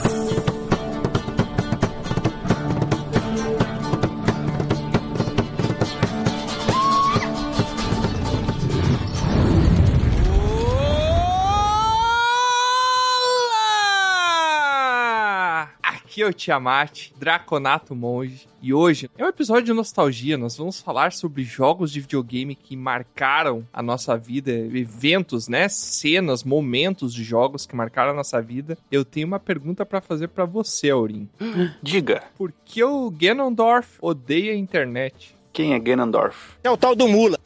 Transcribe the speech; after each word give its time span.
Olá! 0.00 0.57
Aqui 16.18 16.24
é 16.24 16.26
o 16.26 16.32
Tiamat, 16.32 17.10
Draconato 17.16 17.94
Monge, 17.94 18.48
e 18.60 18.74
hoje 18.74 19.08
é 19.16 19.24
um 19.24 19.28
episódio 19.28 19.66
de 19.66 19.72
nostalgia. 19.72 20.36
Nós 20.36 20.56
vamos 20.56 20.80
falar 20.80 21.12
sobre 21.12 21.44
jogos 21.44 21.92
de 21.92 22.00
videogame 22.00 22.56
que 22.56 22.76
marcaram 22.76 23.64
a 23.72 23.80
nossa 23.80 24.16
vida, 24.16 24.50
eventos, 24.50 25.46
né? 25.46 25.68
Cenas, 25.68 26.42
momentos 26.42 27.14
de 27.14 27.22
jogos 27.22 27.66
que 27.66 27.76
marcaram 27.76 28.10
a 28.10 28.14
nossa 28.14 28.42
vida. 28.42 28.76
Eu 28.90 29.04
tenho 29.04 29.28
uma 29.28 29.38
pergunta 29.38 29.86
pra 29.86 30.00
fazer 30.00 30.26
pra 30.26 30.44
você, 30.44 30.90
Aurim. 30.90 31.28
Diga, 31.80 32.24
Por 32.36 32.52
que 32.64 32.82
o 32.82 33.08
Ganondorf 33.12 33.96
odeia 34.02 34.54
a 34.54 34.56
internet? 34.56 35.36
quem 35.52 35.72
é 35.74 35.78
Ganondorf? 35.78 36.56
É 36.64 36.70
o 36.70 36.76
tal 36.76 36.96
do 36.96 37.06
Mula. 37.06 37.38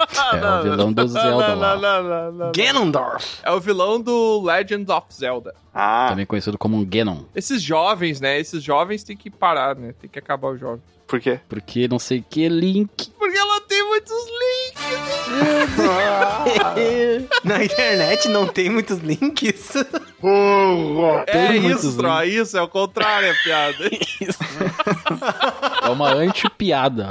É 0.00 0.58
o 0.58 0.62
vilão 0.62 0.92
do 0.92 1.08
Zelda 1.08 1.54
lá. 1.54 1.76
não, 1.76 2.02
não, 2.02 2.32
não. 2.32 2.52
Ganondorf. 2.52 3.38
É 3.42 3.50
o 3.50 3.60
vilão 3.60 4.00
do 4.00 4.40
Legend 4.42 4.90
of 4.90 5.06
Zelda. 5.12 5.54
Ah, 5.74 6.06
Também 6.10 6.26
conhecido 6.26 6.58
como 6.58 6.76
um 6.76 6.84
Ganon. 6.84 7.22
Esses 7.34 7.62
jovens, 7.62 8.20
né? 8.20 8.38
Esses 8.40 8.62
jovens 8.62 9.04
têm 9.04 9.16
que 9.16 9.30
parar, 9.30 9.76
né? 9.76 9.94
Tem 10.00 10.08
que 10.10 10.18
acabar 10.18 10.48
o 10.48 10.56
jogo. 10.56 10.82
Por 11.10 11.20
quê? 11.20 11.40
Porque 11.48 11.88
não 11.88 11.98
sei 11.98 12.24
que 12.30 12.48
Link. 12.48 13.10
Porque 13.18 13.36
ela 13.36 13.60
tem 13.62 13.82
muitos 13.82 14.16
links. 14.40 14.84
Na 17.42 17.64
internet 17.64 18.28
não 18.28 18.46
tem 18.46 18.70
muitos 18.70 18.98
links. 18.98 19.74
É 21.26 21.56
isso, 21.56 21.96
Tro, 21.96 22.22
isso, 22.22 22.56
é 22.56 22.62
o 22.62 22.68
contrário, 22.68 23.32
a 23.32 23.34
piada. 23.42 23.90
É 25.82 25.88
uma 25.88 26.12
anti-piada. 26.12 27.10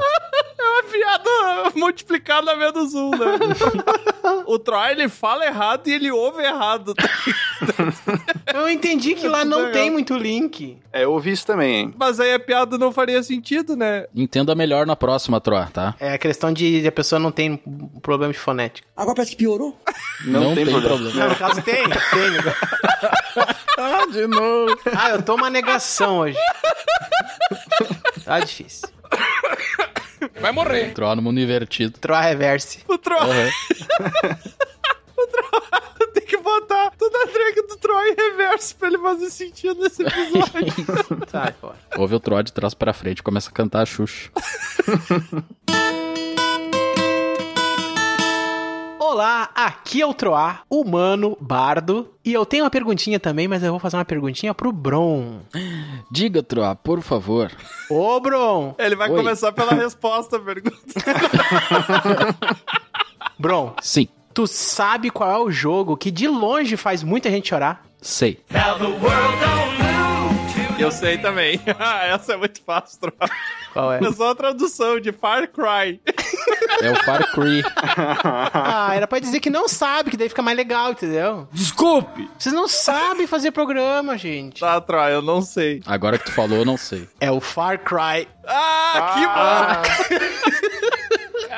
É 0.58 0.64
uma 0.64 0.84
piada 0.84 1.30
multiplicada 1.76 2.56
menos 2.56 2.94
um, 2.94 3.12
né? 3.12 3.38
o 4.46 4.60
Troy, 4.60 4.92
ele 4.92 5.10
fala 5.10 5.46
errado 5.46 5.88
e 5.88 5.94
ele 5.94 6.12
ouve 6.12 6.44
errado. 6.44 6.94
Eu 8.54 8.70
entendi 8.70 9.16
que 9.16 9.28
lá 9.28 9.44
não 9.44 9.72
tem 9.72 9.90
muito 9.90 10.16
link. 10.16 10.78
É, 10.92 11.04
eu 11.04 11.12
ouvi 11.12 11.32
isso 11.32 11.46
também, 11.46 11.76
hein? 11.76 11.94
Mas 11.98 12.20
aí 12.20 12.34
a 12.34 12.40
piada 12.40 12.78
não 12.78 12.92
faria 12.92 13.22
sentido, 13.24 13.76
né? 13.76 13.89
Entenda 14.16 14.56
melhor 14.56 14.86
na 14.86 14.96
próxima, 14.96 15.40
Tro, 15.40 15.66
tá? 15.72 15.96
É 16.00 16.14
a 16.14 16.18
questão 16.18 16.52
de 16.52 16.86
a 16.88 16.92
pessoa 16.92 17.20
não 17.20 17.32
tem 17.32 17.58
problema 18.02 18.34
de 18.34 18.40
fonética. 18.40 18.88
Agora 18.96 19.16
parece 19.16 19.32
que 19.32 19.38
piorou. 19.38 19.78
Não, 20.26 20.56
tem, 20.56 20.66
problema. 20.66 20.98
Não, 20.98 21.30
no 21.30 21.36
caso 21.36 21.62
tem, 21.62 21.84
tem. 21.84 21.94
Ah, 23.82 24.06
de 24.12 24.28
novo. 24.28 24.78
Ah, 24.94 25.12
eu 25.12 25.22
tô 25.22 25.36
uma 25.36 25.50
negação 25.50 26.20
hoje. 26.20 26.38
Tá 28.26 28.42
difícil. 28.42 28.90
Vai 30.42 30.52
morrer. 30.52 30.94
Tro 30.94 31.16
no 31.16 31.22
mundo 31.22 31.40
invertido. 31.40 31.98
Troa 31.98 32.20
reverse. 32.20 32.80
O 32.90 32.98
Troy 35.30 36.08
tem 36.14 36.26
que 36.26 36.38
botar 36.38 36.92
toda 36.98 37.18
a 37.24 37.26
drag 37.26 37.68
do 37.68 37.78
Troy 37.78 38.10
em 38.12 38.16
reverso 38.16 38.76
pra 38.76 38.88
ele 38.88 38.98
fazer 38.98 39.30
sentido 39.30 39.82
nesse 39.82 40.04
episódio. 40.04 41.28
Sai 41.32 41.54
fora. 41.54 41.78
Ouve 41.98 42.16
o 42.16 42.20
Tro 42.20 42.42
de 42.44 42.52
trás 42.54 42.74
pra 42.74 42.94
frente 42.94 43.20
e 43.20 43.24
começa 43.24 43.50
a 43.50 43.54
cantar 43.54 43.82
a 43.82 43.86
Xuxa. 43.86 44.30
Olá, 49.00 49.50
aqui 49.56 50.02
é 50.02 50.06
o 50.06 50.14
Troar, 50.14 50.62
humano, 50.70 51.36
bardo. 51.42 52.14
E 52.24 52.32
eu 52.32 52.46
tenho 52.46 52.64
uma 52.64 52.70
perguntinha 52.70 53.20
também, 53.20 53.48
mas 53.48 53.64
eu 53.64 53.72
vou 53.72 53.80
fazer 53.80 53.98
uma 53.98 54.06
perguntinha 54.06 54.54
pro 54.54 54.72
Bron. 54.72 55.40
Diga, 56.12 56.44
Tro, 56.44 56.62
por 56.84 57.02
favor. 57.02 57.52
Ô, 57.90 58.20
Bron! 58.20 58.76
ele 58.78 58.96
vai 58.96 59.10
Oi. 59.10 59.18
começar 59.18 59.52
pela 59.52 59.74
resposta 59.74 60.38
à 60.38 60.40
pergunta. 60.40 60.78
Bron, 63.40 63.74
Sim, 63.82 64.08
tu 64.40 64.48
sabe 64.48 65.10
qual 65.10 65.30
é 65.30 65.38
o 65.38 65.52
jogo 65.52 65.98
que 65.98 66.10
de 66.10 66.26
longe 66.26 66.78
faz 66.78 67.04
muita 67.04 67.30
gente 67.30 67.50
chorar? 67.50 67.84
sei. 68.02 68.40
Eu 70.78 70.90
sei 70.92 71.18
também. 71.18 71.60
Essa 72.10 72.36
é 72.36 72.38
muito 72.38 72.62
fácil, 72.62 73.02
Troy. 73.02 73.30
Qual 73.74 73.92
é? 73.92 74.00
É 74.02 74.12
só 74.14 74.32
a 74.32 74.36
tradução 74.36 74.98
de 74.98 75.12
Far 75.12 75.50
Cry. 75.50 76.00
É 76.82 76.92
o 76.92 76.96
Far 77.04 77.30
Cry. 77.34 77.62
Ah, 78.54 78.96
era 78.96 79.06
pra 79.06 79.20
dizer 79.20 79.42
que 79.42 79.50
não 79.50 79.68
sabe, 79.68 80.12
que 80.12 80.16
daí 80.16 80.30
fica 80.30 80.42
mais 80.42 80.56
legal, 80.56 80.92
entendeu? 80.92 81.50
Desculpe. 81.52 82.30
Vocês 82.38 82.56
não 82.56 82.70
sabem 82.70 83.28
fazer 83.28 83.52
programa, 83.52 84.18
gente. 84.18 84.62
Tá, 84.62 84.80
Troy, 84.80 85.12
eu 85.12 85.22
não 85.22 85.42
sei. 85.42 85.82
Agora 85.86 86.18
que 86.18 86.26
tu 86.26 86.32
falou, 86.32 86.60
eu 86.60 86.66
não 86.66 86.78
sei. 86.78 87.10
É 87.20 87.30
o 87.30 87.42
Far 87.42 87.80
Cry. 87.80 88.30
Ah, 88.48 89.84
que 90.08 90.16
bom! 90.16 90.99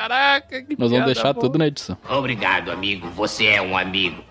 Caraca, 0.01 0.63
que 0.63 0.75
Nós 0.79 0.89
vamos 0.89 1.05
deixar 1.05 1.31
boa. 1.31 1.43
tudo 1.45 1.59
na 1.59 1.67
edição. 1.67 1.95
Obrigado, 2.09 2.71
amigo. 2.71 3.07
Você 3.11 3.45
é 3.45 3.61
um 3.61 3.77
amigo. 3.77 4.23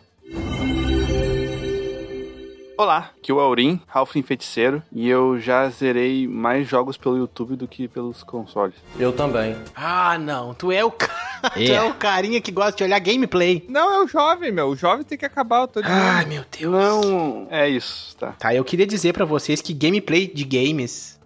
Olá, 2.76 3.12
aqui 3.16 3.30
é 3.30 3.34
o 3.34 3.38
Aurim, 3.38 3.80
Halfling 3.92 4.22
Feiticeiro, 4.22 4.82
e 4.90 5.08
eu 5.08 5.38
já 5.38 5.68
zerei 5.68 6.26
mais 6.26 6.66
jogos 6.66 6.96
pelo 6.96 7.16
YouTube 7.16 7.54
do 7.54 7.68
que 7.68 7.86
pelos 7.86 8.24
consoles. 8.24 8.74
Eu 8.98 9.12
também. 9.12 9.54
Ah, 9.76 10.18
não. 10.18 10.54
Tu 10.54 10.72
é 10.72 10.84
o 10.84 10.90
ca... 10.90 11.06
tu 11.54 11.60
É. 11.60 11.66
é 11.68 11.82
o 11.82 11.94
carinha 11.94 12.40
que 12.40 12.50
gosta 12.50 12.72
de 12.78 12.82
olhar 12.82 12.98
gameplay. 12.98 13.64
Não, 13.68 13.92
é 13.94 14.04
o 14.04 14.08
jovem, 14.08 14.50
meu. 14.50 14.70
O 14.70 14.76
jovem 14.76 15.04
tem 15.04 15.16
que 15.16 15.24
acabar, 15.26 15.60
eu 15.60 15.68
tô 15.68 15.80
dizendo. 15.80 16.00
Ai, 16.00 16.24
meu 16.24 16.42
Deus. 16.58 16.72
Não, 16.72 17.46
é 17.48 17.68
isso, 17.68 18.16
tá. 18.16 18.32
Tá, 18.32 18.52
eu 18.52 18.64
queria 18.64 18.86
dizer 18.88 19.12
pra 19.12 19.24
vocês 19.24 19.60
que 19.62 19.72
gameplay 19.72 20.26
de 20.26 20.42
games. 20.42 21.20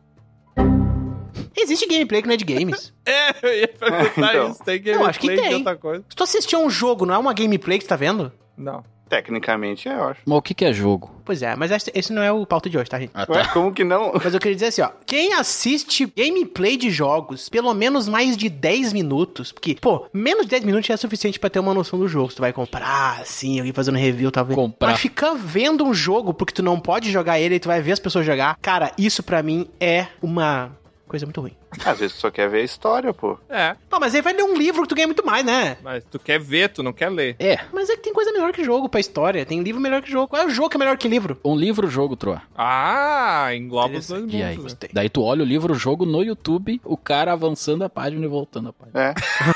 Existe 1.57 1.87
gameplay 1.87 2.21
que 2.23 2.29
não 2.29 2.35
é 2.35 2.37
de 2.39 2.45
games. 2.45 2.93
É, 3.07 3.35
eu 3.43 3.55
ia 3.61 3.69
perguntar 3.69 4.31
Então. 4.35 4.51
isso. 4.51 4.65
Tem 4.65 4.81
Eu 4.87 5.05
acho 5.05 5.21
que 5.21 5.27
gameplay 5.27 5.49
de 5.51 5.55
tem. 5.55 5.59
outra 5.59 5.77
coisa? 5.77 6.05
Se 6.09 6.17
tu 6.17 6.23
assistiu 6.23 6.59
um 6.61 6.71
jogo, 6.71 7.05
não 7.05 7.15
é 7.15 7.19
uma 7.19 7.35
gameplay 7.35 7.79
que 7.79 7.85
tu 7.85 7.89
tá 7.89 7.97
vendo? 7.97 8.33
Não. 8.57 8.83
Tecnicamente, 9.11 9.87
é, 9.89 9.93
eu 9.95 10.05
acho. 10.05 10.21
Mas 10.25 10.39
o 10.39 10.43
que, 10.43 10.55
que 10.55 10.65
é 10.65 10.73
jogo? 10.73 11.11
Pois 11.25 11.43
é, 11.43 11.55
mas 11.55 11.71
esse 11.95 12.13
não 12.13 12.23
é 12.23 12.33
o 12.33 12.45
pauta 12.47 12.71
de 12.71 12.79
hoje, 12.79 12.89
tá, 12.89 12.99
gente? 12.99 13.11
Ah, 13.15 13.27
Ué, 13.29 13.43
tá. 13.45 13.49
como 13.53 13.71
que 13.73 13.85
não? 13.85 14.13
Mas 14.15 14.33
eu 14.33 14.41
queria 14.41 14.55
dizer 14.57 14.67
assim, 14.69 14.81
ó. 14.83 14.89
Quem 15.07 15.35
assiste 15.35 16.07
gameplay 16.17 16.79
de 16.79 16.91
jogos, 16.91 17.49
pelo 17.51 17.73
menos 17.75 18.09
mais 18.09 18.37
de 18.37 18.49
10 18.49 18.95
minutos, 18.95 19.53
porque, 19.53 19.77
pô, 19.81 20.07
menos 20.13 20.45
de 20.47 20.51
10 20.51 20.65
minutos 20.65 20.87
já 20.87 20.95
é 20.95 20.97
suficiente 20.97 21.39
pra 21.39 21.51
ter 21.51 21.59
uma 21.61 21.75
noção 21.75 21.99
do 21.99 22.09
jogo. 22.09 22.31
Se 22.31 22.37
tu 22.37 22.41
vai 22.41 22.53
comprar, 22.55 23.21
assim, 23.21 23.59
alguém 23.59 23.73
fazendo 23.75 23.99
review, 23.99 24.33
talvez. 24.33 24.57
Comprar. 24.57 24.89
Mas 24.93 25.01
ficar 25.01 25.35
vendo 25.35 25.85
um 25.85 25.93
jogo 25.93 26.33
porque 26.33 26.55
tu 26.55 26.63
não 26.63 26.81
pode 26.81 27.13
jogar 27.13 27.39
ele 27.39 27.57
e 27.57 27.61
tu 27.61 27.69
vai 27.69 27.83
ver 27.83 27.93
as 27.93 28.01
pessoas 28.01 28.25
jogar, 28.25 28.57
cara, 28.63 28.91
isso 28.97 29.23
pra 29.23 29.43
mim 29.43 29.69
é 29.79 30.07
uma 30.23 30.73
coisa 31.09 31.27
muito 31.27 31.41
ruim. 31.41 31.53
Às 31.85 31.99
vezes 31.99 32.17
tu 32.17 32.21
só 32.21 32.31
quer 32.31 32.49
ver 32.49 32.61
a 32.61 32.65
história, 32.65 33.13
pô. 33.13 33.39
É, 33.49 33.77
Pô, 33.91 33.99
mas 34.01 34.15
aí 34.15 34.23
vai 34.23 34.33
ler 34.33 34.43
um 34.45 34.55
livro 34.57 34.83
que 34.83 34.89
tu 34.89 34.95
ganha 34.95 35.07
muito 35.07 35.25
mais, 35.25 35.45
né? 35.45 35.77
mas 35.83 36.03
tu 36.11 36.19
quer 36.19 36.39
ver, 36.41 36.71
tu 36.71 36.83
não 36.83 36.93
quer 36.93 37.09
ler. 37.11 37.37
É, 37.39 37.59
Mas 37.73 37.89
é 37.91 37.97
que 37.97 38.03
tem 38.03 38.13
coisa 38.13 38.33
melhor 38.33 38.53
que 38.53 38.65
jogo 38.65 38.89
pra 38.89 39.01
história. 39.01 39.45
Tem 39.45 39.63
livro 39.63 39.81
melhor 39.81 40.03
que 40.03 40.11
jogo. 40.11 40.29
Qual 40.29 40.41
é 40.43 40.47
o 40.47 40.51
jogo 40.51 40.71
que 40.71 40.77
é 40.77 40.79
melhor 40.79 40.97
que 40.97 41.09
livro? 41.09 41.39
um 41.45 41.55
livro-jogo, 41.57 42.17
Tro. 42.17 42.41
Ah, 42.57 43.49
engloba 43.55 43.99
os 43.99 44.09
dois 44.09 44.23
mundos. 44.23 44.35
E 44.39 44.43
aí? 44.43 44.57
né? 44.59 44.65
Daí 44.93 45.09
tu 45.09 45.23
olha 45.23 45.43
o 45.43 45.47
livro-jogo 45.47 46.05
no 46.07 46.23
YouTube, 46.23 46.81
o 46.85 46.97
cara 46.97 47.33
avançando 47.33 47.83
a 47.85 47.89
página 47.91 48.25
e 48.25 48.29
voltando 48.29 48.69
a 48.69 48.73
página. 48.73 49.01
É. 49.01 49.15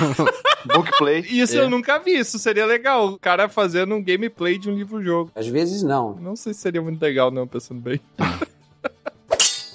Bookplay. 0.75 1.21
Isso 1.21 1.57
É. 1.57 1.61
eu 1.61 1.71
nunca 1.71 1.99
vi, 1.99 2.19
isso 2.19 2.39
seria 2.39 2.67
legal. 2.67 3.09
O 3.09 3.19
cara 3.19 3.49
fazendo 3.49 3.95
um 3.95 4.03
gameplay 4.03 4.59
de 4.59 4.69
um 4.69 4.75
livro-jogo. 4.75 5.31
Às 5.35 5.47
vezes 5.47 5.83
não. 5.83 6.15
Não 6.17 6.37
sei 6.37 6.53
se 6.53 6.61
seria 6.61 6.83
muito 6.83 7.01
legal, 7.01 7.31
não, 7.31 7.47
pensando 7.47 7.81
bem. 7.81 8.01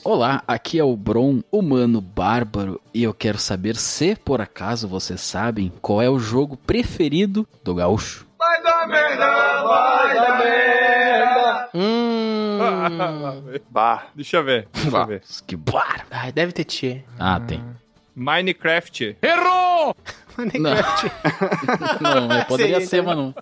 Olá, 0.06 0.44
aqui 0.46 0.78
é 0.78 0.84
o 0.84 0.98
Bron, 0.98 1.42
humano 1.50 2.02
bárbaro, 2.02 2.82
e 2.94 3.04
eu 3.04 3.14
quero 3.14 3.38
saber 3.38 3.78
se, 3.78 4.18
por 4.18 4.42
acaso, 4.42 4.86
vocês 4.86 5.22
sabem 5.22 5.72
qual 5.82 6.02
é 6.02 6.10
o 6.10 6.20
jogo 6.20 6.58
preferido 6.58 7.48
do 7.64 7.74
gaúcho. 7.74 8.28
Hum. 11.74 12.60
Bah. 13.72 14.08
Deixa 14.14 14.38
eu 14.38 14.44
ver, 14.44 14.68
deixa 14.74 14.98
eu 14.98 15.08
ver. 15.08 15.24
Que 15.48 15.56
bar... 15.56 16.06
Ai, 16.12 16.34
deve 16.34 16.52
ter 16.52 16.66
tchê. 16.66 17.04
Ah, 17.18 17.40
tem. 17.40 17.64
Minecraft. 18.14 19.18
Minecraft. 20.38 21.12
Não, 22.02 22.28
mas 22.28 22.44
poderia 22.44 22.82
Seria, 22.82 22.88
ser, 22.88 23.02
então. 23.02 23.16
mas 23.16 23.18
não. 23.18 23.36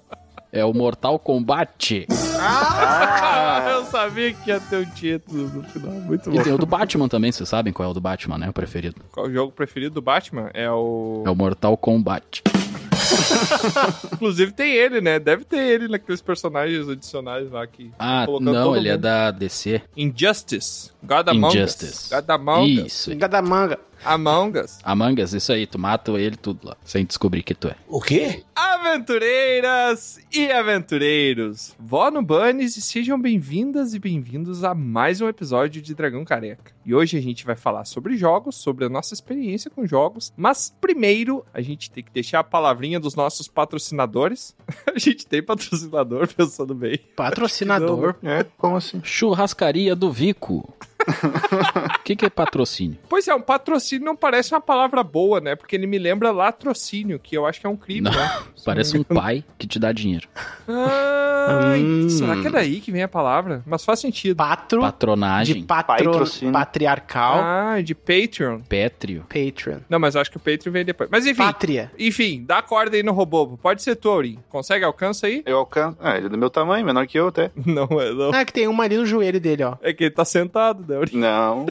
É 0.51 0.65
o 0.65 0.74
Mortal 0.74 1.18
Kombat. 1.18 2.07
Ah, 2.38 3.69
eu 3.75 3.86
sabia 3.86 4.33
que 4.33 4.50
ia 4.50 4.59
ter 4.59 4.77
um 4.77 4.86
título 4.86 5.48
no 5.48 5.63
final. 5.63 5.92
Muito 5.94 6.30
bom. 6.30 6.39
E 6.39 6.44
tem 6.44 6.51
o 6.51 6.57
do 6.57 6.65
Batman 6.65 7.07
também, 7.07 7.31
vocês 7.31 7.48
sabem 7.48 7.71
qual 7.71 7.88
é 7.88 7.92
o 7.92 7.94
do 7.94 8.01
Batman, 8.01 8.38
né? 8.38 8.50
O 8.50 8.53
preferido. 8.53 8.98
Qual 9.12 9.27
o 9.27 9.31
jogo 9.31 9.53
preferido 9.53 9.95
do 9.95 10.01
Batman? 10.01 10.50
É 10.53 10.69
o. 10.69 11.24
É 11.25 11.30
o 11.30 11.36
Mortal 11.36 11.77
Kombat. 11.77 12.44
Inclusive 14.13 14.51
tem 14.51 14.74
ele, 14.74 15.00
né? 15.01 15.19
Deve 15.19 15.45
ter 15.45 15.59
ele 15.59 15.88
naqueles 15.88 16.21
personagens 16.21 16.88
adicionais 16.89 17.50
lá 17.50 17.65
que. 17.65 17.92
Ah, 17.98 18.24
colocando 18.25 18.51
não, 18.53 18.75
ele 18.75 18.89
é 18.89 18.94
mundo. 18.94 19.01
da 19.01 19.31
DC. 19.31 19.81
Injustice. 19.95 20.92
God 21.03 21.30
Among 21.30 21.56
Injustice. 21.56 22.06
Us. 22.06 22.09
God 22.09 22.30
Among 22.30 22.81
Us. 22.81 22.88
Isso. 22.88 23.15
Gada 23.15 23.42
manga. 23.42 23.80
Among 24.03 24.57
Us. 24.59 24.80
Among 24.83 25.21
Us, 25.21 25.33
isso 25.33 25.51
aí, 25.51 25.68
tu 25.68 25.77
mata 25.77 26.12
ele 26.13 26.36
tudo 26.36 26.68
lá, 26.68 26.77
sem 26.83 27.06
descobrir 27.06 27.44
que 27.44 27.53
tu 27.53 27.68
é. 27.68 27.75
O 27.88 28.01
quê? 28.01 28.44
Aventureiras 28.56 30.19
e 30.33 30.51
aventureiros, 30.51 31.75
vó 31.80 32.09
no 32.09 32.21
Bunnies 32.21 32.77
e 32.77 32.81
sejam 32.81 33.19
bem-vindas 33.19 33.94
e 33.94 34.00
bem-vindos 34.00 34.63
a 34.63 34.74
mais 34.74 35.21
um 35.21 35.27
episódio 35.27 35.81
de 35.81 35.94
Dragão 35.94 36.25
Careca. 36.25 36.71
E 36.83 36.95
hoje 36.95 37.18
a 37.18 37.21
gente 37.21 37.45
vai 37.45 37.56
falar 37.56 37.86
sobre 37.86 38.18
jogos, 38.18 38.56
sobre 38.56 38.86
a 38.86 38.89
nossa 38.89 39.13
experiência 39.13 39.69
com 39.69 39.86
jogos, 39.86 40.33
mas 40.36 40.75
primeiro 40.81 41.45
a 41.53 41.62
gente 41.62 41.92
tem 41.92 42.03
que 42.03 42.12
deixar 42.12 42.39
a 42.39 42.44
palavrinha 42.44 43.00
dos 43.00 43.15
nossos 43.15 43.48
patrocinadores. 43.48 44.56
a 44.94 44.98
gente 44.98 45.27
tem 45.27 45.44
patrocinador, 45.44 46.27
pensando 46.33 46.74
bem. 46.74 47.00
Patrocinador. 47.15 48.15
É, 48.24 48.44
como 48.57 48.75
assim? 48.75 49.00
Churrascaria 49.03 49.95
do 49.95 50.12
Vico. 50.12 50.74
O 51.01 52.00
que, 52.03 52.15
que 52.15 52.25
é 52.25 52.30
patrocínio? 52.30 52.98
Pois 53.09 53.27
é, 53.27 53.33
um 53.36 53.42
patrocínio 53.42 54.06
não 54.06 54.15
parece 54.15 54.53
uma 54.53 54.62
palavra 54.62 55.03
boa, 55.03 55.39
né? 55.42 55.56
Porque 55.56 55.75
ele 55.75 55.88
me 55.88 55.98
lembra 55.98 56.31
latrocínio, 56.31 57.19
que 57.19 57.36
eu 57.38 57.45
acho 57.45 57.59
que 57.59 57.68
é 57.68 57.69
um 57.69 57.75
crime, 57.77 58.01
Não, 58.01 58.12
né? 58.12 58.39
Parece 58.63 58.98
um 58.98 59.03
pai 59.03 59.44
que 59.57 59.65
te 59.68 59.80
dá 59.80 59.92
dinheiro. 59.92 60.27
Ai, 60.68 61.81
Hum. 61.81 62.09
será 62.09 62.39
que 62.39 62.48
é 62.48 62.51
daí 62.51 62.80
que 62.80 62.92
vem 62.92 63.01
a 63.01 63.07
palavra? 63.07 63.63
Mas 63.65 63.83
faz 63.83 64.00
sentido. 64.00 64.38
Patro 64.38 64.80
de 64.80 64.86
Patronagem, 64.86 65.63
patro, 65.63 65.95
Patrocínio. 66.12 66.53
patriarcal. 66.53 67.39
Ah, 67.44 67.81
de 67.81 67.95
Patreon. 67.95 68.59
pétrio. 68.69 69.25
Patreon. 69.27 69.80
Não, 69.89 70.00
mas 70.00 70.15
acho 70.15 70.30
que 70.30 70.38
o 70.38 70.39
Patreon 70.39 70.71
vem 70.71 70.86
depois. 70.86 71.09
Mas 71.12 71.25
enfim, 71.25 71.42
Pátria. 71.42 71.92
enfim, 71.98 72.44
dá 72.45 72.62
corda 72.62 72.95
aí 72.95 73.01
no 73.03 73.12
robô. 73.12 73.57
Pode 73.62 73.81
ser 73.81 73.95
tu, 73.95 74.09
Aurim. 74.09 74.38
Consegue, 74.50 74.86
alcança 74.86 75.25
aí? 75.27 75.42
Eu 75.45 75.57
alcanço. 75.57 75.98
Ah, 76.00 76.15
ele 76.18 76.27
é 76.27 76.30
do 76.30 76.38
meu 76.38 76.50
tamanho, 76.51 76.86
menor 76.86 77.07
que 77.07 77.18
eu 77.18 77.27
até. 77.30 77.50
Não, 77.65 77.88
é 78.00 78.12
não. 78.13 78.31
Ah, 78.33 78.45
que 78.45 78.53
tem 78.53 78.68
uma 78.68 78.83
ali 78.83 78.98
no 78.98 79.06
joelho 79.06 79.39
dele, 79.39 79.63
ó. 79.63 79.75
É 79.81 79.94
que 79.94 80.03
ele 80.06 80.12
tá 80.12 80.25
sentado, 80.25 80.83
Aurim? 80.95 81.17
Não. 81.17 81.65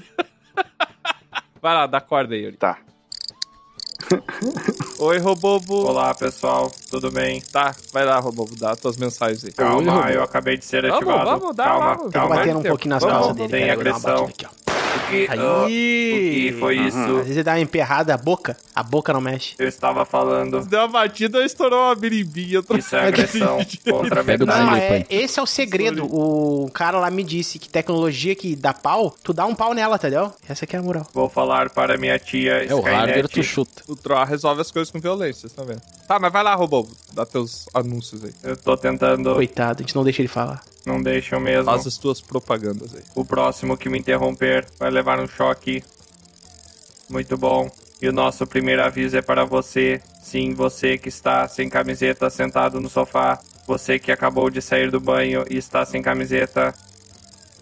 Vai 1.63 1.75
lá, 1.75 1.87
dá 1.87 2.01
corda 2.01 2.35
aí, 2.35 2.45
Aurim. 2.47 2.57
Tá. 2.57 2.79
Oi, 4.99 5.19
Robobo. 5.19 5.87
Olá 5.87 6.13
pessoal, 6.15 6.71
tudo 6.91 7.11
bem? 7.11 7.41
Tá, 7.41 7.75
vai 7.93 8.05
lá, 8.05 8.19
Robobo, 8.19 8.57
dá 8.59 8.75
tuas 8.75 8.97
mensagens 8.97 9.45
aí. 9.45 9.53
Calma, 9.53 10.11
eu 10.11 10.23
acabei 10.23 10.57
de 10.57 10.65
ser 10.65 10.83
Vamos, 10.83 10.97
ativado. 10.97 11.41
vamos, 11.41 11.55
dá 11.57 11.65
calma, 11.65 11.87
lá, 11.87 11.97
Tô 11.97 12.11
calma. 12.11 12.35
batendo 12.37 12.59
um 12.59 12.63
pouquinho 12.63 12.95
nas 12.95 13.03
Vamos, 13.03 13.19
calças 13.29 13.37
dele. 13.49 13.65
uma 13.65 13.73
agressão. 13.73 14.25
aqui, 14.25 14.47
ó. 14.47 14.70
O 14.97 15.11
que, 15.11 15.27
Aí. 15.31 15.39
ah, 15.39 15.63
o 15.65 15.67
que 15.67 16.57
foi 16.59 16.79
Uhum. 16.79 16.89
isso? 16.89 16.99
Às 16.99 17.07
vezes 17.19 17.31
ele 17.33 17.43
dá 17.43 17.53
uma 17.53 17.61
emperrada, 17.61 18.15
a 18.15 18.17
boca, 18.17 18.57
a 18.75 18.83
boca 18.83 19.13
não 19.13 19.21
mexe. 19.21 19.55
Eu 19.59 19.69
estava 19.69 20.05
falando. 20.05 20.65
Deu 20.67 20.81
uma 20.81 20.89
batida, 20.89 21.45
estourou 21.45 21.79
uma 21.79 21.95
birimbinha. 21.95 22.61
Isso 22.77 22.97
é 22.97 23.09
agressão 23.09 23.59
contra 23.89 24.21
a 24.21 24.25
o 24.25 24.47
Não, 24.47 24.77
é, 24.77 25.07
esse 25.09 25.39
é 25.39 25.43
o 25.43 25.47
segredo. 25.47 26.05
O 26.05 26.71
cara 26.73 26.99
lá 26.99 27.11
me 27.11 27.23
disse 27.23 27.59
que 27.59 27.69
tecnologia 27.69 28.35
que 28.35 28.57
dá 28.57 28.75
pau, 28.75 29.15
tu 29.23 29.33
dá 29.33 29.47
um 29.47 29.55
pau 29.55 29.75
nela, 29.75 29.97
entendeu? 29.97 30.33
Essa 30.49 30.65
aqui 30.65 30.75
é 30.75 30.79
a 30.79 30.83
moral. 30.83 31.07
Vou 31.13 31.29
falar 31.29 31.71
para 31.71 31.97
minha 31.97 32.19
tia 32.19 32.65
É 32.65 32.75
o 32.75 32.81
hardware, 32.81 33.29
tu 33.29 33.43
chuta. 33.43 33.83
O 33.87 33.95
Troá 33.95 34.25
resolve 34.25 34.61
as 34.61 34.71
coisas 34.71 34.91
com 34.91 34.99
violência, 35.01 35.43
vocês 35.43 35.53
estão 35.53 35.65
vendo. 35.65 35.81
Tá, 36.07 36.19
mas 36.19 36.33
vai 36.33 36.43
lá, 36.43 36.55
Robobo. 36.55 36.91
Dá 37.13 37.25
teus 37.25 37.67
anúncios 37.73 38.25
aí. 38.25 38.33
Eu 38.43 38.57
tô 38.57 38.77
tentando, 38.77 39.35
Coitado, 39.35 39.81
a 39.81 39.83
gente 39.83 39.95
não 39.95 40.03
deixa 40.03 40.21
ele 40.21 40.29
falar. 40.29 40.63
Não 40.85 41.03
deixam 41.03 41.41
mesmo. 41.41 41.65
Faz 41.65 41.87
as 41.87 41.99
tuas 41.99 42.21
propagandas 42.21 42.95
aí. 42.95 43.03
O 43.15 43.25
próximo 43.25 43.77
que 43.77 43.89
me 43.89 43.99
interromper 43.99 44.67
vai 44.79 44.91
levar 44.91 45.21
um 45.21 45.29
choque. 45.29 45.83
Muito 47.09 47.37
bom. 47.37 47.71
E 48.01 48.09
o 48.09 48.13
nosso 48.13 48.47
primeiro 48.47 48.83
aviso 48.83 49.17
é 49.17 49.23
para 49.23 49.45
você. 49.45 50.01
Sim, 50.23 50.55
você 50.55 50.97
que 50.97 51.09
está 51.09 51.47
sem 51.49 51.69
camiseta 51.69 52.31
sentado 52.31 52.81
no 52.81 52.89
sofá. 52.89 53.39
Você 53.67 53.99
que 53.99 54.11
acabou 54.11 54.49
de 54.49 54.63
sair 54.63 54.91
do 54.91 54.99
banho 55.01 55.45
e 55.51 55.57
está 55.57 55.85
sem 55.85 56.01
camiseta. 56.01 56.75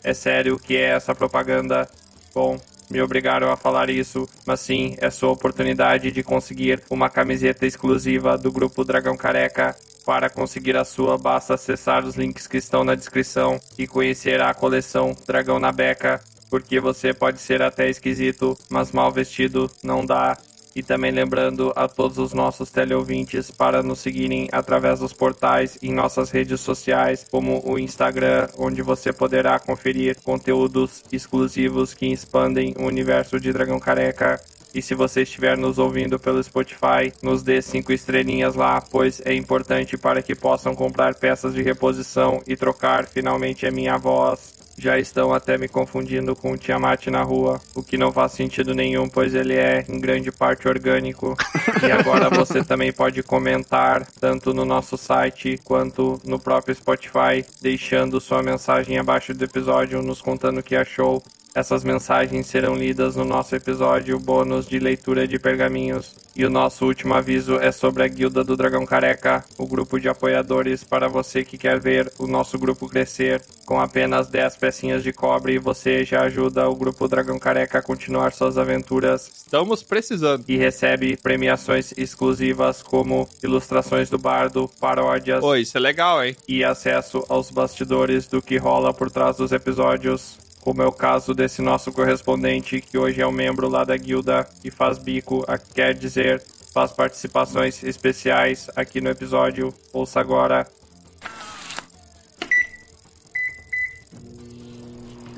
É 0.02 0.14
sério 0.14 0.54
o 0.54 0.58
que 0.58 0.76
é 0.76 0.90
essa 0.90 1.14
propaganda? 1.14 1.88
Bom, 2.32 2.58
me 2.90 3.02
obrigaram 3.02 3.50
a 3.50 3.56
falar 3.56 3.90
isso, 3.90 4.26
mas 4.46 4.60
sim, 4.60 4.96
é 4.98 5.10
sua 5.10 5.30
oportunidade 5.30 6.10
de 6.10 6.22
conseguir 6.22 6.82
uma 6.88 7.10
camiseta 7.10 7.66
exclusiva 7.66 8.38
do 8.38 8.50
grupo 8.50 8.84
Dragão 8.84 9.16
Careca. 9.16 9.76
Para 10.08 10.30
conseguir 10.30 10.74
a 10.74 10.86
sua, 10.86 11.18
basta 11.18 11.52
acessar 11.52 12.02
os 12.02 12.16
links 12.16 12.46
que 12.46 12.56
estão 12.56 12.82
na 12.82 12.94
descrição 12.94 13.60
e 13.76 13.86
conhecer 13.86 14.40
a 14.40 14.54
coleção 14.54 15.14
Dragão 15.26 15.58
na 15.58 15.70
Beca, 15.70 16.18
porque 16.48 16.80
você 16.80 17.12
pode 17.12 17.38
ser 17.38 17.60
até 17.60 17.90
esquisito, 17.90 18.56
mas 18.70 18.90
mal 18.90 19.12
vestido 19.12 19.70
não 19.84 20.06
dá. 20.06 20.38
E 20.74 20.82
também 20.82 21.10
lembrando 21.10 21.74
a 21.76 21.86
todos 21.86 22.16
os 22.16 22.32
nossos 22.32 22.70
teleouvintes 22.70 23.50
para 23.50 23.82
nos 23.82 23.98
seguirem 23.98 24.48
através 24.50 25.00
dos 25.00 25.12
portais 25.12 25.76
em 25.82 25.92
nossas 25.92 26.30
redes 26.30 26.62
sociais, 26.62 27.26
como 27.30 27.60
o 27.62 27.78
Instagram, 27.78 28.48
onde 28.56 28.80
você 28.80 29.12
poderá 29.12 29.58
conferir 29.58 30.22
conteúdos 30.22 31.04
exclusivos 31.12 31.92
que 31.92 32.06
expandem 32.06 32.74
o 32.78 32.84
universo 32.84 33.38
de 33.38 33.52
Dragão 33.52 33.78
Careca. 33.78 34.40
E 34.78 34.82
se 34.82 34.94
você 34.94 35.22
estiver 35.22 35.58
nos 35.58 35.76
ouvindo 35.76 36.20
pelo 36.20 36.40
Spotify, 36.40 37.12
nos 37.20 37.42
dê 37.42 37.60
cinco 37.60 37.92
estrelinhas 37.92 38.54
lá, 38.54 38.80
pois 38.80 39.20
é 39.24 39.34
importante 39.34 39.98
para 39.98 40.22
que 40.22 40.36
possam 40.36 40.72
comprar 40.72 41.16
peças 41.16 41.52
de 41.52 41.60
reposição 41.62 42.40
e 42.46 42.54
trocar 42.54 43.04
finalmente 43.04 43.66
a 43.66 43.72
minha 43.72 43.98
voz. 43.98 44.54
Já 44.78 44.96
estão 44.96 45.34
até 45.34 45.58
me 45.58 45.66
confundindo 45.66 46.36
com 46.36 46.52
o 46.52 46.56
Tiamat 46.56 47.08
na 47.08 47.24
rua, 47.24 47.60
o 47.74 47.82
que 47.82 47.98
não 47.98 48.12
faz 48.12 48.30
sentido 48.30 48.72
nenhum, 48.72 49.08
pois 49.08 49.34
ele 49.34 49.56
é 49.56 49.84
em 49.88 49.98
grande 49.98 50.30
parte 50.30 50.68
orgânico. 50.68 51.36
e 51.84 51.90
agora 51.90 52.30
você 52.30 52.62
também 52.62 52.92
pode 52.92 53.20
comentar, 53.24 54.06
tanto 54.20 54.54
no 54.54 54.64
nosso 54.64 54.96
site 54.96 55.58
quanto 55.64 56.20
no 56.24 56.38
próprio 56.38 56.76
Spotify, 56.76 57.44
deixando 57.60 58.20
sua 58.20 58.44
mensagem 58.44 58.96
abaixo 58.96 59.34
do 59.34 59.44
episódio, 59.44 60.00
nos 60.00 60.22
contando 60.22 60.58
o 60.58 60.62
que 60.62 60.76
achou. 60.76 61.20
Essas 61.54 61.82
mensagens 61.82 62.46
serão 62.46 62.74
lidas 62.76 63.16
no 63.16 63.24
nosso 63.24 63.56
episódio 63.56 64.18
bônus 64.18 64.66
de 64.66 64.78
leitura 64.78 65.26
de 65.26 65.38
pergaminhos. 65.38 66.14
E 66.36 66.44
o 66.44 66.50
nosso 66.50 66.86
último 66.86 67.14
aviso 67.14 67.56
é 67.56 67.72
sobre 67.72 68.04
a 68.04 68.06
Guilda 68.06 68.44
do 68.44 68.56
Dragão 68.56 68.86
Careca, 68.86 69.44
o 69.58 69.66
grupo 69.66 69.98
de 69.98 70.08
apoiadores 70.08 70.84
para 70.84 71.08
você 71.08 71.42
que 71.44 71.58
quer 71.58 71.80
ver 71.80 72.12
o 72.16 72.28
nosso 72.28 72.56
grupo 72.58 72.88
crescer. 72.88 73.42
Com 73.66 73.80
apenas 73.80 74.28
10 74.28 74.56
pecinhas 74.56 75.02
de 75.02 75.12
cobre, 75.12 75.58
você 75.58 76.04
já 76.04 76.22
ajuda 76.22 76.68
o 76.68 76.76
grupo 76.76 77.08
Dragão 77.08 77.38
Careca 77.40 77.78
a 77.78 77.82
continuar 77.82 78.32
suas 78.32 78.56
aventuras 78.56 79.28
Estamos 79.28 79.82
precisando. 79.82 80.44
e 80.46 80.56
recebe 80.56 81.16
premiações 81.16 81.92
exclusivas 81.96 82.82
como 82.84 83.28
ilustrações 83.42 84.08
do 84.08 84.18
bardo, 84.18 84.70
paródias 84.78 85.42
Oi, 85.42 85.62
isso 85.62 85.76
é 85.76 85.80
legal, 85.80 86.22
hein? 86.24 86.36
e 86.46 86.62
acesso 86.62 87.24
aos 87.28 87.50
bastidores 87.50 88.26
do 88.28 88.40
que 88.40 88.56
rola 88.58 88.94
por 88.94 89.10
trás 89.10 89.38
dos 89.38 89.50
episódios. 89.50 90.38
Como 90.68 90.82
é 90.82 90.86
o 90.86 90.92
caso 90.92 91.32
desse 91.32 91.62
nosso 91.62 91.90
correspondente, 91.90 92.82
que 92.82 92.98
hoje 92.98 93.22
é 93.22 93.26
um 93.26 93.32
membro 93.32 93.70
lá 93.70 93.84
da 93.84 93.96
guilda 93.96 94.46
e 94.62 94.70
faz 94.70 94.98
bico, 94.98 95.42
quer 95.74 95.94
dizer, 95.94 96.44
faz 96.74 96.92
participações 96.92 97.82
especiais 97.82 98.68
aqui 98.76 99.00
no 99.00 99.08
episódio. 99.08 99.72
Ouça 99.94 100.20
agora. 100.20 100.70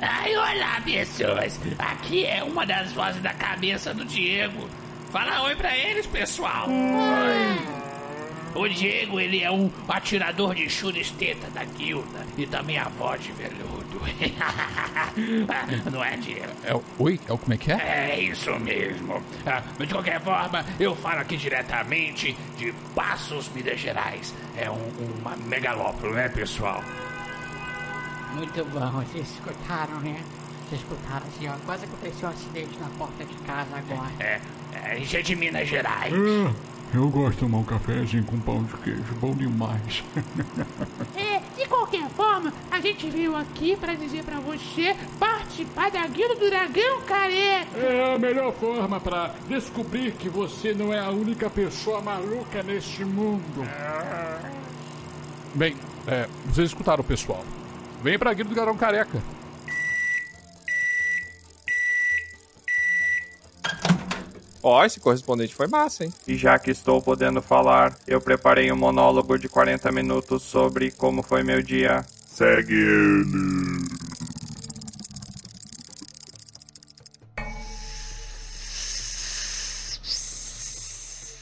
Ai, 0.01 0.35
olá, 0.35 0.81
pessoas. 0.85 1.61
Aqui 1.79 2.27
é 2.27 2.43
uma 2.43 2.67
das 2.67 2.91
vozes 2.91 3.23
da 3.23 3.33
cabeça 3.33 3.95
do 3.95 4.05
Diego. 4.05 4.69
Fala 5.13 5.45
oi 5.45 5.55
pra 5.55 5.79
eles, 5.79 6.09
pessoal. 6.09 6.67
O 8.53 8.67
Diego, 8.67 9.21
ele 9.21 9.45
é 9.45 9.51
um 9.53 9.71
atirador 9.89 10.57
de 10.57 10.69
churisteta 10.69 11.49
da 11.51 11.63
guilda 11.63 12.27
e 12.37 12.49
também 12.49 12.79
a 12.79 12.89
voz 12.89 13.23
de 13.23 13.31
veludo. 13.31 13.80
Não 15.93 16.03
é, 16.05 16.17
Diego? 16.17 16.53
É 16.65 16.75
o... 16.75 16.83
Oi? 16.99 17.21
É 17.29 17.33
o 17.33 17.39
como 17.39 17.55
é 17.55 17.57
que 17.57 17.71
é? 17.73 17.75
É 18.11 18.21
isso 18.21 18.51
mesmo. 18.61 19.23
Ah, 19.47 19.63
mas 19.79 19.89
de 19.89 19.95
qualquer 19.95 20.21
forma, 20.23 20.65
eu 20.79 20.95
falo 20.97 21.21
aqui 21.21 21.37
diretamente 21.37 22.37
de 22.57 22.73
Passos, 22.95 23.49
Minas 23.55 23.79
Gerais. 23.81 24.35
É 24.57 24.71
um- 24.71 24.91
uma 25.21 25.37
megalópole, 25.37 26.15
né, 26.15 26.29
pessoal? 26.29 26.83
Muito 28.35 28.65
bom, 28.67 28.91
vocês 29.03 29.29
escutaram, 29.31 30.01
né? 30.01 30.21
Vocês 30.69 30.81
escutaram 30.83 31.27
assim, 31.27 31.49
ó. 31.49 31.53
Quase 31.67 31.85
aconteceu 31.85 32.29
um 32.29 32.33
acidente 32.33 32.79
na 32.79 32.87
porta 32.91 33.25
de 33.25 33.35
casa 33.45 33.77
agora. 33.77 34.11
É, 34.21 34.41
é, 34.73 34.93
a 34.93 34.95
gente 34.97 35.17
é 35.17 35.23
de 35.23 35.35
Minas 35.37 35.69
Gerais. 35.69 36.13
Eu 36.93 37.09
gosto 37.09 37.33
de 37.35 37.39
tomar 37.39 37.59
um 37.59 37.65
cafezinho 37.65 38.25
com 38.25 38.39
pão 38.41 38.65
de 38.65 38.77
queijo, 38.79 39.15
bom 39.21 39.33
demais. 39.35 40.03
É, 41.17 41.41
de 41.57 41.69
qualquer 41.69 42.09
forma, 42.11 42.53
a 42.81 42.83
gente 42.83 43.11
veio 43.11 43.37
aqui 43.37 43.77
pra 43.77 43.93
dizer 43.93 44.25
pra 44.25 44.41
você 44.41 44.97
participar 45.19 45.91
da 45.91 46.07
Guilda 46.07 46.35
do 46.35 46.49
Dragão 46.49 47.03
Careca. 47.03 47.79
É 47.79 48.15
a 48.15 48.19
melhor 48.19 48.55
forma 48.55 48.99
pra 48.99 49.35
descobrir 49.47 50.13
que 50.13 50.31
você 50.31 50.73
não 50.73 50.91
é 50.91 50.99
a 50.99 51.11
única 51.11 51.51
pessoa 51.51 52.01
maluca 52.01 52.63
neste 52.63 53.05
mundo. 53.05 53.69
Bem, 55.55 55.77
é, 56.07 56.27
vocês 56.47 56.69
escutaram 56.69 57.03
o 57.03 57.07
pessoal. 57.07 57.45
Vem 58.03 58.19
pra 58.19 58.33
Guilda 58.33 58.49
do 58.49 58.57
Garão 58.57 58.75
Careca. 58.75 59.23
Ó, 64.63 64.83
esse 64.87 65.01
correspondente 65.01 65.55
foi 65.55 65.67
massa, 65.67 66.05
hein? 66.05 66.13
E 66.27 66.35
já 66.35 66.59
que 66.59 66.71
estou 66.71 67.03
podendo 67.03 67.43
falar, 67.43 67.95
eu 68.07 68.23
preparei 68.23 68.73
um 68.73 68.77
monólogo 68.77 69.39
de 69.39 69.51
40 69.51 69.93
minutos 69.93 70.43
sobre 70.43 70.91
como 70.91 71.23
foi 71.23 71.43
meu 71.43 71.63
dia. 71.63 72.07
Segue 72.41 72.73
ele. 72.73 73.85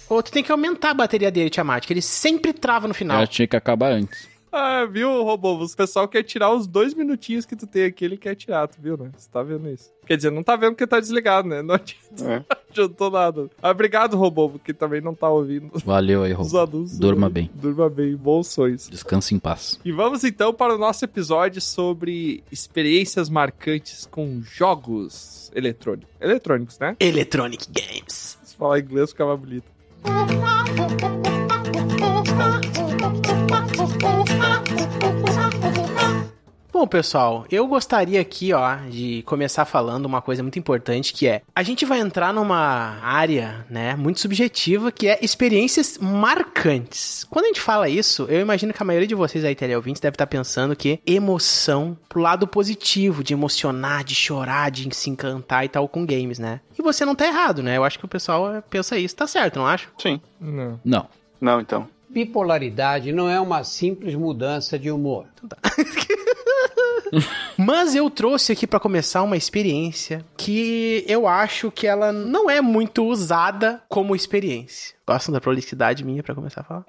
Ou 0.09 0.21
tu 0.25 0.33
tem 0.33 0.43
que 0.43 0.50
aumentar 0.50 0.90
a 0.90 0.95
bateria 0.95 1.31
dele, 1.31 1.50
Tiamat, 1.50 1.87
que 1.87 1.93
ele 1.93 2.02
sempre 2.02 2.52
trava 2.52 2.88
no 2.88 2.95
final. 2.95 3.19
Ela 3.19 3.28
tinha 3.28 3.47
que 3.47 3.55
acabar 3.55 3.93
antes. 3.93 4.28
Ah, 4.50 4.85
viu, 4.87 5.23
robô? 5.23 5.62
O 5.62 5.76
pessoal 5.76 6.09
quer 6.09 6.23
tirar 6.23 6.50
os 6.52 6.67
dois 6.67 6.95
minutinhos 6.95 7.45
que 7.45 7.55
tu 7.57 7.67
tem 7.67 7.85
aqui, 7.85 8.05
ele 8.05 8.17
quer 8.17 8.35
tirar, 8.35 8.67
tu 8.69 8.81
viu, 8.81 8.97
né? 8.97 9.11
Você 9.17 9.28
tá 9.31 9.43
vendo 9.43 9.69
isso? 9.69 9.90
Quer 10.07 10.17
dizer, 10.17 10.31
não 10.31 10.43
tá 10.43 10.57
vendo 10.57 10.71
porque 10.71 10.87
tá 10.87 10.99
desligado, 10.99 11.47
né? 11.49 11.61
Não 11.62 11.75
adianta- 11.75 12.25
É. 12.25 12.38
não 12.49 12.57
adiantou 12.71 13.11
nada. 13.11 13.50
Ah, 13.62 13.71
obrigado, 13.71 14.17
robô, 14.17 14.49
porque 14.49 14.73
também 14.73 15.00
não 15.00 15.14
tá 15.14 15.28
ouvindo 15.28 15.71
Valeu 15.85 16.23
aí, 16.23 16.33
os 16.38 16.52
Rob. 16.52 16.62
adultos. 16.62 16.99
Durma 16.99 17.28
bem. 17.28 17.50
Durma 17.55 17.90
bem, 17.90 18.17
bons 18.17 18.49
sonhos. 18.49 18.88
Descanse 18.88 19.35
em 19.35 19.38
paz. 19.38 19.78
E 19.85 19.93
vamos 19.93 20.25
então 20.25 20.52
para 20.55 20.75
o 20.75 20.78
nosso 20.78 21.05
episódio 21.05 21.61
sobre 21.61 22.43
experiências 22.50 23.28
marcantes 23.28 24.07
com 24.11 24.40
jogos 24.43 25.50
eletrônicos. 25.55 26.09
Eletrônicos, 26.21 26.78
né? 26.78 26.97
Electronic 26.99 27.67
Games. 27.71 28.38
Se 28.43 28.57
falar 28.57 28.78
inglês 28.81 29.11
fica 29.11 29.26
mais 29.26 29.38
bonito. 29.40 29.64
Bom, 36.78 36.87
pessoal, 36.87 37.44
eu 37.50 37.66
gostaria 37.66 38.20
aqui, 38.20 38.52
ó, 38.52 38.76
de 38.88 39.25
começar 39.25 39.64
falando 39.64 40.06
uma 40.06 40.23
coisa 40.23 40.44
muito 40.44 40.61
importante 40.61 41.12
que 41.12 41.26
é, 41.26 41.42
a 41.52 41.64
gente 41.64 41.85
vai 41.85 41.99
entrar 41.99 42.32
numa 42.32 43.00
área, 43.02 43.66
né, 43.68 43.97
muito 43.97 44.20
subjetiva, 44.20 44.92
que 44.92 45.08
é 45.08 45.18
experiências 45.20 45.99
marcantes. 45.99 47.26
Quando 47.28 47.47
a 47.47 47.49
gente 47.49 47.61
fala 47.61 47.88
isso, 47.88 48.26
eu 48.28 48.40
imagino 48.40 48.73
que 48.73 48.80
a 48.80 48.87
maioria 48.87 49.08
de 49.08 49.14
vocês 49.16 49.44
aí, 49.44 49.56
teleouvintes, 49.56 50.00
deve 50.00 50.14
estar 50.14 50.28
pensando 50.28 50.76
que 50.76 51.00
emoção 51.04 51.99
pro 52.08 52.20
lado 52.23 52.47
positivo, 52.47 53.25
de 53.25 53.32
emocionar, 53.32 54.04
de 54.04 54.14
chorar, 54.14 54.70
de 54.70 54.88
se 54.94 55.11
encantar 55.11 55.64
e 55.64 55.68
tal 55.68 55.88
com 55.88 56.06
games, 56.06 56.38
né? 56.38 56.61
E 56.78 56.80
você 56.80 57.04
não 57.04 57.16
tá 57.16 57.26
errado, 57.26 57.61
né? 57.61 57.76
Eu 57.76 57.82
acho 57.82 57.99
que 57.99 58.04
o 58.04 58.08
pessoal 58.08 58.62
pensa 58.70 58.97
isso, 58.97 59.16
tá 59.16 59.26
certo, 59.26 59.58
não 59.58 59.66
acho? 59.66 59.90
Sim. 59.99 60.20
Não. 60.40 60.80
Não. 60.85 61.08
Não, 61.40 61.61
então. 61.61 61.88
Bipolaridade 62.11 63.12
não 63.12 63.29
é 63.29 63.41
uma 63.41 63.65
simples 63.65 64.15
mudança 64.15 64.79
de 64.79 64.91
humor. 64.91 65.27
Mas 67.57 67.95
eu 67.95 68.09
trouxe 68.11 68.53
aqui 68.53 68.67
pra 68.67 68.81
começar 68.81 69.23
uma 69.23 69.37
experiência 69.37 70.25
que 70.37 71.05
eu 71.07 71.27
acho 71.27 71.71
que 71.71 71.87
ela 71.87 72.12
não 72.12 72.50
é 72.50 72.61
muito 72.61 73.05
usada 73.05 73.83
como 73.88 74.15
experiência. 74.15 74.98
Gostam 75.09 75.33
da 75.33 75.41
prolixidade 75.41 76.05
minha 76.05 76.23
pra 76.23 76.35
começar 76.35 76.61
a 76.61 76.65
falar? 76.65 76.85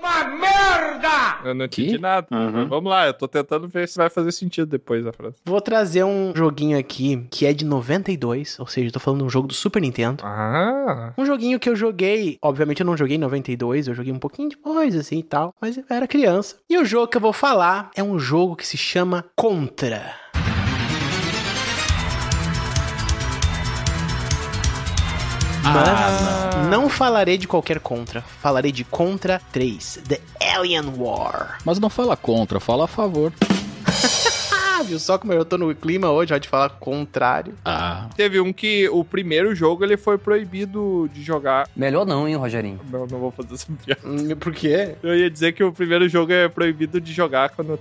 Eu 1.45 1.55
não 1.55 1.69
Que? 1.69 1.83
entendi 1.83 1.97
nada. 2.01 2.27
Uhum. 2.29 2.67
Vamos 2.67 2.89
lá, 2.91 3.07
eu 3.07 3.13
tô 3.13 3.29
tentando 3.29 3.65
ver 3.65 3.87
se 3.87 3.95
vai 3.95 4.09
fazer 4.09 4.33
sentido 4.33 4.67
depois 4.67 5.07
a 5.07 5.13
frase. 5.13 5.37
Vou 5.45 5.61
trazer 5.61 6.03
um 6.03 6.33
joguinho 6.35 6.77
aqui 6.77 7.25
que 7.31 7.45
é 7.45 7.53
de 7.53 7.63
92, 7.63 8.59
ou 8.59 8.67
seja, 8.67 8.89
eu 8.89 8.91
tô 8.91 8.99
falando 8.99 9.19
de 9.21 9.25
um 9.27 9.29
jogo 9.29 9.47
do 9.47 9.53
Super 9.53 9.81
Nintendo. 9.81 10.21
Ah, 10.25 11.13
Um 11.17 11.25
joguinho 11.25 11.57
que 11.61 11.69
eu 11.69 11.77
joguei, 11.77 12.37
obviamente 12.41 12.81
eu 12.81 12.85
não 12.85 12.97
joguei 12.97 13.15
em 13.15 13.19
92, 13.19 13.87
eu 13.87 13.93
joguei 13.93 14.11
um 14.11 14.19
pouquinho 14.19 14.49
depois, 14.49 14.93
assim 14.97 15.19
e 15.19 15.23
tal, 15.23 15.55
mas 15.61 15.77
eu 15.77 15.85
era 15.89 16.05
criança. 16.05 16.57
E 16.69 16.77
o 16.77 16.83
jogo 16.83 17.07
que 17.07 17.15
eu 17.15 17.21
vou 17.21 17.31
falar 17.31 17.89
é 17.95 18.03
um 18.03 18.19
jogo 18.19 18.57
que 18.57 18.67
se 18.67 18.75
chama 18.75 19.23
Contra. 19.33 20.13
Mas 25.63 26.67
não 26.69 26.89
falarei 26.89 27.37
de 27.37 27.47
qualquer 27.47 27.79
Contra, 27.79 28.21
falarei 28.21 28.71
de 28.71 28.83
Contra 28.83 29.41
3, 29.51 29.99
The 30.07 30.19
Alien 30.55 30.93
War. 30.97 31.57
Mas 31.65 31.79
não 31.79 31.89
fala 31.89 32.15
contra, 32.17 32.59
fala 32.59 32.85
a 32.85 32.87
favor. 32.87 33.31
Ah, 34.51 34.81
viu 34.87 34.99
só 34.99 35.17
como 35.17 35.33
eu 35.33 35.43
tô 35.45 35.57
no 35.57 35.73
clima 35.75 36.09
hoje, 36.09 36.33
ó, 36.33 36.37
de 36.37 36.47
falar 36.47 36.69
contrário. 36.71 37.53
Ah, 37.65 38.07
teve 38.15 38.39
um 38.39 38.51
que 38.53 38.87
o 38.89 39.03
primeiro 39.03 39.53
jogo 39.53 39.83
ele 39.83 39.97
foi 39.97 40.17
proibido 40.17 41.09
de 41.13 41.21
jogar. 41.21 41.67
Melhor 41.75 42.05
não, 42.05 42.27
hein, 42.27 42.35
Rogerinho? 42.35 42.79
Não, 42.89 43.05
não 43.05 43.19
vou 43.19 43.31
fazer 43.31 43.53
essa 43.53 43.67
piada. 43.85 44.01
Hum, 44.05 44.35
Por 44.37 44.53
quê? 44.53 44.95
Eu 45.03 45.15
ia 45.15 45.29
dizer 45.29 45.51
que 45.53 45.63
o 45.63 45.71
primeiro 45.71 46.07
jogo 46.07 46.31
é 46.31 46.47
proibido 46.47 46.99
de 47.01 47.11
jogar 47.13 47.49
quando. 47.49 47.79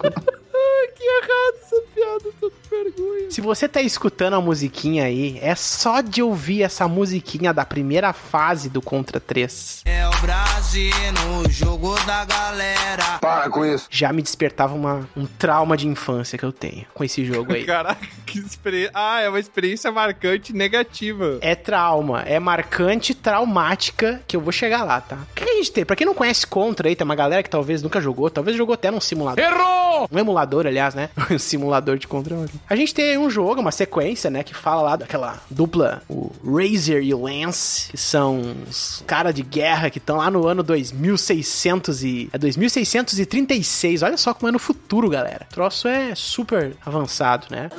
que 0.96 1.04
errado 1.04 1.84
tô 2.18 2.50
com 2.50 2.50
vergonha. 2.68 3.30
Se 3.30 3.40
você 3.40 3.68
tá 3.68 3.80
escutando 3.80 4.34
a 4.34 4.40
musiquinha 4.40 5.04
aí, 5.04 5.38
é 5.40 5.54
só 5.54 6.00
de 6.00 6.22
ouvir 6.22 6.62
essa 6.62 6.88
musiquinha 6.88 7.52
da 7.52 7.64
primeira 7.64 8.12
fase 8.12 8.68
do 8.68 8.82
Contra 8.82 9.20
3. 9.20 9.82
É 9.84 10.06
o 10.08 10.20
Brasil 10.20 10.92
no 11.24 11.48
jogo 11.50 11.94
da 12.04 12.24
galera. 12.24 13.18
Para 13.20 13.48
com 13.50 13.64
isso. 13.64 13.86
Já 13.90 14.12
me 14.12 14.22
despertava 14.22 14.74
uma, 14.74 15.08
um 15.16 15.26
trauma 15.26 15.76
de 15.76 15.86
infância 15.86 16.38
que 16.38 16.44
eu 16.44 16.52
tenho 16.52 16.86
com 16.92 17.04
esse 17.04 17.24
jogo 17.24 17.52
aí. 17.52 17.64
Caraca, 17.66 18.06
que 18.26 18.38
experiência. 18.38 18.90
Ah, 18.94 19.20
é 19.20 19.28
uma 19.28 19.40
experiência 19.40 19.92
marcante 19.92 20.52
negativa. 20.52 21.38
É 21.40 21.54
trauma, 21.54 22.22
é 22.22 22.38
marcante, 22.38 23.14
traumática, 23.14 24.20
que 24.26 24.36
eu 24.36 24.40
vou 24.40 24.52
chegar 24.52 24.84
lá, 24.84 25.00
tá? 25.00 25.16
O 25.30 25.34
que 25.34 25.44
a 25.44 25.54
gente 25.56 25.72
tem? 25.72 25.84
Pra 25.84 25.96
quem 25.96 26.06
não 26.06 26.14
conhece 26.14 26.46
Contra 26.46 26.88
aí, 26.88 26.96
tem 26.96 27.04
uma 27.04 27.14
galera 27.14 27.42
que 27.42 27.50
talvez 27.50 27.82
nunca 27.82 28.00
jogou, 28.00 28.30
talvez 28.30 28.56
jogou 28.56 28.74
até 28.74 28.90
num 28.90 29.00
simulador. 29.00 29.44
Errou! 29.44 30.08
Um 30.10 30.18
emulador, 30.18 30.66
aliás, 30.66 30.94
né? 30.94 31.10
Um 31.30 31.38
simulador 31.38 31.98
de 32.00 32.08
controle. 32.08 32.50
A 32.68 32.74
gente 32.74 32.94
tem 32.94 33.16
um 33.18 33.30
jogo, 33.30 33.60
uma 33.60 33.72
sequência, 33.72 34.30
né? 34.30 34.42
Que 34.42 34.54
fala 34.54 34.82
lá 34.82 34.96
daquela 34.96 35.40
dupla, 35.48 36.02
o 36.08 36.32
Razor 36.44 37.02
e 37.02 37.14
o 37.14 37.22
Lance, 37.22 37.90
que 37.90 37.96
são 37.96 38.56
os 38.68 39.04
caras 39.06 39.34
de 39.34 39.42
guerra 39.42 39.90
que 39.90 39.98
estão 39.98 40.16
lá 40.16 40.30
no 40.30 40.46
ano 40.46 40.62
2600 40.62 42.02
e... 42.02 42.30
É 42.32 42.38
2636. 42.38 44.02
Olha 44.02 44.16
só 44.16 44.34
como 44.34 44.48
é 44.48 44.52
no 44.52 44.58
futuro, 44.58 45.08
galera. 45.08 45.46
O 45.50 45.54
troço 45.54 45.86
é 45.86 46.14
super 46.14 46.76
avançado, 46.84 47.46
né? 47.50 47.70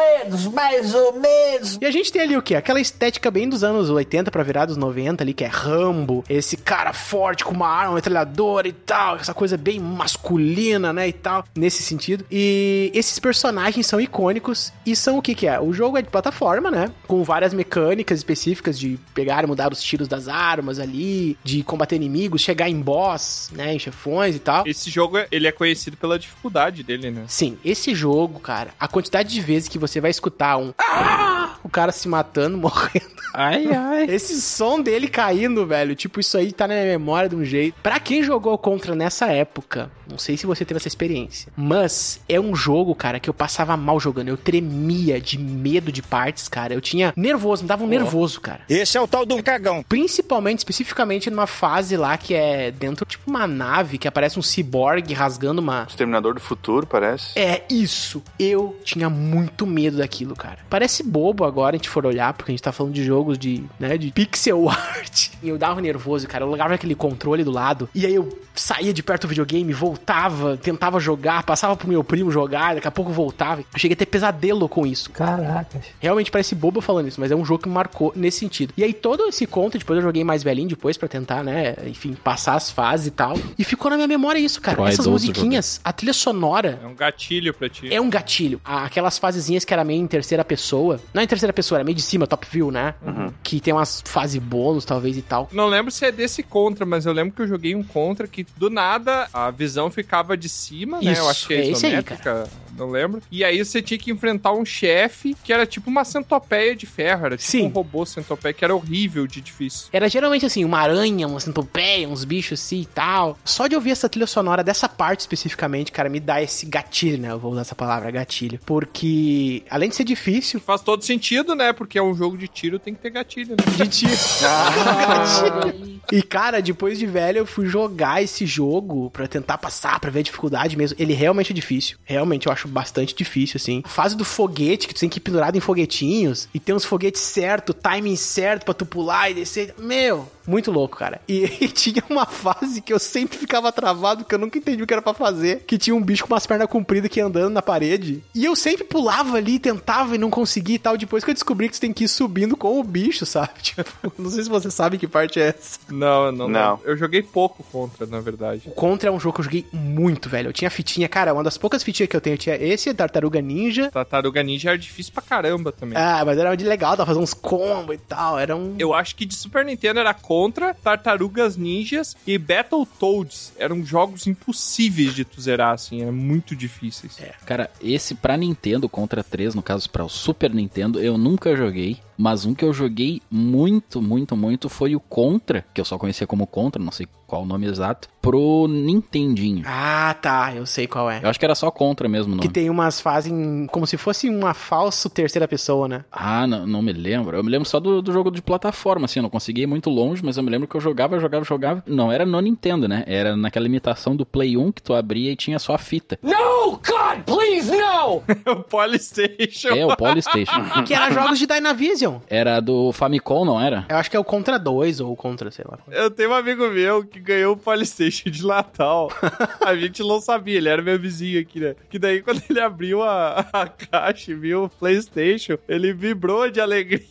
ou 0.00 0.24
menos, 0.24 0.46
mais 0.46 0.94
ou 0.94 1.12
menos. 1.20 1.78
E 1.80 1.84
a 1.84 1.90
gente 1.90 2.10
tem 2.10 2.22
ali 2.22 2.36
o 2.36 2.42
quê? 2.42 2.54
Aquela 2.54 2.80
estética 2.80 3.30
bem 3.30 3.48
dos 3.48 3.62
anos 3.62 3.90
80 3.90 4.30
pra 4.30 4.42
virar 4.42 4.64
dos 4.64 4.76
90 4.76 5.22
ali, 5.22 5.34
que 5.34 5.44
é 5.44 5.46
Rambo, 5.46 6.24
esse 6.28 6.56
cara 6.56 6.92
forte 6.92 7.44
com 7.44 7.52
uma 7.52 7.68
arma, 7.68 7.94
metralhadora 7.94 8.66
e 8.66 8.72
tal, 8.72 9.16
essa 9.16 9.34
coisa 9.34 9.56
bem 9.56 9.78
masculina, 9.78 10.92
né, 10.92 11.08
e 11.08 11.12
tal, 11.12 11.44
nesse 11.54 11.82
sentido. 11.82 12.24
E 12.30 12.90
esses 12.94 13.18
personagens 13.18 13.86
são 13.86 14.00
icônicos 14.00 14.72
e 14.86 14.96
são 14.96 15.18
o 15.18 15.22
que 15.22 15.34
que 15.34 15.46
é? 15.46 15.60
O 15.60 15.72
jogo 15.72 15.98
é 15.98 16.02
de 16.02 16.08
plataforma, 16.08 16.70
né, 16.70 16.90
com 17.06 17.22
várias 17.22 17.52
mecânicas 17.52 18.18
específicas 18.18 18.78
de 18.78 18.98
pegar 19.14 19.44
e 19.44 19.46
mudar 19.46 19.72
os 19.72 19.82
tiros 19.82 20.08
das 20.08 20.28
armas 20.28 20.78
ali, 20.78 21.36
de 21.44 21.62
combater 21.62 21.96
inimigos, 21.96 22.40
chegar 22.40 22.68
em 22.68 22.80
boss, 22.80 23.50
né, 23.52 23.74
em 23.74 23.78
chefões 23.78 24.34
e 24.34 24.38
tal. 24.38 24.66
Esse 24.66 24.90
jogo, 24.90 25.18
ele 25.30 25.46
é 25.46 25.52
conhecido 25.52 25.96
pela 25.96 26.18
dificuldade 26.18 26.82
dele, 26.82 27.10
né? 27.10 27.24
Sim, 27.26 27.58
esse 27.64 27.94
jogo, 27.94 28.40
cara, 28.40 28.70
a 28.78 28.88
quantidade 28.88 29.28
de 29.28 29.40
vezes 29.40 29.68
que 29.68 29.78
você 29.78 29.89
vai 29.98 30.10
escutar 30.10 30.58
um 30.58 30.74
"Ah!", 30.78 31.54
o 31.64 31.68
cara 31.70 31.90
se 31.90 32.06
matando, 32.06 32.56
morrendo. 32.60 33.08
ai, 33.34 33.66
ai. 33.72 34.04
Esse 34.10 34.40
som 34.40 34.80
dele 34.80 35.08
caindo, 35.08 35.66
velho, 35.66 35.94
tipo, 35.94 36.20
isso 36.20 36.36
aí 36.36 36.52
tá 36.52 36.68
na 36.68 36.74
minha 36.74 36.86
memória 36.86 37.28
de 37.30 37.36
um 37.36 37.44
jeito. 37.44 37.74
Pra 37.82 37.98
quem 37.98 38.22
jogou 38.22 38.56
Contra 38.58 38.94
nessa 38.94 39.26
época, 39.32 39.90
não 40.10 40.18
sei 40.18 40.36
se 40.36 40.44
você 40.46 40.64
teve 40.64 40.76
essa 40.78 40.88
experiência, 40.88 41.50
mas 41.56 42.20
é 42.28 42.38
um 42.38 42.54
jogo, 42.54 42.94
cara, 42.94 43.18
que 43.18 43.30
eu 43.30 43.34
passava 43.34 43.74
mal 43.76 43.98
jogando. 43.98 44.28
Eu 44.28 44.36
tremia 44.36 45.20
de 45.20 45.38
medo 45.38 45.90
de 45.90 46.02
partes, 46.02 46.46
cara. 46.48 46.74
Eu 46.74 46.80
tinha 46.80 47.12
nervoso, 47.16 47.62
me 47.62 47.68
dava 47.68 47.84
um 47.84 47.86
nervoso, 47.86 48.40
cara. 48.40 48.60
Esse 48.68 48.98
é 48.98 49.00
o 49.00 49.08
tal 49.08 49.24
do 49.24 49.42
cagão. 49.42 49.82
Principalmente, 49.88 50.58
especificamente 50.58 51.30
numa 51.30 51.46
fase 51.46 51.96
lá 51.96 52.16
que 52.18 52.34
é 52.34 52.70
dentro, 52.70 53.06
tipo, 53.06 53.30
uma 53.30 53.46
nave 53.46 53.96
que 53.96 54.06
aparece 54.08 54.38
um 54.38 54.42
ciborgue 54.42 55.14
rasgando 55.14 55.60
uma, 55.62 55.86
Exterminador 55.88 56.34
do 56.34 56.40
Futuro, 56.40 56.86
parece. 56.86 57.38
é 57.38 57.64
isso. 57.70 58.22
Eu 58.38 58.78
tinha 58.84 59.08
muito 59.08 59.66
medo 59.66 59.79
daquilo, 59.88 60.34
cara. 60.34 60.58
Parece 60.68 61.02
bobo 61.02 61.44
agora 61.44 61.76
a 61.76 61.78
gente 61.78 61.88
for 61.88 62.04
olhar, 62.04 62.32
porque 62.34 62.50
a 62.50 62.54
gente 62.54 62.62
tá 62.62 62.72
falando 62.72 62.92
de 62.92 63.04
jogos 63.04 63.38
de, 63.38 63.64
né, 63.78 63.96
de 63.96 64.10
pixel 64.10 64.68
art. 64.68 65.28
E 65.42 65.48
eu 65.48 65.56
dava 65.56 65.80
nervoso, 65.80 66.26
cara. 66.26 66.44
Eu 66.44 66.48
largava 66.50 66.74
aquele 66.74 66.94
controle 66.94 67.44
do 67.44 67.50
lado. 67.50 67.88
E 67.94 68.04
aí 68.04 68.14
eu 68.14 68.28
saía 68.54 68.92
de 68.92 69.02
perto 69.02 69.22
do 69.22 69.28
videogame, 69.28 69.72
voltava, 69.72 70.56
tentava 70.56 70.98
jogar, 71.00 71.42
passava 71.44 71.76
pro 71.76 71.88
meu 71.88 72.02
primo 72.04 72.30
jogar, 72.30 72.74
daqui 72.74 72.88
a 72.88 72.90
pouco 72.90 73.12
voltava. 73.12 73.60
Eu 73.60 73.78
cheguei 73.78 73.94
a 73.94 73.96
ter 73.96 74.06
pesadelo 74.06 74.68
com 74.68 74.86
isso. 74.86 75.10
Caracas. 75.10 75.82
Realmente 76.00 76.30
parece 76.30 76.54
bobo 76.54 76.80
falando 76.80 77.08
isso, 77.08 77.20
mas 77.20 77.30
é 77.30 77.36
um 77.36 77.44
jogo 77.44 77.62
que 77.62 77.68
me 77.68 77.74
marcou 77.74 78.12
nesse 78.16 78.38
sentido. 78.40 78.74
E 78.76 78.82
aí 78.84 78.92
todo 78.92 79.26
esse 79.28 79.46
conto, 79.46 79.78
depois 79.78 79.96
eu 79.98 80.02
joguei 80.02 80.24
mais 80.24 80.42
velhinho 80.42 80.68
depois 80.68 80.96
pra 80.98 81.08
tentar, 81.08 81.42
né, 81.42 81.74
enfim, 81.86 82.12
passar 82.12 82.54
as 82.54 82.70
fases 82.70 83.06
e 83.06 83.10
tal. 83.10 83.34
E 83.58 83.64
ficou 83.64 83.90
na 83.90 83.96
minha 83.96 84.08
memória 84.08 84.38
isso, 84.38 84.60
cara. 84.60 84.88
Essas 84.88 85.06
musiquinhas, 85.06 85.80
a 85.84 85.92
trilha 85.92 86.12
sonora 86.12 86.80
É 86.82 86.86
um 86.86 86.94
gatilho 86.94 87.54
pra 87.54 87.68
ti. 87.68 87.92
é 87.92 88.00
um 88.00 88.10
gatilho. 88.10 88.60
Aquelas 88.64 89.18
fasezinhas 89.18 89.64
que 89.64 89.69
era 89.74 89.84
meio 89.84 90.00
em 90.02 90.06
terceira 90.06 90.44
pessoa. 90.44 91.00
Não 91.12 91.20
é 91.20 91.24
em 91.24 91.28
terceira 91.28 91.52
pessoa, 91.52 91.78
era 91.78 91.84
meio 91.84 91.96
de 91.96 92.02
cima, 92.02 92.26
top 92.26 92.46
view, 92.50 92.70
né? 92.70 92.94
Que 93.42 93.60
tem 93.60 93.72
umas 93.72 94.02
fases 94.06 94.40
bônus, 94.40 94.84
talvez, 94.84 95.16
e 95.16 95.22
tal. 95.22 95.48
Não 95.52 95.66
lembro 95.66 95.90
se 95.90 96.04
é 96.04 96.12
desse 96.12 96.42
contra, 96.42 96.84
mas 96.84 97.06
eu 97.06 97.12
lembro 97.12 97.32
que 97.34 97.42
eu 97.42 97.46
joguei 97.48 97.74
um 97.74 97.82
contra 97.82 98.26
que 98.26 98.46
do 98.56 98.70
nada 98.70 99.28
a 99.32 99.50
visão 99.50 99.90
ficava 99.90 100.36
de 100.36 100.48
cima, 100.48 101.00
né? 101.00 101.12
Isso, 101.12 101.20
Eu 101.22 101.28
acho 101.28 101.46
que 101.46 101.54
é, 101.54 101.56
é 101.58 101.70
esse 101.70 101.86
aí, 101.86 101.92
isométrica, 101.92 102.48
não 102.80 102.90
lembro. 102.90 103.22
E 103.30 103.44
aí 103.44 103.64
você 103.64 103.80
tinha 103.80 103.98
que 103.98 104.10
enfrentar 104.10 104.52
um 104.52 104.64
chefe 104.64 105.36
que 105.44 105.52
era 105.52 105.66
tipo 105.66 105.90
uma 105.90 106.04
centopeia 106.04 106.74
de 106.74 106.86
ferro, 106.86 107.26
era 107.26 107.36
tipo 107.36 107.50
Sim. 107.50 107.66
um 107.66 107.68
robô 107.68 108.04
centopeia 108.04 108.52
que 108.52 108.64
era 108.64 108.74
horrível 108.74 109.26
de 109.26 109.40
difícil. 109.40 109.88
Era 109.92 110.08
geralmente 110.08 110.46
assim, 110.46 110.64
uma 110.64 110.78
aranha, 110.78 111.26
uma 111.26 111.40
centopeia, 111.40 112.08
uns 112.08 112.24
bichos 112.24 112.60
assim 112.60 112.80
e 112.80 112.86
tal. 112.86 113.38
Só 113.44 113.66
de 113.66 113.74
ouvir 113.74 113.90
essa 113.90 114.08
trilha 114.08 114.26
sonora 114.26 114.64
dessa 114.64 114.88
parte 114.88 115.20
especificamente, 115.20 115.92
cara, 115.92 116.08
me 116.08 116.20
dá 116.20 116.42
esse 116.42 116.66
gatilho, 116.66 117.18
né? 117.18 117.30
Eu 117.30 117.38
vou 117.38 117.52
usar 117.52 117.62
essa 117.62 117.74
palavra, 117.74 118.10
gatilho. 118.10 118.58
Porque, 118.64 119.62
além 119.70 119.88
de 119.88 119.96
ser 119.96 120.04
difícil, 120.04 120.60
Faz 120.60 120.82
todo 120.82 121.04
sentido, 121.04 121.54
né? 121.54 121.72
Porque 121.72 121.98
é 121.98 122.02
um 122.02 122.14
jogo 122.14 122.36
de 122.36 122.48
tiro, 122.48 122.78
tem 122.78 122.94
que 122.94 123.00
ter 123.00 123.10
gatilho, 123.10 123.50
né? 123.50 123.64
de 123.76 123.88
tiro. 123.88 124.12
Gatilho. 124.40 125.99
E, 126.12 126.22
cara, 126.22 126.60
depois 126.60 126.98
de 126.98 127.06
velho, 127.06 127.38
eu 127.38 127.46
fui 127.46 127.66
jogar 127.66 128.22
esse 128.22 128.46
jogo 128.46 129.10
pra 129.10 129.26
tentar 129.26 129.58
passar, 129.58 129.98
pra 130.00 130.10
ver 130.10 130.20
a 130.20 130.22
dificuldade 130.22 130.76
mesmo. 130.76 130.96
Ele 130.98 131.14
realmente 131.14 131.52
é 131.52 131.54
difícil. 131.54 131.96
Realmente 132.04 132.46
eu 132.46 132.52
acho 132.52 132.68
bastante 132.68 133.14
difícil, 133.14 133.56
assim. 133.56 133.82
A 133.84 133.88
fase 133.88 134.16
do 134.16 134.24
foguete, 134.24 134.88
que 134.88 134.94
tu 134.94 135.00
tem 135.00 135.08
que 135.08 135.18
ir 135.18 135.20
pendurado 135.20 135.56
em 135.56 135.60
foguetinhos, 135.60 136.48
e 136.52 136.58
tem 136.58 136.74
uns 136.74 136.84
foguetes 136.84 137.20
certo, 137.20 137.72
timing 137.72 138.16
certo 138.16 138.64
pra 138.64 138.74
tu 138.74 138.86
pular 138.86 139.30
e 139.30 139.34
descer. 139.34 139.74
Meu, 139.78 140.28
muito 140.50 140.70
louco, 140.70 140.96
cara. 140.96 141.20
E, 141.28 141.44
e 141.64 141.68
tinha 141.68 142.02
uma 142.10 142.26
fase 142.26 142.80
que 142.80 142.92
eu 142.92 142.98
sempre 142.98 143.38
ficava 143.38 143.70
travado, 143.70 144.24
que 144.24 144.34
eu 144.34 144.38
nunca 144.38 144.58
entendi 144.58 144.82
o 144.82 144.86
que 144.86 144.92
era 144.92 145.02
pra 145.02 145.14
fazer. 145.14 145.64
Que 145.66 145.78
tinha 145.78 145.94
um 145.94 146.02
bicho 146.02 146.26
com 146.26 146.34
umas 146.34 146.46
pernas 146.46 146.68
compridas 146.68 147.10
que 147.10 147.20
ia 147.20 147.26
andando 147.26 147.52
na 147.52 147.62
parede. 147.62 148.22
E 148.34 148.44
eu 148.44 148.56
sempre 148.56 148.84
pulava 148.84 149.36
ali, 149.36 149.58
tentava 149.58 150.14
e 150.14 150.18
não 150.18 150.30
conseguia 150.30 150.76
e 150.76 150.78
tal. 150.78 150.96
Depois 150.96 151.24
que 151.24 151.30
eu 151.30 151.34
descobri 151.34 151.68
que 151.68 151.74
tu 151.74 151.80
tem 151.80 151.92
que 151.92 152.04
ir 152.04 152.08
subindo 152.08 152.56
com 152.56 152.78
o 152.78 152.82
bicho, 152.82 153.24
sabe? 153.24 153.50
Tipo, 153.70 154.12
não 154.18 154.30
sei 154.30 154.42
se 154.42 154.48
você 154.48 154.70
sabe 154.70 154.98
que 154.98 155.06
parte 155.06 155.38
é 155.38 155.48
essa. 155.48 155.78
Não, 155.90 156.32
não, 156.32 156.48
não. 156.48 156.80
Eu 156.84 156.96
joguei 156.96 157.22
pouco 157.22 157.62
contra, 157.70 158.04
na 158.06 158.20
verdade. 158.20 158.62
O 158.66 158.70
Contra 158.70 159.08
é 159.08 159.12
um 159.12 159.20
jogo 159.20 159.34
que 159.36 159.40
eu 159.40 159.44
joguei 159.44 159.66
muito, 159.72 160.28
velho. 160.28 160.48
Eu 160.48 160.52
tinha 160.52 160.70
fitinha, 160.70 161.08
cara, 161.08 161.32
uma 161.32 161.44
das 161.44 161.56
poucas 161.56 161.82
fitinhas 161.82 162.08
que 162.08 162.16
eu 162.16 162.20
tenho. 162.20 162.34
Eu 162.34 162.38
tinha 162.38 162.56
esse, 162.56 162.92
Tartaruga 162.92 163.40
Ninja. 163.40 163.90
Tartaruga 163.90 164.42
Ninja 164.42 164.70
era 164.70 164.78
difícil 164.78 165.12
pra 165.12 165.22
caramba 165.22 165.70
também. 165.70 165.96
Ah, 165.96 166.24
mas 166.24 166.38
era 166.38 166.54
de 166.56 166.64
legal, 166.64 166.96
tava 166.96 167.06
fazendo 167.06 167.22
uns 167.22 167.34
combos 167.34 167.94
e 167.94 167.98
tal. 167.98 168.38
Era 168.38 168.56
um. 168.56 168.74
Eu 168.78 168.92
acho 168.92 169.14
que 169.14 169.24
de 169.24 169.34
Super 169.34 169.64
Nintendo 169.64 170.00
era 170.00 170.12
contra 170.40 170.72
Tartarugas 170.72 171.54
Ninjas 171.54 172.16
e 172.26 172.38
Battletoads. 172.38 173.52
Eram 173.58 173.84
jogos 173.84 174.26
impossíveis 174.26 175.14
de 175.14 175.22
tu 175.22 175.38
zerar, 175.38 175.74
assim, 175.74 176.00
eram 176.00 176.14
muito 176.14 176.56
difíceis. 176.56 177.18
Cara, 177.44 177.70
esse 177.78 178.14
pra 178.14 178.38
Nintendo 178.38 178.88
contra 178.88 179.22
3, 179.22 179.54
no 179.54 179.60
caso 179.60 179.90
pra 179.90 180.02
o 180.02 180.08
Super 180.08 180.54
Nintendo, 180.54 180.98
eu 180.98 181.18
nunca 181.18 181.54
joguei. 181.54 181.98
Mas 182.20 182.44
um 182.44 182.54
que 182.54 182.62
eu 182.62 182.70
joguei 182.72 183.22
muito, 183.30 184.02
muito, 184.02 184.36
muito 184.36 184.68
foi 184.68 184.94
o 184.94 185.00
Contra, 185.00 185.64
que 185.72 185.80
eu 185.80 185.84
só 185.86 185.96
conhecia 185.96 186.26
como 186.26 186.46
Contra, 186.46 186.82
não 186.82 186.92
sei 186.92 187.08
qual 187.26 187.42
o 187.44 187.46
nome 187.46 187.66
exato, 187.66 188.08
pro 188.20 188.66
Nintendinho. 188.68 189.62
Ah, 189.64 190.14
tá. 190.20 190.52
Eu 190.54 190.66
sei 190.66 190.86
qual 190.86 191.08
é. 191.10 191.20
Eu 191.22 191.30
acho 191.30 191.38
que 191.38 191.44
era 191.44 191.54
só 191.54 191.70
Contra 191.70 192.08
mesmo 192.08 192.34
o 192.34 192.38
Que 192.40 192.48
tem 192.48 192.68
umas 192.68 193.00
fases 193.00 193.30
em- 193.32 193.66
como 193.68 193.86
se 193.86 193.96
fosse 193.96 194.28
uma 194.28 194.52
falsa 194.52 195.08
terceira 195.08 195.46
pessoa, 195.48 195.88
né? 195.88 196.04
Ah, 196.12 196.46
não, 196.46 196.66
não 196.66 196.82
me 196.82 196.92
lembro. 196.92 197.36
Eu 197.36 197.44
me 197.44 197.50
lembro 197.50 197.66
só 197.68 197.78
do, 197.80 198.02
do 198.02 198.12
jogo 198.12 198.30
de 198.30 198.42
plataforma, 198.42 199.04
assim, 199.06 199.20
eu 199.20 199.22
não 199.22 199.30
consegui 199.30 199.62
ir 199.62 199.66
muito 199.66 199.88
longe, 199.88 200.22
mas 200.24 200.36
eu 200.36 200.42
me 200.42 200.50
lembro 200.50 200.68
que 200.68 200.74
eu 200.76 200.80
jogava, 200.80 201.18
jogava, 201.20 201.44
jogava. 201.44 201.82
Não 201.86 202.10
era 202.12 202.26
no 202.26 202.40
Nintendo, 202.40 202.86
né? 202.88 203.04
Era 203.06 203.36
naquela 203.36 203.64
imitação 203.66 204.14
do 204.14 204.26
Play 204.26 204.56
1 204.56 204.72
que 204.72 204.82
tu 204.82 204.92
abria 204.92 205.30
e 205.32 205.36
tinha 205.36 205.58
só 205.58 205.74
a 205.74 205.78
fita. 205.78 206.18
No, 206.62 206.72
God, 206.72 207.24
please, 207.26 207.70
no! 207.74 208.22
o 208.52 208.62
Polystation. 208.64 209.68
É, 209.68 209.84
o 209.86 209.96
Polystation. 209.96 210.62
Que 210.86 210.94
era 210.94 211.10
jogos 211.12 211.38
de 211.38 211.46
Dynavision. 211.46 212.09
Era 212.28 212.60
do 212.60 212.92
Famicom, 212.92 213.44
não 213.44 213.60
era? 213.60 213.86
Eu 213.88 213.96
acho 213.96 214.10
que 214.10 214.16
é 214.16 214.20
o 214.20 214.24
Contra 214.24 214.58
2 214.58 215.00
ou 215.00 215.12
o 215.12 215.16
Contra, 215.16 215.50
sei 215.50 215.64
lá. 215.68 215.78
Eu 215.90 216.10
tenho 216.10 216.30
um 216.30 216.34
amigo 216.34 216.68
meu 216.68 217.04
que 217.04 217.20
ganhou 217.20 217.54
o 217.54 217.56
Polystation 217.56 218.30
de 218.30 218.46
Natal. 218.46 219.10
A 219.64 219.74
gente 219.76 220.02
não 220.02 220.20
sabia, 220.20 220.56
ele 220.56 220.68
era 220.68 220.82
meu 220.82 220.98
vizinho 220.98 221.40
aqui, 221.40 221.60
né? 221.60 221.76
Que 221.88 221.98
daí 221.98 222.22
quando 222.22 222.42
ele 222.48 222.60
abriu 222.60 223.02
a, 223.02 223.46
a 223.52 223.68
caixa 223.68 224.32
e 224.32 224.34
viu 224.34 224.64
o 224.64 224.68
Playstation, 224.68 225.58
ele 225.68 225.92
vibrou 225.92 226.50
de 226.50 226.60
alegria. 226.60 227.00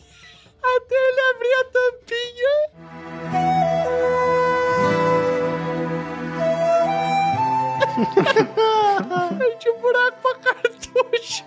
Até 0.62 0.94
ele 0.94 1.20
abrir 1.30 1.54
a 1.54 1.64
tampinha. 1.64 2.70
Tinha 9.60 9.74
um 9.74 9.80
buraco 9.80 10.16
pra 10.22 10.34
cartucho. 10.54 11.44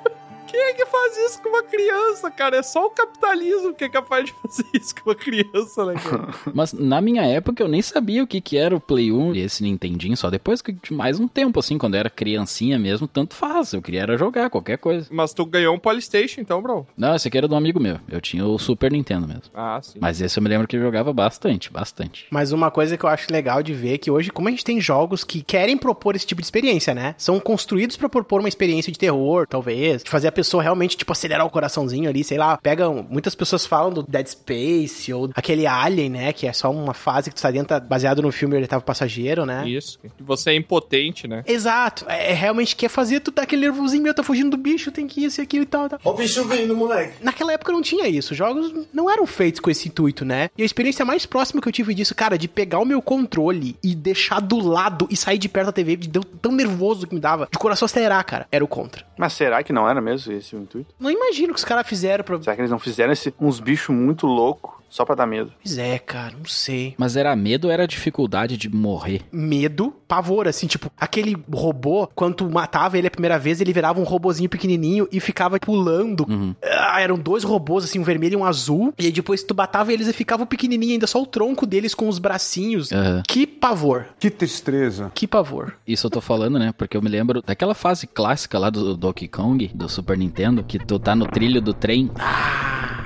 Quem 0.54 0.62
é 0.62 0.74
que 0.74 0.86
faz 0.86 1.18
isso 1.18 1.42
com 1.42 1.50
uma 1.50 1.64
criança, 1.64 2.30
cara? 2.30 2.58
É 2.58 2.62
só 2.62 2.86
o 2.86 2.90
capitalismo 2.92 3.74
que 3.74 3.84
é 3.86 3.90
capaz 3.90 4.26
de 4.26 4.34
fazer 4.34 4.66
isso 4.74 4.94
com 4.96 5.10
uma 5.10 5.16
criança, 5.16 5.84
né, 5.86 5.96
cara? 5.96 6.28
Mas 6.54 6.74
na 6.74 7.02
minha 7.02 7.24
época 7.24 7.64
eu 7.64 7.68
nem 7.68 7.82
sabia 7.82 8.24
o 8.24 8.28
que, 8.28 8.40
que 8.40 8.56
era 8.56 8.76
o 8.76 8.80
Play 8.80 9.12
1 9.12 9.34
e 9.34 9.40
esse 9.40 9.64
Nintendinho, 9.64 10.16
só 10.16 10.30
depois 10.30 10.62
que- 10.62 10.72
de 10.74 10.94
mais 10.94 11.20
um 11.20 11.28
tempo, 11.28 11.60
assim, 11.60 11.78
quando 11.80 11.96
eu 11.96 12.02
era 12.02 12.10
criancinha 12.10 12.78
mesmo, 12.78 13.08
tanto 13.08 13.34
faz. 13.36 13.74
Eu 13.74 13.82
queria 13.82 14.02
era 14.02 14.16
jogar 14.16 14.50
qualquer 14.52 14.78
coisa. 14.78 15.08
Mas 15.12 15.34
tu 15.34 15.44
ganhou 15.46 15.74
um 15.76 15.80
Polystation, 15.80 16.40
então, 16.42 16.62
bro? 16.62 16.86
Não, 16.96 17.16
esse 17.16 17.28
aqui 17.28 17.38
era 17.38 17.48
de 17.48 17.54
um 17.54 17.58
amigo 17.58 17.80
meu. 17.80 18.00
Eu 18.08 18.22
tinha 18.22 18.46
o 18.46 18.60
Super 18.60 18.92
Nintendo 18.92 19.28
mesmo. 19.28 19.44
Ah, 19.56 19.80
sim. 19.82 19.98
Mas 20.00 20.22
esse 20.22 20.38
eu 20.38 20.44
me 20.44 20.50
lembro 20.50 20.68
que 20.68 20.76
eu 20.78 20.82
jogava 20.82 21.12
bastante, 21.12 21.72
bastante. 21.72 22.28
Mas 22.30 22.52
uma 22.52 22.70
coisa 22.70 22.96
que 22.96 23.04
eu 23.04 23.10
acho 23.10 23.32
legal 23.34 23.64
de 23.64 23.74
ver 23.74 23.96
é 23.96 23.98
que 23.98 24.12
hoje, 24.12 24.30
como 24.30 24.48
a 24.50 24.52
gente 24.52 24.64
tem 24.64 24.80
jogos 24.80 25.24
que 25.24 25.42
querem 25.42 25.78
propor 25.78 26.16
esse 26.16 26.28
tipo 26.28 26.42
de 26.42 26.46
experiência, 26.46 26.94
né? 26.94 27.16
São 27.18 27.40
construídos 27.40 27.98
pra 27.98 28.08
propor 28.08 28.40
uma 28.40 28.50
experiência 28.50 28.92
de 28.92 29.00
terror, 29.00 29.48
talvez, 29.48 30.04
de 30.04 30.10
fazer 30.12 30.28
a 30.28 30.32
pessoa 30.32 30.43
realmente, 30.60 30.98
tipo, 30.98 31.12
acelerar 31.12 31.46
o 31.46 31.50
coraçãozinho 31.50 32.10
ali, 32.10 32.24
sei 32.24 32.38
lá. 32.38 32.58
Pegam, 32.58 33.06
muitas 33.10 33.36
pessoas 33.36 33.66
falam 33.66 33.92
do 33.92 34.04
Dead 34.04 34.28
Space 34.28 35.14
ou 35.14 35.30
aquele 35.36 35.66
Alien, 35.68 36.10
né? 36.10 36.34
Que 36.34 36.48
é 36.48 36.54
só 36.54 36.72
uma 36.72 36.94
fase 36.94 37.30
que 37.30 37.36
tu 37.36 37.42
tá 37.42 37.52
dentro, 37.52 37.68
tá 37.68 37.80
baseado 37.80 38.22
no 38.22 38.32
filme 38.32 38.56
Ele 38.58 38.68
Tava 38.68 38.82
Passageiro, 38.84 39.46
né? 39.46 39.68
Isso. 39.68 40.00
Você 40.20 40.52
é 40.52 40.56
impotente, 40.56 41.28
né? 41.28 41.44
Exato. 41.48 42.06
É, 42.08 42.32
é 42.32 42.34
realmente 42.34 42.76
quer 42.76 42.90
fazer 42.90 43.20
tu 43.20 43.32
dar 43.32 43.44
aquele 43.44 43.62
nervosinho, 43.64 44.04
meu, 44.04 44.14
tá 44.14 44.24
fugindo 44.24 44.52
do 44.52 44.58
bicho, 44.58 44.92
tem 44.92 45.08
que 45.08 45.24
isso 45.24 45.42
e 45.42 45.44
aquilo 45.44 45.64
e 45.64 45.68
tal, 45.68 45.90
tal. 45.90 46.00
Ó 46.04 46.12
o 46.12 46.14
bicho 46.16 46.44
vindo, 46.46 46.76
moleque. 46.76 47.14
Naquela 47.22 47.54
época 47.54 47.72
não 47.72 47.82
tinha 47.82 48.08
isso. 48.08 48.32
Os 48.32 48.38
jogos 48.38 48.74
não 48.94 49.10
eram 49.10 49.26
feitos 49.26 49.60
com 49.60 49.70
esse 49.70 49.88
intuito, 49.88 50.24
né? 50.26 50.50
E 50.58 50.62
a 50.62 50.66
experiência 50.66 51.06
mais 51.06 51.26
próxima 51.26 51.62
que 51.62 51.68
eu 51.68 51.72
tive 51.72 51.94
disso, 51.94 52.14
cara, 52.16 52.38
de 52.38 52.48
pegar 52.48 52.80
o 52.80 52.86
meu 52.86 53.02
controle 53.02 53.76
e 53.84 53.96
deixar 53.96 54.40
do 54.40 54.58
lado 54.60 55.08
e 55.10 55.16
sair 55.16 55.38
de 55.38 55.48
perto 55.50 55.68
da 55.68 55.72
TV, 55.72 55.96
de 55.96 56.10
tão- 56.10 56.22
tão 56.24 56.52
nervoso 56.52 57.08
que 57.08 57.16
me 57.16 57.22
dava, 57.22 57.48
de 57.52 57.58
coração 57.58 57.86
acelerar, 57.86 58.24
cara, 58.26 58.48
era 58.52 58.64
o 58.64 58.68
contra. 58.68 59.06
Mas 59.18 59.34
será 59.34 59.64
que 59.64 59.72
não 59.72 59.88
era 59.90 60.02
mesmo 60.02 60.33
esse 60.36 60.56
o 60.56 60.60
intuito? 60.60 60.94
Não 61.00 61.10
imagino 61.10 61.52
o 61.52 61.54
que 61.54 61.60
os 61.60 61.66
caras 61.66 61.88
fizeram 61.88 62.24
pra. 62.24 62.42
Será 62.42 62.56
que 62.56 62.62
eles 62.62 62.72
não 62.72 62.80
fizeram 62.80 63.14
esse, 63.14 63.34
uns 63.40 63.60
bichos 63.60 63.96
muito 63.96 64.26
loucos 64.28 64.83
só 64.94 65.04
pra 65.04 65.16
dar 65.16 65.26
medo? 65.26 65.52
Pois 65.64 65.80
é, 65.80 65.98
cara, 65.98 66.36
não 66.38 66.46
sei. 66.46 66.94
Mas 67.00 67.16
era 67.16 67.36
medo 67.36 67.66
ou 67.66 67.72
era 67.72 67.88
dificuldade 67.88 68.56
de 68.58 68.70
morrer? 68.70 69.22
Medo, 69.32 69.92
pavor, 70.08 70.48
assim, 70.48 70.68
tipo, 70.68 70.92
aquele 70.96 71.36
robô, 71.52 72.08
quando 72.14 72.36
tu 72.36 72.50
matava 72.50 72.96
ele 72.96 73.08
a 73.08 73.12
primeira 73.12 73.40
vez, 73.40 73.60
ele 73.60 73.74
virava 73.74 74.00
um 74.00 74.04
robozinho 74.04 74.48
pequenininho 74.48 75.08
e 75.12 75.20
ficava 75.20 75.60
pulando. 75.60 76.28
Ah, 76.64 77.02
eram 77.02 77.18
dois 77.18 77.44
robôs, 77.44 77.84
assim, 77.84 77.98
um 77.98 78.04
vermelho 78.04 78.34
e 78.34 78.38
um 78.38 78.46
azul. 78.46 78.94
E 79.00 79.08
aí 79.08 79.12
depois 79.12 79.42
tu 79.42 79.56
batava 79.56 79.92
eles 79.92 80.08
e 80.08 80.14
ficava 80.14 80.46
pequenininho, 80.46 80.94
ainda 80.94 81.08
só 81.08 81.20
o 81.20 81.26
tronco 81.26 81.66
deles 81.66 81.96
com 81.96 82.08
os 82.08 82.20
bracinhos. 82.20 82.92
Aham. 82.92 83.24
Que 83.28 83.48
pavor. 83.48 84.06
Que 84.20 84.30
tristeza. 84.30 85.12
Que 85.16 85.26
pavor. 85.26 85.74
Isso 85.88 86.06
eu 86.06 86.12
tô 86.12 86.22
falando, 86.22 86.60
né? 86.60 86.72
Porque 86.78 86.96
eu 86.96 87.02
me 87.02 87.10
lembro 87.10 87.42
daquela 87.42 87.74
fase 87.74 88.06
clássica 88.06 88.60
lá 88.60 88.70
do 88.70 88.96
Donkey 88.96 89.28
Kong, 89.28 89.72
do 89.74 89.90
Super 89.90 90.16
Nintendo, 90.16 90.64
que 90.64 90.78
tu 90.78 91.00
tá 91.00 91.16
no 91.16 91.26
trilho 91.26 91.60
do 91.60 91.74
trem. 91.74 92.12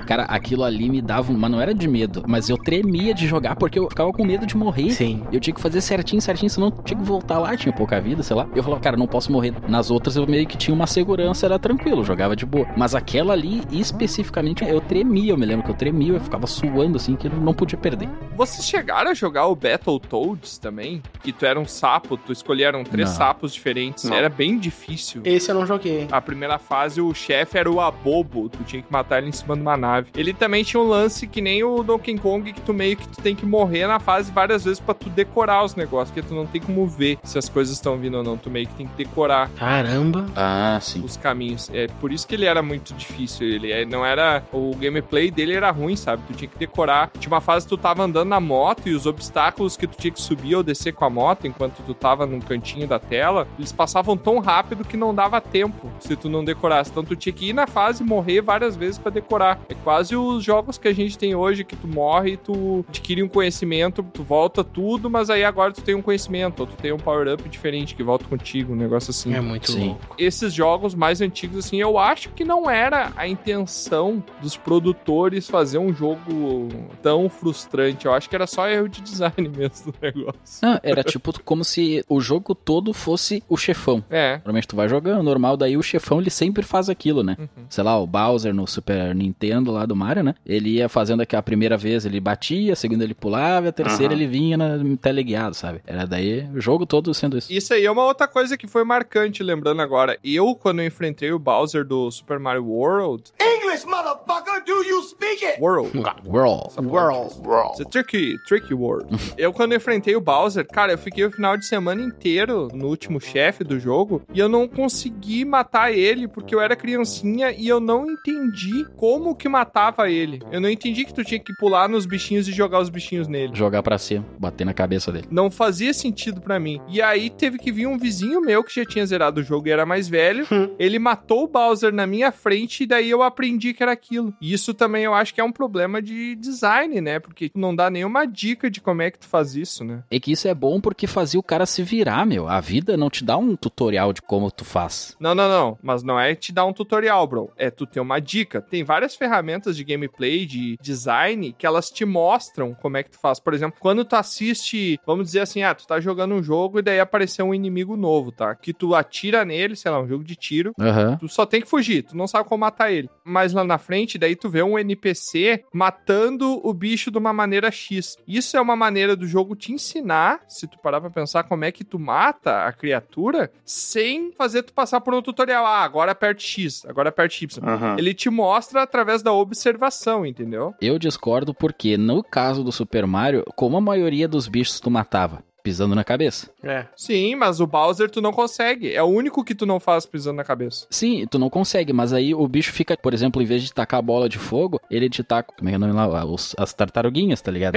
Cara, 0.08 0.24
aquilo 0.24 0.64
ali 0.64 0.90
me 0.90 1.02
dava. 1.02 1.32
um- 1.32 1.38
Mas 1.38 1.52
não 1.52 1.62
era 1.62 1.74
de 1.74 1.88
medo, 1.88 2.24
mas 2.28 2.50
eu 2.50 2.58
tremia 2.58 3.14
de 3.14 3.28
jogar 3.28 3.56
porque 3.56 3.78
eu 3.78 3.88
ficava 3.90 4.12
com 4.12 4.24
medo 4.26 4.46
de 4.46 4.56
morrer. 4.58 4.90
Sim. 4.92 5.24
Eu 5.32 5.40
tinha 5.40 5.54
que 5.54 5.62
fazer 5.62 5.82
certinho, 5.82 6.22
certinho, 6.22 6.50
senão 6.50 6.68
eu 6.68 6.84
tinha 6.84 6.98
que 6.98 7.06
voltar 7.06 7.38
lá, 7.40 7.56
tinha 7.56 7.74
pouca 7.74 8.00
vida, 8.02 8.24
sei 8.24 8.36
lá. 8.36 8.48
Eu 8.56 8.64
falava, 8.64 8.82
cara, 8.82 8.96
não 8.98 9.06
posso 9.08 9.32
morrer. 9.32 9.54
Nas 9.68 9.92
outras 9.92 10.16
eu 10.16 10.26
meio 10.26 10.48
que 10.48 10.58
tinha 10.58 10.74
uma 10.74 10.88
segurança, 10.88 11.46
era 11.46 11.60
tranquilo, 11.60 12.04
jogava 12.04 12.36
de 12.36 12.46
boa. 12.46 12.66
Mas 12.78 12.96
aquela 12.96 13.34
ali, 13.34 13.62
especificamente, 13.72 14.64
eu 14.64 14.80
tremia. 14.80 15.32
Eu 15.34 15.38
me 15.38 15.46
lembro 15.46 15.66
que 15.66 15.72
eu 15.72 15.76
tremia, 15.76 16.14
eu 16.14 16.20
ficava 16.22 16.48
suando 16.48 16.96
assim, 16.98 17.16
que 17.16 17.28
eu 17.28 17.32
não 17.34 17.54
podia 17.54 17.78
perder. 17.78 18.08
Vocês 18.36 18.66
chegaram 18.66 19.12
a 19.12 19.14
jogar 19.14 19.48
o 19.48 19.56
Battletoads 19.56 20.58
também? 20.58 21.02
Que 21.24 21.32
tu 21.34 21.46
era 21.46 21.60
um 21.60 21.66
sapo, 21.66 22.16
tu 22.18 22.32
escolheram 22.32 22.84
três 22.84 23.10
Não. 23.10 23.16
sapos 23.18 23.54
diferentes. 23.54 24.04
Não. 24.06 24.16
Era 24.16 24.30
bem 24.30 24.58
difícil. 24.58 25.22
Esse 25.26 25.50
eu 25.52 25.56
não 25.56 25.66
joguei. 25.66 26.08
A 26.12 26.22
primeira 26.22 26.58
fase, 26.58 27.02
o 27.02 27.14
chefe 27.14 27.58
era 27.58 27.70
o 27.70 27.82
Abobo, 27.82 28.48
tu 28.50 28.64
tinha 28.64 28.82
que 28.82 28.92
matar 28.92 29.18
ele 29.20 29.30
em 29.30 29.32
cima 29.32 29.56
de 29.56 29.62
uma 29.62 29.76
nave. 29.76 29.97
Ele 30.16 30.34
também 30.34 30.64
tinha 30.64 30.82
um 30.82 30.88
lance 30.88 31.28
que 31.28 31.42
nem 31.42 31.64
o 31.64 31.84
Donkey 31.84 32.18
Kong, 32.18 32.52
que 32.54 32.62
tu 32.62 32.74
meio 32.74 32.96
que 32.98 33.08
tu 33.08 33.22
tem 33.22 33.36
que 33.36 33.46
morrer 33.46 33.88
na 33.88 34.00
fase 34.00 34.32
várias 34.32 34.64
vezes 34.64 34.80
pra 34.80 34.94
tu 34.94 35.10
decorar 35.10 35.64
os 35.64 35.76
negócios, 35.76 36.12
porque 36.12 36.28
tu 36.28 36.34
não 36.36 36.46
tem 36.46 36.62
como 36.62 36.86
ver 36.88 37.18
se 37.24 37.38
as 37.38 37.48
coisas 37.50 37.74
estão 37.76 37.98
vindo 37.98 38.18
ou 38.18 38.24
não, 38.24 38.38
tu 38.38 38.50
meio 38.50 38.68
que 38.68 38.74
tem 38.76 38.88
que 38.88 38.96
decorar 38.96 39.50
Caramba. 39.58 40.26
Ah, 40.36 40.80
sim. 40.82 41.04
os 41.04 41.18
caminhos. 41.18 41.70
É 41.74 41.88
por 42.00 42.12
isso 42.12 42.28
que 42.28 42.36
ele 42.36 42.46
era 42.46 42.62
muito 42.62 42.94
difícil. 42.94 43.48
Ele 43.48 43.72
é- 43.72 43.86
não 43.86 44.06
era. 44.06 44.44
O 44.52 44.76
gameplay 44.76 45.30
dele 45.32 45.54
era 45.54 45.70
ruim, 45.72 45.96
sabe? 45.96 46.24
Tu 46.28 46.34
tinha 46.34 46.50
que 46.50 46.58
decorar. 46.58 47.12
Tinha 47.20 47.32
uma 47.32 47.42
fase 47.42 47.66
que 47.66 47.70
tu 47.70 47.78
tava 47.78 48.04
andando 48.04 48.30
na 48.30 48.40
moto 48.40 48.88
e 48.90 48.94
os 48.94 49.06
obstáculos 49.06 49.78
que 49.78 49.88
tu 49.88 49.98
tinha 49.98 50.12
que 50.12 50.22
subir 50.22 50.56
ou 50.56 50.64
descer 50.64 50.94
com 50.94 51.06
a 51.06 51.10
moto 51.10 51.48
enquanto 51.48 51.82
tu 51.86 51.94
tava 51.94 52.26
num 52.26 52.40
cantinho 52.40 52.88
da 52.88 53.00
tela, 53.00 53.48
eles 53.58 53.72
passavam 53.72 54.16
tão 54.18 54.40
rápido 54.40 54.84
que 54.86 54.98
não 54.98 55.14
dava 55.14 55.40
tempo 55.42 55.92
se 56.00 56.16
tu 56.16 56.30
não 56.30 56.44
decorasse. 56.44 56.90
Então 56.92 57.04
tu 57.04 57.16
tinha 57.16 57.34
que 57.34 57.50
ir 57.50 57.54
na 57.54 57.68
fase 57.68 58.04
e 58.04 58.06
morrer 58.06 58.42
várias 58.42 58.76
vezes 58.76 58.98
pra 58.98 59.12
decorar. 59.12 59.60
É 59.70 59.74
Quase 59.88 60.18
os 60.18 60.44
jogos 60.44 60.78
que 60.78 60.90
a 60.90 60.94
gente 60.94 61.18
tem 61.18 61.34
hoje, 61.34 61.64
que 61.64 61.74
tu 61.74 61.88
morre 61.88 62.32
e 62.32 62.38
tu 62.38 62.84
adquire 62.90 63.24
um 63.24 63.30
conhecimento, 63.30 64.04
tu 64.04 64.22
volta 64.22 64.62
tudo, 64.62 65.10
mas 65.10 65.30
aí 65.30 65.46
agora 65.46 65.72
tu 65.72 65.82
tem 65.82 65.96
um 65.96 66.02
conhecimento, 66.02 66.60
ou 66.60 66.68
tu 66.68 66.76
tem 66.76 66.92
um 66.92 66.98
power-up 66.98 67.48
diferente 67.48 67.96
que 67.96 68.04
volta 68.04 68.26
contigo, 68.26 68.74
um 68.74 68.76
negócio 68.76 69.12
assim. 69.12 69.34
É 69.34 69.40
muito 69.40 69.72
Sim. 69.72 69.88
louco. 69.88 70.14
Esses 70.18 70.54
jogos 70.54 70.94
mais 70.94 71.22
antigos, 71.22 71.60
assim, 71.60 71.80
eu 71.80 71.98
acho 71.98 72.32
que 72.32 72.44
não 72.44 72.70
era 72.70 73.14
a 73.16 73.30
intenção 73.30 74.22
dos 74.42 74.58
produtores 74.58 75.50
fazer 75.50 75.78
um 75.78 75.94
jogo 75.94 76.68
tão 77.02 77.30
frustrante. 77.30 78.08
Eu 78.08 78.14
acho 78.14 78.30
que 78.30 78.36
era 78.36 78.46
só 78.46 78.68
erro 78.68 78.90
de 78.90 79.00
design 79.00 79.48
mesmo 79.56 79.94
do 79.94 79.98
negócio. 80.02 80.60
Ah, 80.64 80.82
era 80.84 81.02
tipo 81.02 81.32
como 81.46 81.64
se 81.64 82.04
o 82.10 82.20
jogo 82.20 82.54
todo 82.54 82.92
fosse 82.92 83.42
o 83.48 83.56
chefão. 83.56 84.04
É. 84.10 84.34
Normalmente 84.40 84.68
tu 84.68 84.76
vai 84.76 84.90
jogando, 84.90 85.24
normal, 85.24 85.56
daí 85.56 85.78
o 85.78 85.82
chefão 85.82 86.20
ele 86.20 86.30
sempre 86.30 86.64
faz 86.64 86.90
aquilo, 86.90 87.24
né? 87.24 87.38
Sei 87.70 87.86
lá, 87.86 87.98
o 87.98 88.06
Bowser 88.06 88.54
no 88.54 88.68
Super 88.68 89.16
Nintendo 89.16 89.77
lá 89.78 89.86
do 89.86 89.96
Mario, 89.96 90.24
né? 90.24 90.36
Ele 90.46 90.76
ia 90.76 90.90
fazendo 90.90 91.22
aqui 91.22 91.36
a 91.36 91.42
primeira 91.42 91.78
vez 91.78 92.06
ele 92.06 92.20
batia, 92.20 92.74
a 92.74 92.76
segunda 92.76 93.04
ele 93.04 93.14
pulava, 93.14 93.68
e 93.68 93.70
a 93.70 93.72
terceira 93.72 94.14
Aham. 94.14 94.22
ele 94.22 94.30
vinha 94.30 94.58
na 94.58 94.78
teleguiado, 95.02 95.56
sabe? 95.56 95.82
Era 95.86 96.06
daí 96.06 96.48
o 96.54 96.60
jogo 96.60 96.86
todo 96.86 97.14
sendo 97.14 97.38
isso. 97.38 97.52
Isso 97.52 97.74
aí 97.74 97.86
é 97.86 97.92
uma 97.92 98.04
outra 98.04 98.28
coisa 98.28 98.58
que 98.58 98.68
foi 98.68 98.84
marcante, 98.84 99.44
lembrando 99.44 99.82
agora. 99.82 100.18
Eu, 100.24 100.56
quando 100.56 100.80
eu 100.80 100.86
enfrentei 100.86 101.32
o 101.32 101.40
Bowser 101.40 101.86
do 101.86 102.10
Super 102.12 102.40
Mario 102.40 102.66
World. 102.66 103.32
English, 103.40 103.86
motherfucker, 103.86 104.64
do 104.66 104.84
you 104.84 105.02
speak 105.04 105.46
it? 105.46 105.62
World. 105.62 105.92
World. 106.26 106.74
World. 106.78 107.72
It's 107.72 107.82
a 107.82 107.86
tricky, 107.90 108.38
tricky 108.48 108.74
world. 108.74 109.08
eu, 109.38 109.54
quando 109.54 109.74
eu 109.74 109.78
enfrentei 109.78 110.16
o 110.16 110.22
Bowser, 110.22 110.66
cara, 110.66 110.94
eu 110.94 110.98
fiquei 110.98 111.26
o 111.26 111.32
final 111.32 111.58
de 111.58 111.66
semana 111.66 112.02
inteiro 112.02 112.68
no 112.74 112.88
último 112.88 113.20
chefe 113.20 113.64
do 113.64 113.80
jogo 113.80 114.22
e 114.34 114.40
eu 114.40 114.50
não 114.50 114.68
consegui 114.68 115.46
matar 115.46 115.92
ele 115.92 116.28
porque 116.28 116.54
eu 116.54 116.62
era 116.62 116.76
criancinha 116.76 117.52
e 117.52 117.68
eu 117.68 117.80
não 117.80 118.10
entendi 118.10 118.86
como 118.96 119.36
que 119.36 119.48
matava 119.68 120.10
ele. 120.10 120.42
Eu 120.52 120.62
não 120.62 120.70
entendi 120.70 121.04
que 121.04 121.14
tu 121.14 121.24
tinha 121.24 121.40
que 121.40 121.54
pular 121.54 121.90
nos 121.90 122.06
bichinhos 122.06 122.48
e 122.48 122.54
jogar 122.54 122.80
os 122.80 122.90
bichinhos 122.90 123.28
nele. 123.28 123.54
Jogar 123.54 123.84
pra 123.84 123.98
cima, 123.98 124.26
bater 124.40 124.66
na 124.66 124.74
cabeça 124.74 125.12
dele. 125.12 125.28
Não 125.30 125.52
fazia 125.52 125.94
sentido 125.94 126.40
pra 126.40 126.60
mim. 126.60 126.80
E 126.88 127.02
aí 127.02 127.30
teve 127.30 127.58
que 127.58 127.72
vir 127.72 127.86
um 127.86 127.98
vizinho 127.98 128.42
meu 128.42 128.64
que 128.64 128.74
já 128.74 128.86
tinha 128.86 129.06
zerado 129.06 129.42
o 129.42 129.44
jogo 129.44 129.68
e 129.68 129.72
era 129.72 129.86
mais 129.86 130.08
velho. 130.08 130.48
ele 130.80 130.98
matou 130.98 131.44
o 131.44 131.48
Bowser 131.48 131.94
na 131.94 132.08
minha 132.08 132.32
frente 132.32 132.84
e 132.84 132.88
daí 132.88 133.10
eu 133.10 133.22
aprendi 133.22 133.74
que 133.74 133.84
era 133.84 133.92
aquilo. 133.92 134.34
E 134.40 134.54
isso 134.54 134.74
também 134.74 135.04
eu 135.04 135.14
acho 135.14 135.34
que 135.34 135.42
é 135.42 135.44
um 135.44 135.52
problema 135.52 136.02
de 136.02 136.36
design, 136.36 137.02
né? 137.02 137.20
Porque 137.20 137.52
não 137.54 137.76
dá 137.76 137.90
nenhuma 137.90 138.26
dica 138.26 138.70
de 138.70 138.80
como 138.80 139.02
é 139.02 139.12
que 139.12 139.20
tu 139.20 139.28
faz 139.28 139.56
isso, 139.56 139.84
né? 139.84 140.04
É 140.10 140.20
que 140.20 140.32
isso 140.32 140.48
é 140.48 140.54
bom 140.54 140.80
porque 140.80 141.08
fazia 141.08 141.40
o 141.40 141.44
cara 141.44 141.66
se 141.66 141.84
virar, 141.84 142.26
meu. 142.26 142.48
A 142.48 142.62
vida 142.62 142.96
não 142.96 143.10
te 143.10 143.24
dá 143.24 143.38
um 143.38 143.56
tutorial 143.56 144.14
de 144.14 144.22
como 144.22 144.50
tu 144.50 144.64
faz. 144.64 145.16
Não, 145.20 145.36
não, 145.36 145.50
não. 145.50 145.78
Mas 145.84 146.04
não 146.04 146.20
é 146.20 146.34
te 146.36 146.54
dar 146.54 146.66
um 146.66 146.74
tutorial, 146.74 147.28
bro. 147.28 147.52
É 147.58 147.70
tu 147.70 147.86
ter 147.86 148.00
uma 148.00 148.20
dica. 148.20 148.62
Tem 148.62 148.84
várias 148.84 149.16
ferramentas 149.16 149.47
de 149.76 149.84
gameplay, 149.84 150.46
de 150.46 150.78
design, 150.82 151.54
que 151.58 151.66
elas 151.66 151.90
te 151.90 152.06
mostram 152.06 152.74
como 152.74 152.98
é 152.98 153.04
que 153.04 153.12
tu 153.12 153.20
faz. 153.20 153.40
Por 153.40 153.54
exemplo, 153.54 153.80
quando 153.80 154.06
tu 154.06 154.16
assiste, 154.16 155.00
vamos 155.06 155.28
dizer 155.28 155.42
assim, 155.42 155.64
ah, 155.64 155.74
tu 155.74 155.88
tá 155.88 156.00
jogando 156.00 156.36
um 156.36 156.44
jogo 156.44 156.80
e 156.80 156.82
daí 156.82 157.00
apareceu 157.00 157.46
um 157.46 157.54
inimigo 157.54 157.96
novo, 157.96 158.32
tá? 158.32 158.56
Que 158.56 158.74
tu 158.74 158.94
atira 158.94 159.46
nele, 159.46 159.76
sei 159.76 159.92
lá, 159.92 160.00
um 160.00 160.08
jogo 160.08 160.24
de 160.24 160.36
tiro. 160.36 160.74
Aham. 160.80 161.18
Tu 161.18 161.30
só 161.30 161.46
tem 161.46 161.62
que 161.62 161.70
fugir, 161.70 162.04
tu 162.04 162.16
não 162.16 162.28
sabe 162.28 162.48
como 162.48 162.62
matar 162.62 162.92
ele. 162.92 163.10
Mas 163.24 163.54
lá 163.54 163.64
na 163.64 163.78
frente, 163.78 164.18
daí 164.18 164.36
tu 164.36 164.50
vê 164.50 164.62
um 164.62 164.78
NPC 164.78 165.64
matando 165.74 166.60
o 166.64 166.74
bicho 166.74 167.10
de 167.12 167.18
uma 167.18 167.34
maneira 167.34 167.72
X. 167.72 168.16
Isso 168.28 168.58
é 168.58 168.62
uma 168.62 168.76
maneira 168.76 169.16
do 169.16 169.28
jogo 169.28 169.56
te 169.56 169.72
ensinar, 169.72 170.42
se 170.48 170.68
tu 170.68 170.78
parar 170.80 171.02
pra 171.02 171.10
pensar 171.10 171.44
como 171.44 171.66
é 171.66 171.72
que 171.72 171.84
tu 171.84 172.00
mata 172.00 172.66
a 172.66 172.74
criatura, 172.74 173.52
sem 173.66 174.32
fazer 174.34 174.64
tu 174.64 174.74
passar 174.74 175.02
por 175.02 175.14
um 175.14 175.22
tutorial. 175.22 175.66
Ah, 175.66 175.84
agora 175.84 176.12
aperte 176.12 176.46
X, 176.46 176.86
agora 176.86 177.10
aperte 177.10 177.44
Y. 177.46 177.64
Aham. 177.64 177.96
Ele 177.98 178.14
te 178.14 178.30
mostra 178.30 178.82
através 178.82 179.22
da 179.22 179.32
observação, 179.42 180.26
entendeu? 180.26 180.74
Eu 180.82 181.00
discordo 181.00 181.54
porque, 181.54 181.98
no 181.98 182.24
caso 182.24 182.64
do 182.64 182.72
Super 182.72 183.06
Mario, 183.06 183.44
como 183.56 183.78
a 183.78 183.82
maioria 183.82 184.28
dos 184.28 184.48
bichos 184.48 184.80
tu 184.80 184.90
matava? 184.90 185.44
Pisando 185.68 185.94
na 185.96 186.04
cabeça. 186.04 186.50
É. 186.64 186.86
Sim, 186.96 187.36
mas 187.36 187.60
o 187.60 187.68
Bowser 187.68 188.10
tu 188.10 188.22
não 188.22 188.32
consegue. 188.32 188.94
É 188.94 189.04
o 189.04 189.08
único 189.08 189.44
que 189.44 189.54
tu 189.54 189.66
não 189.66 189.82
faz 189.82 190.06
pisando 190.06 190.38
na 190.38 190.44
cabeça. 190.46 190.88
Sim, 190.90 191.28
tu 191.30 191.38
não 191.38 191.50
consegue, 191.50 191.92
mas 191.92 192.14
aí 192.14 192.34
o 192.34 192.48
bicho 192.48 192.72
fica, 192.72 192.96
por 192.96 193.14
exemplo, 193.14 193.42
em 193.42 193.46
vez 193.46 193.64
de 193.64 193.74
tacar 193.74 194.00
a 194.00 194.02
bola 194.02 194.30
de 194.30 194.38
fogo, 194.38 194.80
ele 194.90 195.10
te 195.10 195.22
taca, 195.24 195.54
como 195.58 195.68
é 195.68 195.72
que 195.72 195.76
é 195.76 195.78
o 195.78 195.82
nome 195.82 195.94
lá? 195.94 196.24
Os- 196.24 196.56
as 196.58 196.74
tartaruguinhas, 196.74 197.42
tá 197.42 197.52
ligado? 197.52 197.76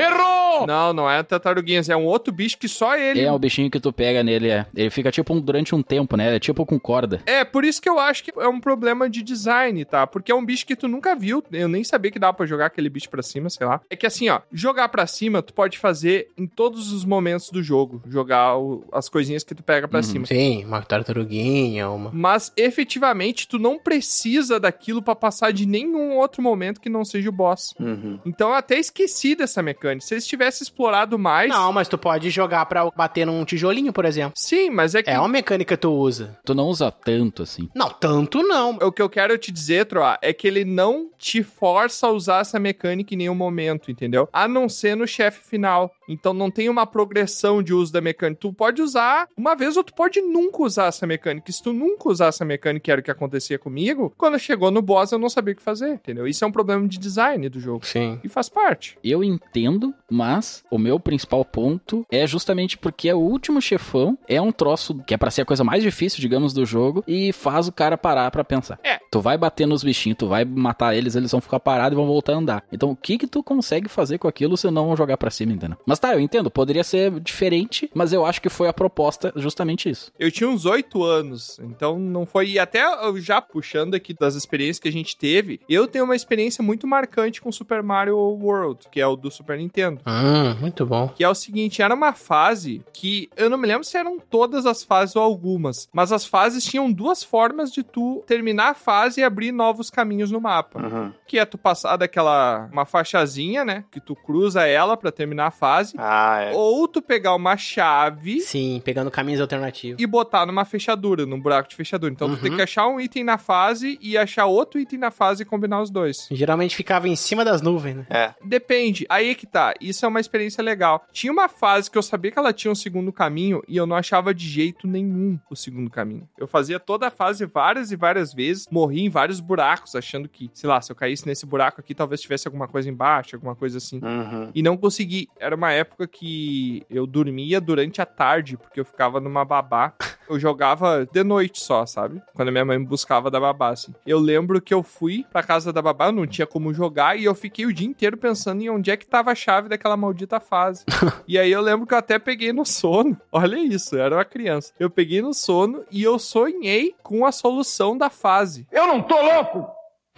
Não, 0.66 0.92
não 0.92 1.10
é 1.10 1.22
tartaruguinhas, 1.22 1.88
é 1.88 1.96
um 1.96 2.04
outro 2.04 2.32
bicho 2.32 2.58
que 2.58 2.68
só 2.68 2.96
ele 2.96 3.20
É 3.22 3.32
o 3.32 3.38
bichinho 3.38 3.70
que 3.70 3.80
tu 3.80 3.92
pega 3.92 4.22
nele, 4.22 4.50
é. 4.50 4.66
Ele 4.74 4.90
fica 4.90 5.10
tipo 5.10 5.32
um- 5.34 5.40
durante 5.40 5.74
um 5.74 5.82
tempo, 5.82 6.16
né? 6.16 6.36
É 6.36 6.38
tipo 6.38 6.64
com 6.66 6.78
corda. 6.78 7.20
É, 7.26 7.44
por 7.44 7.64
isso 7.64 7.80
que 7.82 7.88
eu 7.88 7.98
acho 7.98 8.22
que 8.22 8.32
é 8.38 8.46
um 8.48 8.60
problema 8.60 9.08
de 9.08 9.22
design, 9.22 9.84
tá? 9.84 10.06
Porque 10.06 10.30
é 10.30 10.34
um 10.34 10.44
bicho 10.44 10.66
que 10.66 10.76
tu 10.76 10.86
nunca 10.86 11.16
viu. 11.16 11.42
Eu 11.50 11.66
nem 11.66 11.82
sabia 11.82 12.10
que 12.10 12.18
dava 12.18 12.34
pra 12.34 12.46
jogar 12.46 12.66
aquele 12.66 12.88
bicho 12.90 13.08
pra 13.10 13.22
cima, 13.22 13.48
sei 13.50 13.66
lá. 13.66 13.80
É 13.90 13.96
que 13.96 14.06
assim, 14.06 14.28
ó, 14.28 14.40
jogar 14.52 14.88
pra 14.90 15.06
cima 15.06 15.40
tu 15.42 15.54
pode 15.54 15.78
fazer 15.78 16.28
em 16.36 16.46
todos 16.46 16.92
os 16.92 17.04
momentos 17.04 17.50
do 17.50 17.62
jogo. 17.62 17.79
Jogar 18.08 18.56
o- 18.58 18.84
as 18.92 19.08
coisinhas 19.08 19.44
que 19.44 19.54
tu 19.54 19.62
pega 19.62 19.86
pra 19.88 20.02
cima. 20.02 20.26
Sim, 20.26 20.64
uma 20.64 20.82
tartaruguinha, 20.82 21.88
uma. 21.90 22.10
Mas 22.12 22.52
efetivamente 22.56 23.46
tu 23.46 23.58
não 23.58 23.78
precisa 23.78 24.58
daquilo 24.58 25.02
pra 25.02 25.14
passar 25.14 25.52
de 25.52 25.66
nenhum 25.66 26.16
outro 26.16 26.42
momento 26.42 26.80
que 26.80 26.88
não 26.88 27.04
seja 27.04 27.28
o 27.28 27.32
boss. 27.32 27.74
Uhum. 27.78 28.18
Então 28.24 28.48
eu 28.50 28.54
até 28.54 28.78
esqueci 28.78 29.34
dessa 29.34 29.62
mecânica. 29.62 30.04
Se 30.06 30.14
eles 30.14 30.26
tivessem 30.26 30.64
explorado 30.64 31.18
mais. 31.18 31.48
Não, 31.48 31.72
mas 31.72 31.88
tu 31.88 31.98
pode 31.98 32.30
jogar 32.30 32.66
pra 32.66 32.90
bater 32.90 33.26
num 33.26 33.44
tijolinho, 33.44 33.92
por 33.92 34.04
exemplo. 34.04 34.32
Sim, 34.36 34.70
mas 34.70 34.94
é 34.94 35.02
que. 35.02 35.10
É 35.10 35.18
uma 35.18 35.28
mecânica 35.28 35.76
que 35.76 35.80
tu 35.80 35.90
usa. 35.92 36.38
Tu 36.44 36.54
não 36.54 36.66
usa 36.68 36.90
tanto 36.90 37.42
assim. 37.42 37.68
Não, 37.74 37.88
tanto 37.90 38.42
não. 38.42 38.78
O 38.82 38.90
que 38.92 39.02
eu 39.02 39.08
quero 39.08 39.36
te 39.38 39.52
dizer, 39.52 39.86
Troa, 39.86 40.18
é 40.22 40.32
que 40.32 40.46
ele 40.46 40.64
não 40.64 41.10
te 41.18 41.42
força 41.42 42.06
a 42.06 42.10
usar 42.10 42.40
essa 42.40 42.58
mecânica 42.58 43.14
em 43.14 43.18
nenhum 43.18 43.34
momento, 43.34 43.90
entendeu? 43.90 44.28
A 44.32 44.48
não 44.48 44.68
ser 44.68 44.96
no 44.96 45.06
chefe 45.06 45.40
final. 45.48 45.92
Então 46.08 46.32
não 46.32 46.50
tem 46.50 46.68
uma 46.68 46.86
progressão 46.86 47.59
de 47.62 47.72
uso 47.72 47.92
da 47.92 48.00
mecânica. 48.00 48.40
Tu 48.40 48.52
pode 48.52 48.82
usar 48.82 49.28
uma 49.36 49.54
vez 49.54 49.76
ou 49.76 49.84
tu 49.84 49.94
pode 49.94 50.20
nunca 50.20 50.62
usar 50.62 50.86
essa 50.86 51.06
mecânica. 51.06 51.50
E 51.50 51.52
se 51.52 51.62
tu 51.62 51.72
nunca 51.72 52.08
usar 52.08 52.26
essa 52.26 52.44
mecânica, 52.44 52.84
que 52.84 52.90
era 52.90 53.00
o 53.00 53.04
que 53.04 53.10
acontecia 53.10 53.58
comigo, 53.58 54.12
quando 54.16 54.38
chegou 54.38 54.70
no 54.70 54.82
boss 54.82 55.12
eu 55.12 55.18
não 55.18 55.28
sabia 55.28 55.52
o 55.52 55.56
que 55.56 55.62
fazer, 55.62 55.94
entendeu? 55.94 56.26
Isso 56.26 56.44
é 56.44 56.46
um 56.46 56.52
problema 56.52 56.86
de 56.86 56.98
design 56.98 57.48
do 57.48 57.60
jogo. 57.60 57.84
Sim. 57.84 58.20
E 58.22 58.28
faz 58.28 58.48
parte. 58.48 58.98
Eu 59.02 59.22
entendo, 59.22 59.94
mas 60.10 60.64
o 60.70 60.78
meu 60.78 60.98
principal 60.98 61.44
ponto 61.44 62.06
é 62.10 62.26
justamente 62.26 62.78
porque 62.78 63.12
o 63.12 63.18
último 63.18 63.60
chefão 63.60 64.18
é 64.28 64.40
um 64.40 64.52
troço 64.52 64.94
que 65.06 65.14
é 65.14 65.16
pra 65.16 65.30
ser 65.30 65.42
a 65.42 65.46
coisa 65.46 65.64
mais 65.64 65.82
difícil, 65.82 66.20
digamos, 66.20 66.52
do 66.52 66.64
jogo 66.64 67.04
e 67.06 67.32
faz 67.32 67.68
o 67.68 67.72
cara 67.72 67.96
parar 67.96 68.30
pra 68.30 68.44
pensar. 68.44 68.78
É. 68.82 68.98
Tu 69.10 69.20
vai 69.20 69.36
bater 69.36 69.66
nos 69.66 69.82
bichinhos, 69.82 70.18
tu 70.18 70.28
vai 70.28 70.44
matar 70.44 70.94
eles, 70.94 71.16
eles 71.16 71.30
vão 71.30 71.40
ficar 71.40 71.60
parados 71.60 71.92
e 71.92 72.00
vão 72.00 72.06
voltar 72.06 72.34
a 72.34 72.36
andar. 72.36 72.64
Então, 72.72 72.90
o 72.90 72.96
que 72.96 73.18
que 73.18 73.26
tu 73.26 73.42
consegue 73.42 73.88
fazer 73.88 74.18
com 74.18 74.28
aquilo 74.28 74.56
se 74.56 74.70
não 74.70 74.96
jogar 74.96 75.16
pra 75.16 75.30
cima, 75.30 75.52
entendeu? 75.52 75.76
Mas 75.86 75.98
tá, 75.98 76.12
eu 76.12 76.20
entendo, 76.20 76.50
poderia 76.50 76.84
ser 76.84 77.10
diferente, 77.20 77.49
mas 77.94 78.12
eu 78.12 78.24
acho 78.24 78.40
que 78.40 78.48
foi 78.48 78.68
a 78.68 78.72
proposta 78.72 79.32
justamente 79.36 79.88
isso. 79.90 80.12
Eu 80.18 80.30
tinha 80.30 80.48
uns 80.48 80.64
oito 80.66 81.02
anos, 81.02 81.58
então 81.60 81.98
não 81.98 82.24
foi. 82.26 82.50
E 82.50 82.58
até 82.58 82.82
eu 83.06 83.18
já 83.20 83.40
puxando 83.40 83.94
aqui 83.94 84.14
das 84.14 84.34
experiências 84.34 84.78
que 84.78 84.88
a 84.88 84.92
gente 84.92 85.16
teve, 85.16 85.60
eu 85.68 85.86
tenho 85.86 86.04
uma 86.04 86.16
experiência 86.16 86.62
muito 86.62 86.86
marcante 86.86 87.40
com 87.40 87.50
Super 87.52 87.82
Mario 87.82 88.16
World, 88.16 88.86
que 88.90 89.00
é 89.00 89.06
o 89.06 89.16
do 89.16 89.30
Super 89.30 89.58
Nintendo. 89.58 90.00
Hum, 90.06 90.54
muito 90.60 90.84
bom. 90.86 91.08
Que 91.08 91.24
é 91.24 91.28
o 91.28 91.34
seguinte, 91.34 91.82
era 91.82 91.94
uma 91.94 92.12
fase 92.12 92.82
que 92.92 93.28
eu 93.36 93.48
não 93.50 93.58
me 93.58 93.66
lembro 93.66 93.84
se 93.84 93.96
eram 93.96 94.18
todas 94.18 94.66
as 94.66 94.82
fases 94.82 95.16
ou 95.16 95.22
algumas, 95.22 95.88
mas 95.92 96.12
as 96.12 96.24
fases 96.24 96.64
tinham 96.64 96.90
duas 96.92 97.22
formas 97.22 97.72
de 97.72 97.82
tu 97.82 98.22
terminar 98.26 98.70
a 98.70 98.74
fase 98.74 99.20
e 99.20 99.24
abrir 99.24 99.52
novos 99.52 99.90
caminhos 99.90 100.30
no 100.30 100.40
mapa. 100.40 100.80
Uhum. 100.82 101.12
Que 101.26 101.38
é 101.38 101.44
tu 101.44 101.56
passar 101.58 101.96
daquela 101.96 102.68
uma 102.72 102.84
faixazinha, 102.84 103.64
né, 103.64 103.84
que 103.90 104.00
tu 104.00 104.14
cruza 104.14 104.66
ela 104.66 104.96
pra 104.96 105.10
terminar 105.12 105.46
a 105.46 105.50
fase, 105.50 105.94
Ah, 105.98 106.40
é. 106.42 106.52
ou 106.54 106.86
tu 106.86 107.00
pegar 107.00 107.34
uma 107.34 107.39
chave 107.56 108.40
Sim, 108.40 108.80
pegando 108.84 109.10
caminhos 109.10 109.40
alternativos. 109.40 110.02
e 110.02 110.06
botar 110.06 110.46
numa 110.46 110.64
fechadura, 110.64 111.24
num 111.26 111.40
buraco 111.40 111.68
de 111.68 111.76
fechadura. 111.76 112.12
Então 112.12 112.28
tu 112.28 112.34
Uhum. 112.34 112.40
tem 112.42 112.54
que 112.56 112.62
achar 112.62 112.86
um 112.88 113.00
item 113.00 113.24
na 113.24 113.38
fase 113.38 113.98
e 114.00 114.16
achar 114.16 114.46
outro 114.46 114.78
item 114.80 114.98
na 114.98 115.10
fase 115.10 115.42
e 115.42 115.46
combinar 115.46 115.80
os 115.82 115.90
dois. 115.90 116.28
Geralmente 116.30 116.74
ficava 116.76 117.08
em 117.08 117.16
cima 117.16 117.44
das 117.44 117.60
nuvens, 117.62 117.96
né? 117.96 118.06
É. 118.10 118.34
Depende. 118.44 119.06
Aí 119.08 119.30
é 119.30 119.34
que 119.34 119.46
tá. 119.46 119.74
Isso 119.80 120.04
é 120.04 120.08
uma 120.08 120.20
experiência 120.20 120.62
legal. 120.62 121.04
Tinha 121.12 121.32
uma 121.32 121.48
fase 121.48 121.90
que 121.90 121.96
eu 121.98 122.02
sabia 122.02 122.30
que 122.30 122.38
ela 122.38 122.52
tinha 122.52 122.70
um 122.70 122.74
segundo 122.74 123.12
caminho 123.12 123.62
e 123.68 123.76
eu 123.76 123.86
não 123.86 123.96
achava 123.96 124.32
de 124.34 124.46
jeito 124.48 124.86
nenhum 124.86 125.38
o 125.50 125.56
segundo 125.56 125.90
caminho. 125.90 126.28
Eu 126.38 126.46
fazia 126.46 126.78
toda 126.80 127.06
a 127.08 127.10
fase 127.10 127.46
várias 127.46 127.90
e 127.92 127.96
várias 127.96 128.32
vezes, 128.32 128.66
morri 128.70 129.00
em 129.02 129.08
vários 129.08 129.40
buracos, 129.40 129.94
achando 129.94 130.28
que, 130.28 130.50
sei 130.52 130.68
lá, 130.68 130.80
se 130.80 130.90
eu 130.92 130.96
caísse 130.96 131.26
nesse 131.26 131.44
buraco 131.46 131.80
aqui, 131.80 131.94
talvez 131.94 132.20
tivesse 132.20 132.46
alguma 132.48 132.68
coisa 132.68 132.88
embaixo, 132.88 133.36
alguma 133.36 133.54
coisa 133.54 133.78
assim. 133.78 134.00
Uhum. 134.02 134.50
E 134.54 134.62
não 134.62 134.76
consegui. 134.76 135.28
Era 135.38 135.54
uma 135.56 135.72
época 135.72 136.06
que 136.06 136.84
eu 136.90 137.06
dormia 137.30 137.60
durante 137.60 138.02
a 138.02 138.06
tarde, 138.06 138.56
porque 138.56 138.80
eu 138.80 138.84
ficava 138.84 139.20
numa 139.20 139.44
babá. 139.44 139.94
Eu 140.28 140.38
jogava 140.38 141.06
de 141.10 141.24
noite 141.24 141.60
só, 141.60 141.86
sabe? 141.86 142.20
Quando 142.34 142.52
minha 142.52 142.64
mãe 142.64 142.78
me 142.78 142.86
buscava 142.86 143.30
da 143.30 143.40
babá, 143.40 143.70
assim. 143.70 143.92
Eu 144.06 144.18
lembro 144.18 144.60
que 144.60 144.74
eu 144.74 144.82
fui 144.82 145.24
pra 145.32 145.42
casa 145.42 145.72
da 145.72 145.80
babá, 145.80 146.06
eu 146.06 146.12
não 146.12 146.26
tinha 146.26 146.46
como 146.46 146.74
jogar, 146.74 147.18
e 147.18 147.24
eu 147.24 147.34
fiquei 147.34 147.66
o 147.66 147.72
dia 147.72 147.86
inteiro 147.86 148.16
pensando 148.16 148.62
em 148.62 148.70
onde 148.70 148.90
é 148.90 148.96
que 148.96 149.06
tava 149.06 149.32
a 149.32 149.34
chave 149.34 149.68
daquela 149.68 149.96
maldita 149.96 150.38
fase. 150.40 150.84
e 151.26 151.38
aí 151.38 151.50
eu 151.50 151.60
lembro 151.60 151.86
que 151.86 151.94
eu 151.94 151.98
até 151.98 152.18
peguei 152.18 152.52
no 152.52 152.64
sono. 152.64 153.16
Olha 153.32 153.58
isso, 153.58 153.96
eu 153.96 154.02
era 154.02 154.16
uma 154.16 154.24
criança. 154.24 154.72
Eu 154.78 154.90
peguei 154.90 155.22
no 155.22 155.34
sono 155.34 155.84
e 155.90 156.02
eu 156.02 156.18
sonhei 156.18 156.94
com 157.02 157.24
a 157.24 157.32
solução 157.32 157.96
da 157.96 158.10
fase. 158.10 158.66
Eu 158.70 158.86
não 158.86 159.02
tô 159.02 159.20
louco! 159.20 159.68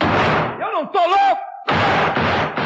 Eu 0.01 0.73
não 0.73 0.87
tô 0.87 0.99
louco! 0.99 2.62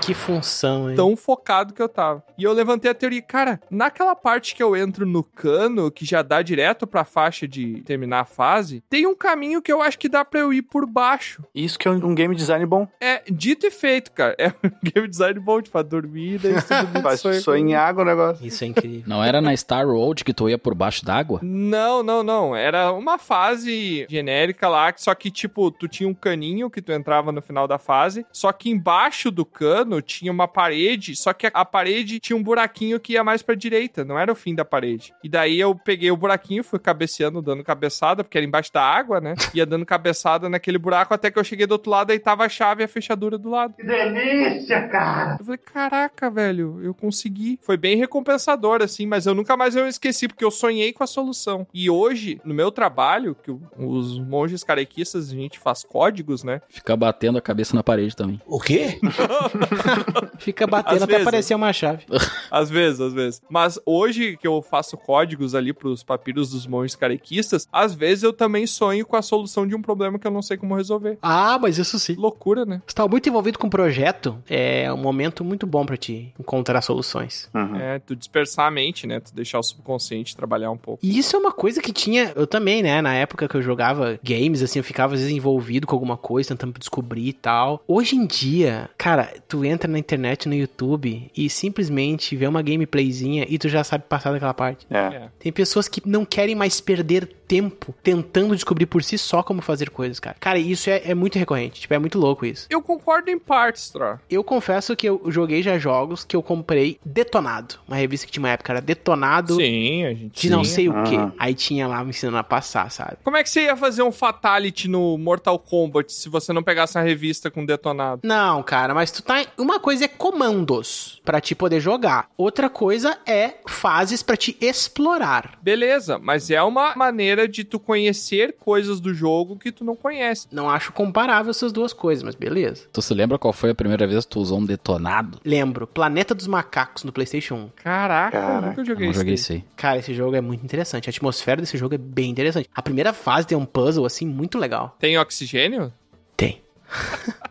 Que 0.00 0.14
função, 0.14 0.90
hein? 0.90 0.96
tão 0.96 1.16
focado 1.16 1.74
que 1.74 1.82
eu 1.82 1.88
tava. 1.88 2.22
E 2.38 2.44
eu 2.44 2.52
levantei 2.52 2.90
a 2.90 2.94
teoria, 2.94 3.20
cara, 3.22 3.60
naquela 3.70 4.14
parte 4.16 4.54
que 4.54 4.62
eu 4.62 4.74
entro 4.76 5.04
no 5.06 5.22
cano, 5.22 5.90
que 5.90 6.04
já 6.04 6.22
dá 6.22 6.40
direto 6.42 6.86
pra 6.86 7.04
faixa 7.04 7.46
de 7.46 7.82
terminar 7.82 8.20
a 8.20 8.24
fase, 8.24 8.82
tem 8.88 9.06
um 9.06 9.14
caminho 9.14 9.60
que 9.60 9.72
eu 9.72 9.82
acho 9.82 9.98
que 9.98 10.08
dá 10.08 10.24
pra 10.24 10.40
eu 10.40 10.52
ir 10.52 10.62
por 10.62 10.86
baixo. 10.86 11.42
Isso 11.54 11.78
que 11.78 11.86
é 11.86 11.90
um 11.90 12.14
game 12.14 12.34
design 12.34 12.64
bom. 12.64 12.88
É, 13.00 13.22
dito 13.30 13.66
e 13.66 13.70
feito, 13.70 14.10
cara. 14.12 14.34
É 14.38 14.48
um 14.48 14.70
game 14.82 15.06
design 15.08 15.38
bom, 15.38 15.60
tipo, 15.60 15.72
pra 15.72 15.82
dormir, 15.82 16.38
daí 16.38 16.54
tudo 16.54 17.00
Faz 17.02 17.20
sonho. 17.20 17.40
sonhar 17.40 17.94
com 17.94 18.02
o 18.02 18.04
negócio. 18.04 18.46
Isso 18.46 18.64
é 18.64 18.66
incrível. 18.66 19.02
Não 19.06 19.22
era 19.22 19.40
na 19.40 19.54
Star 19.56 19.86
Road 19.86 20.24
que 20.24 20.32
tu 20.32 20.48
ia 20.48 20.58
por 20.58 20.74
baixo 20.74 21.04
d'água? 21.04 21.40
Não, 21.42 22.02
não, 22.02 22.22
não. 22.22 22.56
Era 22.56 22.92
uma 22.92 23.18
fase 23.18 24.06
genérica 24.08 24.68
lá, 24.68 24.92
que 24.92 25.02
só 25.02 25.14
que, 25.14 25.30
tipo, 25.30 25.70
tu 25.70 25.86
tinha 25.86 26.08
um 26.08 26.14
caninho 26.14 26.70
que 26.70 26.80
tu 26.82 26.92
entrava 26.92 27.30
no 27.32 27.42
final 27.42 27.68
da 27.68 27.78
fase, 27.78 28.24
só 28.32 28.50
que 28.52 28.70
embaixo 28.70 29.30
do 29.30 29.44
cano 29.44 29.89
tinha 29.98 30.30
uma 30.30 30.46
parede, 30.46 31.16
só 31.16 31.32
que 31.32 31.50
a, 31.52 31.64
parede 31.64 32.20
tinha 32.20 32.36
um 32.36 32.42
buraquinho 32.42 33.00
que 33.00 33.14
ia 33.14 33.24
mais 33.24 33.40
pra 33.40 33.54
direita, 33.54 34.04
não 34.04 34.18
era 34.18 34.30
o 34.30 34.34
fim 34.34 34.54
da 34.54 34.64
parede. 34.64 35.14
E 35.24 35.28
daí 35.28 35.58
eu 35.58 35.74
peguei 35.74 36.10
o 36.10 36.16
buraquinho, 36.16 36.62
fui 36.62 36.78
cabeceando, 36.78 37.40
dando 37.40 37.64
cabeçada, 37.64 38.22
porque 38.22 38.36
era 38.36 38.46
embaixo 38.46 38.70
da 38.72 38.82
água, 38.82 39.20
né? 39.20 39.34
Ia 39.54 39.64
dando 39.64 39.86
cabeçada 39.86 40.48
naquele 40.48 40.76
buraco 40.76 41.14
até 41.14 41.30
que 41.30 41.38
eu 41.38 41.44
cheguei 41.44 41.66
do 41.66 41.72
outro 41.72 41.90
lado, 41.90 42.10
aí 42.10 42.18
tava 42.18 42.44
a 42.44 42.48
chave 42.48 42.82
e 42.82 42.84
a 42.84 42.88
fechadura 42.88 43.38
do 43.38 43.48
lado. 43.48 43.74
Que 43.74 43.84
delícia, 43.84 44.86
cara! 44.88 45.36
Eu 45.38 45.44
falei, 45.44 45.58
caraca, 45.58 46.30
velho, 46.30 46.80
eu 46.82 46.92
consegui. 46.92 47.58
Foi 47.62 47.76
bem 47.76 47.96
recompensador, 47.96 48.82
assim, 48.82 49.06
mas 49.06 49.24
eu 49.26 49.34
nunca 49.34 49.56
mais 49.56 49.74
eu 49.74 49.86
esqueci, 49.88 50.28
porque 50.28 50.44
eu 50.44 50.50
sonhei 50.50 50.92
com 50.92 51.02
a 51.02 51.06
solução. 51.06 51.66
E 51.72 51.88
hoje, 51.88 52.40
no 52.44 52.54
meu 52.54 52.70
trabalho, 52.70 53.34
que 53.34 53.50
os 53.50 54.18
monges 54.18 54.62
carequistas, 54.62 55.30
a 55.30 55.34
gente 55.34 55.58
faz 55.58 55.82
códigos, 55.84 56.44
né? 56.44 56.60
Ficar 56.68 56.96
batendo 56.96 57.38
a 57.38 57.42
cabeça 57.42 57.74
na 57.74 57.82
parede 57.82 58.14
também. 58.14 58.40
O 58.46 58.60
quê? 58.60 58.98
Fica 60.38 60.66
batendo 60.66 60.96
Às 60.96 61.02
até 61.02 61.12
vezes. 61.12 61.26
aparecer 61.26 61.54
uma 61.54 61.72
chave. 61.72 62.04
Às 62.50 62.68
vezes, 62.68 63.00
às 63.00 63.12
vezes. 63.12 63.42
Mas 63.48 63.78
hoje 63.86 64.36
que 64.36 64.46
eu 64.46 64.60
faço 64.60 64.96
códigos 64.96 65.54
ali 65.54 65.72
pros 65.72 66.02
papiros 66.02 66.50
dos 66.50 66.66
monges 66.66 66.96
carequistas, 66.96 67.68
às 67.72 67.94
vezes 67.94 68.24
eu 68.24 68.32
também 68.32 68.66
sonho 68.66 69.06
com 69.06 69.16
a 69.16 69.22
solução 69.22 69.66
de 69.66 69.74
um 69.74 69.80
problema 69.80 70.18
que 70.18 70.26
eu 70.26 70.30
não 70.32 70.42
sei 70.42 70.56
como 70.56 70.74
resolver. 70.74 71.16
Ah, 71.22 71.58
mas 71.60 71.78
isso 71.78 71.98
sim. 71.98 72.14
Loucura, 72.16 72.64
né? 72.66 72.82
Você 72.86 72.94
tá 72.94 73.06
muito 73.06 73.28
envolvido 73.28 73.58
com 73.58 73.68
o 73.68 73.70
projeto, 73.70 74.36
é 74.48 74.92
um 74.92 74.96
momento 74.96 75.44
muito 75.44 75.64
bom 75.66 75.86
pra 75.86 75.96
te 75.96 76.34
encontrar 76.38 76.80
soluções. 76.82 77.48
Uhum. 77.54 77.76
É, 77.76 77.98
tu 78.00 78.16
dispersar 78.16 78.66
a 78.66 78.70
mente, 78.70 79.06
né? 79.06 79.20
Tu 79.20 79.32
deixar 79.32 79.60
o 79.60 79.62
subconsciente 79.62 80.36
trabalhar 80.36 80.70
um 80.72 80.76
pouco. 80.76 80.98
E 81.04 81.18
isso 81.18 81.36
é 81.36 81.38
uma 81.38 81.52
coisa 81.52 81.80
que 81.80 81.92
tinha, 81.92 82.32
eu 82.34 82.46
também, 82.46 82.82
né, 82.82 83.00
na 83.00 83.14
época 83.14 83.46
que 83.48 83.56
eu 83.56 83.62
jogava 83.62 84.18
games, 84.24 84.60
assim, 84.62 84.80
eu 84.80 84.84
ficava 84.84 85.14
às 85.14 85.20
vezes 85.20 85.34
envolvido 85.34 85.86
com 85.86 85.94
alguma 85.94 86.16
coisa, 86.16 86.48
tentando 86.48 86.78
descobrir 86.78 87.28
e 87.28 87.32
tal. 87.32 87.82
Hoje 87.86 88.16
em 88.16 88.26
dia, 88.26 88.90
cara, 88.98 89.32
tu 89.46 89.64
entra 89.64 89.69
na 89.88 89.98
internet, 89.98 90.48
no 90.48 90.54
YouTube 90.54 91.30
e 91.36 91.50
simplesmente 91.50 92.36
vê 92.36 92.46
uma 92.46 92.62
gameplayzinha 92.62 93.46
e 93.48 93.58
tu 93.58 93.68
já 93.68 93.82
sabe 93.84 94.04
passar 94.08 94.32
daquela 94.32 94.54
parte. 94.54 94.86
É. 94.90 94.98
É. 94.98 95.28
Tem 95.38 95.52
pessoas 95.52 95.88
que 95.88 96.02
não 96.06 96.24
querem 96.24 96.54
mais 96.54 96.80
perder 96.80 97.28
tempo 97.50 97.92
tentando 98.00 98.54
descobrir 98.54 98.86
por 98.86 99.02
si 99.02 99.18
só 99.18 99.42
como 99.42 99.60
fazer 99.60 99.90
coisas, 99.90 100.20
cara. 100.20 100.36
Cara, 100.38 100.56
isso 100.56 100.88
é, 100.88 101.02
é 101.04 101.14
muito 101.16 101.36
recorrente, 101.36 101.80
tipo, 101.80 101.92
é 101.92 101.98
muito 101.98 102.16
louco 102.16 102.46
isso. 102.46 102.68
Eu 102.70 102.80
concordo 102.80 103.28
em 103.28 103.36
partes, 103.40 103.90
Tro. 103.90 104.20
Eu 104.30 104.44
confesso 104.44 104.94
que 104.94 105.08
eu 105.08 105.20
joguei 105.26 105.60
já 105.60 105.76
jogos 105.76 106.24
que 106.24 106.36
eu 106.36 106.44
comprei 106.44 107.00
detonado. 107.04 107.74
Uma 107.88 107.96
revista 107.96 108.24
que 108.24 108.30
tinha 108.32 108.42
uma 108.44 108.50
época 108.50 108.72
era 108.72 108.80
detonado 108.80 109.56
Sim, 109.56 110.04
a 110.04 110.14
gente. 110.14 110.40
de 110.42 110.48
não 110.48 110.62
Sim. 110.62 110.70
sei 110.70 110.88
o 110.88 111.02
que. 111.02 111.16
Aham. 111.16 111.32
Aí 111.40 111.52
tinha 111.54 111.88
lá 111.88 112.04
me 112.04 112.10
ensinando 112.10 112.38
a 112.38 112.44
passar, 112.44 112.88
sabe? 112.92 113.16
Como 113.24 113.36
é 113.36 113.42
que 113.42 113.50
você 113.50 113.64
ia 113.64 113.76
fazer 113.76 114.04
um 114.04 114.12
Fatality 114.12 114.86
no 114.86 115.18
Mortal 115.18 115.58
Kombat 115.58 116.12
se 116.12 116.28
você 116.28 116.52
não 116.52 116.62
pegasse 116.62 116.96
a 116.98 117.02
revista 117.02 117.50
com 117.50 117.64
detonado? 117.66 118.20
Não, 118.22 118.62
cara, 118.62 118.94
mas 118.94 119.10
tu 119.10 119.22
tá. 119.24 119.44
Uma 119.58 119.80
coisa 119.80 120.04
é 120.04 120.08
comandos 120.08 121.20
pra 121.24 121.40
te 121.40 121.56
poder 121.56 121.80
jogar. 121.80 122.28
Outra 122.36 122.70
coisa 122.70 123.18
é 123.26 123.54
fases 123.66 124.22
pra 124.22 124.36
te 124.36 124.56
explorar. 124.60 125.58
Beleza, 125.60 126.16
mas 126.16 126.48
é 126.48 126.62
uma 126.62 126.94
maneira 126.94 127.39
de 127.48 127.64
tu 127.64 127.78
conhecer 127.78 128.56
coisas 128.58 129.00
do 129.00 129.12
jogo 129.14 129.56
que 129.56 129.70
tu 129.72 129.84
não 129.84 129.94
conhece. 129.96 130.46
Não 130.50 130.68
acho 130.70 130.92
comparável 130.92 131.50
essas 131.50 131.72
duas 131.72 131.92
coisas, 131.92 132.22
mas 132.22 132.34
beleza. 132.34 132.86
Tu 132.92 133.02
se 133.02 133.14
lembra 133.14 133.38
qual 133.38 133.52
foi 133.52 133.70
a 133.70 133.74
primeira 133.74 134.06
vez 134.06 134.24
que 134.24 134.30
tu 134.30 134.40
usou 134.40 134.58
um 134.58 134.64
detonado? 134.64 135.38
Lembro, 135.44 135.86
Planeta 135.86 136.34
dos 136.34 136.46
Macacos 136.46 137.04
no 137.04 137.12
PlayStation 137.12 137.54
1. 137.54 137.68
Caraca, 137.76 138.36
eu 138.36 138.40
Caraca, 138.40 138.66
nunca 138.68 138.80
Eu 138.80 138.84
joguei 138.84 139.04
não 139.06 139.10
isso. 139.10 139.20
joguei 139.20 139.34
isso 139.34 139.52
aí. 139.52 139.64
Cara, 139.76 139.98
esse 139.98 140.14
jogo 140.14 140.36
é 140.36 140.40
muito 140.40 140.64
interessante. 140.64 141.08
A 141.08 141.10
atmosfera 141.10 141.60
desse 141.60 141.76
jogo 141.76 141.94
é 141.94 141.98
bem 141.98 142.30
interessante. 142.30 142.68
A 142.74 142.82
primeira 142.82 143.12
fase 143.12 143.46
tem 143.46 143.56
um 143.56 143.64
puzzle, 143.66 144.04
assim, 144.06 144.26
muito 144.26 144.58
legal. 144.58 144.96
Tem 144.98 145.18
oxigênio? 145.18 145.92
Tem. 146.36 146.62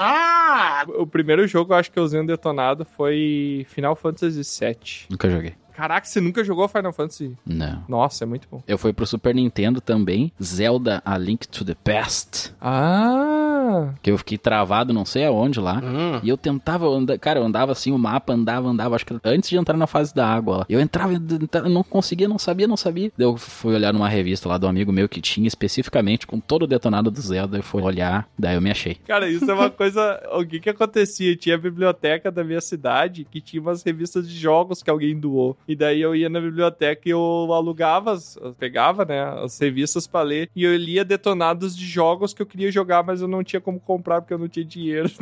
Ah! 0.00 0.84
O 0.96 1.06
primeiro 1.06 1.46
jogo 1.48 1.72
eu 1.72 1.76
acho 1.76 1.90
que 1.90 1.98
eu 1.98 2.04
usei 2.04 2.20
um 2.20 2.24
detonado 2.26 2.84
foi 2.84 3.66
Final 3.68 3.96
Fantasy 3.96 4.42
VII. 4.42 5.06
Nunca 5.10 5.28
joguei. 5.28 5.54
Caraca, 5.78 6.04
você 6.04 6.20
nunca 6.20 6.42
jogou 6.42 6.66
Final 6.66 6.92
Fantasy? 6.92 7.36
Não. 7.46 7.84
Nossa, 7.86 8.24
é 8.24 8.26
muito 8.26 8.48
bom. 8.50 8.60
Eu 8.66 8.76
fui 8.76 8.92
pro 8.92 9.06
Super 9.06 9.32
Nintendo 9.32 9.80
também. 9.80 10.32
Zelda 10.42 11.00
A 11.04 11.16
Link 11.16 11.46
to 11.46 11.64
the 11.64 11.76
Past. 11.84 12.52
Ah! 12.60 13.94
Que 14.02 14.10
eu 14.10 14.18
fiquei 14.18 14.36
travado 14.36 14.92
não 14.92 15.04
sei 15.04 15.24
aonde 15.24 15.60
lá. 15.60 15.78
Hum. 15.78 16.18
E 16.20 16.28
eu 16.28 16.36
tentava 16.36 16.88
andar. 16.88 17.16
Cara, 17.20 17.38
eu 17.38 17.44
andava 17.44 17.70
assim, 17.70 17.92
o 17.92 17.98
mapa 17.98 18.32
andava, 18.32 18.68
andava. 18.68 18.96
Acho 18.96 19.06
que 19.06 19.16
antes 19.22 19.48
de 19.48 19.56
entrar 19.56 19.76
na 19.76 19.86
fase 19.86 20.12
da 20.12 20.26
água 20.26 20.56
lá. 20.56 20.66
Eu 20.68 20.80
entrava, 20.80 21.12
eu 21.12 21.68
não 21.68 21.84
conseguia, 21.84 22.26
não 22.26 22.40
sabia, 22.40 22.66
não 22.66 22.76
sabia. 22.76 23.12
Daí 23.16 23.28
eu 23.28 23.36
fui 23.36 23.72
olhar 23.72 23.92
numa 23.92 24.08
revista 24.08 24.48
lá 24.48 24.58
do 24.58 24.66
amigo 24.66 24.90
meu 24.90 25.08
que 25.08 25.20
tinha 25.20 25.46
especificamente 25.46 26.26
com 26.26 26.40
todo 26.40 26.64
o 26.64 26.66
detonado 26.66 27.08
do 27.08 27.20
Zelda. 27.20 27.56
Eu 27.56 27.62
fui 27.62 27.84
olhar, 27.84 28.28
daí 28.36 28.56
eu 28.56 28.60
me 28.60 28.72
achei. 28.72 28.96
Cara, 29.06 29.30
isso 29.30 29.48
é 29.48 29.54
uma 29.54 29.70
coisa. 29.70 30.20
O 30.32 30.44
que 30.44 30.58
que 30.58 30.70
acontecia? 30.70 31.36
Tinha 31.36 31.54
a 31.54 31.58
biblioteca 31.58 32.32
da 32.32 32.42
minha 32.42 32.60
cidade 32.60 33.24
que 33.30 33.40
tinha 33.40 33.62
umas 33.62 33.84
revistas 33.84 34.28
de 34.28 34.36
jogos 34.36 34.82
que 34.82 34.90
alguém 34.90 35.16
doou. 35.16 35.56
E 35.68 35.76
daí 35.76 36.00
eu 36.00 36.16
ia 36.16 36.30
na 36.30 36.40
biblioteca 36.40 37.02
e 37.04 37.10
eu 37.10 37.48
alugava, 37.52 38.18
eu 38.40 38.54
pegava, 38.54 39.04
né, 39.04 39.22
as 39.44 39.58
revistas 39.58 40.06
pra 40.06 40.22
ler. 40.22 40.48
E 40.56 40.64
eu 40.64 40.74
lia 40.74 41.04
detonados 41.04 41.76
de 41.76 41.84
jogos 41.84 42.32
que 42.32 42.40
eu 42.40 42.46
queria 42.46 42.72
jogar, 42.72 43.04
mas 43.04 43.20
eu 43.20 43.28
não 43.28 43.44
tinha 43.44 43.60
como 43.60 43.78
comprar 43.78 44.22
porque 44.22 44.32
eu 44.32 44.38
não 44.38 44.48
tinha 44.48 44.64
dinheiro. 44.64 45.10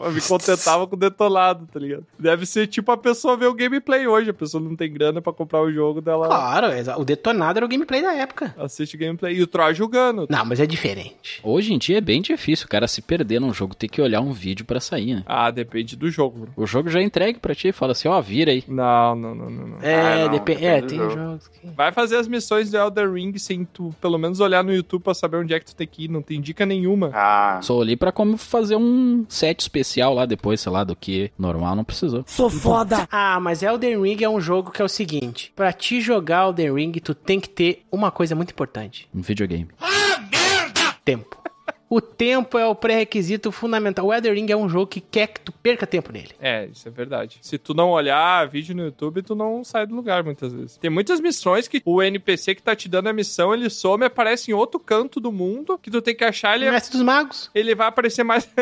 Eu 0.00 0.12
me 0.12 0.20
contentava 0.20 0.86
com 0.86 0.96
detonado, 0.96 1.66
tá 1.66 1.78
ligado? 1.80 2.04
Deve 2.18 2.46
ser 2.46 2.66
tipo 2.66 2.90
a 2.92 2.96
pessoa 2.96 3.36
ver 3.36 3.46
o 3.46 3.54
gameplay 3.54 4.06
hoje. 4.06 4.30
A 4.30 4.34
pessoa 4.34 4.62
não 4.62 4.76
tem 4.76 4.92
grana 4.92 5.20
pra 5.20 5.32
comprar 5.32 5.60
o 5.60 5.72
jogo 5.72 6.00
dela. 6.00 6.26
Claro, 6.26 6.68
o 6.98 7.04
detonado 7.04 7.58
era 7.58 7.66
o 7.66 7.68
gameplay 7.68 8.02
da 8.02 8.12
época. 8.14 8.54
Assiste 8.58 8.96
o 8.96 8.98
gameplay. 8.98 9.36
E 9.36 9.42
o 9.42 9.46
Troy 9.46 9.74
jogando. 9.74 10.26
Não, 10.28 10.44
mas 10.44 10.60
é 10.60 10.66
diferente. 10.66 11.40
Hoje 11.42 11.72
em 11.72 11.78
dia 11.78 11.98
é 11.98 12.00
bem 12.00 12.20
difícil 12.20 12.66
o 12.66 12.68
cara 12.68 12.86
se 12.86 13.02
perder 13.02 13.40
num 13.40 13.52
jogo, 13.52 13.74
ter 13.74 13.88
que 13.88 14.00
olhar 14.00 14.20
um 14.20 14.32
vídeo 14.32 14.64
pra 14.64 14.80
sair, 14.80 15.16
né? 15.16 15.22
Ah, 15.26 15.50
depende 15.50 15.96
do 15.96 16.10
jogo. 16.10 16.48
O 16.56 16.66
jogo 16.66 16.88
já 16.90 17.00
é 17.00 17.02
entregue 17.02 17.38
pra 17.38 17.54
ti, 17.54 17.72
fala 17.72 17.92
assim, 17.92 18.08
ó, 18.08 18.20
vira 18.20 18.52
aí. 18.52 18.62
Não, 18.68 19.14
não, 19.14 19.34
não, 19.34 19.50
não. 19.50 19.68
não. 19.68 19.77
É, 19.82 20.24
Ah, 20.24 20.28
depende 20.28 20.64
é 20.64 20.80
tem 20.82 20.98
jogo. 20.98 21.14
jogos 21.14 21.48
que... 21.48 21.66
Vai 21.68 21.92
fazer 21.92 22.16
as 22.16 22.26
missões 22.28 22.70
de 22.70 22.76
Elder 22.76 23.12
Ring 23.12 23.36
sem 23.38 23.64
tu, 23.64 23.94
pelo 24.00 24.18
menos, 24.18 24.40
olhar 24.40 24.62
no 24.64 24.72
YouTube 24.74 25.02
pra 25.02 25.14
saber 25.14 25.38
onde 25.38 25.54
é 25.54 25.60
que 25.60 25.66
tu 25.66 25.76
tem 25.76 25.86
que 25.86 26.04
ir. 26.04 26.08
Não 26.08 26.22
tem 26.22 26.40
dica 26.40 26.64
nenhuma. 26.66 27.10
Ah, 27.14 27.60
Só 27.62 27.74
olhei 27.76 27.96
pra 27.96 28.10
como 28.12 28.36
fazer 28.36 28.76
um 28.76 29.24
set 29.28 29.60
especial 29.60 30.14
lá 30.14 30.26
depois, 30.26 30.60
sei 30.60 30.72
lá, 30.72 30.84
do 30.84 30.96
que 30.96 31.30
normal 31.38 31.74
não 31.76 31.84
precisou. 31.84 32.24
Ah, 33.10 33.38
mas 33.40 33.62
Elden 33.62 34.00
Ring 34.02 34.22
é 34.22 34.28
um 34.28 34.40
jogo 34.40 34.70
que 34.70 34.80
é 34.82 34.84
o 34.84 34.88
seguinte: 34.88 35.52
pra 35.54 35.72
te 35.72 36.00
jogar 36.00 36.46
Elden 36.46 36.74
Ring, 36.74 36.92
tu 36.92 37.14
tem 37.14 37.38
que 37.40 37.48
ter 37.48 37.82
uma 37.90 38.10
coisa 38.10 38.34
muito 38.34 38.50
importante: 38.50 39.08
Um 39.14 39.20
videogame. 39.22 39.68
tempo. 41.04 41.36
O 41.88 42.00
tempo 42.00 42.58
é 42.58 42.66
o 42.66 42.74
pré-requisito 42.74 43.50
fundamental. 43.50 44.06
O 44.06 44.12
Elden 44.12 44.34
Ring 44.34 44.50
é 44.50 44.56
um 44.56 44.68
jogo 44.68 44.86
que 44.86 45.00
quer 45.00 45.28
que 45.28 45.40
tu 45.40 45.52
perca 45.52 45.86
tempo 45.86 46.12
nele. 46.12 46.30
É, 46.38 46.66
isso 46.66 46.86
é 46.86 46.90
verdade. 46.90 47.38
Se 47.40 47.56
tu 47.56 47.72
não 47.72 47.90
olhar 47.90 48.46
vídeo 48.48 48.76
no 48.76 48.84
YouTube, 48.84 49.22
tu 49.22 49.34
não 49.34 49.64
sai 49.64 49.86
do 49.86 49.94
lugar 49.94 50.22
muitas 50.22 50.52
vezes. 50.52 50.76
Tem 50.76 50.90
muitas 50.90 51.20
missões 51.20 51.66
que 51.66 51.80
o 51.84 52.02
NPC 52.02 52.54
que 52.54 52.62
tá 52.62 52.76
te 52.76 52.88
dando 52.88 53.08
a 53.08 53.12
missão, 53.12 53.54
ele 53.54 53.70
some 53.70 54.04
e 54.04 54.06
aparece 54.06 54.50
em 54.50 54.54
outro 54.54 54.78
canto 54.78 55.18
do 55.18 55.32
mundo, 55.32 55.78
que 55.78 55.90
tu 55.90 56.02
tem 56.02 56.14
que 56.14 56.24
achar 56.24 56.56
ele. 56.56 56.70
Mestre 56.70 56.92
dos 56.92 57.02
Magos. 57.02 57.50
Ele 57.54 57.74
vai 57.74 57.86
aparecer 57.86 58.22
mais. 58.22 58.48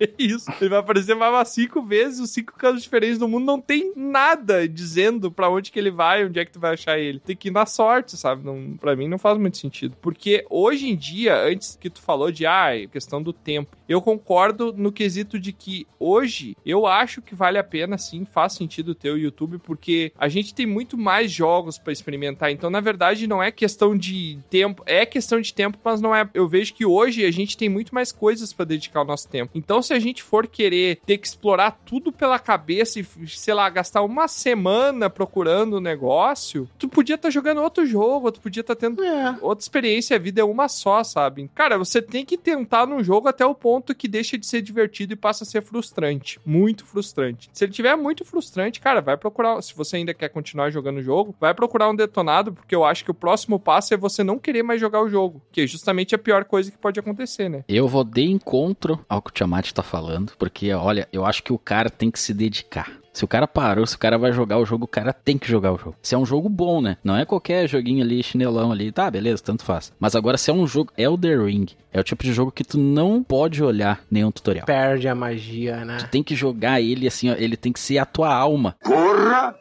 é 0.00 0.08
isso. 0.18 0.50
Ele 0.60 0.70
vai 0.70 0.78
aparecer 0.78 1.14
mais 1.14 1.32
umas 1.32 1.48
cinco 1.48 1.82
vezes, 1.82 2.20
os 2.20 2.30
cinco 2.30 2.54
cantos 2.54 2.82
diferentes 2.82 3.18
do 3.18 3.28
mundo. 3.28 3.44
Não 3.44 3.60
tem 3.60 3.92
nada 3.94 4.66
dizendo 4.66 5.30
pra 5.30 5.50
onde 5.50 5.70
que 5.70 5.78
ele 5.78 5.90
vai, 5.90 6.24
onde 6.24 6.38
é 6.38 6.44
que 6.44 6.52
tu 6.52 6.60
vai 6.60 6.72
achar 6.72 6.98
ele. 6.98 7.20
Tem 7.20 7.36
que 7.36 7.48
ir 7.48 7.52
na 7.52 7.66
sorte, 7.66 8.16
sabe? 8.16 8.44
Não, 8.44 8.76
pra 8.78 8.96
mim 8.96 9.08
não 9.08 9.18
faz 9.18 9.38
muito 9.38 9.58
sentido. 9.58 9.96
Porque 10.00 10.46
hoje 10.48 10.88
em 10.88 10.96
dia, 10.96 11.36
antes 11.36 11.76
que 11.78 11.90
tu 11.90 12.00
falou 12.00 12.32
de, 12.32 12.45
ah, 12.46 12.70
questão 12.90 13.22
do 13.22 13.32
tempo, 13.32 13.76
eu 13.88 14.00
concordo 14.00 14.72
no 14.76 14.90
quesito 14.92 15.38
de 15.38 15.52
que 15.52 15.86
hoje 15.98 16.56
eu 16.64 16.86
acho 16.86 17.20
que 17.22 17.34
vale 17.34 17.58
a 17.58 17.64
pena 17.64 17.98
sim, 17.98 18.24
faz 18.24 18.52
sentido 18.54 18.94
ter 18.94 19.10
o 19.10 19.18
YouTube, 19.18 19.58
porque 19.58 20.12
a 20.18 20.28
gente 20.28 20.54
tem 20.54 20.66
muito 20.66 20.96
mais 20.96 21.30
jogos 21.30 21.78
pra 21.78 21.92
experimentar. 21.92 22.50
Então, 22.50 22.70
na 22.70 22.80
verdade, 22.80 23.26
não 23.26 23.42
é 23.42 23.50
questão 23.50 23.96
de 23.96 24.38
tempo, 24.50 24.82
é 24.86 25.04
questão 25.06 25.40
de 25.40 25.52
tempo, 25.52 25.78
mas 25.84 26.00
não 26.00 26.14
é. 26.14 26.28
Eu 26.34 26.48
vejo 26.48 26.74
que 26.74 26.84
hoje 26.84 27.24
a 27.24 27.30
gente 27.30 27.56
tem 27.56 27.68
muito 27.68 27.94
mais 27.94 28.12
coisas 28.12 28.52
pra 28.52 28.64
dedicar 28.64 29.02
o 29.02 29.04
nosso 29.04 29.28
tempo. 29.28 29.52
Então, 29.54 29.80
se 29.82 29.92
a 29.94 29.98
gente 29.98 30.22
for 30.22 30.46
querer 30.46 30.98
ter 31.06 31.18
que 31.18 31.26
explorar 31.26 31.72
tudo 31.84 32.12
pela 32.12 32.38
cabeça 32.38 33.00
e, 33.00 33.06
sei 33.28 33.54
lá, 33.54 33.68
gastar 33.68 34.02
uma 34.02 34.28
semana 34.28 35.08
procurando 35.10 35.74
o 35.74 35.80
negócio, 35.80 36.68
tu 36.78 36.88
podia 36.88 37.14
estar 37.16 37.30
jogando 37.30 37.62
outro 37.62 37.86
jogo, 37.86 38.30
tu 38.32 38.40
podia 38.40 38.60
estar 38.60 38.74
tendo 38.76 39.02
É. 39.02 39.36
outra 39.40 39.62
experiência, 39.62 40.16
a 40.16 40.18
vida 40.18 40.40
é 40.40 40.44
uma 40.44 40.68
só, 40.68 41.02
sabe? 41.04 41.50
Cara, 41.54 41.78
você 41.78 42.00
tem 42.00 42.24
que 42.24 42.35
que 42.36 42.42
tentar 42.44 42.86
num 42.86 43.02
jogo 43.02 43.28
até 43.28 43.44
o 43.44 43.54
ponto 43.54 43.94
que 43.94 44.08
deixa 44.08 44.38
de 44.38 44.46
ser 44.46 44.62
divertido 44.62 45.12
e 45.12 45.16
passa 45.16 45.44
a 45.44 45.46
ser 45.46 45.62
frustrante. 45.62 46.40
Muito 46.44 46.84
frustrante. 46.84 47.50
Se 47.52 47.64
ele 47.64 47.72
tiver 47.72 47.96
muito 47.96 48.24
frustrante, 48.24 48.80
cara, 48.80 49.00
vai 49.00 49.16
procurar. 49.16 49.60
Se 49.62 49.74
você 49.74 49.96
ainda 49.96 50.14
quer 50.14 50.28
continuar 50.28 50.70
jogando 50.70 50.98
o 50.98 51.02
jogo, 51.02 51.34
vai 51.40 51.54
procurar 51.54 51.90
um 51.90 51.96
detonado, 51.96 52.52
porque 52.52 52.74
eu 52.74 52.84
acho 52.84 53.04
que 53.04 53.10
o 53.10 53.14
próximo 53.14 53.58
passo 53.58 53.94
é 53.94 53.96
você 53.96 54.22
não 54.22 54.38
querer 54.38 54.62
mais 54.62 54.80
jogar 54.80 55.02
o 55.02 55.08
jogo. 55.08 55.42
Que 55.50 55.62
é 55.62 55.66
justamente 55.66 56.14
a 56.14 56.18
pior 56.18 56.44
coisa 56.44 56.70
que 56.70 56.78
pode 56.78 57.00
acontecer, 57.00 57.48
né? 57.48 57.64
Eu 57.68 57.88
vou 57.88 58.04
de 58.04 58.22
encontro 58.22 59.04
ao 59.08 59.22
que 59.22 59.30
o 59.30 59.32
Tiamat 59.32 59.72
tá 59.72 59.82
falando, 59.82 60.32
porque, 60.38 60.72
olha, 60.72 61.08
eu 61.12 61.24
acho 61.24 61.42
que 61.42 61.52
o 61.52 61.58
cara 61.58 61.90
tem 61.90 62.10
que 62.10 62.18
se 62.18 62.32
dedicar. 62.34 62.92
Se 63.16 63.24
o 63.24 63.28
cara 63.28 63.48
parou, 63.48 63.86
se 63.86 63.96
o 63.96 63.98
cara 63.98 64.18
vai 64.18 64.30
jogar 64.30 64.58
o 64.58 64.66
jogo, 64.66 64.84
o 64.84 64.88
cara 64.88 65.10
tem 65.10 65.38
que 65.38 65.48
jogar 65.48 65.72
o 65.72 65.78
jogo. 65.78 65.96
Se 66.02 66.14
é 66.14 66.18
um 66.18 66.26
jogo 66.26 66.50
bom, 66.50 66.82
né? 66.82 66.98
Não 67.02 67.16
é 67.16 67.24
qualquer 67.24 67.66
joguinho 67.66 68.04
ali, 68.04 68.22
chinelão 68.22 68.70
ali, 68.70 68.92
tá, 68.92 69.10
beleza, 69.10 69.42
tanto 69.42 69.64
faz. 69.64 69.90
Mas 69.98 70.14
agora, 70.14 70.36
se 70.36 70.50
é 70.50 70.52
um 70.52 70.66
jogo 70.66 70.92
Elder 70.98 71.42
Ring, 71.42 71.64
é 71.90 71.98
o 71.98 72.04
tipo 72.04 72.22
de 72.22 72.34
jogo 72.34 72.52
que 72.52 72.62
tu 72.62 72.76
não 72.76 73.22
pode 73.22 73.64
olhar 73.64 74.02
nenhum 74.10 74.30
tutorial. 74.30 74.66
Perde 74.66 75.08
a 75.08 75.14
magia, 75.14 75.82
né? 75.82 75.96
Tu 75.96 76.08
tem 76.08 76.22
que 76.22 76.34
jogar 76.34 76.82
ele 76.82 77.08
assim, 77.08 77.30
ó, 77.30 77.34
ele 77.38 77.56
tem 77.56 77.72
que 77.72 77.80
ser 77.80 77.96
a 77.96 78.04
tua 78.04 78.34
alma. 78.34 78.76
Porra! 78.84 79.54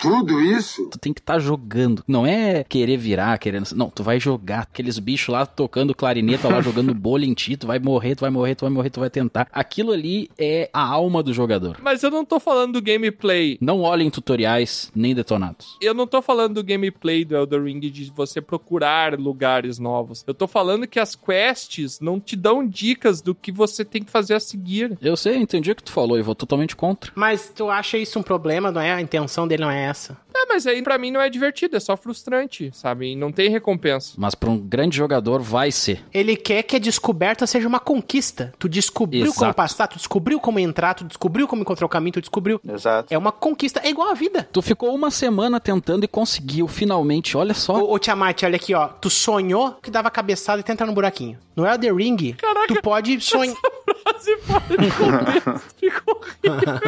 Tudo 0.00 0.40
isso? 0.40 0.88
Tu 0.88 0.98
tem 0.98 1.12
que 1.12 1.20
estar 1.20 1.34
tá 1.34 1.38
jogando. 1.38 2.02
Não 2.08 2.26
é 2.26 2.64
querer 2.64 2.96
virar, 2.96 3.36
querendo. 3.38 3.68
Não, 3.74 3.90
tu 3.90 4.02
vai 4.02 4.18
jogar. 4.18 4.60
Aqueles 4.60 4.98
bichos 4.98 5.28
lá 5.28 5.44
tocando 5.44 5.94
clarineta, 5.94 6.48
lá 6.48 6.60
jogando 6.60 6.92
bolha 6.94 7.26
em 7.26 7.34
ti. 7.34 7.56
Tu 7.56 7.66
vai 7.66 7.78
morrer, 7.78 8.14
tu 8.14 8.20
vai 8.20 8.30
morrer, 8.30 8.54
tu 8.54 8.62
vai 8.62 8.70
morrer, 8.70 8.90
tu 8.90 9.00
vai 9.00 9.10
tentar. 9.10 9.46
Aquilo 9.52 9.92
ali 9.92 10.30
é 10.38 10.70
a 10.72 10.82
alma 10.82 11.22
do 11.22 11.34
jogador. 11.34 11.78
Mas 11.82 12.02
eu 12.02 12.10
não 12.10 12.24
tô 12.24 12.40
falando 12.40 12.74
do 12.74 12.82
gameplay. 12.82 13.58
Não 13.60 13.80
olhem 13.82 14.10
tutoriais 14.10 14.90
nem 14.94 15.14
detonados. 15.14 15.76
Eu 15.80 15.92
não 15.92 16.06
tô 16.06 16.22
falando 16.22 16.54
do 16.54 16.64
gameplay 16.64 17.24
do 17.24 17.36
Elder 17.36 17.62
Ring 17.64 17.80
de 17.80 18.10
você 18.14 18.40
procurar 18.40 19.18
lugares 19.18 19.78
novos. 19.78 20.24
Eu 20.26 20.34
tô 20.34 20.46
falando 20.46 20.86
que 20.86 20.98
as 20.98 21.14
quests 21.14 22.00
não 22.00 22.18
te 22.18 22.36
dão 22.36 22.66
dicas 22.66 23.20
do 23.20 23.34
que 23.34 23.52
você 23.52 23.84
tem 23.84 24.02
que 24.02 24.10
fazer 24.10 24.34
a 24.34 24.40
seguir. 24.40 24.96
Eu 25.02 25.16
sei, 25.16 25.36
entendi 25.36 25.70
o 25.70 25.74
que 25.74 25.82
tu 25.82 25.92
falou 25.92 26.18
e 26.18 26.22
vou 26.22 26.34
totalmente 26.34 26.74
contra. 26.74 27.12
Mas 27.14 27.52
tu 27.54 27.68
acha 27.68 27.98
isso 27.98 28.18
um 28.18 28.22
problema, 28.22 28.70
não 28.70 28.80
é? 28.80 28.92
A 28.92 29.00
intenção 29.00 29.46
dele 29.46 29.62
não 29.62 29.70
é 29.70 29.89
essa. 29.90 30.16
É, 30.34 30.46
mas 30.46 30.66
aí 30.66 30.82
pra 30.82 30.96
mim 30.96 31.10
não 31.10 31.20
é 31.20 31.28
divertido, 31.28 31.76
é 31.76 31.80
só 31.80 31.96
frustrante, 31.96 32.70
sabe? 32.72 33.12
E 33.12 33.16
não 33.16 33.30
tem 33.32 33.50
recompensa. 33.50 34.14
Mas 34.16 34.34
pra 34.34 34.48
um 34.48 34.58
grande 34.58 34.96
jogador 34.96 35.40
vai 35.40 35.70
ser. 35.70 36.02
Ele 36.14 36.36
quer 36.36 36.62
que 36.62 36.76
a 36.76 36.78
descoberta 36.78 37.46
seja 37.46 37.68
uma 37.68 37.80
conquista. 37.80 38.52
Tu 38.58 38.68
descobriu 38.68 39.24
Exato. 39.24 39.38
como 39.38 39.54
passar, 39.54 39.86
tu 39.88 39.96
descobriu 39.96 40.40
como 40.40 40.58
entrar, 40.58 40.94
tu 40.94 41.04
descobriu 41.04 41.46
como 41.46 41.62
encontrar 41.62 41.86
o 41.86 41.88
caminho, 41.88 42.14
tu 42.14 42.20
descobriu. 42.20 42.60
Exato. 42.66 43.12
É 43.12 43.18
uma 43.18 43.32
conquista, 43.32 43.80
é 43.84 43.90
igual 43.90 44.08
a 44.08 44.14
vida. 44.14 44.48
Tu 44.52 44.62
ficou 44.62 44.94
uma 44.94 45.10
semana 45.10 45.60
tentando 45.60 46.04
e 46.04 46.08
conseguiu 46.08 46.66
finalmente, 46.68 47.36
olha 47.36 47.54
só. 47.54 47.82
Ô, 47.82 47.94
ô 47.94 47.98
Tiamat, 47.98 48.42
olha 48.44 48.56
aqui, 48.56 48.74
ó. 48.74 48.88
Tu 48.88 49.10
sonhou 49.10 49.72
que 49.82 49.90
dava 49.90 50.10
cabeçada 50.10 50.60
e 50.60 50.64
tenta 50.64 50.86
no 50.86 50.92
buraquinho. 50.92 51.38
No 51.56 51.66
Elder 51.66 51.94
Ring, 51.94 52.32
Caraca, 52.34 52.74
tu 52.74 52.80
pode 52.82 53.20
sonhar. 53.20 53.56
Frase 54.02 54.36
fora 54.38 54.78
de 54.78 54.90
contexto, 54.92 55.60
ficou 55.76 56.16
horrível. 56.16 56.80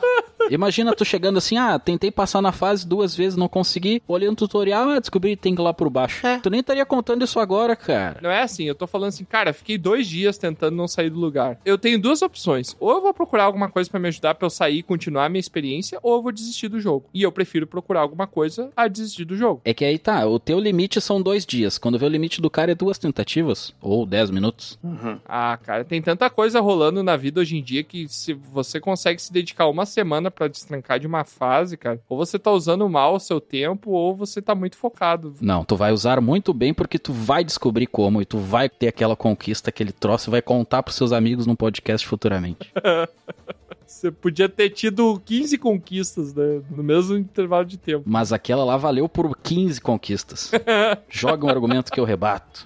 Imagina 0.50 0.94
tu 0.94 1.04
chegando 1.04 1.38
assim, 1.38 1.56
ah, 1.56 1.78
tentei 1.78 2.10
passar 2.10 2.42
na 2.42 2.52
fase 2.52 2.86
duas 2.86 3.14
vezes, 3.14 3.36
não 3.36 3.48
consegui. 3.48 4.02
Olhei 4.06 4.28
no 4.28 4.36
tutorial, 4.36 4.88
ah, 4.90 5.00
descobri 5.00 5.36
que 5.36 5.42
tem 5.42 5.54
que 5.54 5.60
ir 5.60 5.64
lá 5.64 5.74
por 5.74 5.90
baixo. 5.90 6.26
É. 6.26 6.38
Tu 6.38 6.50
nem 6.50 6.60
estaria 6.60 6.84
contando 6.84 7.24
isso 7.24 7.38
agora, 7.38 7.76
cara. 7.76 8.18
Não 8.22 8.30
é 8.30 8.42
assim, 8.42 8.64
eu 8.64 8.74
tô 8.74 8.86
falando 8.86 9.08
assim, 9.08 9.24
cara, 9.24 9.52
fiquei 9.52 9.78
dois 9.78 10.06
dias 10.06 10.38
tentando 10.38 10.76
não 10.76 10.88
sair 10.88 11.10
do 11.10 11.18
lugar. 11.18 11.58
Eu 11.64 11.78
tenho 11.78 12.00
duas 12.00 12.22
opções. 12.22 12.76
Ou 12.80 12.92
eu 12.92 13.02
vou 13.02 13.14
procurar 13.14 13.44
alguma 13.44 13.68
coisa 13.68 13.90
pra 13.90 14.00
me 14.00 14.08
ajudar 14.08 14.34
pra 14.34 14.46
eu 14.46 14.50
sair 14.50 14.78
e 14.78 14.82
continuar 14.82 15.26
a 15.26 15.28
minha 15.28 15.40
experiência, 15.40 15.98
ou 16.02 16.16
eu 16.16 16.22
vou 16.22 16.32
desistir 16.32 16.68
do 16.68 16.80
jogo. 16.80 17.06
E 17.12 17.22
eu 17.22 17.32
prefiro 17.32 17.66
procurar 17.66 18.00
alguma 18.00 18.26
coisa 18.26 18.70
a 18.76 18.88
desistir 18.88 19.24
do 19.24 19.36
jogo. 19.36 19.60
É 19.64 19.74
que 19.74 19.84
aí 19.84 19.98
tá, 19.98 20.26
o 20.26 20.38
teu 20.38 20.58
limite 20.58 21.00
são 21.00 21.20
dois 21.20 21.44
dias. 21.44 21.78
Quando 21.78 21.98
vê 21.98 22.06
o 22.06 22.08
limite 22.08 22.40
do 22.40 22.50
cara 22.50 22.72
é 22.72 22.74
duas 22.74 22.98
tentativas, 22.98 23.74
ou 23.80 24.06
dez 24.06 24.30
minutos. 24.30 24.78
Ah, 25.26 25.58
cara, 25.62 25.84
tem 25.84 26.00
tanta 26.00 26.28
coisa 26.30 26.60
rolando 26.60 27.02
na 27.02 27.16
vida 27.16 27.40
hoje 27.40 27.56
em 27.56 27.62
dia 27.62 27.82
que 27.82 28.08
se 28.08 28.32
você 28.32 28.80
consegue 28.80 29.20
se 29.20 29.32
dedicar 29.32 29.66
uma 29.68 29.86
semana 29.86 30.30
pra 30.38 30.46
destrancar 30.46 31.00
de 31.00 31.06
uma 31.06 31.24
fase, 31.24 31.76
cara, 31.76 32.00
ou 32.08 32.16
você 32.16 32.38
tá 32.38 32.52
usando 32.52 32.88
mal 32.88 33.16
o 33.16 33.20
seu 33.20 33.40
tempo, 33.40 33.90
ou 33.90 34.14
você 34.14 34.40
tá 34.40 34.54
muito 34.54 34.76
focado. 34.76 35.34
Não, 35.40 35.64
tu 35.64 35.74
vai 35.74 35.90
usar 35.90 36.20
muito 36.20 36.54
bem 36.54 36.72
porque 36.72 36.96
tu 36.96 37.12
vai 37.12 37.42
descobrir 37.42 37.88
como 37.88 38.22
e 38.22 38.24
tu 38.24 38.38
vai 38.38 38.68
ter 38.68 38.86
aquela 38.86 39.16
conquista, 39.16 39.70
aquele 39.70 39.90
troço 39.90 40.30
e 40.30 40.32
vai 40.32 40.40
contar 40.40 40.84
pros 40.84 40.94
seus 40.94 41.12
amigos 41.12 41.44
no 41.44 41.56
podcast 41.56 42.06
futuramente. 42.06 42.72
Você 43.88 44.10
podia 44.10 44.50
ter 44.50 44.68
tido 44.68 45.18
15 45.24 45.56
conquistas, 45.56 46.34
né? 46.34 46.60
No 46.70 46.82
mesmo 46.82 47.16
intervalo 47.16 47.64
de 47.64 47.78
tempo. 47.78 48.04
Mas 48.06 48.34
aquela 48.34 48.62
lá 48.62 48.76
valeu 48.76 49.08
por 49.08 49.34
15 49.34 49.80
conquistas. 49.80 50.52
Joga 51.08 51.46
um 51.46 51.48
argumento 51.48 51.90
que 51.90 51.98
eu 51.98 52.04
rebato. 52.04 52.64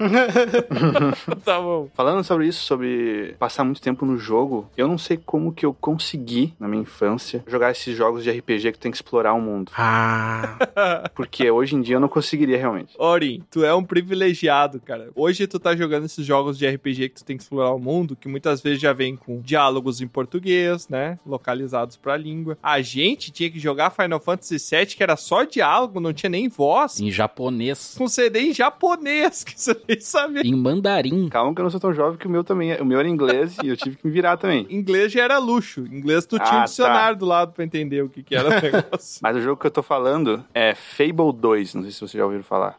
tá 1.45 1.61
bom. 1.61 1.89
Falando 1.95 2.25
sobre 2.25 2.49
isso, 2.49 2.65
sobre 2.65 3.37
passar 3.39 3.63
muito 3.63 3.81
tempo 3.81 4.05
no 4.05 4.19
jogo, 4.19 4.69
eu 4.77 4.89
não 4.89 4.99
sei 4.99 5.17
como 5.17 5.53
que 5.53 5.65
eu 5.65 5.73
consegui, 5.73 6.55
na 6.59 6.67
minha 6.67 6.83
infância, 6.83 7.45
jogar 7.47 7.71
esses 7.71 7.97
jogos 7.97 8.25
de 8.25 8.31
RPG 8.33 8.73
que 8.73 8.79
tem 8.81 8.91
que 8.91 8.97
explorar 8.97 9.33
o 9.33 9.41
mundo. 9.41 9.71
Ah. 9.79 10.59
Porque 11.15 11.49
hoje 11.49 11.77
em 11.77 11.83
dia 11.83 11.97
eu 11.97 12.01
não 12.01 12.09
conseguiria 12.09 12.59
realmente. 12.59 12.97
Orin, 12.99 13.45
tu 13.49 13.65
é 13.65 13.73
um 13.73 13.85
privilegiado, 13.85 14.81
cara. 14.81 15.11
Hoje 15.15 15.47
tu 15.47 15.61
tá 15.61 15.77
jogando 15.77 16.07
esses 16.07 16.27
jogos 16.27 16.59
de 16.59 16.69
RPG 16.69 17.11
que 17.11 17.15
tu 17.15 17.25
tem 17.25 17.37
que 17.37 17.45
explorar 17.45 17.73
o 17.73 17.79
mundo, 17.79 18.17
que 18.17 18.27
muitas 18.27 18.61
vezes 18.61 18.81
já 18.81 18.93
vem 18.93 19.15
com 19.15 19.41
diálogos 19.41 20.01
em 20.01 20.09
português, 20.09 20.89
né? 20.89 21.12
Localizados 21.27 21.97
pra 21.97 22.17
língua. 22.17 22.57
A 22.63 22.81
gente 22.83 23.31
tinha 23.31 23.51
que 23.51 23.59
jogar 23.59 23.91
Final 23.91 24.21
Fantasy 24.21 24.57
VII, 24.59 24.87
que 24.87 25.03
era 25.03 25.17
só 25.17 25.43
diálogo, 25.45 26.01
não 26.01 26.13
tinha 26.13 26.31
nem 26.31 26.49
voz. 26.49 27.01
Em 27.01 27.11
japonês. 27.11 27.95
Com 27.97 28.09
CD 28.09 28.41
em 28.41 28.55
japonês, 28.55 29.43
que 29.45 29.61
você 29.61 29.77
nem 29.89 30.01
sabia. 30.01 30.43
Em 30.43 30.55
mandarim. 30.55 31.29
Calma 31.29 31.55
que 31.55 31.61
eu 31.61 31.65
não 31.65 31.71
sou 31.71 31.81
tão 31.81 31.93
jovem 31.93 32.19
que 32.19 32.27
o 32.27 32.31
meu 32.31 32.43
também. 32.45 32.73
é- 32.73 32.81
O 32.83 32.85
meu 32.85 32.99
era 32.99 33.09
inglês 33.09 33.57
e 33.63 33.69
eu 33.69 33.77
tive 33.77 33.97
que 33.97 34.07
me 34.07 34.13
virar 34.13 34.37
também. 34.37 34.67
Inglês 34.71 35.13
já 35.13 35.23
era 35.23 35.39
luxo. 35.39 35.81
Inglês 35.87 36.27
tu 36.27 36.39
tinha 36.39 36.59
um 36.59 36.63
Ah, 36.63 36.65
dicionário 36.65 37.19
do 37.19 37.27
lado 37.27 37.53
pra 37.53 37.65
entender 37.65 38.03
o 38.03 38.09
que, 38.09 38.23
que 38.23 38.35
era 38.35 38.49
o 38.49 38.53
negócio. 38.63 39.19
Mas 39.23 39.37
o 39.37 39.41
jogo 39.41 39.61
que 39.61 39.67
eu 39.67 39.71
tô 39.71 39.83
falando 39.83 40.45
é 40.55 40.75
Fable 40.75 41.33
2, 41.35 41.75
não 41.75 41.83
sei 41.83 41.91
se 41.93 41.99
vocês 41.99 42.13
já 42.13 42.25
ouviram 42.25 42.43
falar. 42.45 42.77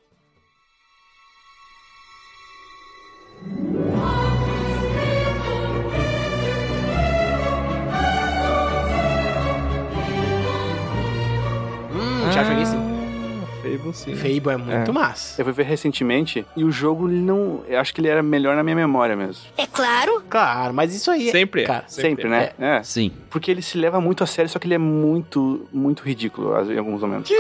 Fable 13.78 13.94
sim. 13.94 14.16
Fable 14.16 14.50
é 14.54 14.58
muito 14.58 14.92
É. 14.92 14.94
massa. 14.94 15.42
Eu 15.42 15.46
fui 15.46 15.54
ver 15.54 15.64
recentemente 15.64 16.46
e 16.56 16.64
o 16.64 16.72
jogo 16.72 17.08
ele 17.10 17.20
não. 17.22 17.62
Eu 17.68 17.80
acho 17.80 17.94
que 17.94 18.02
ele 18.02 18.08
era 18.08 18.22
melhor 18.24 18.56
na 18.56 18.64
minha 18.64 18.76
memória 18.76 19.16
mesmo. 19.16 19.44
É 19.58 19.66
claro. 19.68 20.22
Claro, 20.30 20.74
mas 20.74 20.94
isso 20.96 21.10
aí. 21.12 21.30
Sempre 21.32 21.64
é. 21.64 21.66
Cara, 21.66 21.84
Sempre, 21.88 22.28
né? 22.28 22.52
É. 22.60 22.82
Sim. 22.84 23.12
Porque 23.30 23.50
ele 23.52 23.62
se 23.62 23.78
leva 23.78 24.00
muito 24.02 24.24
a 24.24 24.28
sério, 24.28 24.50
só 24.50 24.58
que 24.60 24.68
ele 24.68 24.74
é 24.76 24.78
muito, 24.80 25.68
muito 25.72 26.04
ridículo 26.04 26.56
às- 26.56 26.70
em 26.70 26.78
alguns 26.78 27.02
momentos. 27.02 27.32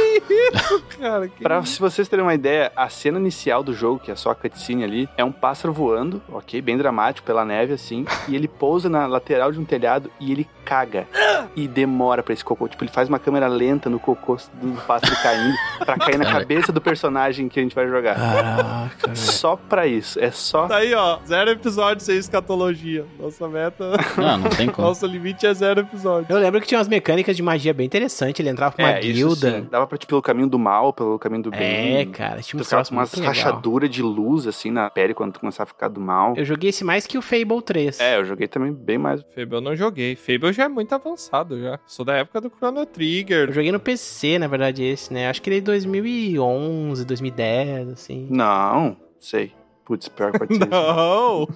Cara, 0.99 1.27
que... 1.27 1.41
Pra 1.43 1.63
se 1.65 1.79
vocês 1.79 2.07
terem 2.07 2.23
uma 2.23 2.33
ideia, 2.33 2.71
a 2.75 2.89
cena 2.89 3.19
inicial 3.19 3.63
do 3.63 3.73
jogo, 3.73 3.99
que 3.99 4.11
é 4.11 4.15
só 4.15 4.31
a 4.31 4.35
cutscene 4.35 4.83
ali, 4.83 5.09
é 5.17 5.23
um 5.23 5.31
pássaro 5.31 5.73
voando, 5.73 6.21
ok? 6.31 6.61
Bem 6.61 6.77
dramático 6.77 7.25
pela 7.25 7.43
neve, 7.45 7.73
assim. 7.73 8.05
e 8.27 8.35
ele 8.35 8.47
pousa 8.47 8.89
na 8.89 9.05
lateral 9.05 9.51
de 9.51 9.59
um 9.59 9.65
telhado 9.65 10.09
e 10.19 10.31
ele 10.31 10.47
caga. 10.63 11.07
E 11.55 11.67
demora 11.67 12.23
pra 12.23 12.33
esse 12.33 12.43
cocô. 12.43 12.67
Tipo, 12.67 12.83
ele 12.83 12.91
faz 12.91 13.09
uma 13.09 13.19
câmera 13.19 13.47
lenta 13.47 13.89
no 13.89 13.99
cocô 13.99 14.37
do 14.61 14.71
pássaro 14.87 15.15
caindo, 15.21 15.55
pra 15.79 15.97
cair 15.97 16.17
na 16.17 16.25
cabeça 16.31 16.71
do 16.71 16.81
personagem 16.81 17.47
que 17.49 17.59
a 17.59 17.63
gente 17.63 17.75
vai 17.75 17.87
jogar. 17.87 18.15
Caraca. 18.15 19.15
Só 19.15 19.55
pra 19.55 19.85
isso. 19.87 20.19
É 20.19 20.31
só. 20.31 20.67
Tá 20.67 20.77
aí, 20.77 20.93
ó. 20.93 21.19
Zero 21.25 21.51
episódio 21.51 22.03
sem 22.03 22.17
escatologia. 22.17 23.05
Nossa 23.19 23.47
meta. 23.47 23.91
Não, 24.17 24.37
não 24.39 24.49
tem 24.49 24.69
como. 24.69 24.87
Nosso 24.87 25.05
limite 25.05 25.45
é 25.45 25.53
zero 25.53 25.81
episódio. 25.81 26.27
Eu 26.29 26.39
lembro 26.39 26.59
que 26.61 26.67
tinha 26.67 26.77
umas 26.79 26.87
mecânicas 26.87 27.35
de 27.35 27.43
magia 27.43 27.73
bem 27.73 27.85
interessantes. 27.85 28.39
Ele 28.39 28.49
entrava 28.49 28.75
pra 28.75 28.85
uma 28.85 28.91
É, 28.93 28.99
isso 29.01 29.13
guilda. 29.13 29.51
sim. 29.51 29.67
Dava 29.69 29.85
pra, 29.87 29.97
tipo, 29.97 30.09
pelo 30.09 30.21
caminho 30.21 30.47
do 30.47 30.57
mal, 30.59 30.93
pelo 30.93 31.19
caminho 31.19 31.43
do 31.43 31.51
bem. 31.51 31.97
É, 31.97 32.05
cara, 32.05 32.41
tinha 32.41 32.57
Tu 32.57 32.61
uns 32.61 32.67
ficava 32.67 32.83
troços 32.83 32.89
com 32.89 32.95
umas 32.95 33.13
rachaduras 33.13 33.89
de 33.89 34.01
luz, 34.01 34.47
assim, 34.47 34.71
na 34.71 34.89
pele 34.89 35.13
quando 35.13 35.33
tu 35.33 35.39
começava 35.39 35.69
a 35.69 35.73
ficar 35.73 35.87
do 35.87 35.99
mal. 35.99 36.33
Eu 36.37 36.45
joguei 36.45 36.69
esse 36.69 36.83
mais 36.83 37.05
que 37.05 37.17
o 37.17 37.21
Fable 37.21 37.61
3. 37.63 37.99
É, 37.99 38.17
eu 38.17 38.25
joguei 38.25 38.47
também 38.47 38.71
bem 38.71 38.97
mais. 38.97 39.21
Fable 39.35 39.55
eu 39.55 39.61
não 39.61 39.75
joguei. 39.75 40.15
Fable 40.15 40.52
já 40.53 40.63
é 40.65 40.67
muito 40.67 40.93
avançado 40.93 41.59
já. 41.59 41.79
Sou 41.85 42.05
da 42.05 42.15
época 42.15 42.39
do 42.39 42.49
Chrono 42.49 42.85
Trigger. 42.85 43.49
Eu 43.49 43.53
joguei 43.53 43.71
no 43.71 43.79
PC, 43.79 44.39
na 44.39 44.47
verdade, 44.47 44.83
esse, 44.83 45.13
né? 45.13 45.29
Acho 45.29 45.41
que 45.41 45.49
ele 45.49 45.57
é 45.57 45.61
2011, 45.61 47.05
2010, 47.05 47.89
assim. 47.89 48.27
Não, 48.29 48.95
sei. 49.19 49.51
Putz, 49.85 50.07
pior 50.07 50.31
que 50.31 50.39
pode 50.39 50.55
ser. 50.57 50.65
Não! 50.69 51.47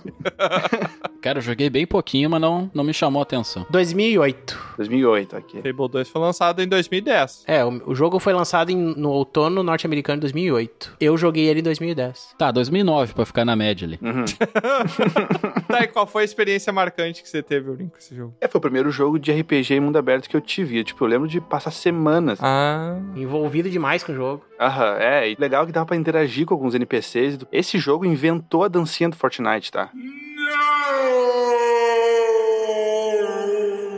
Cara, 1.22 1.40
eu 1.40 1.42
joguei 1.42 1.70
bem 1.70 1.86
pouquinho, 1.86 2.30
mas 2.30 2.40
não, 2.42 2.70
não 2.74 2.84
me 2.84 2.94
chamou 2.94 3.20
a 3.22 3.24
atenção. 3.24 3.66
2008. 3.70 4.58
2008, 4.78 5.36
aqui. 5.36 5.58
Fable 5.62 5.90
2 5.90 6.08
foi 6.10 6.22
lançado 6.22 6.62
em 6.62 6.68
2010. 6.68 7.44
É, 7.48 7.66
o, 7.66 7.82
o 7.92 7.96
jogo 7.96 8.20
foi 8.20 8.34
lançado 8.34 8.70
em- 8.70 8.94
no 8.96 9.10
outono 9.10 9.64
norte-americano 9.64 10.18
de 10.18 10.22
2008. 10.22 10.96
Eu 11.00 11.18
joguei 11.18 11.46
ele 11.48 11.60
em 11.62 11.64
2010. 11.64 12.36
Tá, 12.38 12.52
2009 12.52 13.14
pra 13.14 13.26
ficar 13.26 13.44
na 13.46 13.56
média 13.56 13.88
ali. 13.88 14.00
Uhum. 14.02 14.26
Tá, 15.68 15.84
e 15.84 15.88
qual 15.88 16.08
foi 16.08 16.22
a 16.22 16.26
experiência 16.26 16.72
marcante 16.72 17.22
que 17.22 17.28
você 17.28 17.44
teve, 17.44 17.70
Aurim, 17.70 17.90
com 17.90 17.98
esse 17.98 18.16
jogo? 18.16 18.34
É, 18.40 18.48
foi 18.48 18.58
o 18.58 18.62
primeiro 18.62 18.90
jogo 18.90 19.20
de 19.20 19.32
RPG 19.34 19.74
em 19.76 19.80
mundo 19.82 19.98
aberto 19.98 20.30
que 20.30 20.36
eu 20.36 20.40
tive. 20.40 20.78
Eu, 20.80 20.84
tipo, 20.84 21.04
eu 21.04 21.10
lembro 21.10 21.28
de 21.28 21.42
passar 21.42 21.72
semanas. 21.72 22.40
Ah. 22.42 22.98
Envolvido 23.16 23.70
demais 23.70 24.02
com 24.02 24.14
o 24.14 24.16
jogo. 24.16 24.46
Aham, 24.60 24.98
é. 25.00 25.30
E 25.32 25.36
legal 25.40 25.66
que 25.66 25.72
dava 25.72 25.86
pra 25.86 25.96
interagir 25.96 26.46
com 26.46 26.54
alguns 26.54 26.74
NPCs. 26.74 27.40
Esse 27.52 27.78
jogo 27.78 28.06
inventou 28.06 28.64
a 28.64 28.68
dancinha 28.68 29.10
do 29.10 29.16
Fortnite, 29.16 29.72
tá? 29.72 29.92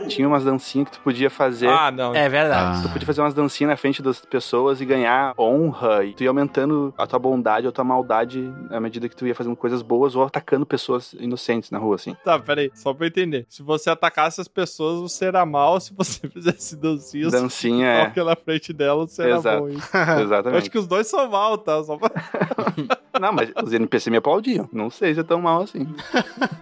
Tinha 0.10 0.28
umas 0.28 0.43
dancinhas 0.43 0.89
que 0.89 0.97
tu 0.97 1.01
podia 1.01 1.30
fazer. 1.30 1.68
Ah, 1.70 1.91
não. 1.91 2.14
É 2.14 2.28
verdade. 2.28 2.84
Tu 2.84 2.89
podia 2.89 3.05
fazer 3.05 3.22
umas 3.22 3.34
dancinhas 3.34 3.70
na 3.70 3.78
frente 3.78 4.01
das 4.01 4.20
pessoas 4.20 4.82
e 4.82 4.86
ganhar 4.86 5.34
honra. 5.38 6.03
E 6.03 6.14
tu 6.14 6.24
ia 6.24 6.30
aumentando 6.30 6.93
a 6.97 7.07
tua 7.07 7.20
bondade 7.20 7.66
ou 7.66 7.70
a 7.70 7.72
tua 7.72 7.84
maldade 7.84 8.51
à 8.70 8.80
medida 8.80 9.07
que 9.07 9.16
tu 9.16 9.26
ia 9.26 9.36
fazendo 9.36 9.55
coisas 9.55 9.82
boas 9.82 10.16
ou 10.16 10.24
atacando 10.24 10.66
pessoas 10.66 11.14
inocentes 11.20 11.72
na 11.72 11.78
rua, 11.78 11.95
assim. 11.95 12.16
Tá, 12.24 12.38
peraí, 12.39 12.72
só 12.74 12.93
pra 12.93 13.05
eu 13.05 13.10
entender. 13.10 13.45
Se 13.47 13.62
você 13.64 13.89
atacasse 13.89 14.41
as 14.41 14.47
pessoas, 14.47 14.99
você 14.99 15.26
era 15.26 15.45
mal. 15.45 15.80
Se 15.80 15.93
você 15.93 16.28
fizesse 16.30 16.76
dancinhas, 16.76 17.32
Dancinha, 17.32 17.88
é. 17.88 18.24
na 18.24 18.36
frente 18.36 18.74
dela, 18.74 19.07
você 19.07 19.24
era 19.24 19.38
Exato. 19.38 19.62
bom. 19.62 19.70
Isso. 19.70 19.89
Exatamente. 20.22 20.53
Eu 20.53 20.57
acho 20.57 20.72
que 20.72 20.78
os 20.78 20.88
dois 20.88 21.07
são 21.07 21.30
mal, 21.30 21.57
tá? 21.57 21.84
Só 21.84 21.97
pra... 21.97 22.12
Não, 23.20 23.34
mas 23.34 23.51
os 23.64 23.74
NPC 23.74 24.10
me 24.10 24.18
aplaudiam. 24.18 24.70
Não 24.72 24.89
sei 24.89 25.14
se 25.14 25.20
é 25.20 25.24
tão 25.24 25.41
mal 25.41 25.64
assim. 25.64 25.88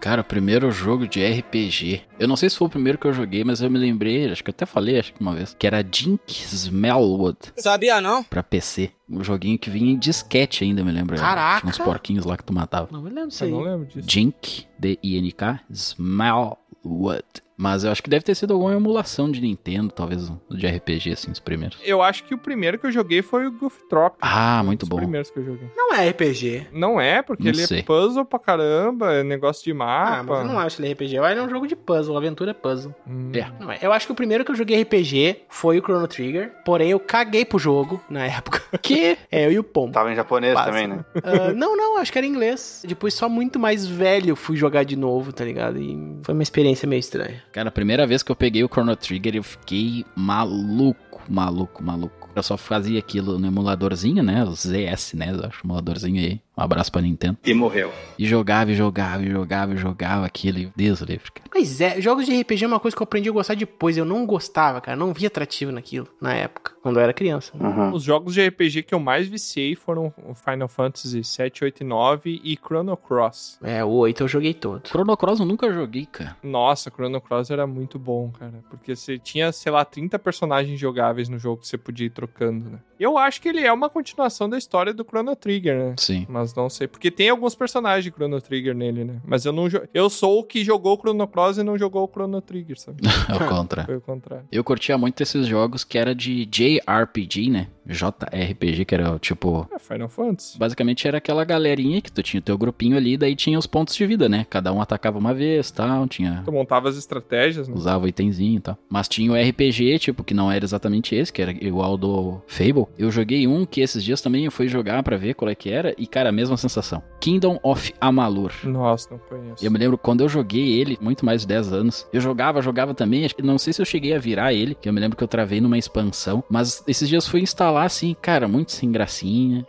Cara, 0.00 0.22
o 0.22 0.24
primeiro 0.24 0.70
jogo 0.70 1.06
de 1.06 1.24
RPG. 1.24 2.02
Eu 2.18 2.26
não 2.26 2.36
sei 2.36 2.50
se 2.50 2.56
foi 2.56 2.66
o 2.66 2.70
primeiro 2.70 2.98
que 2.98 3.06
eu 3.06 3.12
joguei, 3.12 3.37
mas 3.44 3.60
eu 3.60 3.70
me 3.70 3.78
lembrei, 3.78 4.30
acho 4.30 4.42
que 4.42 4.50
eu 4.50 4.54
até 4.54 4.66
falei, 4.66 4.98
acho 4.98 5.12
que 5.14 5.20
uma 5.20 5.34
vez, 5.34 5.54
que 5.58 5.66
era 5.66 5.82
Jink 5.82 6.20
Smellwood. 6.28 7.38
Sabia 7.56 8.00
não? 8.00 8.22
Pra 8.22 8.42
PC. 8.42 8.90
Um 9.10 9.24
joguinho 9.24 9.58
que 9.58 9.70
vinha 9.70 9.90
em 9.92 9.98
disquete 9.98 10.64
ainda, 10.64 10.84
me 10.84 10.92
lembro. 10.92 11.16
Caraca! 11.16 11.60
Tinha 11.60 11.70
uns 11.70 11.78
porquinhos 11.78 12.24
lá 12.24 12.36
que 12.36 12.44
tu 12.44 12.52
matava. 12.52 12.88
Não 12.90 13.02
me 13.02 13.08
lembro 13.10 13.28
disso 13.28 13.44
Eu 13.44 13.48
aí. 13.48 13.52
não 13.54 13.60
lembro 13.60 13.86
disso. 13.86 14.08
Jink, 14.10 14.66
D-I-N-K, 14.78 15.60
Smellwood. 15.70 17.24
Mas 17.58 17.82
eu 17.82 17.90
acho 17.90 18.00
que 18.02 18.08
deve 18.08 18.24
ter 18.24 18.36
sido 18.36 18.54
alguma 18.54 18.72
emulação 18.72 19.28
de 19.30 19.40
Nintendo, 19.40 19.90
talvez 19.92 20.30
de 20.48 20.66
RPG, 20.66 21.12
assim, 21.12 21.30
os 21.32 21.40
primeiros. 21.40 21.76
Eu 21.84 22.00
acho 22.00 22.22
que 22.24 22.32
o 22.32 22.38
primeiro 22.38 22.78
que 22.78 22.86
eu 22.86 22.92
joguei 22.92 23.20
foi 23.20 23.46
o 23.46 23.50
Goof 23.52 23.80
Trop. 23.88 24.16
Ah, 24.20 24.62
muito 24.64 24.84
Os 24.84 24.88
bom. 24.88 24.96
primeiros 24.98 25.28
que 25.30 25.38
eu 25.40 25.44
joguei. 25.44 25.68
Não 25.76 25.92
é 25.94 26.08
RPG. 26.08 26.68
Não 26.72 27.00
é, 27.00 27.20
porque 27.20 27.42
Não 27.42 27.50
ele 27.50 27.66
sei. 27.66 27.80
é 27.80 27.82
puzzle 27.82 28.24
pra 28.24 28.38
caramba, 28.38 29.12
é 29.12 29.24
negócio 29.24 29.64
de 29.64 29.74
mapa. 29.74 30.18
Ah, 30.18 30.22
mas 30.22 30.38
eu 30.40 30.44
não 30.46 30.58
acho 30.58 30.80
ele 30.80 30.92
RPG. 30.92 31.08
Que 31.10 31.16
é 31.16 31.42
um 31.42 31.50
jogo 31.50 31.66
de 31.66 31.74
puzzle. 31.74 32.16
Aventura 32.16 32.52
é 32.52 32.54
puzzle. 32.54 32.94
Hum. 33.06 33.32
É. 33.34 33.46
Não 33.60 33.72
é. 33.72 33.78
Eu 33.82 33.92
acho 33.92 34.06
que 34.06 34.12
o 34.12 34.14
primeiro 34.14 34.44
que 34.44 34.52
eu 34.52 34.54
joguei 34.54 34.80
RPG 34.80 35.42
foi 35.48 35.78
o 35.78 35.82
Chrono 35.82 36.06
Trigger. 36.06 36.52
Porém, 36.64 36.90
eu 36.90 37.00
caguei 37.00 37.44
pro 37.44 37.58
jogo 37.58 38.00
na 38.08 38.24
época. 38.26 38.62
Que? 38.80 39.18
É, 39.30 39.44
eu 39.46 39.52
e 39.52 39.58
o 39.58 39.64
Pombo. 39.64 39.92
Tava 39.92 40.12
em 40.12 40.14
japonês 40.14 40.54
Passa. 40.54 40.70
também, 40.70 40.86
né? 40.86 41.04
Ah, 41.22 41.52
não, 41.52 41.76
não, 41.76 41.96
acho 41.98 42.12
que 42.12 42.16
era 42.18 42.26
em 42.26 42.30
inglês. 42.30 42.82
Depois, 42.86 43.12
só 43.12 43.28
muito 43.28 43.58
mais 43.58 43.84
velho, 43.86 44.36
fui 44.36 44.56
jogar 44.56 44.84
de 44.84 44.94
novo, 44.96 45.32
tá 45.32 45.44
ligado? 45.44 45.78
E 45.80 45.98
foi 46.22 46.32
uma 46.32 46.42
experiência 46.42 46.86
meio 46.88 47.00
estranha. 47.00 47.42
Cara, 47.52 47.68
a 47.68 47.72
primeira 47.72 48.06
vez 48.06 48.22
que 48.22 48.30
eu 48.30 48.36
peguei 48.36 48.62
o 48.62 48.68
Chrono 48.68 48.94
Trigger, 48.94 49.36
eu 49.36 49.42
fiquei 49.42 50.04
maluco, 50.14 51.22
maluco, 51.28 51.82
maluco. 51.82 52.28
Eu 52.34 52.42
só 52.42 52.56
fazia 52.56 52.98
aquilo 52.98 53.38
no 53.38 53.46
emuladorzinho, 53.46 54.22
né? 54.22 54.44
O 54.44 54.52
ZS, 54.52 55.14
né? 55.14 55.32
Eu 55.32 55.46
acho, 55.46 55.64
emuladorzinho 55.64 56.20
aí. 56.20 56.40
Um 56.58 56.62
abraço 56.62 56.90
pra 56.90 57.00
Nintendo. 57.00 57.38
E 57.44 57.54
morreu. 57.54 57.92
E 58.18 58.26
jogava, 58.26 58.72
e 58.72 58.74
jogava, 58.74 59.22
e 59.22 59.30
jogava, 59.30 59.74
e 59.74 59.76
jogava 59.76 60.26
aquilo. 60.26 60.58
E 60.58 60.72
Deus 60.74 61.00
livre, 61.00 61.30
cara. 61.30 61.48
Mas 61.54 61.80
é, 61.80 62.00
jogos 62.00 62.26
de 62.26 62.40
RPG 62.40 62.64
é 62.64 62.66
uma 62.66 62.80
coisa 62.80 62.96
que 62.96 63.00
eu 63.00 63.04
aprendi 63.04 63.28
a 63.28 63.32
gostar 63.32 63.54
depois. 63.54 63.96
Eu 63.96 64.04
não 64.04 64.26
gostava, 64.26 64.80
cara. 64.80 64.96
Não 64.96 65.12
via 65.12 65.28
atrativo 65.28 65.70
naquilo, 65.70 66.08
na 66.20 66.34
época, 66.34 66.72
quando 66.82 66.96
eu 66.96 67.02
era 67.04 67.12
criança. 67.12 67.52
Uhum. 67.56 67.92
Os 67.92 68.02
jogos 68.02 68.34
de 68.34 68.44
RPG 68.44 68.82
que 68.82 68.92
eu 68.92 68.98
mais 68.98 69.28
viciei 69.28 69.76
foram 69.76 70.12
o 70.26 70.34
Final 70.34 70.66
Fantasy 70.66 71.22
7, 71.22 71.62
8 71.62 71.80
e 71.82 71.84
9 71.84 72.40
e 72.42 72.56
Chrono 72.56 72.96
Cross. 72.96 73.60
É, 73.62 73.84
o 73.84 73.90
8 73.90 74.24
eu 74.24 74.28
joguei 74.28 74.52
todo. 74.52 74.88
Chrono 74.88 75.16
Cross 75.16 75.38
eu 75.38 75.46
nunca 75.46 75.72
joguei, 75.72 76.06
cara. 76.06 76.36
Nossa, 76.42 76.90
Chrono 76.90 77.20
Cross 77.20 77.50
era 77.50 77.68
muito 77.68 78.00
bom, 78.00 78.32
cara. 78.32 78.64
Porque 78.68 78.96
você 78.96 79.16
tinha, 79.16 79.52
sei 79.52 79.70
lá, 79.70 79.84
30 79.84 80.18
personagens 80.18 80.78
jogáveis 80.78 81.28
no 81.28 81.38
jogo 81.38 81.60
que 81.60 81.68
você 81.68 81.78
podia 81.78 82.06
ir 82.06 82.10
trocando, 82.10 82.68
né? 82.68 82.78
Eu 82.98 83.16
acho 83.16 83.40
que 83.40 83.48
ele 83.48 83.60
é 83.60 83.72
uma 83.72 83.88
continuação 83.88 84.48
da 84.50 84.58
história 84.58 84.92
do 84.92 85.04
Chrono 85.04 85.36
Trigger, 85.36 85.78
né? 85.78 85.94
Sim. 85.96 86.26
Mas 86.28 86.47
não 86.54 86.68
sei, 86.70 86.86
porque 86.88 87.10
tem 87.10 87.28
alguns 87.28 87.54
personagens 87.54 88.04
de 88.04 88.10
Chrono 88.10 88.40
Trigger 88.40 88.74
nele, 88.74 89.04
né? 89.04 89.20
Mas 89.24 89.44
eu 89.44 89.52
não 89.52 89.68
jo- 89.68 89.82
eu 89.92 90.08
sou 90.10 90.40
o 90.40 90.44
que 90.44 90.64
jogou 90.64 90.94
o 90.96 90.98
Chrono 91.00 91.26
Cross 91.26 91.58
e 91.58 91.62
não 91.62 91.76
jogou 91.78 92.04
o 92.04 92.08
Chrono 92.12 92.40
Trigger, 92.40 92.78
sabe? 92.78 92.98
É 93.28 93.34
o 93.34 93.48
contrário. 93.48 93.86
Foi 93.86 93.96
o 93.96 94.00
contrário. 94.00 94.46
Eu 94.50 94.64
curtia 94.64 94.96
muito 94.98 95.20
esses 95.22 95.46
jogos 95.46 95.84
que 95.84 95.98
era 95.98 96.14
de 96.14 96.46
JRPG, 96.46 97.50
né? 97.50 97.68
JRPG, 97.86 98.84
que 98.84 98.94
era 98.94 99.18
tipo. 99.18 99.66
É 99.74 99.78
Final 99.78 100.08
Fantasy. 100.08 100.58
Basicamente 100.58 101.06
era 101.08 101.18
aquela 101.18 101.44
galerinha 101.44 102.00
que 102.00 102.10
tu 102.12 102.22
tinha 102.22 102.38
o 102.38 102.42
teu 102.42 102.56
grupinho 102.58 102.96
ali, 102.96 103.16
daí 103.16 103.34
tinha 103.34 103.58
os 103.58 103.66
pontos 103.66 103.94
de 103.96 104.06
vida, 104.06 104.28
né? 104.28 104.46
Cada 104.50 104.72
um 104.72 104.80
atacava 104.80 105.18
uma 105.18 105.32
vez 105.34 105.70
tal, 105.70 106.06
tinha. 106.06 106.42
Tu 106.44 106.52
montava 106.52 106.88
as 106.88 106.96
estratégias, 106.96 107.66
né? 107.68 107.74
Usava 107.74 108.04
o 108.04 108.08
itemzinho 108.08 108.58
e 108.58 108.60
tal. 108.60 108.78
Mas 108.88 109.08
tinha 109.08 109.30
o 109.32 109.34
RPG, 109.36 109.98
tipo, 109.98 110.22
que 110.24 110.34
não 110.34 110.50
era 110.52 110.64
exatamente 110.64 111.14
esse, 111.14 111.32
que 111.32 111.40
era 111.42 111.50
igual 111.52 111.92
ao 111.92 111.96
do 111.96 112.42
Fable. 112.46 112.86
Eu 112.98 113.10
joguei 113.10 113.46
um 113.46 113.64
que 113.64 113.80
esses 113.80 114.02
dias 114.04 114.20
também 114.20 114.44
eu 114.44 114.50
fui 114.52 114.68
jogar 114.68 115.02
pra 115.02 115.16
ver 115.16 115.34
qual 115.34 115.50
é 115.50 115.54
que 115.54 115.70
era, 115.70 115.94
e 115.98 116.06
cara, 116.06 116.30
mesma 116.38 116.56
sensação. 116.56 117.02
Kingdom 117.20 117.58
of 117.62 117.92
Amalur. 118.00 118.52
Nossa, 118.64 119.08
não 119.10 119.18
conheço. 119.18 119.64
Eu 119.64 119.70
me 119.70 119.78
lembro 119.78 119.98
quando 119.98 120.20
eu 120.22 120.28
joguei 120.28 120.80
ele, 120.80 120.96
muito 121.00 121.24
mais 121.24 121.42
de 121.42 121.46
10 121.48 121.72
anos. 121.72 122.06
Eu 122.12 122.20
jogava, 122.20 122.62
jogava 122.62 122.94
também. 122.94 123.24
acho 123.24 123.34
que- 123.36 123.42
Não 123.42 123.58
sei 123.58 123.72
se 123.72 123.80
eu 123.82 123.86
cheguei 123.86 124.14
a 124.14 124.18
virar 124.18 124.52
ele, 124.52 124.74
que 124.74 124.88
eu 124.88 124.92
me 124.92 125.00
lembro 125.00 125.16
que 125.16 125.24
eu 125.24 125.28
travei 125.28 125.60
numa 125.60 125.76
expansão. 125.78 126.42
Mas 126.48 126.82
esses 126.86 127.08
dias 127.08 127.26
fui 127.26 127.40
instalar 127.40 127.86
assim, 127.86 128.14
cara, 128.20 128.46
muito 128.48 128.72
sem 128.72 128.90
gracinha. 128.92 129.66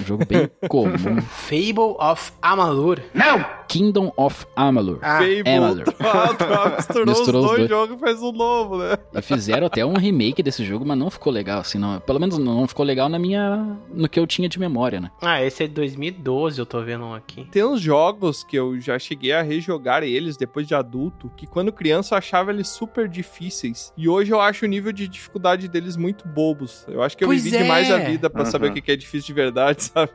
Um 0.00 0.04
jogo 0.04 0.24
bem 0.26 0.48
comum. 0.68 1.20
Fable 1.22 1.96
of 1.98 2.32
Amalur. 2.42 3.00
Kingdom 3.70 4.12
of 4.16 4.46
Amalur. 4.56 4.98
Ah, 5.00 5.18
Fable, 5.18 5.42
Amalur. 5.48 5.84
tu 5.84 5.94
misturou, 7.06 7.06
Misturou 7.06 7.40
os 7.42 7.46
dois 7.50 7.58
dois. 7.58 7.68
jogos 7.70 7.96
e 7.96 8.00
fez 8.00 8.20
um 8.20 8.32
novo, 8.32 8.78
né? 8.78 8.96
E 9.14 9.22
fizeram 9.22 9.68
até 9.68 9.86
um 9.86 9.94
remake 9.96 10.42
desse 10.42 10.64
jogo, 10.64 10.84
mas 10.84 10.98
não 10.98 11.08
ficou 11.08 11.32
legal, 11.32 11.60
assim, 11.60 11.78
não. 11.78 12.00
Pelo 12.00 12.18
menos 12.18 12.36
não 12.36 12.66
ficou 12.66 12.84
legal 12.84 13.08
na 13.08 13.16
minha. 13.18 13.76
no 13.94 14.08
que 14.08 14.18
eu 14.18 14.26
tinha 14.26 14.48
de 14.48 14.58
memória, 14.58 15.00
né? 15.00 15.10
Ah, 15.22 15.40
esse 15.44 15.62
é 15.62 15.68
de 15.68 15.74
2012, 15.74 16.58
eu 16.58 16.66
tô 16.66 16.82
vendo 16.82 17.04
um 17.04 17.14
aqui. 17.14 17.46
Tem 17.52 17.64
uns 17.64 17.80
jogos 17.80 18.42
que 18.42 18.56
eu 18.56 18.80
já 18.80 18.98
cheguei 18.98 19.32
a 19.32 19.40
rejogar 19.42 20.02
eles 20.02 20.36
depois 20.36 20.66
de 20.66 20.74
adulto, 20.74 21.30
que 21.36 21.46
quando 21.46 21.70
criança 21.72 22.14
eu 22.14 22.18
achava 22.18 22.50
eles 22.50 22.66
super 22.68 23.08
difíceis. 23.08 23.92
E 23.96 24.08
hoje 24.08 24.32
eu 24.32 24.40
acho 24.40 24.64
o 24.64 24.68
nível 24.68 24.90
de 24.92 25.06
dificuldade 25.06 25.68
deles 25.68 25.96
muito 25.96 26.26
bobos. 26.26 26.84
Eu 26.88 27.02
acho 27.02 27.16
que 27.16 27.22
eu 27.22 27.28
Pois 27.28 27.44
vivi 27.44 27.56
é. 27.56 27.62
demais 27.62 27.88
a 27.90 27.98
vida 27.98 28.28
pra 28.28 28.42
Uhum. 28.44 28.50
saber 28.50 28.70
o 28.70 28.72
que 28.72 28.80
que 28.80 28.90
é 28.90 28.96
difícil 28.96 29.28
de 29.28 29.34
verdade, 29.34 29.84
sabe? 29.84 30.10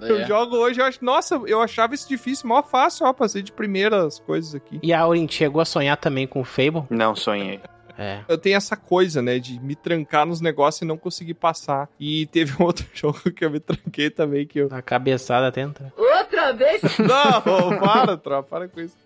Eu 0.00 0.24
jogo 0.26 0.56
hoje, 0.56 0.80
eu 0.80 0.84
acho, 0.84 1.04
nossa, 1.04 1.40
eu 1.46 1.60
achava 1.60 1.94
isso 1.94 2.08
difícil, 2.08 2.46
mó 2.48 2.62
fácil, 2.62 2.91
ó, 3.00 3.12
passei 3.12 3.42
de 3.42 3.52
primeiras 3.52 4.18
coisas 4.20 4.54
aqui. 4.54 4.78
E 4.82 4.92
a 4.92 5.00
Aurin 5.00 5.28
chegou 5.28 5.60
a 5.62 5.64
sonhar 5.64 5.96
também 5.96 6.26
com 6.26 6.40
o 6.40 6.44
Fable? 6.44 6.84
Não, 6.90 7.14
sonhei. 7.14 7.60
É. 7.98 8.20
Eu 8.26 8.38
tenho 8.38 8.56
essa 8.56 8.76
coisa, 8.76 9.20
né, 9.20 9.38
de 9.38 9.60
me 9.60 9.76
trancar 9.76 10.26
nos 10.26 10.40
negócios 10.40 10.82
e 10.82 10.84
não 10.84 10.96
conseguir 10.96 11.34
passar. 11.34 11.88
E 12.00 12.26
teve 12.26 12.60
um 12.60 12.64
outro 12.66 12.86
jogo 12.92 13.20
que 13.30 13.44
eu 13.44 13.50
me 13.50 13.60
tranquei 13.60 14.10
também, 14.10 14.46
que 14.46 14.58
eu... 14.58 14.68
A 14.70 14.82
cabeçada 14.82 15.52
tenta. 15.52 15.92
Outra 15.96 16.52
vez? 16.52 16.82
Não, 16.98 17.78
para, 17.78 18.16
tropa, 18.16 18.48
para 18.48 18.68
com 18.68 18.80
isso. 18.80 18.96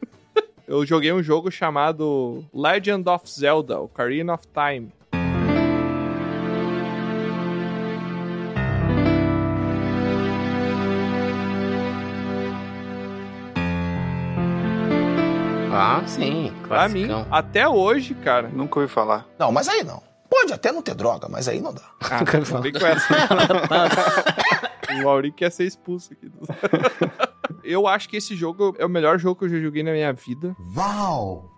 Eu 0.67 0.85
joguei 0.85 1.13
um 1.13 1.23
jogo 1.23 1.51
chamado 1.51 2.45
Legend 2.53 3.09
of 3.09 3.31
Zelda, 3.31 3.79
Ocarina 3.81 4.35
of 4.35 4.45
Time. 4.49 4.93
Ah, 15.77 16.03
sim. 16.07 16.53
Pra 16.67 16.89
mim, 16.89 17.07
Classicão. 17.07 17.27
até 17.31 17.69
hoje, 17.69 18.15
cara. 18.15 18.49
Nunca 18.49 18.81
ouvi 18.81 18.93
falar. 18.93 19.27
Não, 19.39 19.53
mas 19.53 19.69
aí 19.69 19.85
não. 19.85 20.03
Pode 20.29 20.53
até 20.53 20.73
não 20.73 20.83
ter 20.83 20.95
droga, 20.95 21.29
mas 21.29 21.47
aí 21.49 21.61
não 21.61 21.73
dá. 21.73 21.83
Ah, 22.11 22.19
Nunca 22.19 22.39
não 22.39 22.47
com 22.47 22.87
essa. 22.87 23.15
o 25.01 25.05
Mauri 25.05 25.33
quer 25.33 25.51
ser 25.51 25.65
expulso 25.65 26.13
aqui. 26.13 26.31
Eu 27.67 27.87
acho 27.87 28.09
que 28.09 28.17
esse 28.17 28.35
jogo 28.35 28.75
é 28.79 28.87
o 28.87 28.89
melhor 28.89 29.19
jogo 29.19 29.39
que 29.41 29.45
eu 29.45 29.49
já 29.49 29.59
joguei 29.59 29.83
na 29.83 29.93
minha 29.93 30.13
vida. 30.13 30.57
Uau! 30.77 31.51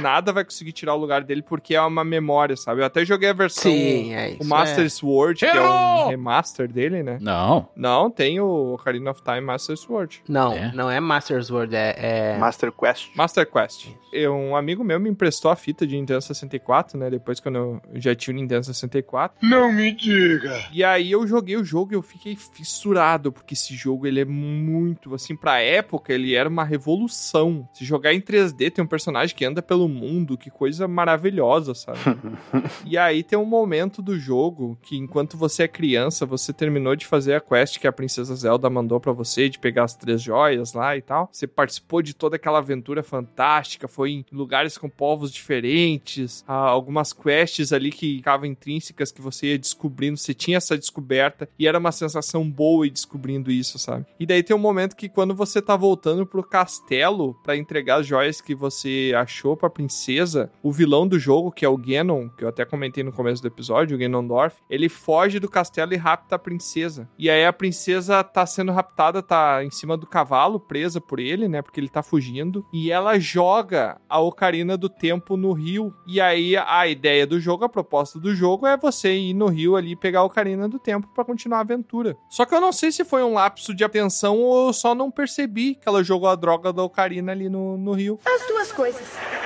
Nada 0.00 0.32
vai 0.32 0.44
conseguir 0.44 0.72
tirar 0.72 0.94
o 0.94 0.98
lugar 0.98 1.22
dele 1.24 1.42
porque 1.42 1.74
é 1.74 1.80
uma 1.80 2.04
memória, 2.04 2.56
sabe? 2.56 2.80
Eu 2.80 2.84
até 2.84 3.04
joguei 3.04 3.30
a 3.30 3.32
versão. 3.32 3.70
Sim, 3.70 4.14
é 4.14 4.30
isso. 4.30 4.42
o 4.42 4.46
Master 4.46 4.84
é. 4.84 4.88
Sword, 4.88 5.40
que 5.40 5.46
é 5.46 5.60
um 5.60 6.08
remaster 6.08 6.70
dele, 6.70 7.02
né? 7.02 7.18
Não. 7.20 7.68
Não, 7.74 8.10
tem 8.10 8.40
o 8.40 8.74
Ocarina 8.74 9.10
of 9.10 9.22
Time 9.22 9.40
Master 9.40 9.76
Sword. 9.76 10.22
Não, 10.28 10.52
É? 10.52 10.72
não 10.74 10.90
é 10.90 11.00
Master 11.00 11.42
Sword, 11.42 11.74
é. 11.74 11.94
é... 11.98 12.38
Master 12.38 12.70
Quest. 12.72 13.10
Master 13.16 13.50
Quest. 13.50 13.88
Eu, 14.12 14.34
um 14.34 14.54
amigo 14.54 14.84
meu 14.84 15.00
me 15.00 15.08
emprestou 15.08 15.50
a 15.50 15.56
fita 15.56 15.86
de 15.86 15.96
Nintendo 15.96 16.20
64, 16.20 16.98
né? 16.98 17.08
Depois 17.10 17.40
quando 17.40 17.56
eu 17.56 17.82
já 17.94 18.14
tinha 18.14 18.34
o 18.34 18.38
Nintendo 18.38 18.64
64. 18.64 19.38
Não 19.46 19.72
me 19.72 19.92
diga. 19.92 20.62
E 20.70 20.84
aí 20.84 21.10
eu 21.10 21.26
joguei 21.26 21.56
o 21.56 21.64
jogo 21.64 21.92
e 21.92 21.96
eu 21.96 22.02
fiquei 22.02 22.36
fissurado, 22.36 23.32
porque 23.32 23.54
esse 23.54 23.74
jogo 23.74 24.06
ele 24.06 24.20
é 24.20 24.24
muito, 24.24 25.14
assim, 25.14 25.31
assim, 25.32 25.36
pra 25.36 25.60
época, 25.60 26.12
ele 26.12 26.34
era 26.34 26.48
uma 26.48 26.64
revolução. 26.64 27.68
Se 27.72 27.84
jogar 27.84 28.12
em 28.12 28.20
3D, 28.20 28.70
tem 28.70 28.84
um 28.84 28.88
personagem 28.88 29.34
que 29.34 29.44
anda 29.44 29.62
pelo 29.62 29.88
mundo, 29.88 30.36
que 30.36 30.50
coisa 30.50 30.86
maravilhosa, 30.86 31.74
sabe? 31.74 31.98
e 32.84 32.96
aí 32.98 33.22
tem 33.22 33.38
um 33.38 33.44
momento 33.44 34.02
do 34.02 34.18
jogo 34.18 34.78
que, 34.82 34.96
enquanto 34.96 35.36
você 35.36 35.64
é 35.64 35.68
criança, 35.68 36.26
você 36.26 36.52
terminou 36.52 36.94
de 36.94 37.06
fazer 37.06 37.34
a 37.34 37.40
quest 37.40 37.78
que 37.78 37.86
a 37.86 37.92
Princesa 37.92 38.34
Zelda 38.34 38.68
mandou 38.68 39.00
pra 39.00 39.12
você, 39.12 39.48
de 39.48 39.58
pegar 39.58 39.84
as 39.84 39.94
três 39.94 40.20
joias 40.20 40.72
lá 40.72 40.96
e 40.96 41.02
tal. 41.02 41.28
Você 41.32 41.46
participou 41.46 42.02
de 42.02 42.14
toda 42.14 42.36
aquela 42.36 42.58
aventura 42.58 43.02
fantástica, 43.02 43.88
foi 43.88 44.10
em 44.10 44.24
lugares 44.30 44.76
com 44.76 44.88
povos 44.88 45.32
diferentes, 45.32 46.44
algumas 46.46 47.12
quests 47.12 47.72
ali 47.72 47.90
que 47.90 48.16
ficavam 48.16 48.46
intrínsecas 48.46 49.10
que 49.10 49.20
você 49.20 49.48
ia 49.48 49.58
descobrindo, 49.58 50.16
você 50.16 50.34
tinha 50.34 50.58
essa 50.58 50.76
descoberta 50.76 51.48
e 51.58 51.66
era 51.66 51.78
uma 51.78 51.92
sensação 51.92 52.48
boa 52.48 52.86
ir 52.86 52.90
descobrindo 52.90 53.50
isso, 53.50 53.78
sabe? 53.78 54.06
E 54.18 54.26
daí 54.26 54.42
tem 54.42 54.54
um 54.54 54.58
momento 54.58 54.96
que 54.96 55.08
quando 55.08 55.21
você 55.30 55.62
tá 55.62 55.76
voltando 55.76 56.26
pro 56.26 56.42
castelo 56.42 57.34
pra 57.42 57.56
entregar 57.56 58.00
as 58.00 58.06
joias 58.06 58.40
que 58.40 58.54
você 58.54 59.12
achou 59.16 59.56
pra 59.56 59.70
princesa, 59.70 60.50
o 60.62 60.72
vilão 60.72 61.06
do 61.06 61.18
jogo, 61.18 61.52
que 61.52 61.64
é 61.64 61.68
o 61.68 61.76
Ganon, 61.76 62.28
que 62.28 62.44
eu 62.44 62.48
até 62.48 62.64
comentei 62.64 63.04
no 63.04 63.12
começo 63.12 63.40
do 63.40 63.48
episódio, 63.48 63.96
o 63.96 63.98
Ganondorf, 63.98 64.56
ele 64.68 64.88
foge 64.88 65.38
do 65.38 65.48
castelo 65.48 65.94
e 65.94 65.96
rapta 65.96 66.36
a 66.36 66.38
princesa. 66.38 67.08
E 67.18 67.30
aí 67.30 67.46
a 67.46 67.52
princesa 67.52 68.24
tá 68.24 68.44
sendo 68.44 68.72
raptada, 68.72 69.22
tá 69.22 69.64
em 69.64 69.70
cima 69.70 69.96
do 69.96 70.06
cavalo, 70.06 70.58
presa 70.58 71.00
por 71.00 71.20
ele, 71.20 71.48
né? 71.48 71.62
Porque 71.62 71.78
ele 71.78 71.88
tá 71.88 72.02
fugindo. 72.02 72.66
E 72.72 72.90
ela 72.90 73.18
joga 73.18 74.00
a 74.08 74.18
Ocarina 74.18 74.76
do 74.76 74.88
Tempo 74.88 75.36
no 75.36 75.52
rio. 75.52 75.94
E 76.06 76.20
aí 76.20 76.56
a 76.56 76.86
ideia 76.88 77.26
do 77.26 77.38
jogo, 77.38 77.64
a 77.64 77.68
proposta 77.68 78.18
do 78.18 78.34
jogo 78.34 78.66
é 78.66 78.76
você 78.76 79.14
ir 79.14 79.34
no 79.34 79.46
rio 79.46 79.76
ali 79.76 79.94
pegar 79.94 80.20
a 80.20 80.24
Ocarina 80.24 80.68
do 80.68 80.78
Tempo 80.78 81.08
pra 81.14 81.24
continuar 81.24 81.58
a 81.58 81.60
aventura. 81.60 82.16
Só 82.28 82.44
que 82.44 82.54
eu 82.54 82.60
não 82.60 82.72
sei 82.72 82.90
se 82.90 83.04
foi 83.04 83.22
um 83.22 83.34
lapso 83.34 83.74
de 83.74 83.84
atenção 83.84 84.38
ou 84.38 84.72
só 84.72 84.94
não 84.94 85.10
percebi 85.12 85.74
que 85.74 85.88
ela 85.88 86.02
jogou 86.02 86.28
a 86.28 86.34
droga 86.34 86.72
da 86.72 86.82
Ocarina 86.82 87.32
ali 87.32 87.48
no, 87.48 87.76
no 87.76 87.92
rio. 87.92 88.18
As 88.24 88.46
duas 88.48 88.72
coisas. 88.72 89.02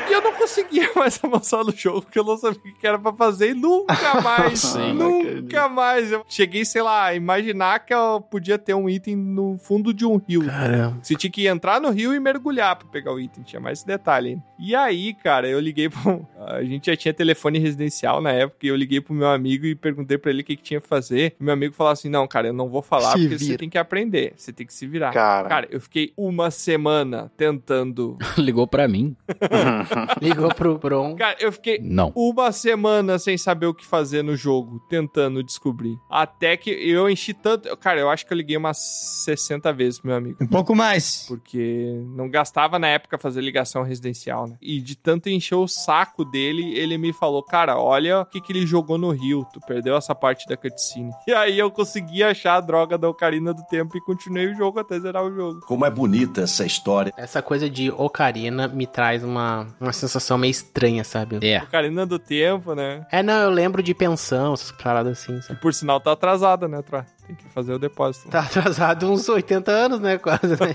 E 0.09 0.13
eu 0.13 0.23
não 0.23 0.33
conseguia 0.33 0.89
mais 0.95 1.19
avançar 1.23 1.65
no 1.65 1.73
jogo, 1.73 2.03
porque 2.03 2.19
eu 2.19 2.25
não 2.25 2.37
sabia 2.39 2.61
o 2.61 2.79
que 2.79 2.87
era 2.87 2.99
pra 2.99 3.13
fazer 3.13 3.51
e 3.51 3.55
nunca 3.55 4.21
mais, 4.23 4.61
Sim, 4.61 4.93
nunca 4.93 5.69
mais. 5.69 6.13
Eu 6.13 6.25
cheguei, 6.29 6.65
sei 6.65 6.83
lá, 6.83 7.07
a 7.07 7.15
imaginar 7.15 7.81
que 7.81 7.93
eu 7.93 8.21
podia 8.21 8.57
ter 8.59 8.75
um 8.75 8.89
item 8.89 9.17
no 9.17 9.59
fundo 9.59 9.93
de 9.93 10.07
um 10.07 10.17
rio. 10.17 10.47
Caramba. 10.47 10.99
Você 11.03 11.15
tinha 11.17 11.31
que 11.31 11.47
entrar 11.47 11.81
no 11.81 11.91
rio 11.91 12.15
e 12.15 12.21
mergulhar 12.21 12.77
pra 12.77 12.87
pegar 12.89 13.13
o 13.13 13.19
item, 13.21 13.43
tinha 13.43 13.61
mais 13.61 13.79
esse 13.79 13.87
detalhe 13.87 14.31
ainda. 14.31 14.43
E 14.59 14.75
aí, 14.75 15.13
cara, 15.15 15.49
eu 15.49 15.59
liguei 15.61 15.89
pro... 15.89 16.27
A 16.47 16.63
gente 16.63 16.87
já 16.87 16.97
tinha 16.97 17.13
telefone 17.13 17.59
residencial 17.59 18.21
na 18.21 18.31
época 18.31 18.65
e 18.65 18.69
eu 18.69 18.77
liguei 18.77 19.01
pro 19.01 19.13
meu 19.13 19.29
amigo 19.29 19.67
e 19.67 19.75
perguntei 19.75 20.17
pra 20.17 20.31
ele 20.31 20.43
o 20.43 20.45
que, 20.45 20.57
que 20.57 20.63
tinha 20.63 20.81
que 20.81 20.87
fazer. 20.87 21.35
E 21.41 21.43
meu 21.43 21.53
amigo 21.53 21.75
falou 21.75 21.93
assim, 21.93 22.09
não, 22.09 22.27
cara, 22.29 22.47
eu 22.47 22.53
não 22.53 22.69
vou 22.69 22.81
falar 22.83 23.13
Se 23.13 23.19
porque 23.19 23.39
você 23.39 23.45
vira. 23.47 23.59
tem 23.59 23.69
que 23.69 23.77
aprender, 23.77 24.33
você 24.37 24.53
tem 24.53 24.65
que 24.65 24.73
se 24.73 24.87
virar. 24.87 25.13
Cara. 25.13 25.46
Cara, 25.49 25.69
eu 25.71 25.81
fiquei 25.81 26.13
uma 26.17 26.51
semana 26.51 27.31
tentando 27.37 28.17
Ligou 28.39 28.67
pra 28.67 28.87
mim. 28.89 29.17
Ligou 30.21 30.55
pro 30.55 30.79
Bron. 30.79 31.17
Cara, 31.17 31.37
eu 31.41 31.53
fiquei 31.53 31.79
Não. 31.83 32.13
uma 32.15 32.53
semana 32.53 33.19
sem 33.19 33.37
saber 33.37 33.67
o 33.67 33.75
que 33.75 33.87
fazer 33.87 34.23
no 34.23 34.37
jogo, 34.37 34.81
tentando 34.89 35.43
descobrir. 35.43 35.97
Até 36.11 36.57
que 36.57 36.71
eu 36.71 37.09
enchi 37.09 37.33
tanto. 37.35 37.75
Cara, 37.77 38.01
eu 38.01 38.11
acho 38.11 38.27
que 38.27 38.33
eu 38.33 38.37
liguei 38.37 38.57
umas 38.57 38.79
60 39.25 39.73
vezes 39.73 39.99
pro 39.99 40.09
meu 40.09 40.17
amigo. 40.17 40.39
Um 40.41 40.47
pouco 40.47 40.75
mais. 40.75 41.27
Porque 41.29 42.03
não 42.15 42.29
gastava 42.29 42.79
na 42.79 42.89
época 42.89 43.19
fazer 43.19 43.41
ligação 43.41 43.83
residencial, 43.83 44.47
né? 44.47 44.57
E 44.61 44.81
de 44.81 44.97
tanto 44.97 45.29
encher 45.29 45.55
o 45.57 45.69
saco 45.69 46.25
dele, 46.25 46.77
ele 46.77 46.99
me 46.99 47.13
falou: 47.13 47.43
Cara, 47.43 47.79
olha 47.79 48.21
o 48.21 48.27
que, 48.27 48.41
que 48.41 48.53
ele 48.53 48.67
jogou 48.67 48.99
no 48.99 49.11
Rio. 49.11 49.47
Tu 49.53 49.61
perdeu 49.67 49.97
essa 49.97 50.15
parte 50.15 50.47
da 50.49 50.57
cutscene. 50.57 51.11
E 51.27 51.33
aí 51.33 51.59
eu 51.59 51.71
consegui 51.71 52.23
achar 52.23 52.55
a 52.55 52.61
droga 52.61 52.97
da 52.97 53.09
Ocarina 53.09 53.53
do 53.53 53.63
Tempo 53.65 53.97
e 53.97 54.01
continuei 54.01 54.47
o 54.47 54.55
jogo 54.55 54.79
até 54.79 54.99
zerar 54.99 55.25
o 55.25 55.31
jogo. 55.35 55.36
Como 55.67 55.85
é 55.85 55.91
bonita 55.91 56.43
essa 56.43 56.65
história. 56.65 57.13
Essa 57.17 57.43
coisa 57.43 57.69
de 57.69 57.91
Ocarina 57.91 58.69
me 58.69 58.87
traz 58.87 59.23
uma, 59.23 59.67
uma 59.81 59.93
sensação 59.93 60.39
meio 60.39 60.51
estranha, 60.51 61.05
sabe? 61.05 61.39
É. 61.47 61.63
Ocarina 61.63 62.07
do 62.07 62.19
Tempo, 62.19 62.75
né? 62.75 63.07
É, 63.11 63.23
não, 63.23 63.43
eu 63.43 63.51
lembro 63.51 63.83
de 63.83 63.95
pensão, 63.95 64.55
essas 64.55 64.73
paradas 64.73 65.19
assim, 65.19 65.41
sabe? 65.43 65.61
Por 65.61 65.73
sinal, 65.73 66.01
tá 66.01 66.13
atrasada, 66.13 66.69
né, 66.69 66.83
Tra? 66.83 67.07
Tem 67.27 67.35
que 67.35 67.45
fazer 67.49 67.73
o 67.73 67.79
depósito. 67.79 68.29
Tá 68.29 68.41
atrasado 68.41 69.11
uns 69.11 69.29
80 69.29 69.71
anos, 69.71 70.01
né, 70.01 70.17
quase, 70.17 70.49
né? 70.49 70.75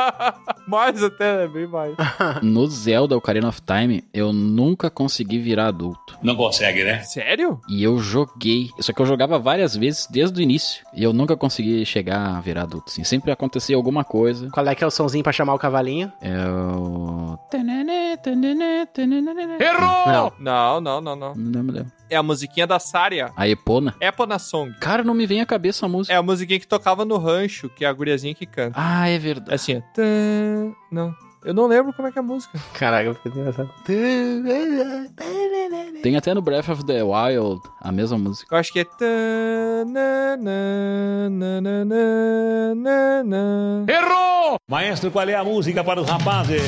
mais 0.66 1.02
até, 1.02 1.38
né? 1.38 1.48
Bem 1.48 1.66
mais. 1.66 1.94
No 2.42 2.66
Zelda 2.66 3.16
Ocarina 3.16 3.48
of 3.48 3.60
Time, 3.60 4.04
eu 4.12 4.32
nunca 4.32 4.90
consegui 4.90 5.38
virar 5.38 5.66
adulto. 5.68 6.16
Não 6.22 6.34
consegue, 6.34 6.82
né? 6.82 7.00
Sério? 7.02 7.60
E 7.68 7.82
eu 7.82 7.98
joguei. 7.98 8.70
Só 8.80 8.92
que 8.92 9.02
eu 9.02 9.06
jogava 9.06 9.38
várias 9.38 9.76
vezes 9.76 10.06
desde 10.10 10.40
o 10.40 10.42
início. 10.42 10.84
E 10.94 11.02
eu 11.02 11.12
nunca 11.12 11.36
consegui 11.36 11.84
chegar 11.84 12.36
a 12.36 12.40
virar 12.40 12.62
adulto. 12.62 12.90
Assim. 12.90 13.04
Sempre 13.04 13.30
acontecia 13.30 13.76
alguma 13.76 14.02
coisa. 14.04 14.48
Qual 14.50 14.66
é 14.66 14.74
que 14.74 14.82
é 14.82 14.86
o 14.86 14.90
sonzinho 14.90 15.22
pra 15.22 15.32
chamar 15.32 15.54
o 15.54 15.58
cavalinho? 15.58 16.10
É 16.20 16.48
o. 16.48 17.11
Não, 18.30 20.32
Não. 20.38 20.40
não, 20.40 20.80
não, 20.80 21.00
não. 21.00 21.16
não. 21.16 21.34
Não 21.34 21.62
me 21.62 21.72
lembro. 21.72 21.92
É 22.08 22.16
a 22.16 22.22
musiquinha 22.22 22.66
da 22.66 22.78
Saria. 22.78 23.32
A 23.36 23.48
Epona. 23.48 23.94
Epona 24.00 24.38
Song. 24.38 24.72
Cara, 24.80 25.02
não 25.02 25.14
me 25.14 25.26
vem 25.26 25.40
à 25.40 25.46
cabeça 25.46 25.86
a 25.86 25.88
música. 25.88 26.14
É 26.14 26.18
a 26.18 26.22
musiquinha 26.22 26.60
que 26.60 26.66
tocava 26.66 27.04
no 27.04 27.16
rancho, 27.16 27.68
que 27.70 27.84
é 27.84 27.88
a 27.88 27.92
guriazinha 27.92 28.34
que 28.34 28.46
canta. 28.46 28.74
Ah, 28.76 29.08
é 29.08 29.18
verdade. 29.18 29.54
Assim, 29.54 29.78
ó. 29.78 29.80
Tã, 29.94 30.02
Não. 30.90 31.14
Eu 31.44 31.52
não 31.52 31.66
lembro 31.66 31.92
como 31.92 32.06
é 32.06 32.12
que 32.12 32.18
é 32.18 32.20
a 32.20 32.24
música. 32.24 32.56
Caraca, 32.74 33.08
eu 33.08 33.14
fiquei 33.16 33.32
engraçado. 33.32 33.68
Tem 36.00 36.16
até 36.16 36.32
no 36.34 36.40
Breath 36.40 36.68
of 36.68 36.86
the 36.86 37.02
Wild 37.02 37.60
a 37.80 37.90
mesma 37.90 38.16
música. 38.16 38.54
Eu 38.54 38.58
acho 38.60 38.72
que 38.72 38.78
é. 38.80 38.86
Errou! 43.88 44.56
Maestro, 44.68 45.10
qual 45.10 45.28
é 45.28 45.34
a 45.34 45.42
música 45.42 45.82
para 45.82 46.00
os 46.00 46.08
rapazes? 46.08 46.62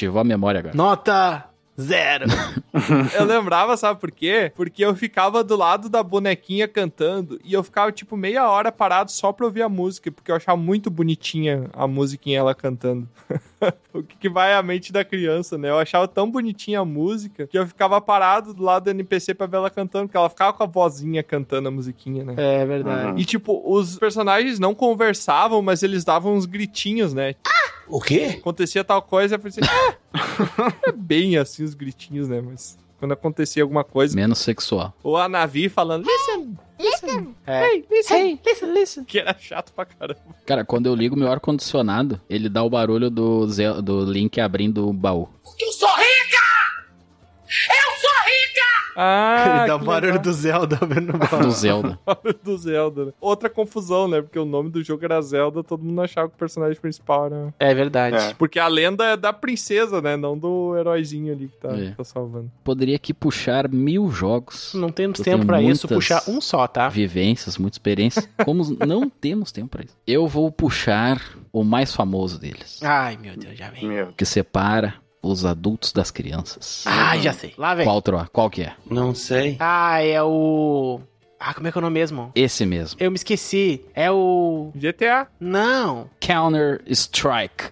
Ativou 0.00 0.20
a 0.20 0.24
memória 0.24 0.60
agora. 0.60 0.74
Nota 0.74 1.46
zero. 1.78 2.26
Eu 3.14 3.24
lembrava, 3.24 3.76
sabe 3.76 4.00
por 4.00 4.10
quê? 4.10 4.52
Porque 4.54 4.84
eu 4.84 4.94
ficava 4.94 5.42
do 5.42 5.56
lado 5.56 5.88
da 5.88 6.02
bonequinha 6.02 6.68
cantando 6.68 7.40
e 7.42 7.54
eu 7.54 7.62
ficava, 7.62 7.90
tipo, 7.90 8.16
meia 8.16 8.48
hora 8.48 8.70
parado 8.70 9.10
só 9.10 9.32
pra 9.32 9.46
ouvir 9.46 9.62
a 9.62 9.68
música, 9.68 10.10
porque 10.12 10.30
eu 10.30 10.36
achava 10.36 10.58
muito 10.58 10.90
bonitinha 10.90 11.70
a 11.72 11.86
musiquinha 11.86 12.38
ela 12.38 12.54
cantando. 12.54 13.08
o 13.92 14.02
que, 14.02 14.16
que 14.16 14.28
vai 14.28 14.54
à 14.54 14.62
mente 14.62 14.92
da 14.92 15.04
criança, 15.04 15.58
né? 15.58 15.70
Eu 15.70 15.78
achava 15.78 16.06
tão 16.08 16.30
bonitinha 16.30 16.80
a 16.80 16.84
música 16.84 17.46
que 17.46 17.58
eu 17.58 17.66
ficava 17.66 18.00
parado 18.00 18.54
do 18.54 18.62
lado 18.62 18.84
do 18.84 18.90
NPC 18.90 19.34
pra 19.34 19.46
ver 19.46 19.56
ela 19.56 19.70
cantando, 19.70 20.06
porque 20.06 20.16
ela 20.16 20.28
ficava 20.28 20.52
com 20.52 20.62
a 20.62 20.66
vozinha 20.66 21.22
cantando 21.22 21.68
a 21.68 21.70
musiquinha, 21.70 22.24
né? 22.24 22.34
É 22.36 22.64
verdade. 22.64 23.20
E, 23.20 23.24
tipo, 23.24 23.62
os 23.64 23.98
personagens 23.98 24.58
não 24.58 24.74
conversavam, 24.74 25.60
mas 25.62 25.82
eles 25.82 26.04
davam 26.04 26.34
uns 26.34 26.46
gritinhos, 26.46 27.12
né? 27.12 27.34
O 27.88 28.00
quê? 28.00 28.36
Acontecia 28.38 28.84
tal 28.84 29.02
coisa, 29.02 29.34
eu 29.34 29.38
pensei, 29.38 29.64
ah! 29.64 29.94
é 30.86 30.92
bem 30.92 31.36
assim 31.36 31.64
os 31.64 31.74
gritinhos, 31.74 32.28
né? 32.28 32.40
Mas 32.40 32.78
quando 33.00 33.12
acontecia 33.12 33.62
alguma 33.64 33.82
coisa, 33.82 34.14
Menos 34.14 34.38
sexual. 34.38 34.94
ou 35.02 35.16
a 35.16 35.28
Navi 35.28 35.68
falando, 35.68 36.06
listen, 36.06 36.56
listen, 36.78 37.34
É. 37.46 37.64
hey, 37.66 37.84
listen, 37.90 38.16
Hey, 38.16 38.40
listen, 38.46 38.72
listen. 38.72 39.04
que 39.04 39.18
era 39.18 39.34
chato 39.40 39.72
pra 39.72 39.84
caramba. 39.84 40.20
Cara, 40.46 40.64
quando 40.64 40.86
eu 40.86 40.94
ligo 40.94 41.16
meu 41.16 41.32
ar-condicionado, 41.32 42.20
ele 42.30 42.48
dá 42.48 42.62
o 42.62 42.70
barulho 42.70 43.10
do, 43.10 43.46
do 43.82 44.04
Link 44.04 44.40
abrindo 44.40 44.88
o 44.88 44.92
baú. 44.92 45.28
Eu 45.58 45.72
sou 45.72 45.88
rica! 45.88 46.40
Eu 47.48 47.89
sou 48.00 48.10
rica! 48.24 48.70
Ah, 48.96 49.56
Ele 49.60 49.66
dá 49.68 49.76
o 49.76 49.78
barulho 49.78 50.06
legal. 50.12 50.22
do 50.22 50.32
Zelda 50.32 50.76
vendo. 50.86 51.12
Do 51.12 51.50
Zelda. 51.50 51.98
Barulho 52.04 52.38
do 52.42 52.58
Zelda. 52.58 53.04
né? 53.06 53.12
Outra 53.20 53.48
confusão, 53.48 54.08
né? 54.08 54.20
Porque 54.20 54.38
o 54.38 54.44
nome 54.44 54.68
do 54.70 54.82
jogo 54.82 55.04
era 55.04 55.20
Zelda, 55.22 55.62
todo 55.62 55.84
mundo 55.84 56.00
achava 56.02 56.28
que 56.28 56.34
o 56.34 56.38
personagem 56.38 56.78
principal 56.80 57.26
era... 57.26 57.54
É 57.58 57.72
verdade. 57.74 58.16
É. 58.16 58.34
Porque 58.34 58.58
a 58.58 58.66
lenda 58.66 59.04
é 59.04 59.16
da 59.16 59.32
princesa, 59.32 60.02
né? 60.02 60.16
Não 60.16 60.36
do 60.36 60.76
heróizinho 60.76 61.32
ali 61.32 61.48
que 61.48 61.56
tá, 61.56 61.68
É. 61.76 61.90
tá 61.92 62.04
salvando. 62.04 62.50
Poderia 62.64 62.96
aqui 62.96 63.14
puxar 63.14 63.68
mil 63.68 64.10
jogos. 64.10 64.72
Não 64.74 64.90
temos 64.90 65.18
Eu 65.20 65.24
tempo 65.24 65.46
pra 65.46 65.62
isso, 65.62 65.86
puxar 65.86 66.22
um 66.28 66.40
só, 66.40 66.66
tá? 66.66 66.88
Vivências, 66.88 67.56
muita 67.58 67.74
experiência. 67.76 68.28
Como 68.44 68.76
não 68.86 69.08
temos 69.08 69.52
tempo 69.52 69.68
pra 69.68 69.84
isso. 69.84 69.96
Eu 70.06 70.26
vou 70.26 70.50
puxar 70.50 71.20
o 71.52 71.62
mais 71.62 71.94
famoso 71.94 72.38
deles. 72.40 72.80
Ai, 72.82 73.16
meu 73.16 73.36
Deus, 73.36 73.56
já 73.56 73.70
vem. 73.70 73.86
Meu. 73.88 74.08
Que 74.16 74.24
separa 74.24 74.94
os 75.22 75.44
adultos 75.44 75.92
das 75.92 76.10
crianças. 76.10 76.84
Ah, 76.86 77.16
já 77.18 77.32
sei. 77.32 77.54
Lá 77.58 77.74
vem. 77.74 77.84
Qual, 77.84 78.00
Troa? 78.02 78.28
Qual 78.32 78.48
que 78.50 78.62
é? 78.62 78.72
Não 78.88 79.14
sei. 79.14 79.56
Ah, 79.60 80.02
é 80.02 80.22
o... 80.22 81.00
Ah, 81.38 81.54
como 81.54 81.68
é 81.68 81.72
que 81.72 81.78
é 81.78 81.80
o 81.80 81.82
nome 81.82 81.94
mesmo? 81.98 82.30
Esse 82.34 82.66
mesmo. 82.66 83.00
Eu 83.00 83.10
me 83.10 83.16
esqueci. 83.16 83.82
É 83.94 84.10
o... 84.10 84.70
GTA. 84.74 85.26
Não. 85.38 86.08
Counter 86.20 86.82
Strike. 86.86 87.70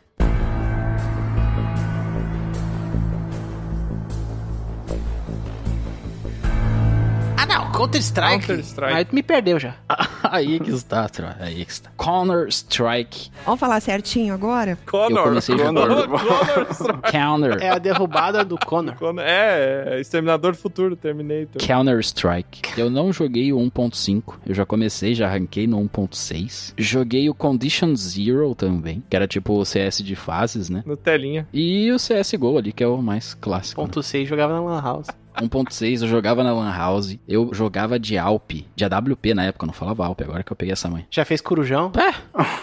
Ah, 7.37 7.47
não. 7.47 7.71
Counter-Strike. 7.73 8.47
Counter-Strike. 8.47 8.95
Aí 8.95 9.05
tu 9.05 9.15
me 9.15 9.23
perdeu 9.23 9.59
já. 9.59 9.77
Aí 10.33 10.59
que 10.61 10.71
está, 10.71 11.09
Troy. 11.09 11.31
Aí 11.41 11.65
que 11.65 11.71
está. 11.73 11.91
Counter 11.97 12.49
Strike. 12.49 13.31
Vamos 13.45 13.61
falar 13.61 13.81
certinho 13.81 14.33
agora? 14.35 14.79
Connor. 14.87 15.19
Eu 15.19 15.25
comecei 15.25 15.57
Connor. 15.57 15.89
jogando- 15.91 16.09
Connor 16.19 16.67
Strike. 16.73 17.13
Counter. 17.13 17.63
É 17.63 17.69
a 17.71 17.79
derrubada 17.79 18.45
do 18.45 18.57
Connor. 18.59 18.95
Connor. 18.97 19.25
É, 19.25 19.95
é, 19.97 20.01
Exterminador 20.01 20.53
do 20.53 20.59
Futuro, 20.59 20.97
Terminator. 20.97 21.61
Counter 21.67 21.99
Strike. 22.01 22.61
Eu 22.79 22.89
não 22.91 23.13
joguei 23.13 23.53
o 23.53 23.59
1.5. 23.59 24.39
Eu 24.47 24.55
já 24.55 24.65
comecei, 24.67 25.15
já 25.15 25.27
arranquei 25.27 25.67
no 25.67 25.79
1.6. 25.89 26.73
Joguei 26.77 27.29
o 27.29 27.35
Condition 27.35 27.95
Zero 27.95 28.55
também, 28.55 29.03
que 29.09 29.17
era 29.17 29.27
tipo 29.27 29.55
o 29.59 29.65
CS 29.65 29.99
de 30.03 30.15
fases, 30.17 30.69
né? 30.71 30.83
No 30.87 30.97
telinha. 30.97 31.47
E 31.53 31.91
o 31.93 31.97
CSGO 31.97 32.59
ali, 32.59 32.73
que 32.73 32.83
é 32.85 32.87
o 32.89 33.01
mais 33.03 33.35
clássico. 33.35 33.81
Ponto 33.81 34.03
6 34.03 34.29
jogava 34.29 34.53
na 34.55 34.61
Lan 34.61 34.81
House. 34.83 35.07
1.6 35.41 36.03
eu 36.03 36.09
jogava 36.09 36.43
na 36.45 36.53
Lan 36.53 36.71
House. 36.75 37.17
Eu 37.29 37.51
jogava 37.53 37.99
de 37.99 38.17
Alp, 38.19 38.51
de 38.75 38.85
AWP 38.85 39.35
na 39.35 39.45
época, 39.45 39.65
eu 39.65 39.69
não 39.69 39.75
falava 39.75 40.05
Alp, 40.07 40.21
agora 40.23 40.43
que 40.43 40.53
eu 40.53 40.57
peguei 40.57 40.73
essa 40.73 40.89
mãe. 40.89 41.07
Já 41.11 41.25
fez 41.25 41.41
corujão? 41.41 41.91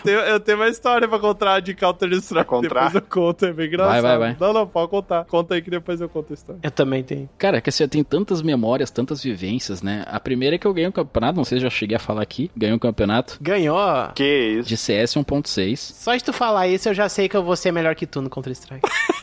Tenho- 0.03 0.19
eu 0.19 0.39
tenho 0.39 0.57
uma 0.57 0.67
história 0.67 1.07
pra 1.07 1.19
contar 1.19 1.59
de 1.59 1.73
Counter 1.73 2.11
Strike. 2.13 2.45
Contar? 2.45 2.67
Depois 2.91 2.95
eu 2.95 3.01
conto, 3.01 3.45
é 3.45 3.53
bem 3.53 3.67
engraçado. 3.67 3.91
Vai, 3.93 4.01
vai, 4.01 4.17
vai. 4.17 4.37
Não, 4.39 4.53
não, 4.53 4.67
pode 4.67 4.89
contar. 4.89 5.25
Conta 5.25 5.55
aí 5.55 5.61
que 5.61 5.69
depois 5.69 5.99
eu 6.01 6.09
conto 6.09 6.31
a 6.31 6.33
história. 6.33 6.59
Eu 6.63 6.71
também 6.71 7.03
tenho. 7.03 7.29
Cara, 7.37 7.57
é 7.57 7.61
que 7.61 7.69
assim, 7.69 7.83
eu 7.83 7.89
tenho 7.89 8.03
tantas 8.03 8.41
memórias, 8.41 8.91
tantas 8.91 9.23
vivências, 9.23 9.81
né? 9.81 10.03
A 10.07 10.19
primeira 10.19 10.55
é 10.55 10.59
que 10.59 10.67
eu 10.67 10.73
ganhei 10.73 10.87
um 10.89 10.91
campeonato, 10.91 11.37
não 11.37 11.43
sei 11.45 11.57
se 11.57 11.63
já 11.63 11.69
cheguei 11.69 11.95
a 11.97 11.99
falar 11.99 12.21
aqui, 12.21 12.49
ganhei 12.55 12.75
um 12.75 12.79
campeonato 12.79 13.37
Ganhou. 13.41 13.75
Que 14.13 14.57
isso? 14.59 14.69
de 14.69 14.77
CS 14.77 15.15
1.6. 15.15 15.77
Só 15.77 16.15
de 16.15 16.23
tu 16.23 16.33
falar 16.33 16.67
isso, 16.67 16.89
eu 16.89 16.93
já 16.93 17.09
sei 17.09 17.27
que 17.29 17.35
eu 17.37 17.43
vou 17.43 17.55
ser 17.55 17.71
melhor 17.71 17.95
que 17.95 18.05
tu 18.05 18.21
no 18.21 18.29
Counter-Strike. 18.29 18.81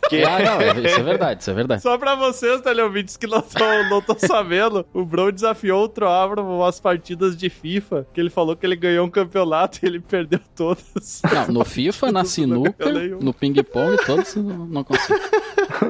Que... 0.09 0.23
Ah, 0.33 0.39
não, 0.39 0.85
isso 0.85 0.99
é 1.01 1.03
verdade, 1.03 1.41
isso 1.43 1.51
é 1.51 1.55
verdade. 1.55 1.83
Só 1.83 1.97
pra 1.99 2.15
vocês, 2.15 2.61
teleouvintes, 2.61 3.17
que 3.17 3.27
não 3.27 3.42
não 3.91 4.01
tão 4.01 4.17
sabendo, 4.19 4.85
o 4.93 5.05
Bro 5.05 5.33
desafiou 5.33 5.85
o 5.85 5.89
Troá 5.89 6.29
pra 6.29 6.43
umas 6.43 6.81
partidas 6.81 7.37
de 7.37 7.49
FIFA, 7.49 8.07
que 8.13 8.21
ele 8.21 8.31
falou 8.31 8.57
que 8.57 8.65
ele 8.67 8.77
ganhou 8.77 9.07
um 9.07 9.11
campeonato 9.11 9.79
e 9.83 9.87
ele 9.87 10.01
perdeu 10.01 10.41
todas. 10.55 11.23
Não, 11.33 11.55
no 11.55 11.65
FIFA, 11.65 12.13
na 12.13 12.25
sinuca, 12.25 12.91
nenhum. 12.93 13.19
no 13.21 13.33
ping-pong, 13.35 13.97
todos 14.05 14.35
não 14.37 14.67
não 14.67 14.85
consigo. 14.85 15.19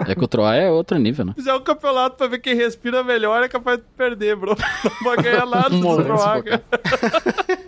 É 0.06 0.14
que 0.14 0.24
o 0.24 0.28
Troy 0.28 0.58
é 0.58 0.70
outro 0.70 0.96
nível, 0.98 1.24
né? 1.24 1.32
Se 1.32 1.42
fizer 1.42 1.54
um 1.54 1.60
campeonato 1.60 2.16
pra 2.16 2.26
ver 2.26 2.38
quem 2.38 2.54
respira 2.54 3.02
melhor, 3.02 3.42
é 3.42 3.48
capaz 3.48 3.78
de 3.78 3.84
perder, 3.96 4.36
bro. 4.36 4.56
Não 4.84 5.04
vai 5.04 5.16
ganhar 5.22 5.46
nada 5.46 5.70
do 5.70 6.02
Troá. 6.02 6.42
cara. 6.42 6.62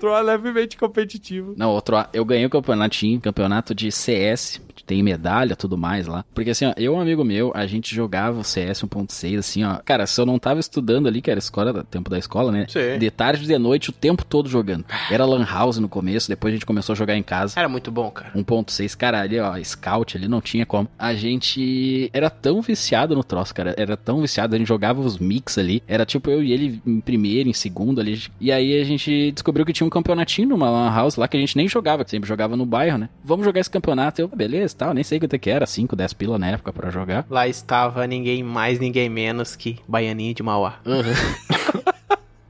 Troá 0.05 0.19
é 0.19 0.23
levemente 0.23 0.77
competitivo. 0.77 1.55
Não, 1.57 1.71
outro, 1.71 1.97
eu 2.13 2.27
ganhei 2.27 2.45
o 2.45 2.51
campeonatinho, 2.51 3.19
campeonato 3.19 3.75
de 3.75 3.91
CS, 3.91 4.61
tem 4.87 5.03
medalha, 5.03 5.57
tudo 5.57 5.79
mais 5.79 6.07
lá. 6.07 6.25
Porque 6.35 6.51
assim, 6.51 6.67
ó, 6.67 6.75
eu 6.77 6.93
e 6.93 6.97
um 6.97 7.01
amigo 7.01 7.25
meu, 7.25 7.51
a 7.55 7.67
gente 7.67 7.95
jogava 7.95 8.39
o 8.39 8.45
CS 8.45 8.83
1.6, 8.83 9.39
assim, 9.39 9.65
ó. 9.65 9.79
Cara, 9.85 10.07
se 10.07 10.21
eu 10.21 10.27
não 10.27 10.39
tava 10.39 10.61
estudando 10.61 11.07
ali, 11.07 11.23
que 11.23 11.31
era 11.31 11.39
escola, 11.39 11.85
tempo 11.85 12.11
da 12.11 12.19
escola, 12.19 12.53
né? 12.53 12.67
Sim. 12.69 12.99
De 12.99 13.11
tarde 13.11 13.45
e 13.45 13.47
de 13.47 13.59
noite, 13.59 13.91
o 13.91 13.93
tempo 13.93 14.25
todo 14.25 14.49
jogando. 14.49 14.85
Era 15.11 15.25
Lan 15.25 15.45
House 15.45 15.79
no 15.79 15.89
começo, 15.89 16.29
depois 16.29 16.53
a 16.53 16.57
gente 16.57 16.67
começou 16.67 16.93
a 16.93 16.97
jogar 16.97 17.17
em 17.17 17.23
casa. 17.23 17.59
Era 17.59 17.69
muito 17.69 17.91
bom, 17.91 18.11
cara. 18.11 18.33
1.6, 18.35 18.97
cara, 18.97 19.23
ali, 19.23 19.41
ó, 19.41 19.57
scout 19.63 20.17
ali, 20.17 20.29
não 20.29 20.41
tinha 20.41 20.67
como. 20.67 20.89
A 20.99 21.15
gente 21.15 22.11
era 22.13 22.29
tão 22.29 22.61
viciado 22.61 23.15
no 23.15 23.25
troço, 23.25 23.55
cara, 23.55 23.75
era 23.79 23.97
tão 23.97 24.21
viciado, 24.21 24.55
a 24.55 24.59
gente 24.59 24.69
jogava 24.69 25.01
os 25.01 25.19
mix 25.19 25.57
ali, 25.57 25.83
era 25.89 26.05
tipo 26.05 26.31
eu 26.31 26.43
e 26.43 26.53
ele 26.53 26.83
em 26.87 27.01
primeiro, 27.01 27.49
em 27.49 27.53
segundo 27.53 28.01
ali, 28.01 28.23
e 28.41 28.53
aí 28.53 28.81
a 28.81 28.85
gente 28.85 29.33
descobriu 29.33 29.65
que 29.65 29.73
tinha 29.73 29.87
um 29.87 29.91
campeonatinho 29.95 30.49
numa 30.49 30.69
lan 30.69 30.91
house 30.93 31.17
lá 31.17 31.29
que 31.29 31.37
a 31.37 31.41
gente 31.41 31.57
nem 31.57 31.69
jogava, 31.69 32.05
que 32.05 32.11
sempre 32.11 32.29
jogava 32.29 32.57
no 32.57 32.67
bairro, 32.67 32.99
né? 32.99 33.09
Vamos 33.25 33.45
jogar 33.45 33.61
esse 33.61 33.71
campeonato, 33.71 34.21
eu, 34.21 34.29
beleza, 34.29 34.77
tal, 34.77 34.93
nem 34.93 35.05
sei 35.05 35.21
quanto 35.21 35.35
é 35.35 35.39
que 35.39 35.49
era, 35.49 35.67
5, 35.67 35.95
10 35.95 36.13
pila 36.15 36.39
na 36.39 36.49
época 36.49 36.73
pra 36.73 36.91
jogar. 36.91 37.25
Lá 37.31 37.47
estava 37.47 38.07
ninguém 38.07 38.43
mais, 38.43 38.79
ninguém 38.81 39.09
menos 39.09 39.55
que 39.55 39.79
Baianinho 39.87 40.35
de 40.35 40.43
Mauá. 40.43 40.81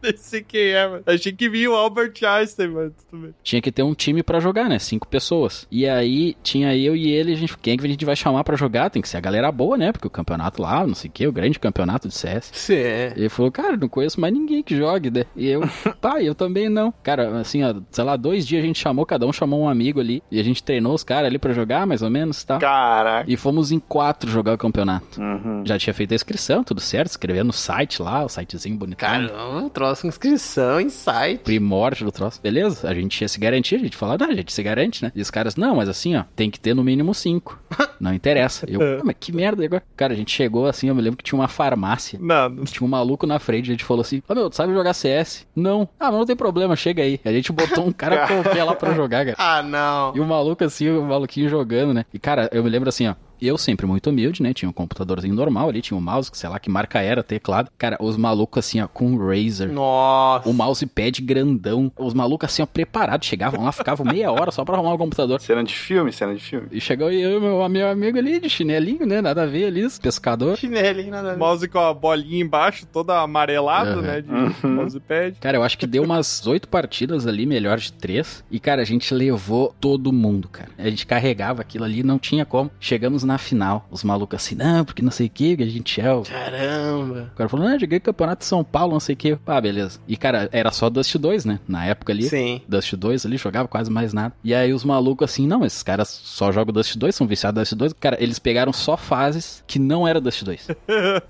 Nem 0.05 0.17
sei 0.19 0.43
quem 0.43 0.69
é, 0.69 0.87
mano. 0.87 1.03
Achei 1.07 1.33
que 1.33 1.49
vinha 1.49 1.71
o 1.71 1.75
Albert 1.75 2.13
Einstein, 2.23 2.69
mano. 2.69 2.93
Tudo 3.11 3.23
bem. 3.23 3.35
Tinha 3.43 3.63
que 3.63 3.73
ter 3.73 3.83
um 3.83 3.95
time 3.95 4.23
pra 4.23 4.39
jogar, 4.39 4.69
né? 4.69 4.79
Cinco 4.79 5.09
pessoas. 5.09 5.67
E 5.71 5.89
aí 5.89 6.37
tinha 6.43 6.77
eu 6.77 6.95
e 6.95 7.11
ele, 7.11 7.33
a 7.33 7.37
gente, 7.37 7.57
quem 7.57 7.73
é 7.73 7.77
que 7.79 7.87
a 7.87 7.89
gente 7.89 8.05
vai 8.05 8.15
chamar 8.15 8.45
pra 8.45 8.55
jogar? 8.55 8.91
Tem 8.91 9.01
que 9.01 9.09
ser 9.09 9.17
a 9.17 9.21
galera 9.21 9.51
boa, 9.51 9.79
né? 9.79 9.93
Porque 9.93 10.07
o 10.07 10.11
campeonato 10.11 10.61
lá, 10.61 10.87
não 10.87 10.95
sei 10.95 11.09
o 11.09 11.13
que, 11.13 11.27
o 11.27 11.33
grande 11.33 11.59
campeonato 11.59 12.07
de 12.07 12.15
CS. 12.15 12.51
Sim. 12.53 12.75
Ele 12.75 13.31
falou, 13.31 13.51
cara, 13.51 13.79
não 13.79 13.89
conheço 13.89 14.21
mais 14.21 14.35
ninguém 14.35 14.63
que 14.63 14.77
jogue, 14.77 15.11
né? 15.11 15.25
E 15.35 15.49
eu, 15.49 15.63
tá, 16.03 16.23
eu 16.23 16.35
também 16.35 16.69
não. 16.69 16.93
Cara, 17.03 17.41
assim, 17.41 17.65
ó, 17.65 17.75
sei 17.91 18.05
lá, 18.05 18.17
dois 18.17 18.47
dias 18.47 18.63
a 18.63 18.67
gente 18.67 18.79
chamou, 18.79 19.07
cada 19.07 19.27
um 19.27 19.33
chamou 19.33 19.63
um 19.63 19.69
amigo 19.69 20.01
ali. 20.01 20.23
E 20.31 20.39
a 20.39 20.45
gente 20.45 20.63
treinou 20.63 20.93
os 20.93 21.03
caras 21.03 21.29
ali 21.29 21.39
pra 21.39 21.55
jogar, 21.55 21.87
mais 21.87 22.03
ou 22.03 22.11
menos, 22.11 22.45
tá? 22.45 22.59
Caraca. 22.59 23.31
E 23.31 23.37
fomos 23.39 23.73
em 23.73 23.79
quatro 23.79 24.31
jogar 24.31 24.53
o 24.53 24.59
campeonato. 24.59 25.19
Uhum. 25.19 25.63
Já 25.65 25.79
tinha 25.79 25.95
feito 25.95 26.13
a 26.13 26.15
inscrição, 26.15 26.63
tudo 26.63 26.81
certo, 26.81 27.11
escrevendo 27.11 27.47
no 27.47 27.53
site 27.53 28.03
lá, 28.03 28.25
o 28.25 28.29
sitezinho 28.29 28.77
bonitão. 28.77 29.09
Caramba, 29.09 29.71
trouxe 29.95 30.07
inscrição 30.07 30.81
em 30.81 30.89
site. 30.89 31.41
primórdio 31.43 32.07
do 32.07 32.13
troço. 32.13 32.41
Beleza, 32.43 32.89
a 32.89 32.95
gente 32.95 33.21
ia 33.21 33.29
se 33.29 33.39
garantir, 33.39 33.77
a 33.77 33.79
gente 33.79 33.97
falava, 33.97 34.25
ah, 34.25 34.29
a 34.29 34.35
gente 34.35 34.53
se 34.53 34.63
garante, 34.63 35.03
né? 35.05 35.13
E 35.15 35.21
os 35.21 35.31
caras, 35.31 35.57
não, 35.57 35.77
mas 35.77 35.89
assim, 35.89 36.17
ó, 36.17 36.25
tem 36.35 36.51
que 36.51 36.59
ter 36.59 36.75
no 36.75 36.83
mínimo 36.83 37.15
cinco. 37.15 37.59
Não 38.01 38.13
interessa. 38.13 38.67
Eu, 38.69 38.81
ah, 38.83 39.01
mas 39.05 39.17
que 39.19 39.33
merda 39.33 39.65
agora. 39.65 39.83
Cara, 39.97 40.13
a 40.13 40.17
gente 40.17 40.31
chegou 40.31 40.67
assim, 40.67 40.89
eu 40.89 40.95
me 40.95 41.01
lembro 41.01 41.17
que 41.17 41.25
tinha 41.25 41.39
uma 41.39 41.49
farmácia. 41.49 42.19
Não. 42.21 42.65
Tinha 42.65 42.87
um 42.87 42.91
maluco 42.91 43.27
na 43.27 43.39
frente, 43.39 43.71
a 43.71 43.73
gente 43.73 43.85
falou 43.85 44.03
assim, 44.03 44.23
ô 44.29 44.35
meu, 44.35 44.51
tu 44.51 44.57
sabe 44.57 44.75
jogar 44.75 44.93
CS? 44.93 45.47
Não. 45.55 45.89
Ah, 45.99 46.11
mas 46.11 46.19
não 46.19 46.27
tem 46.27 46.37
problema, 46.37 46.77
chega 46.77 47.03
aí. 47.03 47.21
A 47.25 47.33
gente 47.33 47.53
botou 47.53 47.87
um 47.87 47.93
cara 47.95 48.27
qualquer 48.27 48.65
lá 48.65 48.75
pra 48.75 48.93
jogar, 48.93 49.25
cara. 49.25 49.37
Ah, 49.39 49.63
não. 49.63 50.15
E 50.15 50.21
o 50.21 50.27
maluco 50.27 50.65
assim, 50.65 50.91
o 50.91 51.03
maluquinho 51.05 51.49
jogando, 51.49 51.95
né? 51.95 52.05
E 52.13 52.19
cara, 52.19 52.49
eu 52.53 52.63
me 52.63 52.69
lembro 52.69 52.89
assim, 52.89 53.09
ó. 53.09 53.15
Eu 53.47 53.59
sempre 53.59 53.87
muito 53.87 54.11
humilde, 54.11 54.43
né? 54.43 54.53
Tinha 54.55 54.69
um 54.69 54.73
computadorzinho 54.73 55.35
normal 55.35 55.69
ali, 55.69 55.83
tinha 55.83 55.97
um 55.97 56.01
mouse, 56.01 56.31
que 56.31 56.39
sei 56.39 56.49
lá 56.49 56.59
que 56.59 56.71
marca 56.71 57.01
era, 57.01 57.23
teclado. 57.23 57.71
Cara, 57.77 57.97
os 58.01 58.17
malucos 58.17 58.65
assim, 58.65 58.81
ó, 58.81 58.87
com 58.89 59.07
um 59.13 59.19
Razer. 59.19 59.71
Nossa. 59.73 60.49
O 60.49 60.53
mousepad 60.53 61.21
grandão. 61.23 61.91
Os 61.99 62.15
malucos 62.15 62.49
assim, 62.51 62.63
ó, 62.63 62.67
preparados. 62.67 63.27
Chegavam 63.29 63.65
lá, 63.65 63.73
ficavam 63.73 64.07
meia 64.07 64.31
hora 64.33 64.51
só 64.51 64.65
pra 64.65 64.75
arrumar 64.77 64.95
o 64.95 64.99
computador. 64.99 65.41
Cena 65.41 65.63
de 65.63 65.75
filme, 65.75 66.13
cena 66.13 66.35
de 66.35 66.41
filme. 66.41 66.69
E 66.73 66.81
chegou 66.81 67.11
eu 67.11 67.39
e 67.39 67.41
meu, 67.41 67.69
meu 67.69 67.89
amigo 67.89 68.19
ali 68.19 68.41
de 68.41 68.49
chinelinho, 68.49 69.07
né? 69.07 69.21
Nada 69.21 69.43
a 69.43 69.47
ver 69.47 69.67
ali, 69.67 69.87
pescador. 70.01 70.57
Chinelinho, 70.57 71.11
nada 71.11 71.29
a 71.31 71.33
ver. 71.33 71.39
Mouse 71.39 71.69
com 71.69 71.79
a 71.79 71.93
bolinha 71.93 72.43
embaixo, 72.43 72.87
todo 72.87 73.11
amarelado, 73.11 73.97
Uhum. 74.01 74.03
né? 74.03 74.21
De 74.21 74.31
Uhum. 74.31 74.75
mousepad. 74.77 75.37
Cara, 75.41 75.57
eu 75.59 75.63
acho 75.63 75.77
que 75.79 75.87
deu 75.87 76.03
umas 76.03 76.47
oito 76.47 76.69
partidas 76.69 77.27
ali, 77.27 77.45
melhor 77.47 77.79
de 77.79 77.93
três. 77.93 78.45
E, 78.51 78.59
cara, 78.59 78.83
a 78.83 78.85
gente 78.85 79.13
levou 79.13 79.75
todo 79.81 80.13
mundo, 80.13 80.49
cara. 80.49 80.71
A 80.79 80.89
gente 80.89 81.07
carregava 81.07 81.61
aquilo 81.63 81.85
ali, 81.85 82.03
não 82.03 82.19
tinha 82.19 82.45
como. 82.45 82.71
Chegamos 82.81 83.25
na 83.25 83.34
final. 83.39 83.87
Os 83.91 84.05
malucos 84.05 84.43
assim, 84.43 84.55
não, 84.55 84.85
porque 84.85 85.03
não 85.03 85.11
sei 85.11 85.27
o 85.27 85.31
que, 85.31 85.57
que 85.57 85.63
a 85.63 85.67
gente 85.67 86.01
é 86.01 86.13
o 86.13 86.23
Caramba. 86.23 87.31
O 87.33 87.37
cara 87.37 87.49
falou, 87.49 87.69
não, 87.69 87.79
joguei 87.79 88.01
campeonato 88.01 88.41
de 88.41 88.47
São 88.47 88.63
Paulo, 88.65 88.93
não 88.93 89.01
sei 89.01 89.15
o 89.15 89.19
que. 89.19 89.39
Ah, 89.47 89.61
beleza. 89.61 89.99
E, 90.07 90.17
cara, 90.17 90.49
era 90.53 90.71
só 90.71 90.89
Dust 90.91 91.17
2, 91.17 91.45
né? 91.45 91.61
Na 91.67 91.85
época 91.87 92.13
ali. 92.13 92.25
Sim. 92.25 92.61
Dust 92.69 92.95
2 92.95 93.27
ali, 93.27 93.37
jogava 93.37 93.69
quase 93.69 93.91
mais 93.91 94.13
nada. 94.13 94.35
E 94.43 94.55
aí 94.55 94.73
os 94.73 94.85
malucos 94.85 95.31
assim, 95.31 95.47
não, 95.47 95.65
esses 95.65 95.83
caras 95.83 96.09
só 96.09 96.53
jogam 96.53 96.73
Dust 96.73 96.97
2, 96.97 97.15
são 97.15 97.27
viciados 97.27 97.59
em 97.59 97.63
Dust 97.63 97.75
2. 97.75 97.93
Cara, 97.95 98.23
eles 98.23 98.39
pegaram 98.39 98.73
só 98.73 98.97
fases 98.97 99.63
que 99.67 99.79
não 99.79 100.07
era 100.07 100.21
Dust 100.21 100.43
2. 100.43 100.69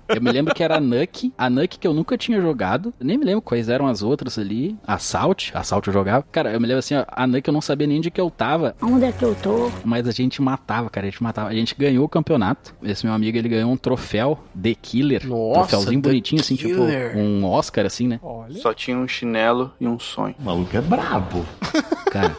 eu 0.09 0.21
me 0.21 0.31
lembro 0.31 0.53
que 0.53 0.63
era 0.63 0.77
a 0.77 0.79
Nuke, 0.81 1.33
a 1.37 1.49
Nuke 1.49 1.79
que 1.79 1.87
eu 1.87 1.93
nunca 1.93 2.17
tinha 2.17 2.41
jogado. 2.41 2.93
Eu 2.99 3.05
nem 3.05 3.17
me 3.17 3.25
lembro 3.25 3.41
quais 3.41 3.69
eram 3.69 3.87
as 3.87 4.01
outras 4.01 4.37
ali. 4.37 4.75
Assault, 4.85 5.51
Assault 5.53 5.87
eu 5.87 5.93
jogava. 5.93 6.25
Cara, 6.31 6.51
eu 6.51 6.59
me 6.59 6.67
lembro 6.67 6.79
assim, 6.79 6.95
ó, 6.95 7.05
a 7.07 7.25
Nuke 7.27 7.49
eu 7.49 7.53
não 7.53 7.61
sabia 7.61 7.87
nem 7.87 8.01
de 8.01 8.11
que 8.11 8.19
eu 8.19 8.29
tava. 8.29 8.75
Onde 8.81 9.05
é 9.05 9.11
que 9.11 9.23
eu 9.23 9.35
tô? 9.35 9.71
Mas 9.83 10.07
a 10.07 10.11
gente 10.11 10.41
matava, 10.41 10.89
cara, 10.89 11.07
a 11.07 11.09
gente 11.09 11.21
matava. 11.21 11.49
A 11.49 11.53
gente 11.53 11.75
ganhou 11.77 11.94
o 12.03 12.09
campeonato. 12.09 12.75
Esse 12.83 13.05
meu 13.05 13.13
amigo, 13.13 13.37
ele 13.37 13.47
ganhou 13.47 13.71
um 13.71 13.77
troféu 13.77 14.39
The 14.61 14.75
Killer. 14.75 15.25
Nossa, 15.25 15.69
Troféuzinho 15.69 16.01
The 16.01 16.09
bonitinho, 16.09 16.41
assim, 16.41 16.55
Killer. 16.55 17.09
tipo 17.09 17.19
um 17.19 17.45
Oscar, 17.45 17.85
assim, 17.85 18.07
né? 18.07 18.19
Olha. 18.21 18.59
Só 18.59 18.73
tinha 18.73 18.97
um 18.97 19.07
chinelo 19.07 19.71
e 19.79 19.87
um 19.87 19.99
sonho. 19.99 20.35
O 20.39 20.43
maluco 20.43 20.75
é 20.75 20.81
brabo. 20.81 21.45
Cara. 22.11 22.35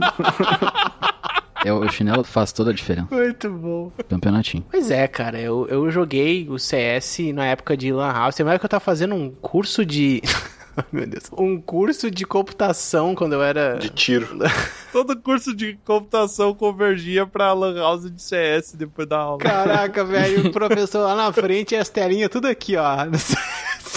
é, 1.64 1.72
o 1.72 1.88
chinelo 1.88 2.24
faz 2.24 2.52
toda 2.52 2.70
a 2.70 2.74
diferença. 2.74 3.08
Muito 3.10 3.50
bom. 3.50 3.92
Campeonatinho. 4.08 4.64
Pois 4.70 4.90
é, 4.90 5.06
cara, 5.06 5.38
eu, 5.38 5.66
eu 5.68 5.90
joguei 5.90 6.48
o 6.48 6.58
CS 6.58 7.18
na 7.34 7.46
época 7.46 7.76
de 7.76 7.92
Lan 7.92 8.12
House. 8.12 8.34
Tem 8.34 8.44
uma 8.44 8.52
época 8.52 8.60
que 8.60 8.66
eu 8.66 8.70
tava 8.70 8.84
fazendo 8.84 9.14
um 9.14 9.30
curso 9.30 9.84
de. 9.84 10.22
Meu 10.92 11.06
Deus. 11.06 11.24
Um 11.36 11.60
curso 11.60 12.10
de 12.10 12.24
computação 12.24 13.14
quando 13.14 13.34
eu 13.34 13.42
era. 13.42 13.78
De 13.78 13.90
tiro. 13.90 14.28
Todo 14.92 15.16
curso 15.16 15.54
de 15.54 15.78
computação 15.84 16.54
convergia 16.54 17.26
pra 17.26 17.52
Lan 17.52 17.78
House 17.78 18.10
de 18.10 18.20
CS 18.20 18.74
depois 18.74 19.08
da 19.08 19.18
aula. 19.18 19.38
Caraca, 19.38 20.04
velho, 20.04 20.48
o 20.48 20.52
professor 20.52 21.04
lá 21.04 21.14
na 21.14 21.32
frente 21.32 21.74
e 21.74 21.78
as 21.78 21.88
telinhas 21.88 22.30
tudo 22.30 22.48
aqui, 22.48 22.76
ó. 22.76 22.84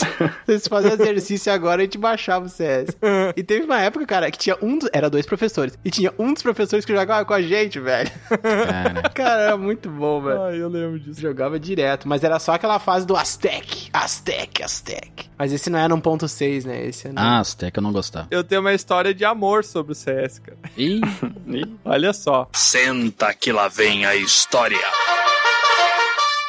Vocês 0.45 0.67
faziam 0.67 0.93
exercício 0.93 1.51
agora 1.51 1.81
e 1.81 1.83
a 1.83 1.85
gente 1.85 1.97
baixava 1.97 2.45
o 2.45 2.49
CS. 2.49 2.89
E 3.35 3.43
teve 3.43 3.65
uma 3.65 3.79
época, 3.81 4.05
cara, 4.05 4.29
que 4.31 4.37
tinha 4.37 4.57
um 4.61 4.77
dos. 4.77 4.89
Era 4.93 5.09
dois 5.09 5.25
professores. 5.25 5.77
E 5.83 5.89
tinha 5.91 6.13
um 6.17 6.33
dos 6.33 6.41
professores 6.43 6.85
que 6.85 6.93
jogava 6.95 7.25
com 7.25 7.33
a 7.33 7.41
gente, 7.41 7.79
velho. 7.79 8.09
Cara. 8.29 9.09
Cara, 9.13 9.41
era 9.43 9.57
muito 9.57 9.89
bom, 9.89 10.21
velho. 10.21 10.41
Ai, 10.41 10.61
eu 10.61 10.67
lembro 10.67 10.99
disso. 10.99 11.19
Jogava 11.21 11.59
direto, 11.59 12.07
mas 12.07 12.23
era 12.23 12.39
só 12.39 12.53
aquela 12.53 12.79
fase 12.79 13.05
do 13.05 13.15
Aztec. 13.15 13.89
Aztec, 13.93 14.63
Aztec. 14.63 15.25
Mas 15.37 15.51
esse 15.53 15.69
não 15.69 15.79
era 15.79 15.93
1.6, 15.93 16.65
né? 16.65 16.85
Esse 16.85 17.07
é 17.07 17.11
no- 17.11 17.19
Ah, 17.19 17.39
Azteca 17.39 17.79
eu 17.79 17.83
não 17.83 17.91
gostava. 17.91 18.27
Eu 18.31 18.43
tenho 18.43 18.61
uma 18.61 18.73
história 18.73 19.13
de 19.13 19.23
amor 19.25 19.63
sobre 19.63 19.91
o 19.91 19.95
CS, 19.95 20.39
cara. 20.39 20.57
Ih, 20.77 21.01
Olha 21.85 22.13
só. 22.13 22.47
Senta 22.53 23.33
que 23.33 23.51
lá 23.51 23.67
vem 23.67 24.05
a 24.05 24.15
história. 24.15 24.77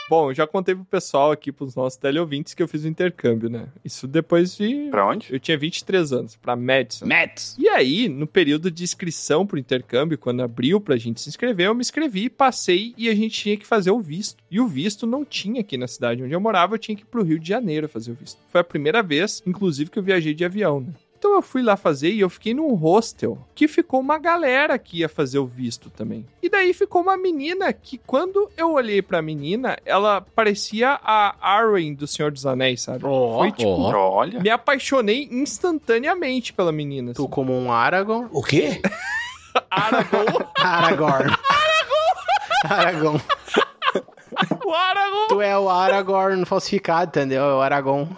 Bom, 0.08 0.30
eu 0.30 0.34
já 0.34 0.46
contei 0.46 0.74
pro 0.74 0.84
pessoal 0.84 1.32
aqui, 1.32 1.50
pros 1.50 1.74
nossos 1.74 1.98
teleouvintes, 1.98 2.52
que 2.52 2.62
eu 2.62 2.68
fiz 2.68 2.84
o 2.84 2.88
intercâmbio, 2.88 3.48
né? 3.48 3.68
Isso 3.82 4.06
depois 4.06 4.54
de. 4.54 4.88
Pra 4.90 5.06
onde? 5.06 5.32
Eu 5.32 5.40
tinha 5.40 5.56
23 5.56 6.12
anos, 6.12 6.36
pra 6.36 6.54
Madison. 6.54 7.06
Mets! 7.06 7.56
E 7.58 7.68
aí, 7.68 8.08
no 8.08 8.26
período 8.26 8.70
de 8.70 8.84
inscrição 8.84 9.46
pro 9.46 9.58
intercâmbio, 9.58 10.18
quando 10.18 10.42
abriu 10.42 10.78
pra 10.78 10.96
gente 10.96 11.22
se 11.22 11.28
inscrever, 11.30 11.66
eu 11.66 11.74
me 11.74 11.80
inscrevi, 11.80 12.28
passei 12.28 12.94
e 12.98 13.08
a 13.08 13.14
gente 13.14 13.40
tinha 13.40 13.56
que 13.56 13.66
fazer 13.66 13.90
o 13.90 14.00
visto. 14.00 14.42
E 14.50 14.60
o 14.60 14.68
visto 14.68 15.06
não 15.06 15.24
tinha 15.24 15.62
aqui 15.62 15.78
na 15.78 15.88
cidade 15.88 16.22
onde 16.22 16.34
eu 16.34 16.40
morava, 16.40 16.74
eu 16.74 16.78
tinha 16.78 16.96
que 16.96 17.02
ir 17.02 17.06
pro 17.06 17.24
Rio 17.24 17.38
de 17.38 17.48
Janeiro 17.48 17.88
fazer 17.88 18.10
o 18.12 18.14
visto. 18.14 18.38
Foi 18.48 18.60
a 18.60 18.64
primeira 18.64 19.02
vez, 19.02 19.42
inclusive, 19.46 19.90
que 19.90 19.98
eu 19.98 20.02
viajei 20.02 20.34
de 20.34 20.44
avião, 20.44 20.80
né? 20.80 20.92
Então 21.24 21.36
eu 21.36 21.40
fui 21.40 21.62
lá 21.62 21.74
fazer 21.74 22.10
e 22.10 22.20
eu 22.20 22.28
fiquei 22.28 22.52
num 22.52 22.74
hostel 22.74 23.38
que 23.54 23.66
ficou 23.66 23.98
uma 23.98 24.18
galera 24.18 24.78
que 24.78 24.98
ia 24.98 25.08
fazer 25.08 25.38
o 25.38 25.46
visto 25.46 25.88
também. 25.88 26.26
E 26.42 26.50
daí 26.50 26.74
ficou 26.74 27.00
uma 27.00 27.16
menina 27.16 27.72
que 27.72 27.96
quando 27.96 28.50
eu 28.58 28.72
olhei 28.74 29.00
pra 29.00 29.22
menina, 29.22 29.74
ela 29.86 30.20
parecia 30.20 31.00
a 31.02 31.34
Arwen 31.40 31.94
do 31.94 32.06
Senhor 32.06 32.30
dos 32.30 32.44
Anéis, 32.44 32.82
sabe? 32.82 33.06
Ó, 33.06 33.38
Foi 33.38 33.52
tipo, 33.52 33.70
ó. 33.70 34.16
Olha. 34.16 34.38
me 34.38 34.50
apaixonei 34.50 35.26
instantaneamente 35.32 36.52
pela 36.52 36.70
menina. 36.70 37.14
Tu 37.14 37.22
assim. 37.22 37.30
como 37.30 37.54
um 37.58 37.72
Aragorn. 37.72 38.28
O 38.30 38.42
quê? 38.42 38.82
Aragorn. 39.70 40.46
Aragorn. 40.58 41.36
Aragorn. 42.68 43.22
o 44.62 44.74
Aragorn 44.74 45.28
Tu 45.28 45.40
é 45.40 45.58
o 45.58 45.70
Aragorn 45.70 46.44
falsificado, 46.44 47.08
entendeu? 47.08 47.44
É 47.44 47.54
o 47.54 47.62
Aragorn. 47.62 48.14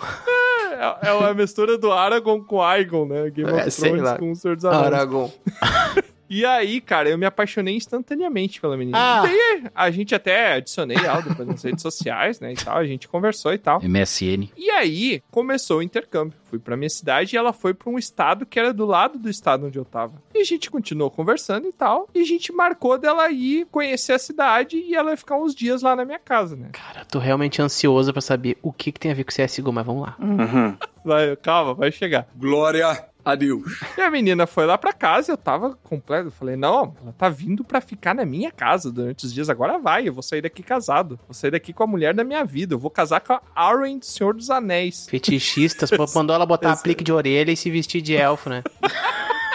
É, 0.79 1.09
é 1.09 1.13
uma 1.13 1.35
mistura 1.35 1.77
do 1.79 1.91
Aragorn 1.93 2.45
com 2.45 2.63
Aegon, 2.63 3.07
né? 3.07 3.31
Game 3.31 3.51
of 3.51 3.61
É, 3.61 3.71
Thrones 3.71 4.03
lá. 4.03 4.19
com 4.19 4.31
o 4.31 4.37
Senhor 4.37 4.55
dos 4.57 4.65
Anéis. 4.65 4.87
Aragorn. 4.87 5.33
E 6.29 6.45
aí, 6.45 6.81
cara, 6.81 7.09
eu 7.09 7.19
me 7.19 7.27
apaixonei 7.27 7.77
instantaneamente 7.77 8.61
pela 8.61 8.77
menina. 8.77 8.99
Ah. 8.99 9.25
E 9.25 9.29
daí, 9.29 9.71
a 9.75 9.91
gente 9.91 10.15
até 10.15 10.55
adicionei 10.55 10.97
ela 10.97 11.21
depois 11.21 11.47
nas 11.47 11.63
redes 11.63 11.83
sociais, 11.83 12.41
né, 12.41 12.53
e 12.53 12.57
tal, 12.57 12.77
a 12.77 12.85
gente 12.85 13.09
conversou 13.09 13.53
e 13.53 13.59
tal. 13.59 13.81
MSN. 13.83 14.51
E 14.57 14.71
aí, 14.71 15.23
começou 15.31 15.79
o 15.79 15.83
intercâmbio. 15.83 16.37
Fui 16.45 16.59
pra 16.59 16.77
minha 16.77 16.91
cidade 16.91 17.35
e 17.35 17.39
ela 17.39 17.53
foi 17.53 17.75
pra 17.75 17.91
um 17.91 17.99
estado 17.99 18.47
que 18.47 18.59
era 18.59 18.73
do 18.73 18.87
lado 18.87 19.19
do 19.19 19.29
estado 19.29 19.67
onde 19.67 19.79
eu 19.79 19.85
tava. 19.85 20.15
E 20.35 20.39
a 20.39 20.45
gente 20.45 20.71
continuou 20.71 21.11
conversando 21.11 21.67
e 21.67 21.73
tal, 21.73 22.09
e 22.15 22.21
a 22.21 22.25
gente 22.25 22.53
marcou 22.53 22.97
dela 22.99 23.31
ir 23.31 23.67
conhecer 23.67 24.13
a 24.13 24.19
cidade 24.19 24.77
e 24.77 24.95
ela 24.95 25.11
ia 25.11 25.17
ficar 25.17 25.37
uns 25.37 25.55
dias 25.55 25.83
lá 25.83 25.97
na 25.97 26.05
minha 26.05 26.19
casa, 26.19 26.57
né? 26.57 26.69
Cara, 26.73 27.05
tô 27.05 27.19
realmente 27.19 27.61
ansioso 27.61 28.13
pra 28.13 28.23
saber 28.23 28.57
o 28.63 28.73
que, 28.73 28.93
que 28.93 29.01
tem 29.01 29.11
a 29.11 29.15
ver 29.15 29.25
com 29.25 29.33
CSGO, 29.33 29.73
mas 29.73 29.87
vamos 29.87 30.03
lá. 30.03 30.17
Uhum. 30.21 30.77
Vai, 31.05 31.37
calma, 31.37 31.75
vai 31.75 31.91
chegar. 31.93 32.29
Glória 32.37 33.07
a 33.27 33.35
Deus. 33.35 33.81
E 33.99 34.01
a 34.01 34.11
menina 34.11 34.47
foi 34.47 34.65
lá 34.67 34.79
pra 34.79 34.93
casa 34.93 35.31
e 35.31 35.33
eu 35.33 35.37
tava 35.37 35.77
completo. 35.83 36.29
Eu 36.29 36.33
falei, 36.33 36.55
não, 36.57 36.95
ela 37.03 37.13
tá 37.19 37.29
vindo 37.29 37.65
pra 37.65 37.81
ficar 37.81 38.15
na 38.15 38.25
minha 38.25 38.51
casa 38.51 38.91
durante 38.93 39.27
os 39.27 39.35
dias. 39.35 39.51
Agora 39.51 39.79
vai, 39.79 40.09
eu 40.09 40.13
vou 40.15 40.23
sair 40.23 40.41
daqui 40.43 40.63
casado. 40.63 41.19
Vou 41.27 41.35
sair 41.35 41.51
daqui 41.51 41.73
com 41.73 41.83
a 41.83 41.87
mulher 41.87 42.15
da 42.15 42.23
minha 42.25 42.45
vida. 42.45 42.75
Eu 42.75 42.79
vou 42.79 42.91
casar 42.91 43.21
com 43.21 43.33
a 43.33 43.41
Arwen 43.55 43.99
do 43.99 44.07
Senhor 44.07 44.33
dos 44.35 44.49
Anéis. 44.49 45.07
Fetichistas, 45.11 45.91
pô, 45.91 46.07
mandou 46.15 46.35
ela 46.37 46.47
botar 46.47 46.71
Esse- 46.71 46.81
aplique 46.81 47.03
de 47.03 47.13
orelha 47.13 47.51
e 47.51 47.57
se 47.57 47.71
vestir 47.71 48.01
de 48.01 48.15
elfo, 48.17 48.49
né? 48.49 48.63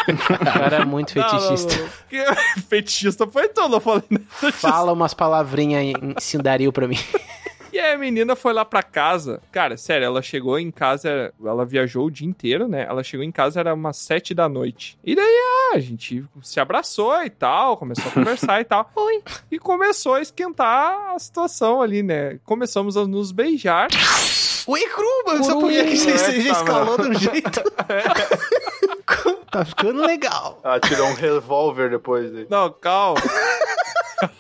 O 0.08 0.46
cara 0.46 0.78
é 0.78 0.86
muito 0.86 1.14
Não, 1.18 1.24
não, 1.24 1.30
fetichista. 1.40 1.76
não, 1.78 1.84
não. 1.84 1.90
Que- 2.10 2.36
Fetichista 2.68 3.28
foi 3.28 3.48
tu, 3.50 3.70
não 3.70 3.80
falei 3.80 4.04
nada. 4.10 4.52
Fala 4.52 4.92
umas 4.92 5.14
palavrinhas 5.14 5.84
em 5.84 6.16
Sindaril 6.20 6.74
pra 6.74 6.88
mim. 6.88 6.98
E 7.72 7.80
aí 7.80 7.94
a 7.94 7.98
menina 7.98 8.36
foi 8.36 8.52
lá 8.54 8.66
pra 8.66 8.84
casa. 8.84 9.42
Cara, 9.52 9.78
sério, 9.78 10.06
ela 10.06 10.22
chegou 10.22 10.60
em 10.60 10.70
casa, 10.70 11.34
ela 11.44 11.66
viajou 11.66 12.08
o 12.08 12.12
dia 12.12 12.28
inteiro, 12.28 12.68
né? 12.68 12.86
Ela 12.88 13.04
chegou 13.04 13.24
em 13.24 13.32
casa, 13.32 13.60
era 13.62 13.74
umas 13.74 13.98
sete 13.98 14.34
da 14.34 14.50
noite. 14.50 14.98
E 15.04 15.16
daí, 15.16 15.26
ah, 15.72 15.76
a 15.76 15.80
gente 15.80 16.26
se 16.42 16.60
abraçou 16.60 17.24
e 17.24 17.30
tal, 17.30 17.78
começou 17.78 18.10
a 18.10 18.14
conversar 18.14 18.60
e 18.60 18.66
tal. 18.66 18.92
Oi. 18.96 19.24
E 19.50 19.58
começou 19.58 20.16
a 20.16 20.22
esquentar 20.22 21.14
a 21.16 21.20
situação 21.20 21.82
ali, 21.82 22.04
né? 22.04 22.40
Começamos 22.46 22.98
a 22.98 23.08
nos 23.08 23.32
beijar. 23.32 23.88
Oi, 24.68 24.82
Kruba, 24.90 25.44
só 25.44 25.60
por 25.60 25.70
que 25.72 25.98
você 25.98 26.12
É, 26.12 26.18
você 26.18 26.42
já 26.42 26.54
tá, 26.54 26.60
escalou 26.60 27.02
um 27.02 27.14
jeito. 27.14 27.62
tá 29.50 29.66
ficando 29.66 30.02
legal. 30.02 30.60
Ela 30.64 30.80
tirou 30.80 31.08
um 31.08 31.14
revólver 31.14 31.90
depois 31.90 32.32
dele. 32.32 32.48
Não, 32.50 32.70
calma. 32.70 33.22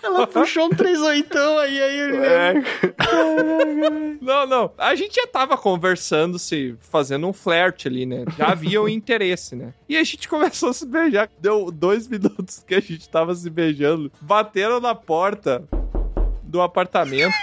Ela 0.03 0.27
puxou 0.27 0.65
um 0.65 0.69
38 0.69 1.37
aí, 1.37 1.81
aí 1.81 1.99
ele 1.99 2.17
É. 2.17 2.53
Não, 4.21 4.45
não. 4.45 4.71
A 4.77 4.93
gente 4.93 5.15
já 5.15 5.25
tava 5.25 5.57
conversando, 5.57 6.37
se 6.37 6.75
fazendo 6.79 7.27
um 7.27 7.33
flerte 7.33 7.87
ali, 7.87 8.05
né? 8.05 8.23
Já 8.37 8.49
havia 8.49 8.81
um 8.81 8.87
interesse, 8.89 9.55
né? 9.55 9.73
E 9.89 9.97
a 9.97 10.03
gente 10.03 10.27
começou 10.27 10.69
a 10.69 10.73
se 10.73 10.85
beijar. 10.85 11.29
Deu 11.39 11.71
dois 11.71 12.07
minutos 12.07 12.63
que 12.65 12.75
a 12.75 12.79
gente 12.79 13.09
tava 13.09 13.33
se 13.33 13.49
beijando. 13.49 14.11
Bateram 14.21 14.79
na 14.79 14.93
porta 14.93 15.63
do 16.43 16.61
apartamento. 16.61 17.33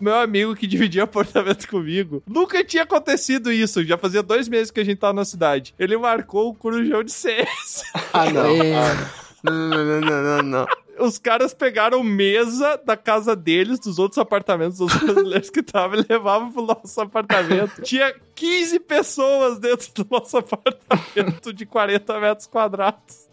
Meu 0.00 0.14
amigo 0.14 0.54
que 0.54 0.66
dividia 0.66 1.04
apartamento 1.04 1.66
comigo. 1.68 2.22
Nunca 2.26 2.62
tinha 2.62 2.82
acontecido 2.82 3.50
isso. 3.50 3.82
Já 3.84 3.96
fazia 3.96 4.22
dois 4.22 4.46
meses 4.48 4.70
que 4.70 4.80
a 4.80 4.84
gente 4.84 4.98
tava 4.98 5.14
na 5.14 5.24
cidade. 5.24 5.74
Ele 5.78 5.96
marcou 5.96 6.50
o 6.50 6.54
corujão 6.54 7.02
de 7.02 7.10
CS. 7.12 7.82
Ah, 8.12 8.30
não. 8.30 8.56
Não, 8.56 9.08
não, 9.52 9.84
não, 9.84 10.00
não, 10.00 10.22
não, 10.22 10.42
não. 10.42 10.66
Os 10.98 11.18
caras 11.18 11.52
pegaram 11.52 12.02
mesa 12.02 12.80
da 12.84 12.96
casa 12.96 13.36
deles, 13.36 13.78
dos 13.78 13.98
outros 13.98 14.18
apartamentos 14.18 14.78
dos 14.78 14.94
brasileiros 14.94 15.50
que 15.50 15.60
estavam, 15.60 15.98
e 15.98 16.06
levavam 16.08 16.50
pro 16.50 16.62
nosso 16.62 17.00
apartamento. 17.00 17.82
Tinha 17.82 18.14
15 18.34 18.80
pessoas 18.80 19.58
dentro 19.58 19.92
do 19.94 20.06
nosso 20.10 20.38
apartamento 20.38 21.52
de 21.52 21.66
40 21.66 22.20
metros 22.20 22.46
quadrados. 22.46 23.26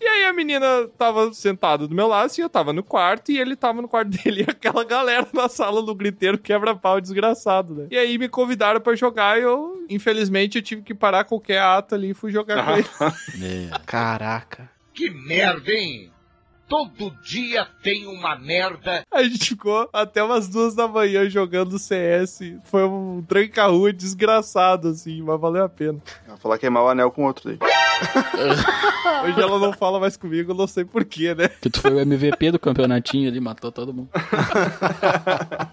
E 0.00 0.06
aí 0.06 0.24
a 0.26 0.32
menina 0.32 0.88
tava 0.96 1.34
sentada 1.34 1.88
do 1.88 1.94
meu 1.94 2.06
lado, 2.06 2.26
assim, 2.26 2.40
eu 2.40 2.48
tava 2.48 2.72
no 2.72 2.84
quarto, 2.84 3.32
e 3.32 3.38
ele 3.38 3.56
tava 3.56 3.82
no 3.82 3.88
quarto 3.88 4.10
dele, 4.10 4.44
e 4.46 4.50
aquela 4.50 4.84
galera 4.84 5.26
na 5.32 5.48
sala 5.48 5.82
no 5.82 5.92
griteiro 5.92 6.38
quebra-pau 6.38 7.00
desgraçado, 7.00 7.74
né? 7.74 7.88
E 7.90 7.98
aí 7.98 8.16
me 8.16 8.28
convidaram 8.28 8.80
pra 8.80 8.94
jogar, 8.94 9.40
e 9.40 9.42
eu, 9.42 9.84
infelizmente, 9.90 10.58
eu 10.58 10.62
tive 10.62 10.82
que 10.82 10.94
parar 10.94 11.24
qualquer 11.24 11.60
ato 11.60 11.96
ali 11.96 12.10
e 12.10 12.14
fui 12.14 12.30
jogar 12.30 12.64
com 12.64 12.76
ele. 12.76 13.70
Caraca. 13.84 14.77
Que 14.98 15.10
merda, 15.10 15.70
hein? 15.70 16.10
Todo 16.68 17.10
dia 17.22 17.66
tem 17.82 18.06
uma 18.06 18.36
merda. 18.38 19.02
A 19.10 19.22
gente 19.22 19.48
ficou 19.48 19.88
até 19.92 20.22
umas 20.22 20.48
duas 20.48 20.74
da 20.74 20.86
manhã 20.86 21.28
jogando 21.28 21.78
CS. 21.78 22.40
Foi 22.64 22.84
um 22.84 23.22
tranca-rua 23.26 23.92
desgraçado, 23.92 24.88
assim, 24.88 25.22
mas 25.22 25.40
valeu 25.40 25.64
a 25.64 25.68
pena. 25.68 25.98
Ela 26.26 26.36
falar 26.36 26.58
queimar 26.58 26.82
o 26.82 26.88
anel 26.88 27.10
com 27.10 27.24
outro 27.24 27.48
daí. 27.48 27.58
Hoje 29.24 29.40
ela 29.40 29.58
não 29.58 29.72
fala 29.72 29.98
mais 29.98 30.16
comigo, 30.16 30.54
não 30.54 30.66
sei 30.66 30.84
porquê, 30.84 31.34
né? 31.34 31.48
Que 31.48 31.70
tu 31.70 31.80
foi 31.80 31.92
o 31.92 32.00
MVP 32.00 32.52
do 32.52 32.58
campeonatinho 32.58 33.28
ali, 33.28 33.40
matou 33.40 33.72
todo 33.72 33.92
mundo. 33.92 34.08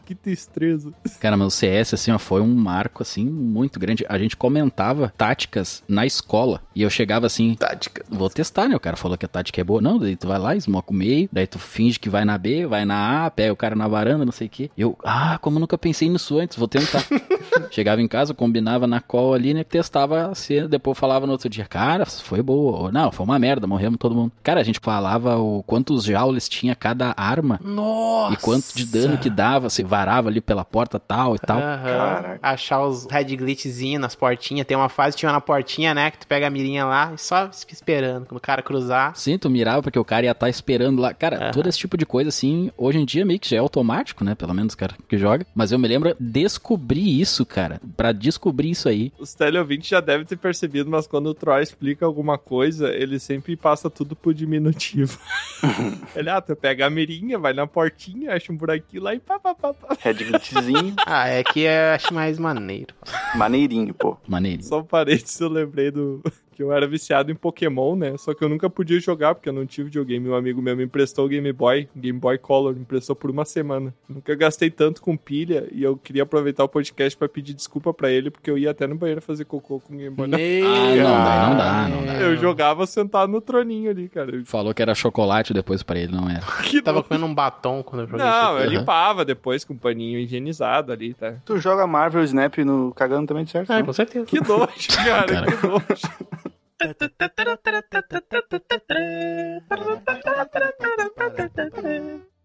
Que 0.05 0.13
tristeza. 0.13 0.93
Cara, 1.19 1.35
mas 1.35 1.47
o 1.47 1.51
CS, 1.51 1.95
assim, 1.95 2.11
ó, 2.11 2.19
foi 2.19 2.39
um 2.39 2.53
marco, 2.53 3.01
assim, 3.01 3.25
muito 3.25 3.79
grande. 3.79 4.05
A 4.07 4.19
gente 4.19 4.37
comentava 4.37 5.11
táticas 5.17 5.83
na 5.87 6.05
escola. 6.05 6.61
E 6.75 6.83
eu 6.83 6.89
chegava 6.91 7.25
assim... 7.25 7.55
Tática. 7.55 8.05
Vou 8.07 8.29
testar, 8.29 8.67
né? 8.69 8.75
O 8.75 8.79
cara 8.79 8.95
falou 8.95 9.17
que 9.17 9.25
a 9.25 9.27
tática 9.29 9.59
é 9.59 9.63
boa. 9.63 9.81
Não, 9.81 9.97
daí 9.97 10.15
tu 10.15 10.27
vai 10.27 10.37
lá, 10.37 10.55
esmoca 10.85 10.91
o 10.91 10.93
meio. 10.93 11.29
Daí 11.31 11.47
tu 11.47 11.57
finge 11.57 11.99
que 11.99 12.09
vai 12.09 12.23
na 12.23 12.37
B, 12.37 12.65
vai 12.67 12.85
na 12.85 13.25
A, 13.25 13.31
pega 13.31 13.51
o 13.51 13.55
cara 13.55 13.75
na 13.75 13.87
varanda, 13.87 14.23
não 14.23 14.31
sei 14.31 14.47
o 14.47 14.49
quê. 14.49 14.69
Eu, 14.77 14.97
ah, 15.03 15.37
como 15.41 15.57
eu 15.57 15.61
nunca 15.61 15.77
pensei 15.77 16.09
nisso 16.09 16.39
antes, 16.39 16.57
vou 16.57 16.67
tentar. 16.67 17.03
Chegava 17.71 18.01
em 18.01 18.07
casa, 18.07 18.33
combinava 18.33 18.87
na 18.87 19.01
call 19.01 19.33
ali, 19.33 19.53
né? 19.53 19.63
Testava 19.63 20.27
a 20.29 20.35
cena, 20.35 20.67
depois 20.67 20.97
falava 20.97 21.25
no 21.25 21.31
outro 21.31 21.49
dia, 21.49 21.65
cara, 21.65 22.05
foi 22.05 22.41
boa. 22.41 22.83
Ou, 22.83 22.91
Não, 22.91 23.11
foi 23.11 23.25
uma 23.25 23.39
merda, 23.39 23.67
morremos 23.67 23.97
todo 23.97 24.15
mundo. 24.15 24.31
Cara, 24.43 24.61
a 24.61 24.63
gente 24.63 24.79
falava 24.81 25.37
o 25.37 25.63
quantos 25.63 26.03
joules 26.03 26.47
tinha 26.47 26.75
cada 26.75 27.13
arma. 27.17 27.59
Nossa. 27.63 28.33
E 28.33 28.37
quanto 28.37 28.75
de 28.75 28.85
dano 28.85 29.17
que 29.17 29.29
dava, 29.29 29.69
se 29.69 29.83
varava 29.83 30.29
ali 30.29 30.41
pela 30.41 30.63
porta 30.63 30.99
tal 30.99 31.35
e 31.35 31.39
tal. 31.39 31.59
Aham. 31.59 32.39
Achar 32.41 32.85
os 32.85 33.05
red 33.09 33.35
glitchzinhos 33.35 34.01
nas 34.01 34.15
portinhas. 34.15 34.65
Tem 34.65 34.75
uma 34.77 34.89
fase 34.89 35.15
que 35.15 35.19
tinha 35.21 35.31
na 35.31 35.41
portinha, 35.41 35.93
né? 35.93 36.11
Que 36.11 36.19
tu 36.19 36.27
pega 36.27 36.47
a 36.47 36.49
mirinha 36.49 36.85
lá 36.85 37.13
e 37.13 37.17
só 37.17 37.49
fica 37.51 37.73
esperando. 37.73 38.25
Quando 38.25 38.37
o 38.37 38.41
cara 38.41 38.61
cruzar. 38.61 39.15
Sim, 39.15 39.37
tu 39.37 39.49
mirava 39.49 39.81
porque 39.81 39.99
o 39.99 40.05
cara 40.05 40.25
ia 40.25 40.31
estar 40.31 40.49
esperando 40.49 40.74
lá. 40.77 41.13
Cara, 41.13 41.37
Aham. 41.37 41.51
todo 41.51 41.67
esse 41.69 41.77
tipo 41.77 41.97
de 41.97 42.05
coisa, 42.05 42.29
assim, 42.29 42.71
hoje 42.77 42.99
em 42.99 43.05
dia 43.05 43.25
meio 43.25 43.39
que 43.39 43.49
já 43.49 43.57
é 43.57 43.59
automático, 43.59 44.23
né? 44.23 44.35
Pelo 44.35 44.53
menos 44.53 44.75
cara 44.75 44.95
que 45.07 45.17
joga. 45.17 45.45
Mas 45.55 45.71
eu 45.71 45.79
me 45.79 45.87
lembro 45.87 46.15
descobrir 46.19 47.19
isso, 47.21 47.45
cara. 47.45 47.79
Pra 47.95 48.11
descobrir 48.11 48.69
isso 48.71 48.87
aí. 48.89 49.11
Os 49.19 49.33
teleouvintes 49.33 49.87
já 49.89 49.99
devem 49.99 50.25
ter 50.25 50.37
percebido, 50.37 50.89
mas 50.89 51.07
quando 51.07 51.27
o 51.27 51.33
Troy 51.33 51.61
explica 51.61 52.05
alguma 52.05 52.37
coisa, 52.37 52.89
ele 52.93 53.19
sempre 53.19 53.55
passa 53.55 53.89
tudo 53.89 54.15
pro 54.15 54.33
diminutivo. 54.33 55.17
ele, 56.15 56.29
ah, 56.29 56.41
tu 56.41 56.55
pega 56.55 56.85
a 56.85 56.89
mirinha, 56.89 57.37
vai 57.39 57.53
na 57.53 57.65
portinha, 57.67 58.33
acha 58.33 58.51
um 58.51 58.57
buraquinho 58.57 59.03
lá 59.03 59.13
e 59.13 59.19
pá, 59.19 59.39
pá, 59.39 59.53
pá, 59.55 59.73
pá. 59.73 59.95
Glitchzinho, 60.13 60.95
Ah, 61.05 61.27
é 61.27 61.43
que 61.43 61.61
eu 61.61 61.93
acho 61.93 62.13
mais 62.13 62.37
maneiro. 62.39 62.93
maneirinho, 63.35 63.93
pô. 63.93 64.17
Maneiro. 64.27 64.63
Só 64.63 64.81
parênteses, 64.81 65.39
eu 65.39 65.49
lembrei 65.49 65.91
do 65.91 66.21
que 66.55 66.63
eu 66.63 66.71
era 66.71 66.87
viciado 66.87 67.31
em 67.31 67.35
Pokémon, 67.35 67.95
né? 67.95 68.15
Só 68.17 68.33
que 68.33 68.43
eu 68.43 68.49
nunca 68.49 68.69
podia 68.69 68.99
jogar 68.99 69.35
porque 69.35 69.49
eu 69.49 69.53
não 69.53 69.65
tive 69.65 69.85
videogame. 69.85 70.29
Um 70.29 70.35
amigo 70.35 70.61
meu 70.61 70.75
me 70.75 70.83
emprestou 70.85 71.25
o 71.25 71.27
Game 71.27 71.51
Boy, 71.51 71.87
Game 71.95 72.17
Boy 72.19 72.37
Color, 72.37 72.73
me 72.73 72.81
emprestou 72.81 73.15
por 73.15 73.29
uma 73.29 73.43
semana. 73.45 73.93
Nunca 74.07 74.33
gastei 74.35 74.69
tanto 74.69 75.01
com 75.01 75.15
pilha 75.17 75.67
e 75.71 75.83
eu 75.83 75.97
queria 75.97 76.23
aproveitar 76.23 76.63
o 76.63 76.69
podcast 76.69 77.17
pra 77.17 77.27
pedir 77.27 77.53
desculpa 77.53 77.93
pra 77.93 78.09
ele 78.09 78.31
porque 78.31 78.49
eu 78.49 78.57
ia 78.57 78.71
até 78.71 78.87
no 78.87 78.95
banheiro 78.95 79.21
fazer 79.21 79.45
cocô 79.45 79.79
com 79.79 79.93
o 79.93 79.97
Game 79.97 80.15
Boy. 80.15 80.25
Ah, 80.65 80.95
não 80.95 81.23
dá, 81.23 81.49
não 81.49 81.57
dá, 81.57 81.87
não 81.89 82.05
dá. 82.05 82.13
Eu 82.21 82.35
jogava 82.37 82.87
sentado 82.87 83.31
no 83.31 83.41
troninho 83.41 83.91
ali, 83.91 84.07
cara. 84.07 84.31
Falou 84.45 84.73
que 84.73 84.81
era 84.81 84.95
chocolate, 84.95 85.53
depois 85.53 85.83
pra 85.83 85.99
ele 85.99 86.13
não 86.13 86.29
era. 86.29 86.41
Que 86.63 86.81
Tava 86.81 87.03
comendo 87.03 87.25
um 87.25 87.33
batom 87.33 87.83
quando 87.83 88.01
eu 88.03 88.07
joguei 88.07 88.25
Não, 88.25 88.57
isso 88.57 88.65
eu 88.65 88.69
limpava 88.69 89.23
depois 89.25 89.63
com 89.63 89.73
um 89.73 89.77
paninho 89.77 90.19
higienizado 90.19 90.91
ali, 90.91 91.13
tá? 91.13 91.35
Tu 91.45 91.57
joga 91.57 91.85
Marvel 91.85 92.23
Snap 92.23 92.57
no 92.59 92.93
cagando 92.95 93.27
também 93.27 93.43
de 93.43 93.51
certo? 93.51 93.71
É, 93.71 93.83
com 93.83 93.93
certeza. 93.93 94.25
Que 94.25 94.39
nojo, 94.39 94.87
cara, 94.95 95.25
Cara. 95.33 95.45
que 95.51 95.67
nojo. 95.67 96.44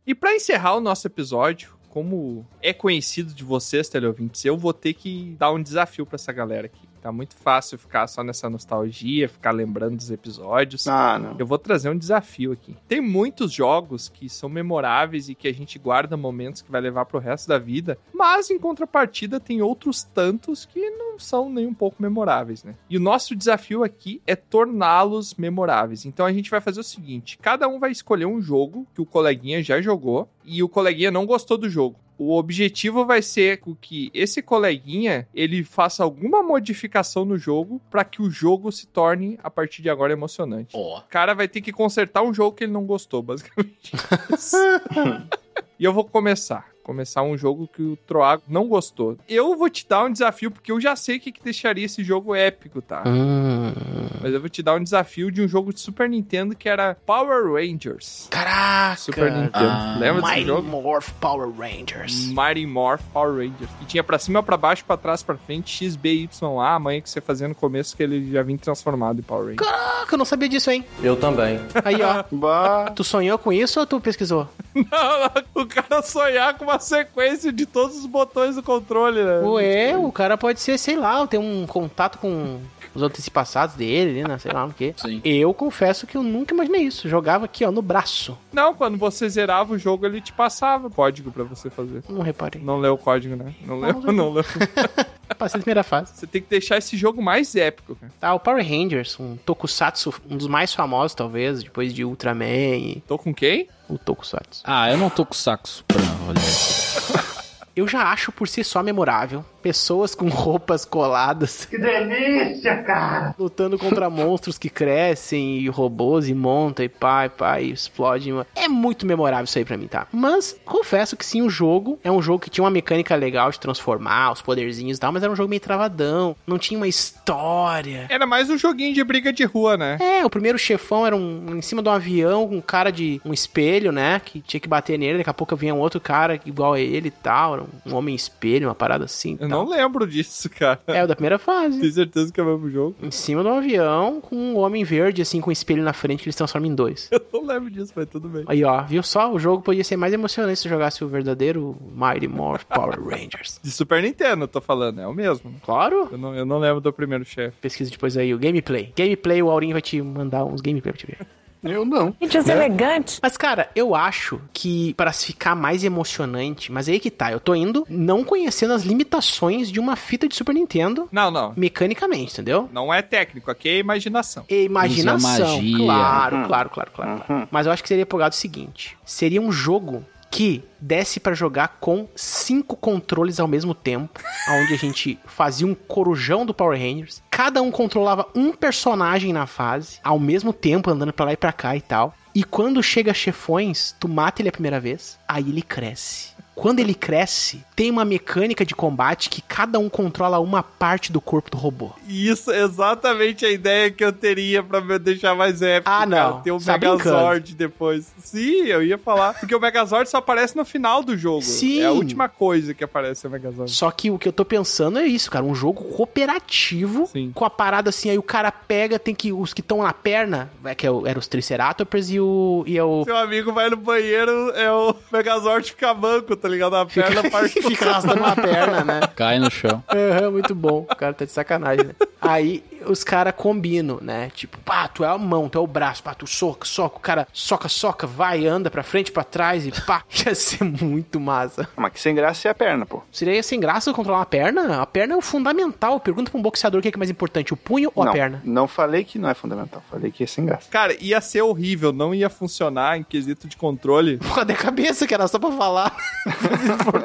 E 0.06 0.14
pra 0.14 0.34
encerrar 0.34 0.76
o 0.76 0.80
nosso 0.80 1.06
episódio, 1.06 1.76
como 1.88 2.46
é 2.62 2.72
conhecido 2.72 3.34
de 3.34 3.44
vocês, 3.44 3.88
teleouvintes, 3.88 4.44
eu 4.44 4.56
vou 4.56 4.72
ter 4.72 4.94
que 4.94 5.36
dar 5.38 5.52
um 5.52 5.62
desafio 5.62 6.06
pra 6.06 6.16
essa 6.16 6.32
galera 6.32 6.66
aqui. 6.66 6.89
Tá 7.00 7.10
muito 7.10 7.34
fácil 7.34 7.78
ficar 7.78 8.06
só 8.06 8.22
nessa 8.22 8.50
nostalgia, 8.50 9.28
ficar 9.28 9.52
lembrando 9.52 9.96
dos 9.96 10.10
episódios. 10.10 10.86
Ah, 10.86 11.18
não. 11.18 11.36
Eu 11.38 11.46
vou 11.46 11.58
trazer 11.58 11.88
um 11.88 11.96
desafio 11.96 12.52
aqui. 12.52 12.76
Tem 12.86 13.00
muitos 13.00 13.52
jogos 13.52 14.08
que 14.08 14.28
são 14.28 14.48
memoráveis 14.48 15.28
e 15.28 15.34
que 15.34 15.48
a 15.48 15.52
gente 15.52 15.78
guarda 15.78 16.16
momentos 16.16 16.62
que 16.62 16.70
vai 16.70 16.80
levar 16.80 17.06
pro 17.06 17.18
resto 17.18 17.48
da 17.48 17.58
vida, 17.58 17.98
mas 18.12 18.50
em 18.50 18.58
contrapartida 18.58 19.40
tem 19.40 19.62
outros 19.62 20.02
tantos 20.02 20.66
que 20.66 20.90
não 20.90 21.18
são 21.18 21.50
nem 21.50 21.66
um 21.66 21.74
pouco 21.74 22.02
memoráveis, 22.02 22.64
né? 22.64 22.74
E 22.88 22.96
o 22.96 23.00
nosso 23.00 23.34
desafio 23.34 23.82
aqui 23.82 24.20
é 24.26 24.36
torná-los 24.36 25.34
memoráveis. 25.34 26.04
Então 26.04 26.26
a 26.26 26.32
gente 26.32 26.50
vai 26.50 26.60
fazer 26.60 26.80
o 26.80 26.84
seguinte: 26.84 27.38
cada 27.38 27.68
um 27.68 27.78
vai 27.78 27.90
escolher 27.90 28.26
um 28.26 28.40
jogo 28.40 28.86
que 28.94 29.00
o 29.00 29.06
coleguinha 29.06 29.62
já 29.62 29.80
jogou 29.80 30.28
e 30.44 30.62
o 30.62 30.68
coleguinha 30.68 31.10
não 31.10 31.26
gostou 31.26 31.56
do 31.56 31.68
jogo. 31.68 31.96
O 32.22 32.36
objetivo 32.36 33.06
vai 33.06 33.22
ser 33.22 33.60
com 33.60 33.74
que 33.74 34.10
esse 34.12 34.42
coleguinha 34.42 35.26
ele 35.32 35.64
faça 35.64 36.04
alguma 36.04 36.42
modificação 36.42 37.24
no 37.24 37.38
jogo 37.38 37.80
para 37.90 38.04
que 38.04 38.20
o 38.20 38.30
jogo 38.30 38.70
se 38.70 38.86
torne 38.86 39.38
a 39.42 39.50
partir 39.50 39.80
de 39.80 39.88
agora 39.88 40.12
emocionante. 40.12 40.76
Ó. 40.76 40.98
O 40.98 41.02
cara 41.08 41.32
vai 41.32 41.48
ter 41.48 41.62
que 41.62 41.72
consertar 41.72 42.22
um 42.22 42.34
jogo 42.34 42.54
que 42.54 42.64
ele 42.64 42.72
não 42.72 42.84
gostou, 42.84 43.22
basicamente. 43.22 43.92
e 45.80 45.82
eu 45.82 45.94
vou 45.94 46.04
começar. 46.04 46.69
Começar 46.82 47.22
um 47.22 47.36
jogo 47.36 47.68
que 47.68 47.82
o 47.82 47.96
Troago 48.06 48.42
não 48.48 48.66
gostou. 48.68 49.16
Eu 49.28 49.56
vou 49.56 49.68
te 49.70 49.86
dar 49.88 50.04
um 50.04 50.12
desafio, 50.12 50.50
porque 50.50 50.72
eu 50.72 50.80
já 50.80 50.96
sei 50.96 51.16
o 51.16 51.20
que, 51.20 51.32
que 51.32 51.42
deixaria 51.42 51.84
esse 51.84 52.02
jogo 52.02 52.34
épico, 52.34 52.80
tá? 52.82 53.04
Hum. 53.06 53.72
Mas 54.20 54.32
eu 54.32 54.40
vou 54.40 54.48
te 54.48 54.62
dar 54.62 54.74
um 54.74 54.82
desafio 54.82 55.30
de 55.30 55.42
um 55.42 55.48
jogo 55.48 55.72
de 55.72 55.80
Super 55.80 56.08
Nintendo 56.08 56.54
que 56.54 56.68
era 56.68 56.94
Power 57.06 57.52
Rangers. 57.52 58.28
Caraca! 58.30 58.96
Super 58.96 59.30
Nintendo. 59.32 59.50
Ah. 59.54 59.96
Lembra 59.98 60.22
desse 60.22 60.34
Mighty 60.34 60.46
jogo? 60.46 60.68
Morph 60.68 61.10
Power 61.20 61.50
Rangers. 61.50 62.26
Mighty 62.26 62.66
Morph 62.66 63.02
Power 63.12 63.34
Rangers. 63.34 63.70
Que 63.78 63.86
tinha 63.86 64.04
pra 64.04 64.18
cima, 64.18 64.42
pra 64.42 64.56
baixo, 64.56 64.84
pra 64.84 64.96
trás, 64.96 65.22
pra 65.22 65.36
frente, 65.36 65.70
X, 65.70 65.96
B, 65.96 66.12
Y, 66.12 66.60
A, 66.60 66.74
a 66.74 66.78
manha 66.78 67.00
que 67.00 67.08
você 67.08 67.20
fazia 67.20 67.48
no 67.48 67.54
começo, 67.54 67.96
que 67.96 68.02
ele 68.02 68.30
já 68.30 68.42
vinha 68.42 68.58
transformado 68.58 69.20
em 69.20 69.22
Power 69.22 69.46
Rangers. 69.46 69.68
Caraca, 69.68 70.14
eu 70.14 70.18
não 70.18 70.24
sabia 70.24 70.48
disso, 70.48 70.70
hein? 70.70 70.84
Eu 71.02 71.16
também. 71.16 71.60
Aí, 71.84 72.02
ó. 72.02 72.24
Bah. 72.40 72.92
Tu 72.94 73.04
sonhou 73.04 73.36
com 73.38 73.52
isso 73.52 73.80
ou 73.80 73.86
tu 73.86 74.00
pesquisou? 74.00 74.48
Não, 74.74 74.84
não, 74.90 75.62
o 75.62 75.66
cara 75.66 76.02
sonhar 76.02 76.56
com 76.56 76.69
uma 76.70 76.78
sequência 76.78 77.52
de 77.52 77.66
todos 77.66 77.98
os 77.98 78.06
botões 78.06 78.56
do 78.56 78.62
controle, 78.62 79.22
né? 79.22 79.40
Ué, 79.40 79.96
o 79.96 80.10
cara 80.12 80.36
pode 80.36 80.60
ser, 80.60 80.78
sei 80.78 80.96
lá, 80.96 81.26
ter 81.26 81.38
um 81.38 81.66
contato 81.66 82.18
com 82.18 82.60
os 82.94 83.02
antepassados 83.02 83.76
dele, 83.76 84.22
né? 84.26 84.38
Sei 84.38 84.52
lá 84.52 84.64
o 84.64 84.72
quê. 84.72 84.94
Sim. 84.96 85.20
Eu 85.24 85.52
confesso 85.54 86.06
que 86.06 86.16
eu 86.16 86.22
nunca 86.22 86.54
imaginei 86.54 86.82
isso. 86.82 87.08
Jogava 87.08 87.44
aqui, 87.44 87.64
ó, 87.64 87.70
no 87.70 87.82
braço. 87.82 88.36
Não, 88.52 88.74
quando 88.74 88.96
você 88.96 89.28
zerava 89.28 89.74
o 89.74 89.78
jogo, 89.78 90.06
ele 90.06 90.20
te 90.20 90.32
passava 90.32 90.88
o 90.88 90.90
código 90.90 91.30
pra 91.30 91.44
você 91.44 91.70
fazer. 91.70 92.02
Não 92.08 92.22
reparei. 92.22 92.62
Não 92.62 92.78
leu 92.78 92.94
o 92.94 92.98
código, 92.98 93.36
né? 93.36 93.54
Não 93.64 93.80
leu, 93.80 94.00
não 94.12 94.32
leu. 94.32 94.44
Passei 95.40 95.58
a 95.58 95.62
primeira 95.62 95.82
fase. 95.82 96.12
Você 96.14 96.26
tem 96.26 96.42
que 96.42 96.50
deixar 96.50 96.76
esse 96.76 96.98
jogo 96.98 97.22
mais 97.22 97.56
épico, 97.56 97.96
cara. 97.96 98.12
Tá, 98.20 98.34
o 98.34 98.38
Power 98.38 98.62
Rangers, 98.62 99.18
um 99.18 99.36
tokusatsu, 99.38 100.12
um 100.28 100.36
dos 100.36 100.46
mais 100.46 100.74
famosos, 100.74 101.14
talvez, 101.14 101.62
depois 101.62 101.94
de 101.94 102.04
Ultraman 102.04 102.44
e 102.76 103.02
Tô 103.08 103.16
com 103.16 103.32
quem? 103.32 103.66
o 103.88 103.96
tokusatsu. 103.96 104.60
Ah, 104.64 104.90
eu 104.90 104.98
não 104.98 105.08
tô 105.08 105.24
com 105.24 105.32
sacos 105.32 105.82
pra 105.88 105.96
olhar 106.28 106.42
isso. 106.42 107.00
Eu 107.74 107.86
já 107.88 108.02
acho 108.12 108.30
por 108.32 108.46
si 108.48 108.62
só 108.62 108.82
memorável. 108.82 109.42
Pessoas 109.62 110.14
com 110.14 110.28
roupas 110.30 110.84
coladas. 110.84 111.64
Que 111.64 111.78
delícia, 111.78 112.82
cara! 112.82 113.34
Lutando 113.38 113.78
contra 113.78 114.08
monstros 114.10 114.58
que 114.58 114.70
crescem 114.70 115.58
e 115.58 115.68
robôs 115.68 116.28
e 116.28 116.34
monta 116.34 116.82
e 116.84 116.88
pá, 116.88 117.26
e 117.26 117.28
pá, 117.28 117.60
e 117.60 117.70
explode. 117.70 118.30
É 118.54 118.68
muito 118.68 119.06
memorável 119.06 119.44
isso 119.44 119.58
aí 119.58 119.64
pra 119.64 119.76
mim, 119.76 119.86
tá? 119.86 120.06
Mas 120.12 120.56
confesso 120.64 121.16
que 121.16 121.24
sim, 121.24 121.42
o 121.42 121.50
jogo 121.50 121.98
é 122.02 122.10
um 122.10 122.22
jogo 122.22 122.40
que 122.40 122.50
tinha 122.50 122.64
uma 122.64 122.70
mecânica 122.70 123.14
legal 123.14 123.50
de 123.50 123.60
transformar 123.60 124.32
os 124.32 124.42
poderzinhos 124.42 124.96
e 124.98 125.00
tal, 125.00 125.12
mas 125.12 125.22
era 125.22 125.32
um 125.32 125.36
jogo 125.36 125.48
meio 125.48 125.60
travadão. 125.60 126.34
Não 126.46 126.58
tinha 126.58 126.78
uma 126.78 126.88
história. 126.88 128.06
Era 128.08 128.26
mais 128.26 128.48
um 128.50 128.56
joguinho 128.58 128.94
de 128.94 129.02
briga 129.04 129.32
de 129.32 129.44
rua, 129.44 129.76
né? 129.76 129.98
É, 130.00 130.24
o 130.24 130.30
primeiro 130.30 130.58
chefão 130.58 131.06
era 131.06 131.16
um 131.16 131.56
em 131.56 131.62
cima 131.62 131.82
de 131.82 131.88
um 131.88 131.92
avião, 131.92 132.44
um 132.44 132.60
cara 132.60 132.90
de 132.90 133.20
um 133.24 133.32
espelho, 133.32 133.92
né? 133.92 134.20
Que 134.24 134.40
tinha 134.40 134.60
que 134.60 134.68
bater 134.68 134.98
nele. 134.98 135.18
Daqui 135.18 135.30
a 135.30 135.34
pouco 135.34 135.54
vinha 135.56 135.74
um 135.74 135.78
outro 135.78 136.00
cara 136.00 136.40
igual 136.44 136.74
a 136.74 136.80
ele 136.80 137.08
e 137.08 137.10
tal. 137.10 137.54
Era 137.54 137.64
um 137.86 137.94
homem 137.94 138.14
espelho, 138.14 138.68
uma 138.68 138.74
parada 138.74 139.04
assim. 139.04 139.36
Eu. 139.40 139.49
Não 139.50 139.68
lembro 139.68 140.06
disso, 140.06 140.48
cara. 140.50 140.80
É 140.86 141.04
o 141.04 141.06
da 141.06 141.14
primeira 141.14 141.38
fase. 141.38 141.80
Tenho 141.80 141.92
certeza 141.92 142.32
que 142.32 142.40
é 142.40 142.42
o 142.42 142.46
mesmo 142.46 142.70
jogo. 142.70 142.96
Em 143.02 143.10
cima 143.10 143.42
de 143.42 143.48
um 143.48 143.54
avião 143.54 144.20
com 144.20 144.36
um 144.36 144.58
homem 144.58 144.84
verde, 144.84 145.22
assim, 145.22 145.40
com 145.40 145.50
um 145.50 145.52
espelho 145.52 145.82
na 145.82 145.92
frente 145.92 146.22
que 146.22 146.28
eles 146.28 146.36
transformam 146.36 146.70
em 146.70 146.74
dois. 146.74 147.08
Eu 147.12 147.20
não 147.32 147.44
lembro 147.46 147.70
disso, 147.70 147.92
mas 147.94 148.08
tudo 148.08 148.28
bem. 148.28 148.44
Aí, 148.46 148.64
ó, 148.64 148.82
viu 148.82 149.02
só? 149.02 149.32
O 149.32 149.38
jogo 149.38 149.62
podia 149.62 149.84
ser 149.84 149.96
mais 149.96 150.12
emocionante 150.12 150.58
se 150.60 150.68
jogasse 150.68 151.02
o 151.04 151.08
verdadeiro 151.08 151.76
Mighty 151.94 152.28
Morph 152.28 152.64
Power 152.64 152.98
Rangers. 153.02 153.60
De 153.62 153.70
Super 153.70 154.02
Nintendo, 154.02 154.44
eu 154.44 154.48
tô 154.48 154.60
falando, 154.60 155.00
é 155.00 155.06
o 155.06 155.14
mesmo. 155.14 155.54
Claro. 155.64 156.08
Eu 156.10 156.18
não, 156.18 156.34
eu 156.34 156.44
não 156.46 156.58
lembro 156.58 156.80
do 156.80 156.92
primeiro 156.92 157.24
chefe. 157.24 157.56
Pesquisa 157.60 157.90
depois 157.90 158.16
aí 158.16 158.32
o 158.34 158.38
gameplay. 158.38 158.92
Gameplay, 158.96 159.42
o 159.42 159.50
Aurinho 159.50 159.72
vai 159.72 159.82
te 159.82 160.00
mandar 160.00 160.44
uns 160.44 160.60
gameplay 160.60 160.92
pra 160.92 161.00
te 161.00 161.06
ver. 161.06 161.18
Eu 161.62 161.84
não. 161.84 162.14
Gente, 162.20 162.36
elegante. 162.50 163.18
Mas, 163.22 163.36
cara, 163.36 163.68
eu 163.74 163.94
acho 163.94 164.40
que 164.52 164.94
para 164.94 165.12
se 165.12 165.26
ficar 165.26 165.54
mais 165.54 165.84
emocionante, 165.84 166.72
mas 166.72 166.88
aí 166.88 166.98
que 166.98 167.10
tá, 167.10 167.30
eu 167.32 167.38
tô 167.40 167.54
indo 167.54 167.86
não 167.88 168.24
conhecendo 168.24 168.72
as 168.72 168.82
limitações 168.82 169.70
de 169.70 169.78
uma 169.78 169.94
fita 169.96 170.26
de 170.26 170.34
Super 170.34 170.54
Nintendo 170.54 171.08
Não, 171.12 171.30
não. 171.30 171.52
mecanicamente, 171.56 172.32
entendeu? 172.32 172.68
Não 172.72 172.92
é 172.92 173.02
técnico, 173.02 173.50
aqui 173.50 173.68
é 173.68 173.78
imaginação. 173.78 174.44
E 174.48 174.64
imaginação. 174.64 175.56
magia. 175.56 175.76
Claro, 175.76 176.36
Uhum. 176.36 176.44
claro, 176.46 176.70
claro, 176.70 176.90
claro, 176.94 177.22
claro. 177.26 177.48
Mas 177.50 177.66
eu 177.66 177.72
acho 177.72 177.82
que 177.82 177.88
seria 177.88 178.02
empolgado 178.02 178.34
o 178.34 178.38
seguinte: 178.38 178.96
seria 179.04 179.40
um 179.40 179.52
jogo 179.52 180.04
que 180.30 180.62
desse 180.80 181.18
pra 181.18 181.34
jogar 181.34 181.78
com 181.80 182.08
cinco 182.14 182.76
controles 182.76 183.40
ao 183.40 183.48
mesmo 183.48 183.74
tempo, 183.74 184.20
onde 184.48 184.72
a 184.72 184.76
gente 184.76 185.18
fazia 185.26 185.66
um 185.66 185.74
corujão 185.74 186.46
do 186.46 186.54
Power 186.54 186.78
Rangers, 186.78 187.22
cada 187.30 187.60
um 187.60 187.70
controlava 187.70 188.26
um 188.34 188.52
personagem 188.52 189.32
na 189.32 189.46
fase, 189.46 189.98
ao 190.02 190.18
mesmo 190.18 190.52
tempo 190.52 190.90
andando 190.90 191.12
pra 191.12 191.26
lá 191.26 191.32
e 191.32 191.36
pra 191.36 191.52
cá 191.52 191.76
e 191.76 191.80
tal. 191.80 192.14
E 192.32 192.44
quando 192.44 192.82
chega 192.82 193.12
chefões, 193.12 193.94
tu 193.98 194.08
mata 194.08 194.40
ele 194.40 194.48
a 194.48 194.52
primeira 194.52 194.78
vez, 194.78 195.18
aí 195.26 195.48
ele 195.48 195.62
cresce. 195.62 196.29
Quando 196.60 196.78
ele 196.80 196.94
cresce, 196.94 197.64
tem 197.74 197.90
uma 197.90 198.04
mecânica 198.04 198.66
de 198.66 198.74
combate 198.74 199.30
que 199.30 199.40
cada 199.40 199.78
um 199.78 199.88
controla 199.88 200.38
uma 200.40 200.62
parte 200.62 201.10
do 201.10 201.18
corpo 201.18 201.50
do 201.50 201.56
robô. 201.56 201.92
Isso 202.06 202.50
é 202.50 202.60
exatamente 202.62 203.46
a 203.46 203.50
ideia 203.50 203.90
que 203.90 204.04
eu 204.04 204.12
teria 204.12 204.62
pra 204.62 204.78
me 204.82 204.98
deixar 204.98 205.34
mais 205.34 205.62
épico. 205.62 205.90
Ah, 205.90 206.04
não. 206.04 206.16
Cara. 206.18 206.42
Ter 206.42 206.50
o 206.52 206.58
Tá 206.60 206.72
Megazord 206.74 207.54
depois. 207.54 208.12
Sim, 208.18 208.66
eu 208.66 208.82
ia 208.82 208.98
falar. 208.98 209.32
Porque 209.40 209.54
o 209.54 209.58
Megazord 209.60 210.10
só 210.10 210.18
aparece 210.18 210.54
no 210.54 210.66
final 210.66 211.02
do 211.02 211.16
jogo. 211.16 211.40
Sim. 211.40 211.80
É 211.80 211.86
a 211.86 211.92
última 211.92 212.28
coisa 212.28 212.74
que 212.74 212.84
aparece 212.84 213.26
o 213.26 213.30
Megazord. 213.30 213.70
Só 213.72 213.90
que 213.90 214.10
o 214.10 214.18
que 214.18 214.28
eu 214.28 214.32
tô 214.32 214.44
pensando 214.44 214.98
é 214.98 215.06
isso, 215.06 215.30
cara. 215.30 215.42
Um 215.46 215.54
jogo 215.54 215.82
cooperativo. 215.84 217.06
Sim. 217.06 217.32
Com 217.34 217.44
a 217.46 217.50
parada 217.50 217.88
assim, 217.88 218.10
aí 218.10 218.18
o 218.18 218.22
cara 218.22 218.52
pega, 218.52 218.98
tem 218.98 219.14
que. 219.14 219.32
Os 219.32 219.54
que 219.54 219.62
estão 219.62 219.82
na 219.82 219.94
perna, 219.94 220.50
é 220.64 220.74
que 220.74 220.86
é 220.86 220.90
o- 220.90 221.06
era 221.06 221.18
os 221.18 221.26
Triceratops 221.26 222.10
e 222.10 222.20
o. 222.20 222.64
E 222.66 222.76
é 222.76 222.84
o. 222.84 223.02
Seu 223.04 223.16
amigo 223.16 223.50
vai 223.50 223.70
no 223.70 223.76
banheiro, 223.78 224.50
é 224.50 224.70
o 224.70 224.94
Megazord 225.10 225.66
fica 225.70 225.94
manco, 225.94 226.36
tá 226.36 226.49
ligado? 226.50 226.76
A 226.76 226.86
perna 226.86 227.30
parte 227.30 227.60
Fica 227.62 227.90
arrastando 227.90 228.20
uma 228.20 228.34
perna, 228.36 228.84
né? 228.84 229.00
Cai 229.16 229.38
no 229.38 229.50
chão. 229.50 229.82
Aham, 229.88 230.30
muito 230.32 230.54
bom. 230.54 230.86
O 230.90 230.96
cara 230.96 231.14
tá 231.14 231.24
de 231.24 231.32
sacanagem, 231.32 231.86
né? 231.86 231.92
Aí 232.20 232.62
os 232.86 233.04
caras 233.04 233.34
combinam, 233.36 233.98
né? 234.00 234.30
Tipo, 234.34 234.58
pá, 234.58 234.88
tu 234.88 235.04
é 235.04 235.08
a 235.08 235.18
mão, 235.18 235.48
tu 235.48 235.58
é 235.58 235.60
o 235.60 235.66
braço, 235.66 236.02
pá, 236.02 236.14
tu 236.14 236.26
soca, 236.26 236.66
soca, 236.66 236.96
o 236.96 237.00
cara 237.00 237.26
soca, 237.32 237.68
soca, 237.68 238.06
vai, 238.06 238.46
anda 238.46 238.70
pra 238.70 238.82
frente, 238.82 239.12
pra 239.12 239.24
trás 239.24 239.66
e 239.66 239.72
pá. 239.82 240.02
Ia 240.26 240.34
ser 240.34 240.64
muito 240.64 241.18
massa. 241.18 241.68
Mas 241.76 241.92
que 241.92 242.00
sem 242.00 242.14
graça 242.14 242.48
é 242.48 242.50
a 242.50 242.54
perna, 242.54 242.84
pô. 242.86 243.02
Seria 243.10 243.42
sem 243.42 243.58
graça 243.58 243.92
controlar 243.92 244.18
uma 244.18 244.26
perna? 244.26 244.82
A 244.82 244.86
perna 244.86 245.14
é 245.14 245.16
o 245.16 245.20
fundamental. 245.20 245.98
Pergunta 246.00 246.30
pra 246.30 246.38
um 246.38 246.42
boxeador 246.42 246.78
o 246.78 246.82
que 246.82 246.88
é, 246.88 246.92
é 246.94 246.98
mais 246.98 247.10
importante, 247.10 247.52
o 247.52 247.56
punho 247.56 247.90
ou 247.94 248.04
não, 248.04 248.12
a 248.12 248.14
perna? 248.14 248.42
não 248.44 248.68
falei 248.68 249.04
que 249.04 249.18
não 249.18 249.28
é 249.28 249.34
fundamental. 249.34 249.82
Falei 249.90 250.10
que 250.10 250.24
é 250.24 250.26
sem 250.26 250.44
graça. 250.44 250.68
Cara, 250.70 250.94
ia 251.00 251.20
ser 251.20 251.42
horrível, 251.42 251.92
não 251.92 252.14
ia 252.14 252.28
funcionar 252.28 252.98
em 252.98 253.02
quesito 253.02 253.48
de 253.48 253.56
controle. 253.56 254.18
Porra, 254.30 254.44
de 254.44 254.54
cabeça, 254.54 255.06
que 255.06 255.14
era 255.14 255.26
só 255.26 255.38
pra 255.38 255.50
falar. 255.52 255.96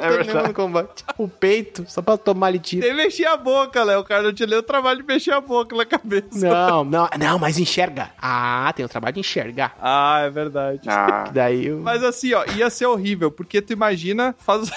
É 0.00 0.10
verdade. 0.10 0.48
no 0.48 0.54
combate. 0.54 1.04
O 1.16 1.28
peito, 1.28 1.84
só 1.88 2.02
pra 2.02 2.16
tomar 2.16 2.48
ali 2.48 2.58
tiro. 2.58 2.86
Nem 2.86 2.94
mexer 2.94 3.26
a 3.26 3.36
boca, 3.36 3.82
Léo. 3.82 4.00
O 4.00 4.04
cara 4.04 4.22
não 4.22 4.32
te 4.32 4.44
deu 4.46 4.58
o 4.58 4.62
trabalho 4.62 5.00
de 5.00 5.06
mexer 5.06 5.32
a 5.32 5.40
boca. 5.40 5.65
Boca 5.66 5.76
na 5.76 5.84
cabeça. 5.84 6.48
Não, 6.48 6.84
não, 6.84 7.08
não, 7.18 7.38
mas 7.38 7.58
enxerga. 7.58 8.10
Ah, 8.20 8.72
tem 8.74 8.84
o 8.84 8.88
trabalho 8.88 9.14
de 9.14 9.20
enxergar. 9.20 9.76
Ah, 9.80 10.20
é 10.24 10.30
verdade. 10.30 10.80
Ah, 10.88 11.24
Daí 11.32 11.66
eu... 11.66 11.80
Mas 11.80 12.02
assim, 12.02 12.32
ó, 12.34 12.44
ia 12.56 12.70
ser 12.70 12.86
horrível, 12.86 13.30
porque 13.30 13.60
tu 13.60 13.72
imagina, 13.72 14.34
faz, 14.38 14.70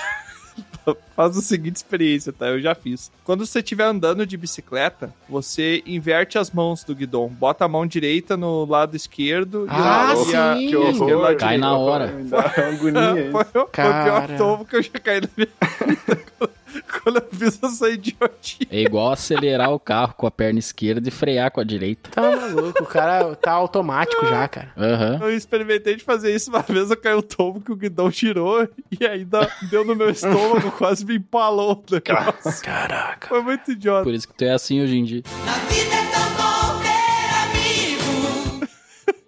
faz 1.16 1.38
a 1.38 1.42
seguinte 1.42 1.78
experiência, 1.78 2.34
tá? 2.34 2.48
Eu 2.48 2.60
já 2.60 2.74
fiz. 2.74 3.12
Quando 3.24 3.46
você 3.46 3.60
estiver 3.60 3.84
andando 3.86 4.26
de 4.26 4.36
bicicleta, 4.36 5.14
você 5.30 5.84
inverte 5.86 6.38
as 6.38 6.50
mãos 6.52 6.84
do 6.84 6.96
guidão. 6.96 7.28
Bota 7.28 7.66
a 7.66 7.68
mão 7.68 7.86
direita 7.86 8.36
no 8.36 8.66
lado 8.66 8.96
esquerdo 8.96 9.68
Ah, 9.70 10.14
e, 10.16 10.36
a, 10.36 10.56
sim. 10.56 10.72
e 10.72 11.36
Cai 11.36 11.58
na 11.58 11.78
hora. 11.78 12.08
Uma 12.20 12.40
agonia? 12.40 13.32
Foi, 13.32 13.44
foi 13.44 13.62
o 13.62 13.66
pior 13.68 14.28
tomo 14.38 14.66
que 14.66 14.76
eu 14.76 14.82
já 14.82 14.92
caí 15.04 15.22
na 15.22 15.30
minha 15.38 15.48
vida 15.88 16.59
quando, 17.04 17.18
eu 17.18 17.28
fiz 17.32 17.62
essa 17.62 17.90
idiotia. 17.90 18.68
É 18.70 18.82
igual 18.82 19.12
acelerar 19.12 19.72
o 19.72 19.80
carro 19.80 20.14
com 20.16 20.26
a 20.26 20.32
perna 20.32 20.60
esquerda 20.60 21.08
e 21.08 21.12
frear 21.12 21.52
com 21.52 21.62
a 21.62 21.64
direita. 21.64 22.10
Tá 22.10 22.22
maluco, 22.22 22.84
o 22.84 22.88
cara 22.88 23.36
tá 23.36 23.52
automático 23.52 24.26
já, 24.26 24.48
cara. 24.48 24.74
Aham. 24.78 25.20
Eu 25.22 25.36
experimentei 25.36 25.96
de 25.96 26.04
fazer 26.04 26.34
isso 26.34 26.50
uma 26.50 26.62
vez, 26.62 26.90
eu 26.90 26.98
caí 26.98 27.14
o 27.14 27.22
tomo 27.22 27.62
que 27.62 27.72
o 27.72 27.76
guidão 27.76 28.10
girou 28.10 28.68
e 29.00 29.06
ainda 29.06 29.50
deu 29.70 29.86
no 29.86 29.96
meu 29.96 30.10
estômago, 30.10 30.72
quase 30.78 31.06
me 31.06 31.16
empalou 31.16 31.84
negócio. 31.92 32.64
Caraca. 32.64 33.28
Foi 33.28 33.42
muito 33.42 33.72
idiota. 33.72 34.04
Por 34.04 34.14
isso 34.14 34.28
que 34.28 34.34
tu 34.34 34.44
é 34.44 34.52
assim 34.52 34.82
hoje 34.82 34.98
em 34.98 35.04
dia. 35.04 35.24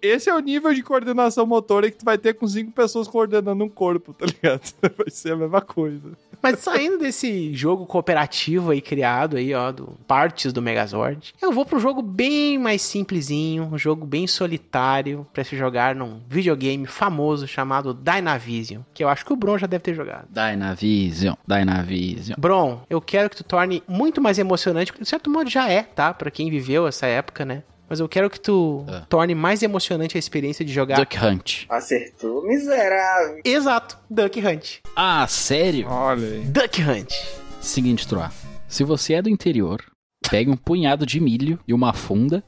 Esse 0.02 0.28
é 0.28 0.34
o 0.34 0.40
nível 0.40 0.74
de 0.74 0.82
coordenação 0.82 1.46
motora 1.46 1.88
que 1.88 1.98
tu 1.98 2.04
vai 2.04 2.18
ter 2.18 2.34
com 2.34 2.46
cinco 2.48 2.72
pessoas 2.72 3.06
coordenando 3.06 3.62
um 3.62 3.68
corpo, 3.68 4.12
tá 4.12 4.26
ligado? 4.26 4.60
Vai 4.98 5.10
ser 5.10 5.34
a 5.34 5.36
mesma 5.36 5.60
coisa. 5.60 6.10
Mas 6.42 6.58
saindo 6.58 6.98
desse 6.98 7.54
jogo 7.54 7.86
cooperativo 7.86 8.72
aí 8.72 8.80
criado 8.80 9.36
aí, 9.36 9.54
ó, 9.54 9.70
do 9.70 9.96
partes 10.06 10.52
do 10.52 10.60
Megazord, 10.60 11.32
eu 11.40 11.52
vou 11.52 11.64
pro 11.64 11.78
jogo 11.78 12.02
bem 12.02 12.58
mais 12.58 12.82
simplesinho, 12.82 13.70
um 13.72 13.78
jogo 13.78 14.04
bem 14.04 14.26
solitário 14.26 15.26
pra 15.32 15.44
se 15.44 15.56
jogar 15.56 15.94
num 15.94 16.20
videogame 16.28 16.86
famoso 16.86 17.46
chamado 17.46 17.94
Dynavision, 17.94 18.82
que 18.92 19.04
eu 19.04 19.08
acho 19.08 19.24
que 19.24 19.32
o 19.32 19.36
Bron 19.36 19.56
já 19.56 19.66
deve 19.66 19.84
ter 19.84 19.94
jogado. 19.94 20.26
Dynavision, 20.30 21.34
Dynavision. 21.46 22.36
Bron, 22.38 22.82
eu 22.90 23.00
quero 23.00 23.30
que 23.30 23.36
tu 23.36 23.44
torne 23.44 23.82
muito 23.86 24.20
mais 24.20 24.38
emocionante, 24.38 24.90
porque 24.90 25.04
de 25.04 25.08
certo 25.08 25.30
modo 25.30 25.48
já 25.48 25.68
é, 25.68 25.82
tá? 25.82 26.12
Pra 26.12 26.30
quem 26.30 26.50
viveu 26.50 26.86
essa 26.86 27.06
época, 27.06 27.44
né? 27.44 27.62
Mas 27.92 28.00
eu 28.00 28.08
quero 28.08 28.30
que 28.30 28.40
tu 28.40 28.86
Ah. 28.88 29.02
torne 29.06 29.34
mais 29.34 29.62
emocionante 29.62 30.16
a 30.16 30.18
experiência 30.18 30.64
de 30.64 30.72
jogar. 30.72 30.96
Duck 30.96 31.14
Hunt. 31.18 31.66
Acertou, 31.68 32.42
miserável. 32.42 33.42
Exato, 33.44 33.98
Duck 34.08 34.40
Hunt. 34.40 34.76
Ah, 34.96 35.26
sério? 35.28 35.86
Olha 35.90 36.26
aí. 36.26 36.40
Duck 36.40 36.80
Hunt. 36.82 37.12
Seguinte, 37.60 38.08
Troa. 38.08 38.32
Se 38.66 38.82
você 38.82 39.12
é 39.12 39.20
do 39.20 39.28
interior, 39.28 39.84
pegue 40.30 40.48
um 40.50 40.56
punhado 40.56 41.04
de 41.04 41.20
milho 41.20 41.58
e 41.68 41.74
uma 41.74 41.92
funda. 41.92 42.42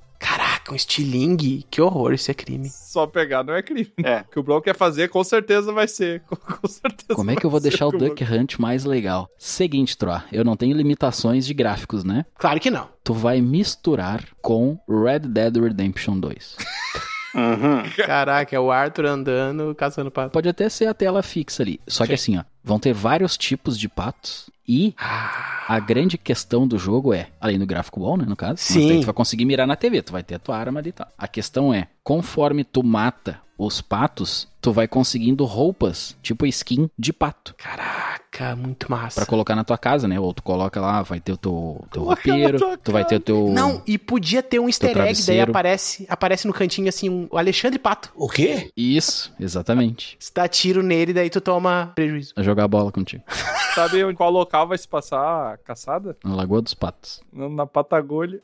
Caraca, 0.65 0.73
um 0.73 0.75
estilingue. 0.75 1.67
Que 1.71 1.81
horror, 1.81 2.12
isso 2.15 2.31
é 2.31 2.35
crime. 2.35 2.71
Só 2.71 3.07
pegar 3.07 3.45
não 3.45 3.55
é 3.55 3.62
crime. 3.62 3.93
É. 4.03 4.21
O 4.21 4.25
que 4.25 4.39
o 4.39 4.43
Bron 4.43 4.61
quer 4.61 4.75
fazer, 4.75 5.09
com 5.09 5.23
certeza 5.23 5.73
vai 5.73 5.87
ser. 5.87 6.21
Com, 6.21 6.37
com 6.57 6.69
certeza 6.69 7.15
Como 7.15 7.31
é 7.31 7.37
que 7.37 7.45
eu 7.45 7.51
vou 7.51 7.61
deixar 7.61 7.87
o 7.87 7.93
Duck 7.93 8.25
Hunt 8.25 8.59
mais 8.59 8.85
legal? 8.85 9.29
Seguinte, 9.39 9.97
Troa. 9.97 10.25
Eu 10.33 10.45
não 10.45 10.57
tenho 10.57 10.77
limitações 10.77 11.47
de 11.47 11.55
gráficos, 11.55 12.05
né? 12.05 12.25
Claro 12.39 12.59
que 12.59 12.71
não. 12.71 12.89
Tu 13.03 13.12
vai 13.12 13.41
misturar 13.41 14.25
com 14.41 14.79
Red 14.89 15.21
Dead 15.21 15.57
Redemption 15.57 16.19
2. 16.19 16.57
Uhum. 17.35 17.83
Caraca, 18.07 18.55
é 18.55 18.61
o 18.61 18.71
Arthur 18.71 19.07
andando, 19.07 19.75
caçando 19.75 20.09
pato. 20.09 20.31
Pode 20.31 20.49
até 20.49 20.69
ser 20.69 20.87
a 20.87 20.95
tela 20.95 21.21
fixa 21.21 21.65
ali. 21.65 21.81
Só 21.85 22.07
que 22.07 22.12
assim, 22.12 22.39
ó, 22.39 22.45
vão 22.62 22.79
ter 22.79 22.93
vários 22.93 23.37
tipos 23.37 23.77
de 23.77 23.89
patos 23.89 24.49
e 24.67 24.95
a 24.99 25.79
grande 25.81 26.17
questão 26.17 26.67
do 26.67 26.79
jogo 26.79 27.12
é, 27.12 27.29
além 27.41 27.59
do 27.59 27.67
gráfico 27.67 28.01
bom, 28.01 28.17
né, 28.17 28.25
no 28.27 28.37
caso, 28.37 28.59
Sim. 28.59 29.01
tu 29.01 29.07
vai 29.07 29.15
conseguir 29.15 29.45
mirar 29.45 29.67
na 29.67 29.77
TV, 29.77 30.03
tu 30.03 30.12
vai 30.12 30.23
ter 30.23 30.37
a 30.37 30.39
tua 30.39 30.57
arma 30.57 30.81
ali 30.81 30.91
e 30.91 30.93
tal. 30.93 31.09
A 31.19 31.29
questão 31.29 31.73
é, 31.73 31.89
conforme 32.03 32.65
tu 32.65 32.83
mata 32.83 33.43
os 33.57 33.80
patos, 33.80 34.48
tu 34.61 34.72
vai 34.72 34.88
conseguindo 34.88 35.44
roupas, 35.44 36.16
tipo 36.22 36.46
skin 36.46 36.88
de 36.98 37.12
pato, 37.12 37.55
Caraca, 37.57 38.57
muito 38.57 38.90
massa. 38.90 39.20
Pra 39.20 39.26
colocar 39.26 39.55
na 39.55 39.62
tua 39.62 39.78
casa, 39.78 40.09
né? 40.09 40.18
Ou 40.18 40.32
tu 40.34 40.42
coloca 40.42 40.80
lá, 40.80 41.02
vai 41.02 41.20
ter 41.20 41.32
o 41.32 41.36
teu, 41.36 41.84
teu 41.92 42.02
Coloca 42.02 42.22
roupeiro, 42.32 42.78
tu 42.82 42.90
vai 42.92 43.05
ter 43.05 43.16
o 43.16 43.20
teu... 43.20 43.48
Não, 43.50 43.80
e 43.86 43.96
podia 43.96 44.42
ter 44.42 44.59
um 44.59 44.66
easter 44.66 44.96
egg, 44.98 45.22
daí 45.26 45.40
aparece, 45.40 46.05
aparece 46.09 46.46
no 46.46 46.52
cantinho 46.52 46.88
assim, 46.88 47.09
um, 47.09 47.28
o 47.30 47.38
Alexandre 47.38 47.78
Pato. 47.78 48.11
O 48.16 48.28
quê? 48.28 48.70
Isso, 48.76 49.32
exatamente. 49.38 50.16
Você 50.20 50.32
dá 50.34 50.48
tiro 50.48 50.82
nele, 50.82 51.12
daí 51.12 51.30
tu 51.30 51.40
toma 51.40 51.92
prejuízo. 51.94 52.32
Vai 52.34 52.44
jogar 52.44 52.66
bola 52.66 52.90
contigo. 52.90 53.22
Sabe 53.74 54.02
onde- 54.05 54.16
qual 54.16 54.30
local 54.30 54.66
vai 54.66 54.78
se 54.78 54.88
passar 54.88 55.55
a 55.55 55.57
caçada? 55.59 56.16
Na 56.24 56.34
Lagoa 56.34 56.61
dos 56.62 56.74
Patos. 56.74 57.20
Na, 57.32 57.48
na 57.48 57.66
Patagônia. 57.66 58.40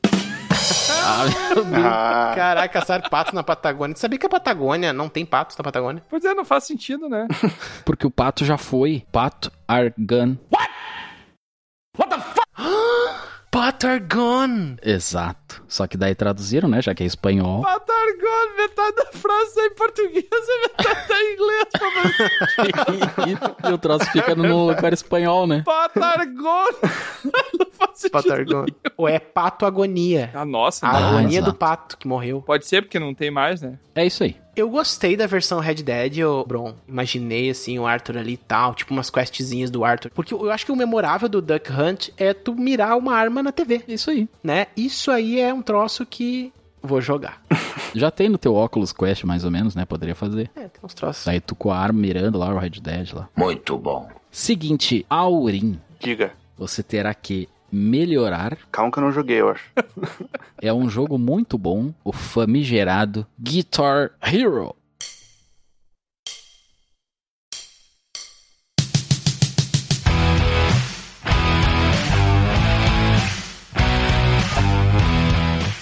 Ah, 1.03 1.25
meu 1.53 1.65
Deus. 1.65 1.85
Ah, 1.85 2.33
Caraca, 2.35 2.79
caçar 2.79 3.09
patos 3.09 3.33
na 3.33 3.43
Patagônia. 3.43 3.93
Tu 3.93 3.99
sabia 3.99 4.17
que 4.19 4.25
a 4.25 4.29
Patagônia 4.29 4.93
não 4.93 5.09
tem 5.09 5.25
patos 5.25 5.57
na 5.57 5.63
Patagônia? 5.63 6.03
Pois 6.09 6.23
é, 6.25 6.33
não 6.33 6.45
faz 6.45 6.63
sentido, 6.65 7.07
né? 7.09 7.27
Porque 7.85 8.05
o 8.07 8.11
pato 8.11 8.45
já 8.45 8.57
foi. 8.57 9.03
Pato 9.11 9.51
Argan. 9.67 10.37
Pato 10.49 10.70
gone. 14.09 14.77
Exato. 14.81 15.63
Só 15.67 15.85
que 15.87 15.97
daí 15.97 16.15
traduziram, 16.15 16.69
né? 16.69 16.81
Já 16.81 16.95
que 16.95 17.03
é 17.03 17.05
espanhol. 17.05 17.61
Patagônia, 17.61 18.55
metade 18.57 18.95
da 18.95 19.05
frase 19.11 19.55
tá 19.55 19.65
em 19.65 19.75
português 19.75 20.25
e 20.31 20.61
metade 20.61 21.07
tá 21.07 21.19
em 21.19 21.33
inglês. 21.33 21.65
e, 23.65 23.69
e 23.69 23.73
o 23.73 23.77
troço 23.77 24.05
fica 24.11 24.35
no 24.35 24.67
lugar 24.67 24.93
espanhol, 24.93 25.45
né? 25.45 25.63
Patagônia. 25.65 26.79
não 27.59 27.67
faz. 27.71 28.03
Ou 28.97 29.07
é 29.07 29.19
pato 29.19 29.65
agonia. 29.65 30.31
Ah, 30.33 30.45
nossa. 30.45 30.87
A 30.87 30.93
não. 30.93 31.09
agonia 31.09 31.39
exato. 31.39 31.51
do 31.51 31.57
pato 31.57 31.97
que 31.97 32.07
morreu. 32.07 32.41
Pode 32.41 32.65
ser 32.65 32.81
porque 32.81 32.99
não 32.99 33.13
tem 33.13 33.29
mais, 33.31 33.61
né? 33.61 33.77
É 33.95 34.05
isso 34.05 34.23
aí. 34.23 34.35
Eu 34.55 34.69
gostei 34.69 35.15
da 35.15 35.25
versão 35.27 35.59
Red 35.59 35.75
Dead, 35.75 36.19
ô, 36.25 36.43
Bron. 36.45 36.73
Imaginei, 36.87 37.49
assim, 37.49 37.79
o 37.79 37.87
Arthur 37.87 38.17
ali 38.17 38.33
e 38.33 38.37
tal, 38.37 38.75
tipo 38.75 38.93
umas 38.93 39.09
questzinhas 39.09 39.69
do 39.69 39.83
Arthur. 39.85 40.11
Porque 40.13 40.33
eu 40.33 40.51
acho 40.51 40.65
que 40.65 40.71
o 40.71 40.75
memorável 40.75 41.29
do 41.29 41.41
Duck 41.41 41.71
Hunt 41.71 42.09
é 42.17 42.33
tu 42.33 42.53
mirar 42.55 42.97
uma 42.97 43.15
arma 43.15 43.41
na 43.41 43.51
TV, 43.51 43.81
isso 43.87 44.09
aí. 44.11 44.27
né? 44.43 44.67
Isso 44.75 45.09
aí 45.09 45.39
é 45.39 45.53
um 45.53 45.61
troço 45.61 46.05
que 46.05 46.51
vou 46.81 46.99
jogar. 46.99 47.41
Já 47.95 48.09
tem 48.11 48.27
no 48.27 48.37
teu 48.37 48.55
Oculus 48.55 48.91
Quest, 48.91 49.23
mais 49.23 49.45
ou 49.45 49.51
menos, 49.51 49.73
né? 49.75 49.85
Poderia 49.85 50.15
fazer. 50.15 50.49
É, 50.55 50.67
tem 50.67 50.81
uns 50.83 50.93
troços. 50.93 51.25
Daí 51.25 51.39
tu 51.39 51.55
com 51.55 51.71
a 51.71 51.77
arma 51.77 51.99
mirando 51.99 52.37
lá 52.37 52.53
o 52.53 52.57
Red 52.57 52.71
Dead 52.81 53.13
lá. 53.13 53.29
Muito 53.35 53.77
bom. 53.77 54.09
Seguinte, 54.29 55.05
Aurim. 55.09 55.79
diga. 55.99 56.33
Você 56.57 56.83
terá 56.83 57.13
que 57.13 57.47
melhorar. 57.71 58.57
Calma 58.71 58.91
que 58.91 58.99
eu 58.99 59.03
não 59.03 59.11
joguei, 59.11 59.39
eu 59.41 59.49
acho. 59.49 59.63
É 60.63 60.71
um 60.71 60.87
jogo 60.87 61.17
muito 61.17 61.57
bom. 61.57 61.91
O 62.03 62.13
famigerado 62.13 63.25
Guitar 63.39 64.11
Hero. 64.21 64.75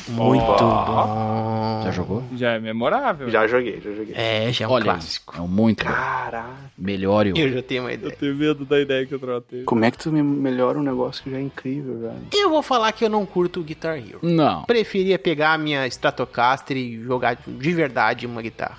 Muito 0.07 0.43
Ó. 0.43 0.85
bom. 0.85 1.81
Já 1.83 1.91
jogou? 1.91 2.23
Já 2.39 2.51
é 2.51 2.59
memorável. 2.59 3.29
Já 3.29 3.45
joguei, 3.47 3.81
já 3.83 3.91
joguei. 3.91 4.13
É, 4.15 4.51
já 4.53 4.65
é 4.65 4.67
um 4.67 4.71
Olha 4.71 4.83
clássico. 4.85 5.35
É 5.37 5.41
um 5.41 5.47
muito. 5.47 5.83
Caraca. 5.83 6.49
Melhore 6.77 7.33
o. 7.33 7.37
Eu 7.37 7.51
já 7.51 7.61
tenho 7.61 7.83
uma 7.83 7.89
Eu 7.91 7.95
ideia. 7.95 8.15
tenho 8.15 8.35
medo 8.35 8.65
da 8.65 8.79
ideia 8.79 9.05
que 9.05 9.13
eu 9.13 9.19
tratei. 9.19 9.63
Como 9.63 9.83
é 9.83 9.91
que 9.91 9.97
tu 9.97 10.11
me 10.11 10.23
melhora 10.23 10.79
um 10.79 10.83
negócio 10.83 11.23
que 11.23 11.29
já 11.29 11.37
é 11.37 11.41
incrível, 11.41 11.99
velho? 11.99 12.15
Eu 12.33 12.49
vou 12.49 12.61
falar 12.61 12.91
que 12.93 13.03
eu 13.03 13.09
não 13.09 13.25
curto 13.25 13.59
o 13.59 13.63
Guitar 13.63 13.97
Hero. 13.97 14.19
Não. 14.21 14.63
Preferia 14.63 15.19
pegar 15.19 15.53
a 15.53 15.57
minha 15.57 15.85
Stratocaster 15.87 16.77
e 16.77 17.01
jogar 17.03 17.37
de 17.45 17.73
verdade 17.73 18.25
uma 18.25 18.41
guitarra. 18.41 18.77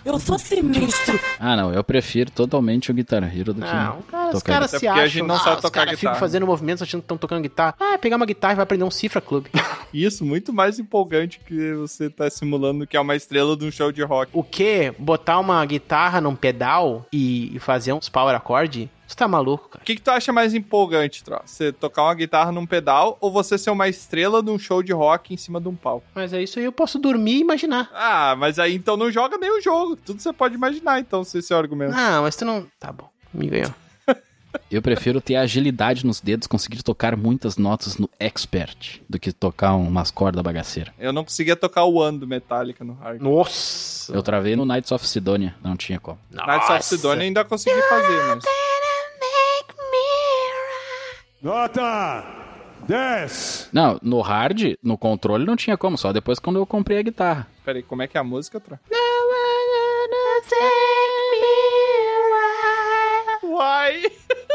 Ah, 1.39 1.57
não. 1.57 1.73
Eu 1.73 1.83
prefiro 1.85 2.31
totalmente 2.31 2.91
o 2.91 2.95
Guitar 2.95 3.23
Hero 3.25 3.53
do 3.53 3.61
que 3.63 3.73
Não, 3.73 4.03
cara, 4.03 4.37
os 4.37 4.43
caras 4.43 4.71
se 4.71 4.77
porque 4.77 4.87
a 4.87 4.93
acham. 4.95 5.07
gente 5.09 5.27
não 5.27 5.35
ah, 5.35 5.39
sabe 5.39 5.57
os 5.57 5.63
tocar 5.63 5.81
caras 5.81 5.99
ficam 5.99 6.13
guitarra. 6.13 6.21
fazendo 6.21 6.47
movimentos 6.47 6.83
achando 6.83 7.01
que 7.01 7.05
estão 7.05 7.19
tocando 7.19 7.43
guitarra. 7.43 7.75
Ah, 7.79 7.99
pegar 7.99 8.17
uma 8.17 8.27
guitarra 8.27 8.53
e 8.55 8.57
vai 8.57 8.63
aprender 8.63 8.85
um 8.85 8.91
cifra 8.91 9.21
clube. 9.21 9.51
Isso, 9.93 10.25
muito 10.25 10.53
mais 10.53 10.79
empolgante 10.79 11.41
que 11.47 11.73
você 11.75 12.09
tá 12.09 12.31
simulando 12.31 12.87
que 12.87 12.97
é 12.97 13.01
uma 13.01 13.17
estrela 13.17 13.50
de 13.57 13.65
um 13.65 13.71
show 13.71 13.91
de 13.93 14.03
rock. 14.03 14.31
o 14.33 14.43
que? 14.43 14.93
Botar 14.99 15.39
uma 15.39 15.65
guitarra 15.65 16.21
num 16.21 16.35
pedal 16.35 17.07
e, 17.13 17.57
fazer 17.61 17.93
uns 17.93 18.09
power 18.09 18.35
accord? 18.35 18.91
Você 19.07 19.17
tá 19.17 19.27
maluco, 19.27 19.69
cara? 19.69 19.83
O 19.83 19.85
que, 19.85 19.97
que 19.97 20.01
tu 20.01 20.11
acha 20.11 20.33
mais 20.33 20.55
empolgante, 20.55 21.25
Tro? 21.25 21.41
Você 21.45 21.73
tocar 21.73 22.05
uma 22.05 22.15
guitarra 22.15 22.53
num 22.53 22.65
pedal 22.65 23.19
ou 23.21 23.33
você 23.33 23.59
ser 23.59 23.71
uma 23.71 23.89
estrela 23.89 24.41
de 24.41 24.51
um 24.51 24.59
show 24.59 24.85
de 24.85 24.93
rock 24.93 25.35
em 25.35 25.37
cima 25.37 25.61
de 25.61 25.69
um 25.69 25.75
palco? 25.75 26.07
Mas 26.15 26.33
é 26.33 26.41
isso 26.41 26.61
aí, 26.61 26.65
eu 26.65 26.71
posso 26.71 26.97
dormir 26.97 27.39
e 27.39 27.41
imaginar. 27.41 27.91
Ah, 27.93 28.37
mas 28.39 28.61
aí 28.61 28.75
então 28.75 28.97
não 28.97 29.11
joga 29.11 29.37
nenhum 29.37 29.61
jogo. 29.61 29.97
Tudo 29.97 30.23
você 30.23 30.33
pode 30.33 30.55
imaginar, 30.55 31.01
então, 31.01 31.25
se 31.25 31.39
esse 31.39 31.53
é 31.53 31.57
o 31.57 31.59
argumento. 31.59 31.93
Não, 31.93 32.23
mas 32.23 32.37
tu 32.37 32.45
não. 32.45 32.67
Tá 32.79 32.93
bom, 32.93 33.09
me 33.35 33.49
ganhou. 33.49 33.75
Eu 34.71 34.81
prefiro 34.81 35.21
ter 35.21 35.37
agilidade 35.37 36.07
nos 36.07 36.21
dedos, 36.21 36.47
conseguir 36.47 36.83
tocar 36.83 37.17
muitas 37.17 37.57
notas 37.57 37.97
no 37.99 38.09
Expert, 38.19 39.01
do 39.09 39.19
que 39.19 39.33
tocar 39.33 39.75
umas 39.75 40.11
cordas 40.11 40.43
bagaceiras. 40.43 40.93
Eu 40.99 41.13
não 41.13 41.25
conseguia 41.25 41.57
tocar 41.57 41.85
o 41.85 41.95
One 41.95 42.19
do 42.19 42.27
Metallica 42.27 42.85
no 42.85 42.95
hard. 42.95 43.21
Nossa! 43.21 44.13
Eu 44.13 44.23
travei 44.23 44.57
no 44.57 44.65
Knights 44.65 44.93
of 44.93 45.07
Sidonia, 45.07 45.55
não 45.63 45.77
tinha 45.77 45.99
como. 46.01 46.19
Knights 46.31 46.71
of 46.71 46.85
Sidonia 46.85 47.25
ainda 47.25 47.45
consegui 47.45 47.81
fazer, 47.83 48.23
mas... 48.27 48.45
Nota 51.43 52.25
10. 52.87 53.71
Não, 53.73 53.99
no 54.03 54.21
hard, 54.21 54.75
no 54.83 54.99
controle 54.99 55.47
não 55.47 55.57
tinha 55.57 55.77
como, 55.77 55.97
só 55.97 56.13
depois 56.13 56.39
quando 56.39 56.57
eu 56.57 56.67
comprei 56.67 56.99
a 56.99 57.03
guitarra. 57.03 57.47
Peraí, 57.65 57.83
como 57.83 58.03
é 58.03 58.07
que 58.07 58.17
é 58.17 58.21
a 58.21 58.25
música, 58.25 58.61
Tro? 58.61 58.79
Why? 63.61 64.11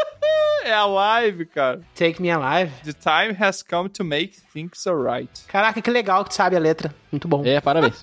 é 0.66 0.74
a 0.74 0.86
live, 0.88 1.46
cara. 1.46 1.80
Take 1.94 2.20
Me 2.20 2.32
Alive. 2.32 2.72
The 2.84 2.94
time 2.94 3.38
has 3.40 3.62
come 3.62 3.88
to 3.90 4.04
make 4.04 4.42
things 4.52 4.88
alright. 4.88 5.30
Caraca, 5.48 5.80
que 5.80 5.92
legal 5.92 6.24
que 6.24 6.32
tu 6.32 6.34
sabe 6.34 6.56
a 6.56 6.60
letra. 6.60 6.92
Muito 7.12 7.28
bom. 7.28 7.46
É, 7.46 7.62
parabéns. 7.62 8.02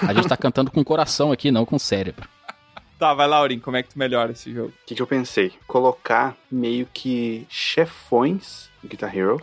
A 0.00 0.14
gente 0.14 0.26
tá 0.26 0.38
cantando 0.38 0.70
com 0.70 0.80
o 0.80 0.84
coração 0.84 1.30
aqui, 1.32 1.50
não 1.50 1.66
com 1.66 1.76
o 1.76 1.78
cérebro. 1.78 2.26
Tá, 2.98 3.12
vai 3.12 3.28
lá, 3.28 3.36
Aurim, 3.36 3.60
como 3.60 3.76
é 3.76 3.82
que 3.82 3.90
tu 3.90 3.98
melhora 3.98 4.32
esse 4.32 4.50
jogo? 4.50 4.70
O 4.70 4.86
que, 4.86 4.94
que 4.94 5.02
eu 5.02 5.06
pensei? 5.06 5.52
Colocar 5.66 6.34
meio 6.50 6.88
que 6.94 7.46
chefões 7.50 8.67
Guitar 8.84 9.14
Hero 9.16 9.38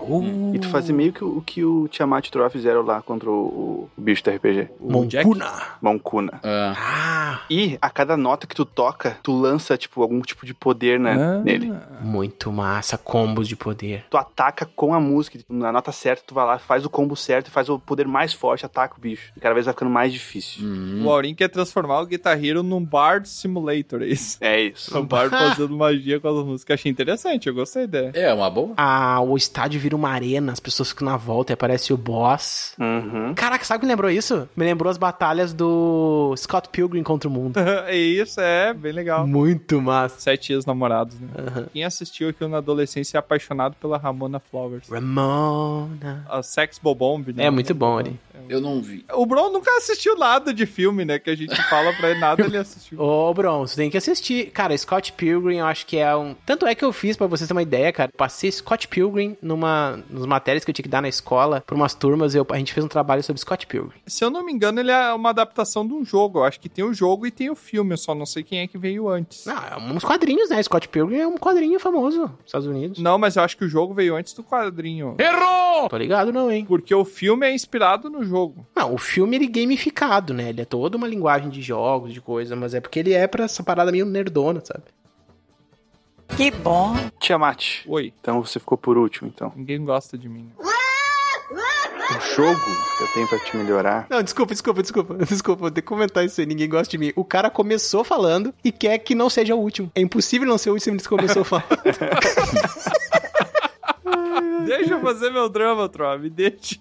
e 0.54 0.60
tu 0.60 0.70
fazer 0.70 0.94
meio 0.94 1.12
que 1.14 1.24
o 1.24 1.36
o 1.38 1.42
que 1.42 1.64
o 1.66 1.88
Tiamat 1.90 2.26
e 2.26 2.30
o 2.30 2.32
Troá 2.32 2.50
fizeram 2.50 2.82
lá 2.82 3.02
contra 3.02 3.30
o, 3.30 3.90
o 3.98 4.02
bicho 4.02 4.24
do 4.24 4.32
RPG. 4.32 4.70
O 4.80 5.06
Jack? 5.06 5.26
Moncuna. 5.82 6.40
Ah, 6.44 7.42
E 7.50 7.78
a 7.82 7.90
cada 7.90 8.16
nota 8.16 8.48
que 8.48 8.56
tu 8.56 8.64
toca, 8.66 9.18
tu 9.22 9.34
lança, 9.38 9.78
tipo, 9.78 10.02
algum 10.02 10.22
tipo 10.22 10.46
de 10.46 10.54
poder, 10.54 11.00
né, 11.00 11.14
Ah. 11.14 11.42
nele. 11.44 11.74
muito 12.02 12.52
massa. 12.52 12.98
Combos 12.98 13.48
de 13.48 13.56
poder. 13.56 14.06
Tu 14.10 14.18
ataca 14.18 14.66
com 14.76 14.94
a 14.94 15.00
música, 15.00 15.38
na 15.50 15.72
nota 15.72 15.92
certa, 15.92 16.24
tu 16.26 16.34
vai 16.34 16.46
lá, 16.46 16.58
faz 16.58 16.86
o 16.86 16.90
combo 16.90 17.16
certo 17.16 17.48
e 17.48 17.52
faz 17.52 17.68
o 17.70 17.78
poder 17.78 18.08
mais 18.08 18.34
forte, 18.34 18.66
ataca 18.66 18.96
o 18.98 19.02
bicho. 19.02 19.32
E 19.36 19.40
cada 19.40 19.54
vez 19.54 19.66
vai 19.66 19.74
ficando 19.74 19.92
mais 19.92 20.14
difícil. 20.14 20.64
O 21.04 21.10
Aurim 21.12 21.36
quer 21.36 21.50
transformar 21.50 22.00
o 22.02 22.06
Guitar 22.06 22.42
Hero 22.44 22.64
num 22.64 22.84
Bard 22.84 23.28
Simulator, 23.28 24.02
é 24.04 24.08
isso? 24.08 24.38
É 24.42 24.62
isso. 24.62 24.98
Um 24.98 25.06
Bard 25.06 25.30
fazendo 25.36 25.76
magia 25.76 26.20
com 26.20 26.28
as 26.28 26.46
músicas. 26.46 26.80
Achei 26.80 26.92
interessante, 26.92 27.48
eu 27.48 27.54
gostei 27.54 27.86
da 27.88 28.00
ideia. 28.04 28.28
É, 28.30 28.34
uma 28.34 28.50
boa. 28.50 28.74
Ah, 28.78 29.20
o 29.30 29.38
estádio 29.38 29.80
vira 29.80 29.96
uma 29.96 30.10
arena, 30.10 30.52
as 30.52 30.60
pessoas 30.60 30.90
ficam 30.90 31.06
na 31.06 31.18
volta 31.18 31.52
e 31.52 31.56
aparece 31.56 31.94
o 31.94 31.98
boss. 31.98 32.74
Uhum. 32.80 33.34
Caraca, 33.36 33.64
sabe 33.66 33.78
o 33.78 33.80
que 33.82 33.86
me 33.86 33.92
lembrou 33.92 34.10
isso? 34.12 34.48
Me 34.56 34.66
lembrou 34.66 34.90
as 34.90 34.98
batalhas 34.98 35.54
do 35.54 36.34
Scott 36.38 36.70
Pilgrim 36.70 37.04
contra 37.04 37.30
o 37.30 37.32
mundo. 37.32 37.58
é 37.60 37.96
isso, 37.96 38.40
é, 38.40 38.74
bem 38.74 38.92
legal. 38.92 39.26
Muito 39.28 39.82
massa. 39.82 40.20
Sete 40.20 40.54
ex-namorados, 40.54 41.20
né? 41.20 41.28
Aham. 41.38 41.68
Quem 41.74 41.84
assistiu 41.84 42.30
aquilo 42.30 42.50
na 42.50 42.58
adolescência 42.58 43.18
é 43.18 43.20
apaixonado 43.20 43.76
pela 43.80 43.98
Ramona 43.98 44.40
Flowers. 44.40 44.88
Ramona. 44.90 46.26
A 46.30 46.42
Sex 46.44 46.80
Bobomb, 46.80 47.34
né? 47.34 47.46
É 47.46 47.50
muito 47.50 47.74
bom 47.74 47.98
ali. 47.98 48.20
Eu 48.48 48.62
não 48.62 48.82
vi. 48.82 49.06
O 49.14 49.26
Bron 49.26 49.50
nunca 49.52 49.72
assistiu 49.78 50.16
nada 50.18 50.54
de 50.54 50.66
filme, 50.66 51.04
né? 51.04 51.18
Que 51.18 51.30
a 51.30 51.36
gente 51.36 51.56
fala 51.64 51.94
pra 51.94 52.12
ele 52.12 52.20
nada, 52.20 52.44
ele 52.44 52.58
assistiu. 52.58 53.00
Ô, 53.02 53.34
Bron, 53.34 53.66
você 53.66 53.76
tem 53.76 53.90
que 53.90 53.98
assistir. 53.98 54.52
Cara, 54.52 54.78
Scott 54.78 55.14
Pilgrim, 55.14 55.58
eu 55.58 55.66
acho 55.66 55.86
que 55.86 55.98
é 55.98 56.16
um. 56.16 56.36
Tanto 56.46 56.66
é 56.66 56.76
que 56.76 56.84
eu 56.86 56.94
fiz, 56.94 57.18
pra 57.18 57.28
vocês 57.28 57.48
terem 57.48 57.56
uma 57.56 57.64
ideia, 57.64 57.92
cara. 57.92 58.12
Passei 58.16 58.52
Scott 58.52 58.88
Pilgrim 58.88 59.15
numa. 59.42 60.00
Nas 60.10 60.26
matérias 60.26 60.64
que 60.64 60.72
eu 60.72 60.74
tinha 60.74 60.84
que 60.84 60.90
dar 60.90 61.02
na 61.02 61.10
escola, 61.10 61.62
pra 61.62 61.76
umas 61.76 61.94
turmas, 61.94 62.36
eu... 62.36 62.46
a 62.50 62.58
gente 62.58 62.74
fez 62.74 62.86
um 62.86 62.90
trabalho 62.90 63.24
sobre 63.24 63.42
Scott 63.42 63.66
Pilgrim. 63.68 64.00
Se 64.06 64.24
eu 64.24 64.30
não 64.30 64.46
me 64.46 64.52
engano, 64.52 64.80
ele 64.80 64.92
é 64.92 65.14
uma 65.14 65.30
adaptação 65.30 65.86
de 65.86 65.94
um 65.94 66.04
jogo. 66.04 66.40
Eu 66.40 66.44
acho 66.44 66.60
que 66.60 66.70
tem 66.70 66.84
o 66.84 66.94
jogo 66.94 67.26
e 67.26 67.32
tem 67.32 67.50
o 67.50 67.56
filme, 67.56 67.94
eu 67.94 67.98
só 67.98 68.14
não 68.14 68.26
sei 68.26 68.44
quem 68.44 68.60
é 68.60 68.68
que 68.68 68.78
veio 68.78 69.08
antes. 69.08 69.46
Não, 69.46 69.58
é 69.58 69.78
uns 69.78 70.04
quadrinhos, 70.04 70.50
né? 70.50 70.62
Scott 70.62 70.88
Pilgrim 70.88 71.18
é 71.18 71.28
um 71.28 71.38
quadrinho 71.38 71.80
famoso 71.80 72.22
nos 72.22 72.32
Estados 72.46 72.68
Unidos. 72.68 73.00
Não, 73.00 73.18
mas 73.18 73.36
eu 73.36 73.44
acho 73.44 73.58
que 73.58 73.66
o 73.66 73.70
jogo 73.70 73.94
veio 73.94 74.16
antes 74.16 74.34
do 74.34 74.44
quadrinho. 74.44 75.16
Errou! 75.20 75.90
Tô 75.90 75.98
ligado, 75.98 76.32
não, 76.32 76.52
hein? 76.52 76.66
Porque 76.66 76.94
o 76.94 77.06
filme 77.06 77.46
é 77.46 77.54
inspirado 77.54 78.10
no 78.10 78.24
jogo. 78.24 78.66
Não, 78.76 78.94
o 78.94 78.98
filme 78.98 79.36
ele 79.36 79.46
é 79.46 79.50
gamificado, 79.50 80.34
né? 80.34 80.50
Ele 80.50 80.62
é 80.62 80.66
toda 80.66 80.98
uma 80.98 81.08
linguagem 81.08 81.50
de 81.50 81.62
jogos, 81.62 82.14
de 82.14 82.22
coisa, 82.22 82.56
mas 82.56 82.74
é 82.74 82.82
porque 82.82 83.00
ele 83.00 83.14
é 83.14 83.28
pra 83.28 83.46
essa 83.46 83.64
parada 83.64 83.92
meio 83.92 84.06
nerdona, 84.06 84.62
sabe? 84.64 84.84
Que 86.30 86.52
bom. 86.52 86.96
Tiamat. 87.20 87.84
Oi. 87.88 88.14
Então 88.20 88.44
você 88.44 88.60
ficou 88.60 88.78
por 88.78 88.98
último, 88.98 89.32
então. 89.34 89.52
Ninguém 89.56 89.84
gosta 89.84 90.18
de 90.18 90.28
mim. 90.28 90.52
O 90.60 92.36
jogo 92.36 92.60
que 92.98 93.04
eu 93.04 93.08
tenho 93.14 93.28
pra 93.28 93.40
te 93.40 93.58
melhorar. 93.58 94.06
Não, 94.10 94.22
desculpa, 94.22 94.54
desculpa, 94.54 94.82
desculpa. 94.82 95.16
Desculpa, 95.26 95.62
vou 95.62 95.72
ter 95.72 95.82
que 95.82 95.88
comentar 95.88 96.24
isso 96.24 96.40
aí. 96.40 96.46
Ninguém 96.46 96.70
gosta 96.70 96.90
de 96.90 96.98
mim. 96.98 97.12
O 97.16 97.24
cara 97.24 97.50
começou 97.50 98.04
falando 98.04 98.54
e 98.64 98.72
quer 98.72 98.98
que 99.00 99.16
não 99.16 99.30
seja 99.30 99.56
o 99.56 99.60
último. 99.60 99.92
É 99.96 100.02
impossível 100.02 100.48
não 100.48 100.58
ser 100.58 100.70
o 100.70 100.74
último 100.74 100.98
que 100.98 101.08
começou 101.08 101.44
falando. 101.44 101.68
Deixa 104.66 104.94
eu 104.94 105.00
fazer 105.02 105.30
meu 105.30 105.48
drama, 105.50 105.88
Tro, 105.90 106.18
me 106.20 106.30
deixa. 106.30 106.78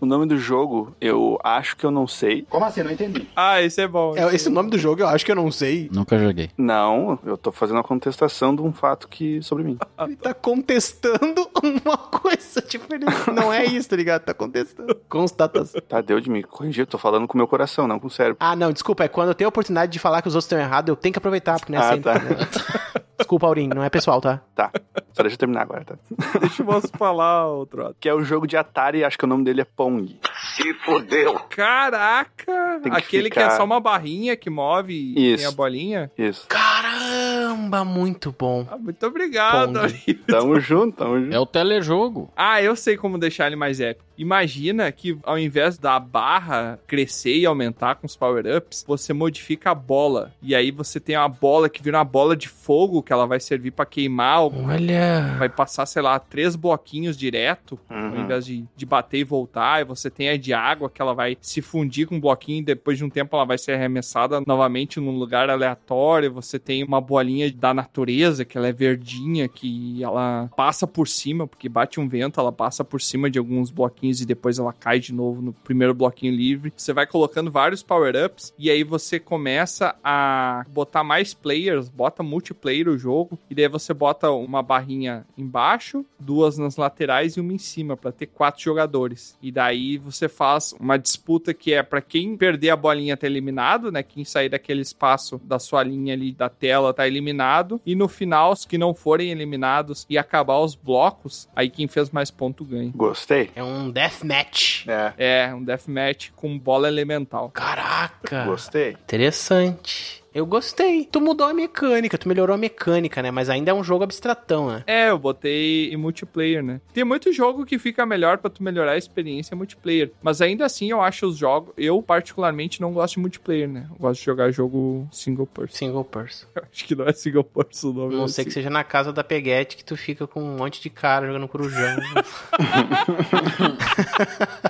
O 0.00 0.06
nome 0.06 0.26
do 0.26 0.36
jogo, 0.38 0.94
eu 1.00 1.38
acho 1.42 1.76
que 1.76 1.84
eu 1.84 1.90
não 1.90 2.06
sei. 2.06 2.42
Como 2.48 2.64
assim? 2.64 2.82
Não 2.82 2.90
entendi. 2.90 3.28
Ah, 3.34 3.60
esse 3.62 3.80
é 3.80 3.88
bom. 3.88 4.14
É, 4.16 4.34
esse 4.34 4.48
nome 4.48 4.70
do 4.70 4.78
jogo 4.78 5.02
eu 5.02 5.08
acho 5.08 5.24
que 5.24 5.30
eu 5.32 5.36
não 5.36 5.50
sei. 5.50 5.88
Nunca 5.92 6.18
joguei. 6.18 6.50
Não, 6.56 7.18
eu 7.24 7.36
tô 7.36 7.50
fazendo 7.52 7.76
uma 7.76 7.84
contestação 7.84 8.54
de 8.54 8.62
um 8.62 8.72
fato 8.72 9.08
que 9.08 9.42
sobre 9.42 9.64
mim. 9.64 9.78
Ele 10.00 10.16
tá 10.16 10.32
contestando 10.34 11.48
uma 11.62 11.96
coisa, 11.96 12.60
tipo, 12.62 12.92
ele 12.94 13.06
não 13.34 13.52
é 13.52 13.64
isso, 13.64 13.88
tá 13.88 13.96
ligado? 13.96 14.22
Tá 14.22 14.34
contestando. 14.34 14.94
Constatação. 15.08 15.80
Tá, 15.88 16.00
deu 16.00 16.20
de 16.20 16.28
me 16.30 16.42
corrigir. 16.42 16.82
Eu 16.82 16.86
tô 16.86 16.98
falando 16.98 17.26
com 17.26 17.34
o 17.34 17.38
meu 17.38 17.48
coração, 17.48 17.86
não 17.88 17.98
com 17.98 18.06
o 18.06 18.10
cérebro. 18.10 18.36
Ah, 18.40 18.54
não, 18.54 18.72
desculpa, 18.72 19.04
é 19.04 19.08
quando 19.08 19.28
eu 19.28 19.34
tenho 19.34 19.48
a 19.48 19.50
oportunidade 19.50 19.92
de 19.92 19.98
falar 19.98 20.20
que 20.22 20.28
os 20.28 20.34
outros 20.34 20.46
estão 20.46 20.58
errados, 20.58 20.88
eu 20.88 20.96
tenho 20.96 21.12
que 21.12 21.18
aproveitar, 21.18 21.58
porque 21.58 21.72
não 21.72 21.80
é 21.80 21.84
Ah, 21.84 21.88
sempre. 21.90 22.02
tá. 22.02 22.18
né? 22.18 23.04
Desculpa, 23.18 23.46
Aurim, 23.46 23.68
não 23.68 23.82
é 23.82 23.88
pessoal, 23.90 24.20
tá? 24.20 24.40
Tá. 24.54 24.70
Só 25.12 25.22
deixa 25.22 25.34
eu 25.34 25.38
terminar 25.38 25.62
agora, 25.62 25.84
tá? 25.84 25.94
Deixa 26.40 26.62
eu 26.62 26.66
posso 26.66 26.88
falar, 26.98 27.48
ô 27.48 27.64
Tro. 27.66 27.94
Que 28.00 28.08
é 28.08 28.14
o 28.14 28.24
jogo 28.24 28.46
de 28.46 28.56
Atari, 28.56 29.04
acho 29.04 29.16
que 29.16 29.24
o 29.24 29.28
nome 29.28 29.44
dele 29.44 29.60
é 29.60 29.64
Pong. 29.64 30.18
Se 30.56 30.74
fodeu. 30.84 31.34
Caraca! 31.50 32.80
Que 32.82 32.88
Aquele 32.88 33.30
que 33.30 33.38
ficar- 33.40 33.52
é 33.54 33.56
só 33.56 33.64
uma 33.64 33.80
barrinha 33.80 34.36
que 34.36 34.50
move 34.50 34.92
e 35.16 35.36
tem 35.36 35.46
a 35.46 35.50
bolinha. 35.52 36.10
Isso. 36.18 36.46
Caramba, 36.48 37.84
muito 37.84 38.34
bom. 38.36 38.66
Ah, 38.70 38.76
muito 38.76 39.04
obrigado, 39.06 39.66
Pong. 39.72 39.78
Aurim. 39.78 40.14
Tamo 40.26 40.60
junto, 40.60 40.96
tamo 40.98 41.20
junto. 41.20 41.34
É 41.34 41.38
o 41.38 41.46
telejogo. 41.46 42.30
Ah, 42.36 42.60
eu 42.62 42.74
sei 42.76 42.96
como 42.96 43.18
deixar 43.18 43.46
ele 43.46 43.56
mais 43.56 43.80
épico. 43.80 44.04
Imagina 44.16 44.90
que 44.92 45.16
ao 45.22 45.38
invés 45.38 45.78
da 45.78 45.98
barra 45.98 46.78
crescer 46.86 47.36
e 47.36 47.46
aumentar 47.46 47.96
com 47.96 48.06
os 48.06 48.16
power-ups, 48.16 48.84
você 48.86 49.12
modifica 49.12 49.70
a 49.70 49.74
bola. 49.74 50.32
E 50.42 50.54
aí 50.54 50.70
você 50.70 51.00
tem 51.00 51.16
uma 51.16 51.28
bola 51.28 51.68
que 51.68 51.82
vira 51.82 51.98
uma 51.98 52.04
bola 52.04 52.36
de 52.36 52.48
fogo 52.48 53.02
que 53.02 53.12
ela 53.12 53.26
vai 53.26 53.40
servir 53.40 53.70
pra 53.72 53.84
queimar. 53.86 54.42
Olha. 54.42 55.34
Vai 55.38 55.48
passar, 55.48 55.86
sei 55.86 56.02
lá, 56.02 56.18
três 56.18 56.56
bloquinhos 56.56 57.16
direto, 57.16 57.78
ao 57.88 57.96
Uhum. 58.04 58.22
invés 58.22 58.44
de, 58.46 58.64
de 58.76 58.86
bater 58.86 59.18
e 59.18 59.24
voltar. 59.24 59.80
E 59.80 59.84
você 59.84 60.10
tem 60.10 60.28
a 60.28 60.36
de 60.36 60.52
água 60.52 60.88
que 60.90 61.00
ela 61.00 61.14
vai 61.14 61.36
se 61.40 61.60
fundir 61.62 62.06
com 62.06 62.16
um 62.16 62.20
bloquinho 62.20 62.58
e 62.60 62.64
depois 62.64 62.98
de 62.98 63.04
um 63.04 63.10
tempo 63.10 63.34
ela 63.34 63.44
vai 63.44 63.58
ser 63.58 63.72
arremessada 63.72 64.40
novamente 64.46 65.00
num 65.00 65.16
lugar 65.18 65.48
aleatório. 65.50 66.32
Você 66.32 66.58
tem 66.58 66.84
uma 66.84 67.00
bolinha 67.00 67.50
da 67.52 67.72
natureza 67.74 68.44
que 68.44 68.56
ela 68.58 68.68
é 68.68 68.72
verdinha, 68.72 69.48
que 69.48 70.02
ela 70.02 70.50
passa 70.56 70.86
por 70.86 71.08
cima, 71.08 71.46
porque 71.46 71.68
bate 71.68 71.98
um 71.98 72.08
vento, 72.08 72.38
ela 72.38 72.52
passa 72.52 72.84
por 72.84 73.00
cima 73.00 73.30
de 73.30 73.38
alguns 73.38 73.70
bloquinhos 73.70 74.03
e 74.10 74.26
depois 74.26 74.58
ela 74.58 74.72
cai 74.72 74.98
de 74.98 75.12
novo 75.12 75.40
no 75.40 75.52
primeiro 75.52 75.94
bloquinho 75.94 76.34
livre. 76.34 76.72
Você 76.76 76.92
vai 76.92 77.06
colocando 77.06 77.50
vários 77.50 77.82
power-ups 77.82 78.52
e 78.58 78.70
aí 78.70 78.84
você 78.84 79.18
começa 79.18 79.94
a 80.02 80.64
botar 80.68 81.04
mais 81.04 81.34
players, 81.34 81.88
bota 81.88 82.22
multiplayer 82.22 82.88
o 82.88 82.98
jogo 82.98 83.38
e 83.50 83.54
daí 83.54 83.68
você 83.68 83.94
bota 83.94 84.30
uma 84.30 84.62
barrinha 84.62 85.24
embaixo, 85.36 86.04
duas 86.18 86.58
nas 86.58 86.76
laterais 86.76 87.36
e 87.36 87.40
uma 87.40 87.52
em 87.52 87.58
cima 87.58 87.96
pra 87.96 88.12
ter 88.12 88.26
quatro 88.26 88.62
jogadores. 88.62 89.36
E 89.42 89.50
daí 89.50 89.98
você 89.98 90.28
faz 90.28 90.74
uma 90.78 90.96
disputa 90.96 91.54
que 91.54 91.72
é 91.72 91.82
pra 91.82 92.00
quem 92.00 92.36
perder 92.36 92.70
a 92.70 92.76
bolinha 92.76 93.16
tá 93.16 93.26
eliminado, 93.26 93.90
né? 93.90 94.02
Quem 94.02 94.24
sair 94.24 94.48
daquele 94.48 94.80
espaço 94.80 95.40
da 95.44 95.58
sua 95.58 95.82
linha 95.82 96.14
ali 96.14 96.32
da 96.32 96.48
tela 96.48 96.92
tá 96.92 97.06
eliminado 97.06 97.80
e 97.84 97.94
no 97.94 98.08
final 98.08 98.52
os 98.52 98.64
que 98.64 98.78
não 98.78 98.94
forem 98.94 99.30
eliminados 99.30 100.06
e 100.08 100.18
acabar 100.18 100.58
os 100.58 100.74
blocos, 100.74 101.48
aí 101.54 101.70
quem 101.70 101.86
fez 101.86 102.10
mais 102.10 102.30
ponto 102.30 102.64
ganha. 102.64 102.92
Gostei. 102.94 103.50
É 103.54 103.62
um 103.62 103.90
deathmatch. 103.94 104.86
É, 104.88 105.46
É, 105.46 105.54
um 105.54 105.62
deathmatch 105.62 106.30
com 106.34 106.58
bola 106.58 106.88
elemental. 106.88 107.48
Caraca. 107.50 108.44
gostei. 108.44 108.90
Interessante. 108.92 110.23
Eu 110.34 110.44
gostei. 110.44 111.04
Tu 111.04 111.20
mudou 111.20 111.46
a 111.46 111.54
mecânica, 111.54 112.18
tu 112.18 112.26
melhorou 112.28 112.54
a 112.54 112.58
mecânica, 112.58 113.22
né? 113.22 113.30
Mas 113.30 113.48
ainda 113.48 113.70
é 113.70 113.74
um 113.74 113.84
jogo 113.84 114.02
abstratão, 114.02 114.68
né? 114.68 114.82
É, 114.84 115.10
eu 115.10 115.18
botei 115.18 115.92
em 115.92 115.96
multiplayer, 115.96 116.60
né? 116.62 116.80
Tem 116.92 117.04
muito 117.04 117.32
jogo 117.32 117.64
que 117.64 117.78
fica 117.78 118.04
melhor 118.04 118.38
pra 118.38 118.50
tu 118.50 118.60
melhorar 118.60 118.92
a 118.92 118.96
experiência 118.98 119.56
multiplayer. 119.56 120.10
Mas 120.20 120.40
ainda 120.40 120.64
assim, 120.66 120.90
eu 120.90 121.00
acho 121.00 121.26
os 121.26 121.36
jogos. 121.36 121.72
Eu, 121.76 122.02
particularmente, 122.02 122.80
não 122.80 122.92
gosto 122.92 123.14
de 123.14 123.20
multiplayer, 123.20 123.68
né? 123.68 123.86
Eu 123.90 123.96
gosto 123.96 124.18
de 124.20 124.26
jogar 124.26 124.50
jogo 124.50 125.06
single 125.12 125.46
person. 125.46 125.76
Single 125.76 126.04
person. 126.04 126.46
Eu 126.56 126.62
acho 126.72 126.84
que 126.84 126.94
não 126.96 127.04
é 127.06 127.12
single 127.12 127.44
person 127.44 127.90
o 127.90 127.92
nome. 127.92 128.16
Não 128.16 128.24
é 128.24 128.28
sei 128.28 128.44
que 128.44 128.50
seja 128.50 128.70
na 128.70 128.82
casa 128.82 129.12
da 129.12 129.22
Peguete 129.22 129.76
que 129.76 129.84
tu 129.84 129.96
fica 129.96 130.26
com 130.26 130.42
um 130.42 130.56
monte 130.56 130.80
de 130.82 130.90
cara 130.90 131.26
jogando 131.26 131.46
corujão. 131.46 131.78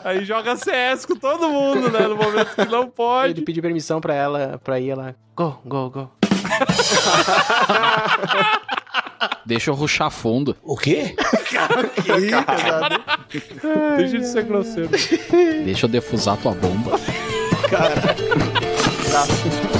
Aí 0.04 0.24
joga 0.24 0.56
CS 0.56 1.06
com 1.06 1.16
todo 1.16 1.48
mundo, 1.48 1.90
né? 1.90 2.06
No 2.06 2.16
momento 2.16 2.54
que 2.54 2.64
não 2.66 2.82
Ele 2.82 2.90
pode. 2.90 3.42
pediu 3.42 3.62
permissão 3.62 4.00
pra 4.00 4.14
ela, 4.14 4.60
pra 4.62 4.78
ir 4.80 4.94
lá. 4.94 5.14
Go, 5.36 5.53
go, 5.64 5.90
go. 5.90 6.08
Deixa 9.46 9.70
eu 9.70 9.74
ruxar 9.74 10.10
fundo. 10.10 10.56
O 10.62 10.76
quê? 10.76 11.14
Deixa 13.96 14.18
de 14.18 14.26
ser 14.26 14.44
grosseiro. 14.44 14.90
Deixa 15.64 15.86
eu 15.86 15.90
defusar 15.90 16.36
tua 16.38 16.52
bomba. 16.52 16.98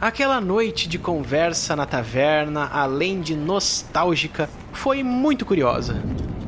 Aquela 0.00 0.40
noite 0.40 0.88
de 0.88 0.96
conversa 0.96 1.74
na 1.74 1.84
taverna, 1.84 2.68
além 2.72 3.20
de 3.20 3.34
nostálgica, 3.34 4.48
foi 4.72 5.02
muito 5.02 5.44
curiosa. 5.44 6.00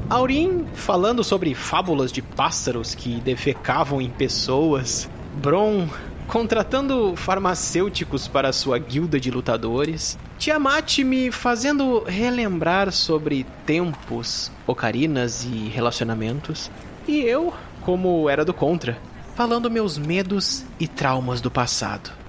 Aurim 0.09 0.65
falando 0.73 1.25
sobre 1.25 1.53
fábulas 1.53 2.13
de 2.13 2.23
pássaros 2.23 2.95
que 2.95 3.21
defecavam 3.21 4.01
em 4.01 4.09
pessoas. 4.09 5.11
Bron 5.35 5.89
contratando 6.29 7.17
farmacêuticos 7.17 8.29
para 8.29 8.53
sua 8.53 8.79
guilda 8.79 9.19
de 9.19 9.33
lutadores. 9.33 10.17
Tiamat 10.39 10.99
me 10.99 11.33
fazendo 11.33 12.05
relembrar 12.05 12.93
sobre 12.93 13.45
tempos, 13.67 14.53
ocarinas 14.65 15.45
e 15.45 15.69
relacionamentos. 15.69 16.71
E 17.09 17.19
eu, 17.23 17.53
como 17.83 18.31
era 18.31 18.45
do 18.45 18.55
contra, 18.55 18.97
falando 19.35 19.69
meus 19.69 19.99
medos 19.99 20.65
e 20.79 20.87
traumas 20.87 21.41
do 21.41 21.51
passado. 21.51 22.20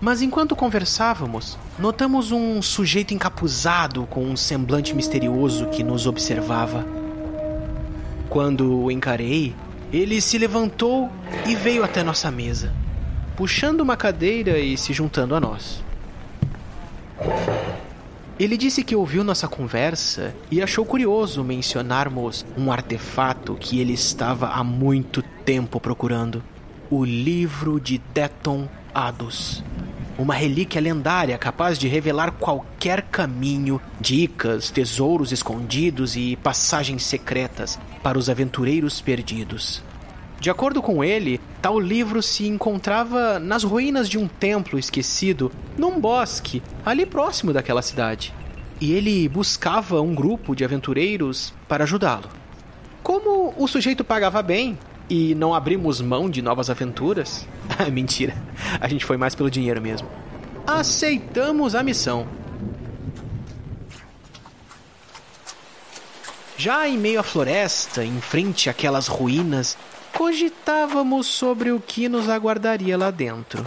Mas 0.00 0.22
enquanto 0.22 0.56
conversávamos, 0.56 1.58
notamos 1.78 2.32
um 2.32 2.62
sujeito 2.62 3.12
encapuzado 3.12 4.06
com 4.06 4.24
um 4.24 4.34
semblante 4.34 4.94
misterioso 4.94 5.66
que 5.66 5.82
nos 5.82 6.06
observava. 6.06 6.86
Quando 8.30 8.80
o 8.82 8.90
encarei, 8.90 9.54
ele 9.92 10.20
se 10.22 10.38
levantou 10.38 11.10
e 11.46 11.54
veio 11.54 11.84
até 11.84 12.02
nossa 12.02 12.30
mesa, 12.30 12.72
puxando 13.36 13.82
uma 13.82 13.96
cadeira 13.96 14.58
e 14.58 14.78
se 14.78 14.94
juntando 14.94 15.34
a 15.34 15.40
nós. 15.40 15.84
Ele 18.38 18.56
disse 18.56 18.82
que 18.82 18.96
ouviu 18.96 19.22
nossa 19.22 19.46
conversa 19.46 20.34
e 20.50 20.62
achou 20.62 20.86
curioso 20.86 21.44
mencionarmos 21.44 22.46
um 22.56 22.72
artefato 22.72 23.54
que 23.60 23.78
ele 23.80 23.92
estava 23.92 24.48
há 24.48 24.64
muito 24.64 25.22
tempo 25.44 25.78
procurando: 25.78 26.42
o 26.88 27.04
livro 27.04 27.78
de 27.78 27.98
Deton 28.14 28.66
Adus. 28.94 29.62
Uma 30.20 30.34
relíquia 30.34 30.82
lendária 30.82 31.38
capaz 31.38 31.78
de 31.78 31.88
revelar 31.88 32.32
qualquer 32.32 33.00
caminho, 33.00 33.80
dicas, 33.98 34.70
tesouros 34.70 35.32
escondidos 35.32 36.14
e 36.14 36.36
passagens 36.36 37.04
secretas 37.04 37.80
para 38.02 38.18
os 38.18 38.28
aventureiros 38.28 39.00
perdidos. 39.00 39.82
De 40.38 40.50
acordo 40.50 40.82
com 40.82 41.02
ele, 41.02 41.40
tal 41.62 41.80
livro 41.80 42.22
se 42.22 42.46
encontrava 42.46 43.38
nas 43.38 43.64
ruínas 43.64 44.10
de 44.10 44.18
um 44.18 44.28
templo 44.28 44.78
esquecido, 44.78 45.50
num 45.78 45.98
bosque, 45.98 46.62
ali 46.84 47.06
próximo 47.06 47.54
daquela 47.54 47.80
cidade. 47.80 48.34
E 48.78 48.92
ele 48.92 49.26
buscava 49.26 50.02
um 50.02 50.14
grupo 50.14 50.54
de 50.54 50.66
aventureiros 50.66 51.54
para 51.66 51.84
ajudá-lo. 51.84 52.28
Como 53.02 53.54
o 53.56 53.66
sujeito 53.66 54.04
pagava 54.04 54.42
bem 54.42 54.78
e 55.10 55.34
não 55.34 55.52
abrimos 55.52 56.00
mão 56.00 56.30
de 56.30 56.40
novas 56.40 56.70
aventuras, 56.70 57.44
mentira, 57.92 58.34
a 58.80 58.86
gente 58.86 59.04
foi 59.04 59.16
mais 59.16 59.34
pelo 59.34 59.50
dinheiro 59.50 59.82
mesmo. 59.82 60.08
Aceitamos 60.64 61.74
a 61.74 61.82
missão. 61.82 62.28
Já 66.56 66.86
em 66.86 66.96
meio 66.96 67.18
à 67.18 67.22
floresta, 67.22 68.04
em 68.04 68.20
frente 68.20 68.70
àquelas 68.70 69.08
ruínas, 69.08 69.76
cogitávamos 70.14 71.26
sobre 71.26 71.72
o 71.72 71.80
que 71.80 72.08
nos 72.08 72.28
aguardaria 72.28 72.96
lá 72.96 73.10
dentro. 73.10 73.66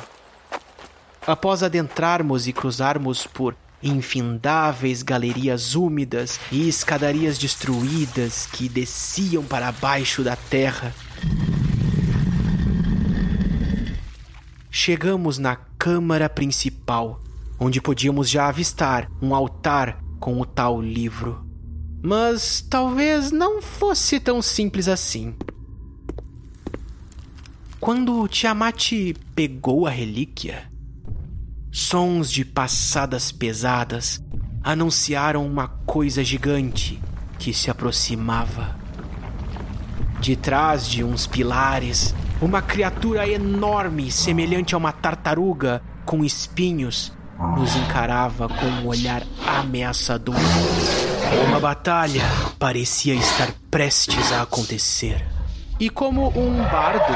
Após 1.26 1.64
adentrarmos 1.64 2.48
e 2.48 2.54
cruzarmos 2.54 3.26
por 3.26 3.56
infindáveis 3.82 5.04
galerias 5.04 5.76
úmidas 5.76 6.40
e 6.52 6.70
escadarias 6.70 7.38
destruídas 7.38 8.46
que 8.46 8.70
desciam 8.70 9.44
para 9.44 9.72
baixo 9.72 10.24
da 10.24 10.36
terra, 10.36 10.94
chegamos 14.84 15.38
na 15.38 15.56
câmara 15.56 16.28
principal, 16.28 17.22
onde 17.58 17.80
podíamos 17.80 18.30
já 18.30 18.50
avistar 18.50 19.10
um 19.22 19.34
altar 19.34 20.04
com 20.20 20.42
o 20.42 20.46
tal 20.46 20.82
livro. 20.82 21.46
Mas 22.02 22.60
talvez 22.70 23.32
não 23.32 23.62
fosse 23.62 24.20
tão 24.20 24.42
simples 24.42 24.90
assim. 24.90 25.36
Quando 27.80 28.28
Tiamat 28.28 28.92
pegou 29.34 29.88
a 29.88 29.90
relíquia, 29.90 30.70
sons 31.72 32.30
de 32.30 32.44
passadas 32.44 33.32
pesadas 33.32 34.22
anunciaram 34.62 35.48
uma 35.48 35.70
coisa 35.70 36.22
gigante 36.26 37.02
que 37.40 37.54
se 37.54 37.72
aproximava. 37.72 38.83
De 40.24 40.38
trás 40.38 40.88
de 40.88 41.04
uns 41.04 41.28
pilares, 41.28 42.16
uma 42.42 42.62
criatura 42.62 43.28
enorme, 43.28 44.10
semelhante 44.10 44.74
a 44.74 44.78
uma 44.78 44.94
tartaruga 44.94 45.82
com 46.06 46.24
espinhos, 46.24 47.12
nos 47.58 47.76
encarava 47.76 48.48
com 48.48 48.66
um 48.66 48.88
olhar 48.88 49.24
ameaçador. 49.46 50.38
Uma 51.46 51.60
batalha 51.60 52.22
parecia 52.58 53.14
estar 53.14 53.50
prestes 53.70 54.32
a 54.32 54.44
acontecer. 54.44 55.22
E 55.78 55.90
como 55.90 56.30
um 56.30 56.64
bardo, 56.72 57.14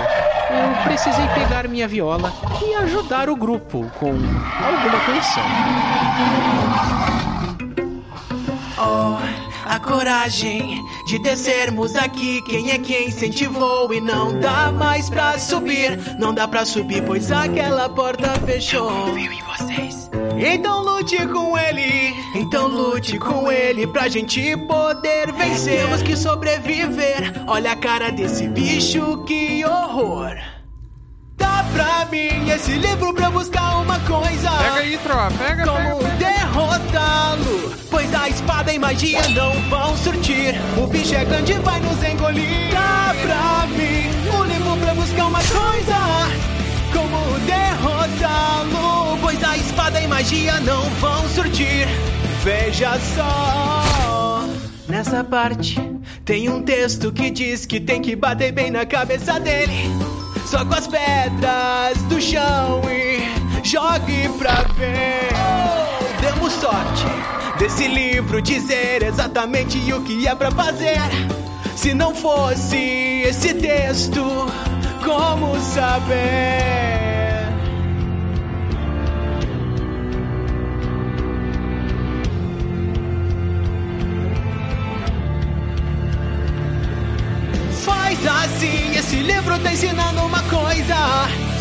eu 0.51 0.83
precisei 0.83 1.29
pegar 1.29 1.65
minha 1.69 1.87
viola 1.87 2.33
e 2.61 2.75
ajudar 2.75 3.29
o 3.29 3.37
grupo 3.37 3.89
com 4.01 4.09
alguma 4.09 4.99
canção. 5.05 5.45
Oh, 8.77 9.46
coragem 9.87 10.83
de 11.05 11.17
descermos 11.17 11.95
aqui. 11.95 12.41
Quem 12.43 12.71
é 12.71 12.77
quem 12.77 13.07
incentivou 13.07 13.91
e 13.93 14.01
não 14.01 14.37
dá 14.39 14.71
mais 14.71 15.09
pra 15.09 15.39
subir. 15.39 15.97
Não 16.19 16.33
dá 16.33 16.47
pra 16.47 16.65
subir, 16.65 17.01
pois 17.03 17.31
aquela 17.31 17.89
porta 17.89 18.29
fechou. 18.45 18.89
Confio 18.89 19.31
em 19.31 19.41
vocês. 19.43 20.09
Então 20.37 20.81
lute 20.83 21.17
com 21.27 21.57
ele, 21.57 22.13
então 22.35 22.67
lute 22.67 23.17
com 23.17 23.51
ele 23.51 23.87
pra 23.87 24.07
gente 24.07 24.55
poder 24.67 25.31
vencer. 25.31 25.81
Temos 25.81 26.03
que 26.03 26.15
sobreviver. 26.15 27.33
Olha 27.47 27.71
a 27.71 27.75
cara 27.75 28.11
desse 28.11 28.47
bicho, 28.47 29.23
que 29.25 29.65
horror. 29.65 30.35
Dá 31.37 31.65
pra 31.73 32.05
mim 32.11 32.49
esse 32.49 32.73
livro 32.73 33.13
pra 33.13 33.29
buscar 33.29 33.79
uma 33.79 33.99
coisa. 34.01 34.49
Pega 34.51 34.73
aí, 34.75 34.97
troa, 34.97 35.31
pega, 35.31 35.63
Como 35.65 35.97
pega, 35.99 36.17
pega. 36.17 36.36
Derrotá-lo? 36.57 37.71
Pois 37.89 38.13
a 38.13 38.29
espada 38.29 38.73
e 38.73 38.79
magia 38.79 39.21
não 39.29 39.53
vão 39.69 39.95
surtir. 39.97 40.55
O 40.77 40.87
bicho 40.87 41.15
é 41.15 41.23
grande 41.23 41.53
e 41.53 41.59
vai 41.59 41.79
nos 41.79 42.03
engolir. 42.03 42.71
Dá 42.71 43.13
pra 43.21 43.67
mim 43.67 44.09
um 44.35 44.43
livro 44.43 44.77
pra 44.77 44.93
buscar 44.95 45.27
uma 45.27 45.39
coisa. 45.39 45.97
Como 46.91 47.39
derrotá-lo? 47.45 49.17
Pois 49.21 49.43
a 49.43 49.57
espada 49.57 50.01
e 50.01 50.07
magia 50.07 50.59
não 50.61 50.83
vão 50.99 51.27
surtir. 51.29 51.87
Veja 52.43 52.97
só. 53.15 54.43
Nessa 54.87 55.23
parte 55.23 55.79
tem 56.25 56.49
um 56.49 56.63
texto 56.63 57.11
que 57.11 57.29
diz 57.29 57.65
que 57.65 57.79
tem 57.79 58.01
que 58.01 58.15
bater 58.15 58.51
bem 58.51 58.71
na 58.71 58.85
cabeça 58.85 59.39
dele. 59.39 59.91
Só 60.45 60.65
com 60.65 60.73
as 60.73 60.87
pedras 60.87 62.01
do 62.03 62.21
chão 62.21 62.81
e 62.89 63.67
jogue 63.67 64.29
pra 64.39 64.63
ver. 64.77 65.86
Demos 66.47 66.61
sorte 66.61 67.05
desse 67.59 67.87
livro 67.89 68.41
dizer 68.41 69.03
exatamente 69.03 69.91
o 69.91 70.01
que 70.01 70.25
é 70.25 70.33
pra 70.33 70.49
fazer. 70.49 70.97
Se 71.75 71.93
não 71.93 72.15
fosse 72.15 72.77
esse 72.77 73.53
texto, 73.53 74.23
como 75.03 75.59
saber? 75.59 76.63
Faz 87.83 88.19
assim, 88.25 88.95
esse 88.97 89.17
livro 89.17 89.59
tá 89.59 89.73
ensinando 89.73 90.21
uma 90.21 90.41
coisa. 90.43 91.56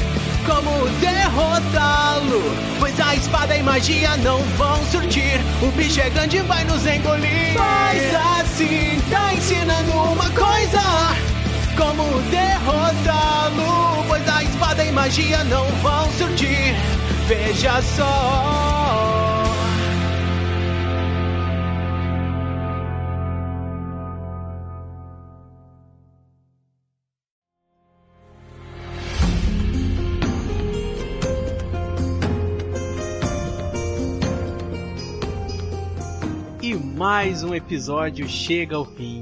Como 0.47 0.89
derrotá-lo? 1.01 2.41
Pois 2.79 2.99
a 3.01 3.17
espada 3.17 3.57
e 3.57 3.63
magia 3.63 4.17
não 4.19 4.39
vão 4.57 4.85
surtir. 4.87 5.41
O 5.61 5.71
bicho 5.73 6.01
é 6.01 6.09
grande 6.09 6.37
e 6.37 6.43
vai 6.43 6.65
nos 6.65 6.87
engolir. 6.87 7.55
Faz 7.55 8.15
assim, 8.41 9.01
tá 9.11 9.35
ensinando 9.35 9.93
uma 9.93 10.31
coisa. 10.31 10.81
Como 11.77 12.21
derrotá-lo? 12.31 14.05
Pois 14.07 14.29
a 14.29 14.45
espada 14.45 14.85
e 14.85 14.93
magia 14.93 15.43
não 15.45 15.67
vão 15.83 16.11
surtir. 16.13 16.75
Veja 17.27 17.83
só. 17.83 19.26
Mais 36.97 37.45
um 37.45 37.55
episódio 37.55 38.27
chega 38.27 38.75
ao 38.75 38.85
fim. 38.87 39.21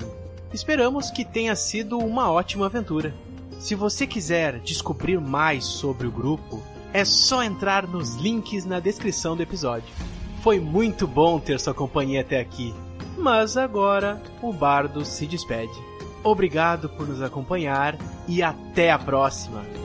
Esperamos 0.52 1.10
que 1.10 1.24
tenha 1.24 1.56
sido 1.56 1.98
uma 1.98 2.30
ótima 2.30 2.66
aventura. 2.66 3.12
Se 3.58 3.74
você 3.74 4.06
quiser 4.06 4.60
descobrir 4.60 5.20
mais 5.20 5.64
sobre 5.64 6.06
o 6.06 6.10
grupo, 6.10 6.62
é 6.92 7.04
só 7.04 7.42
entrar 7.42 7.88
nos 7.88 8.14
links 8.14 8.64
na 8.64 8.78
descrição 8.78 9.34
do 9.34 9.42
episódio. 9.42 9.92
Foi 10.40 10.60
muito 10.60 11.04
bom 11.04 11.40
ter 11.40 11.58
sua 11.58 11.74
companhia 11.74 12.20
até 12.20 12.38
aqui, 12.38 12.72
mas 13.18 13.56
agora 13.56 14.22
o 14.40 14.52
bardo 14.52 15.04
se 15.04 15.26
despede. 15.26 15.74
Obrigado 16.22 16.88
por 16.90 17.08
nos 17.08 17.20
acompanhar 17.20 17.98
e 18.28 18.40
até 18.40 18.92
a 18.92 18.98
próxima! 19.00 19.83